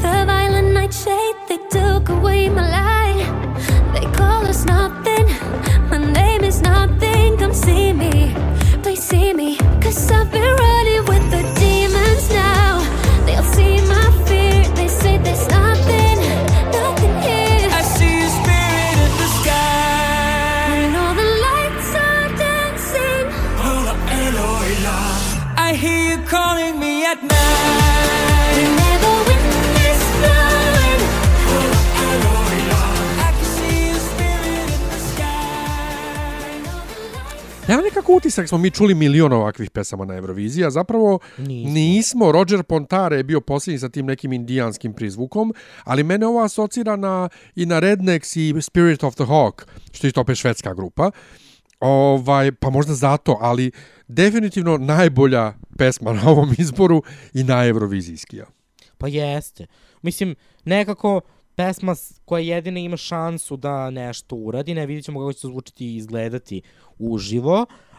The 0.00 0.24
violent 0.26 0.72
nightshade, 0.72 1.36
they 1.48 1.58
took 1.70 2.08
away 2.08 2.48
my 2.48 2.68
light. 2.70 3.26
They 3.92 4.06
call 4.16 4.46
us 4.46 4.64
nothing, 4.64 5.26
my 5.90 5.98
name 5.98 6.44
is 6.44 6.60
nothing. 6.62 7.36
Come 7.36 7.52
see 7.52 7.92
me, 7.92 8.34
please 8.94 9.04
see 9.04 9.32
me. 9.32 9.56
Cause 9.80 10.10
I've 10.10 10.30
been 10.30 10.42
running 10.42 11.04
with 11.06 11.30
the 11.30 11.42
demons 11.58 12.28
now. 12.28 12.80
They'll 13.24 13.42
see 13.42 13.81
utisak 38.32 38.48
smo 38.48 38.58
mi 38.58 38.70
čuli 38.70 38.94
milion 38.94 39.32
ovakvih 39.32 39.70
pesama 39.70 40.04
na 40.04 40.14
Euroviziji, 40.14 40.64
a 40.64 40.70
zapravo 40.70 41.18
nismo. 41.38 41.72
nismo. 41.72 42.32
Roger 42.32 42.62
Pontare 42.62 43.16
je 43.16 43.24
bio 43.24 43.40
posljednji 43.40 43.78
sa 43.78 43.88
tim 43.88 44.06
nekim 44.06 44.32
indijanskim 44.32 44.92
prizvukom, 44.92 45.54
ali 45.84 46.04
mene 46.04 46.26
ovo 46.26 46.40
asocira 46.44 46.96
na, 46.96 47.28
i 47.56 47.66
na 47.66 47.78
Rednecks 47.78 48.36
i 48.36 48.54
Spirit 48.60 49.04
of 49.04 49.14
the 49.14 49.24
Hawk, 49.24 49.62
što 49.92 50.06
je 50.06 50.08
isto 50.08 50.20
opet 50.20 50.38
švedska 50.38 50.74
grupa. 50.74 51.10
Ovaj, 51.80 52.52
pa 52.52 52.70
možda 52.70 52.94
zato, 52.94 53.38
ali 53.40 53.70
definitivno 54.08 54.78
najbolja 54.78 55.52
pesma 55.78 56.12
na 56.12 56.30
ovom 56.30 56.54
izboru 56.58 57.02
i 57.34 57.44
najevrovizijskija. 57.44 58.46
Pa 58.98 59.08
jeste. 59.08 59.66
Mislim, 60.02 60.34
nekako 60.64 61.20
pesma 61.54 61.94
koja 62.24 62.40
jedina 62.54 62.80
ima 62.80 62.96
šansu 62.96 63.56
da 63.56 63.90
nešto 63.90 64.36
uradi, 64.36 64.74
ne 64.74 64.86
vidjet 64.86 65.04
ćemo 65.04 65.20
kako 65.20 65.32
će 65.32 65.40
to 65.40 65.48
zvučiti 65.48 65.86
i 65.86 65.96
izgledati 65.96 66.62
uživo. 66.98 67.62
Uh, 67.62 67.91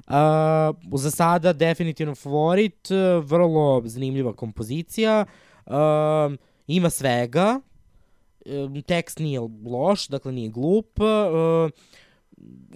za 0.94 1.12
sada 1.12 1.54
definitivno 1.54 2.16
favorit, 2.16 2.92
uh, 2.92 3.26
vrlo 3.26 3.82
zanimljiva 3.86 4.34
kompozicija, 4.34 5.26
uh, 5.66 5.74
ima 6.68 6.90
svega, 6.90 7.60
um, 8.46 8.82
tekst 8.82 9.20
nije 9.20 9.40
loš, 9.66 10.08
dakle 10.08 10.32
nije 10.32 10.50
glup, 10.50 11.00
uh, 11.00 11.72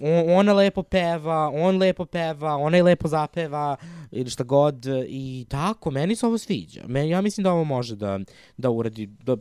on, 0.00 0.38
ona 0.38 0.52
lepo 0.52 0.82
peva, 0.82 1.50
on 1.54 1.78
lepo 1.78 2.04
peva, 2.04 2.56
ona 2.56 2.76
je 2.76 2.82
lepo 2.82 3.08
zapeva 3.08 3.76
ili 4.10 4.30
šta 4.30 4.44
god 4.44 4.86
i 5.08 5.46
tako, 5.48 5.90
meni 5.90 6.16
se 6.16 6.26
ovo 6.26 6.38
sviđa. 6.38 6.82
Men, 6.86 7.08
ja 7.08 7.20
mislim 7.20 7.44
da 7.44 7.52
ovo 7.52 7.64
može 7.64 7.96
da, 7.96 8.20
da 8.56 8.70
uradi, 8.70 9.06
da, 9.06 9.36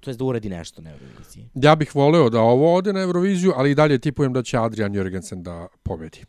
to 0.00 0.10
jest 0.10 0.18
da 0.18 0.24
uradi 0.24 0.48
nešto 0.48 0.82
na 0.82 0.90
Euroviziji. 0.90 1.48
Ja 1.54 1.74
bih 1.74 1.94
voleo 1.94 2.30
da 2.30 2.40
ovo 2.40 2.74
ode 2.74 2.92
na 2.92 3.00
Euroviziju, 3.00 3.52
ali 3.56 3.70
i 3.70 3.74
dalje 3.74 3.98
tipujem 3.98 4.32
da 4.32 4.42
će 4.42 4.58
Adrian 4.58 4.92
Jörgensen 4.92 5.42
da 5.42 5.66
pobedi. 5.82 6.24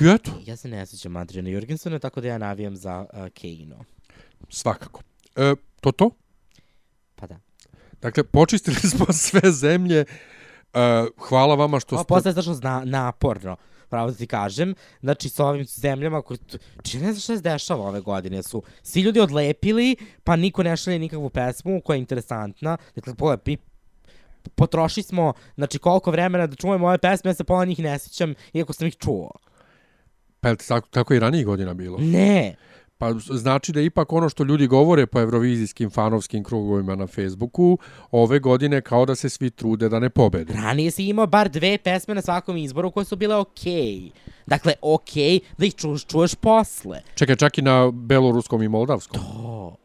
I 0.00 0.08
eto, 0.08 0.30
Ja 0.46 0.56
se 0.56 0.68
ne 0.68 0.86
sjećam 0.86 1.16
Adriana 1.16 1.48
Jorgensona, 1.50 1.98
tako 1.98 2.20
da 2.20 2.28
ja 2.28 2.38
navijam 2.38 2.76
za 2.76 3.06
uh, 3.12 3.28
Keino. 3.34 3.84
svakako. 4.48 5.02
E, 5.36 5.54
to 5.80 5.92
to? 5.92 6.10
Pa 7.14 7.26
da. 7.26 7.38
Dakle, 8.02 8.24
počistili 8.24 8.76
smo 8.96 9.06
sve 9.12 9.52
zemlje. 9.52 10.00
E, 10.00 10.04
hvala 11.28 11.54
vama 11.54 11.80
što 11.80 11.96
Pa 11.96 12.02
ste... 12.02 12.08
postaje 12.08 12.32
strašno 12.32 12.54
zna, 12.54 12.82
naporno, 12.84 13.56
pravo 13.88 14.10
da 14.10 14.16
ti 14.16 14.26
kažem. 14.26 14.74
Znači, 15.00 15.28
sa 15.28 15.44
ovim 15.46 15.64
zemljama 15.66 16.22
koji... 16.22 16.38
Či 16.82 16.98
ne 16.98 17.12
znam 17.12 17.20
šta 17.20 17.36
se 17.36 17.42
dešava 17.42 17.88
ove 17.88 18.00
godine. 18.00 18.42
Su 18.42 18.62
svi 18.82 19.00
ljudi 19.00 19.20
odlepili, 19.20 19.96
pa 20.24 20.36
niko 20.36 20.62
ne 20.62 20.76
šalje 20.76 20.98
nikakvu 20.98 21.30
pesmu 21.30 21.80
koja 21.84 21.94
je 21.94 22.00
interesantna. 22.00 22.76
Dakle, 22.94 23.14
pogledaj, 23.14 23.42
mi 23.46 23.56
potrošili 24.54 25.04
smo, 25.04 25.32
znači, 25.54 25.78
koliko 25.78 26.10
vremena 26.10 26.46
da 26.46 26.56
čujemo 26.56 26.86
ove 26.86 26.98
pesme, 26.98 27.30
ja 27.30 27.34
se 27.34 27.44
pola 27.44 27.64
njih 27.64 27.78
ne 27.78 27.98
sjećam, 27.98 28.34
iako 28.52 28.72
sam 28.72 28.86
ih 28.86 28.96
čuo. 28.96 29.30
Pa 30.40 30.48
je 30.48 30.56
tako, 30.56 30.88
tako 30.88 31.14
i 31.14 31.18
ranijih 31.18 31.46
godina 31.46 31.74
bilo? 31.74 31.98
Ne. 32.00 32.54
Pa 32.98 33.12
znači 33.30 33.72
da 33.72 33.80
ipak 33.80 34.12
ono 34.12 34.28
što 34.28 34.44
ljudi 34.44 34.66
govore 34.66 35.06
po 35.06 35.20
evrovizijskim 35.20 35.90
fanovskim 35.90 36.44
krugovima 36.44 36.94
na 36.94 37.06
Facebooku, 37.06 37.78
ove 38.10 38.38
godine 38.38 38.80
kao 38.80 39.06
da 39.06 39.14
se 39.14 39.28
svi 39.28 39.50
trude 39.50 39.88
da 39.88 39.98
ne 39.98 40.10
pobede. 40.10 40.52
Ranije 40.52 40.90
si 40.90 41.08
imao 41.08 41.26
bar 41.26 41.48
dve 41.48 41.78
pesme 41.78 42.14
na 42.14 42.22
svakom 42.22 42.56
izboru 42.56 42.90
koje 42.90 43.04
su 43.04 43.16
bile 43.16 43.36
okej. 43.36 43.72
Okay. 43.72 44.10
Dakle, 44.46 44.72
okej 44.82 45.24
okay, 45.24 45.40
da 45.58 45.66
ih 45.66 45.74
čuješ, 45.74 46.04
čuješ 46.04 46.34
posle. 46.34 47.02
Čekaj, 47.14 47.36
čak 47.36 47.58
i 47.58 47.62
na 47.62 47.90
beloruskom 47.90 48.62
i 48.62 48.68
moldavskom. 48.68 49.20
To. 49.22 49.76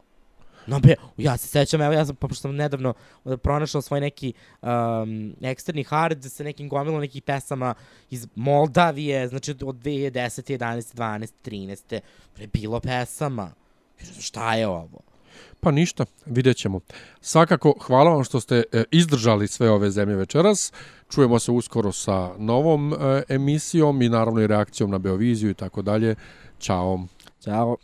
No 0.66 0.80
be, 0.80 0.94
ja 1.16 1.36
se 1.36 1.48
sećam, 1.48 1.82
evo 1.82 1.92
ja 1.92 2.06
sam, 2.06 2.16
pošto 2.16 2.34
sam 2.34 2.56
nedavno 2.56 2.94
uh, 3.24 3.34
pronašao 3.42 3.82
svoj 3.82 4.00
neki 4.00 4.32
um, 4.62 5.34
eksterni 5.42 5.84
hard 5.84 6.24
sa 6.24 6.44
nekim 6.44 6.68
gomilom 6.68 7.00
nekih 7.00 7.22
pesama 7.22 7.74
iz 8.10 8.26
Moldavije, 8.34 9.28
znači 9.28 9.50
od 9.50 9.76
2010, 9.76 10.58
11, 10.58 10.96
12, 10.96 11.30
13. 11.44 12.00
Pre 12.34 12.46
bilo 12.46 12.80
pesama. 12.80 13.50
Šta 14.20 14.54
je 14.54 14.66
ovo? 14.66 15.00
Pa 15.60 15.70
ništa, 15.70 16.04
vidjet 16.26 16.56
ćemo. 16.56 16.80
Svakako, 17.20 17.74
hvala 17.80 18.10
vam 18.10 18.24
što 18.24 18.40
ste 18.40 18.62
e, 18.72 18.84
izdržali 18.90 19.48
sve 19.48 19.70
ove 19.70 19.90
zemlje 19.90 20.16
večeras. 20.16 20.72
Čujemo 21.10 21.38
se 21.38 21.50
uskoro 21.52 21.92
sa 21.92 22.30
novom 22.38 22.92
e, 22.92 23.22
emisijom 23.28 24.02
i 24.02 24.08
naravno 24.08 24.40
i 24.40 24.46
reakcijom 24.46 24.90
na 24.90 24.98
Beoviziju 24.98 25.50
i 25.50 25.54
tako 25.54 25.82
dalje. 25.82 26.14
Ćao. 26.58 27.00
Ćao. 27.40 27.76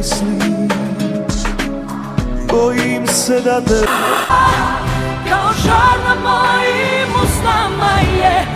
Pomislim 0.00 0.68
Bojim 2.50 3.06
se 3.06 3.40
da 3.40 3.60
te 3.60 3.86
Kao 5.28 5.52
žar 5.64 5.98
na 6.08 6.14
mojim 6.14 7.08
usnama 7.24 7.92
je 8.20 8.46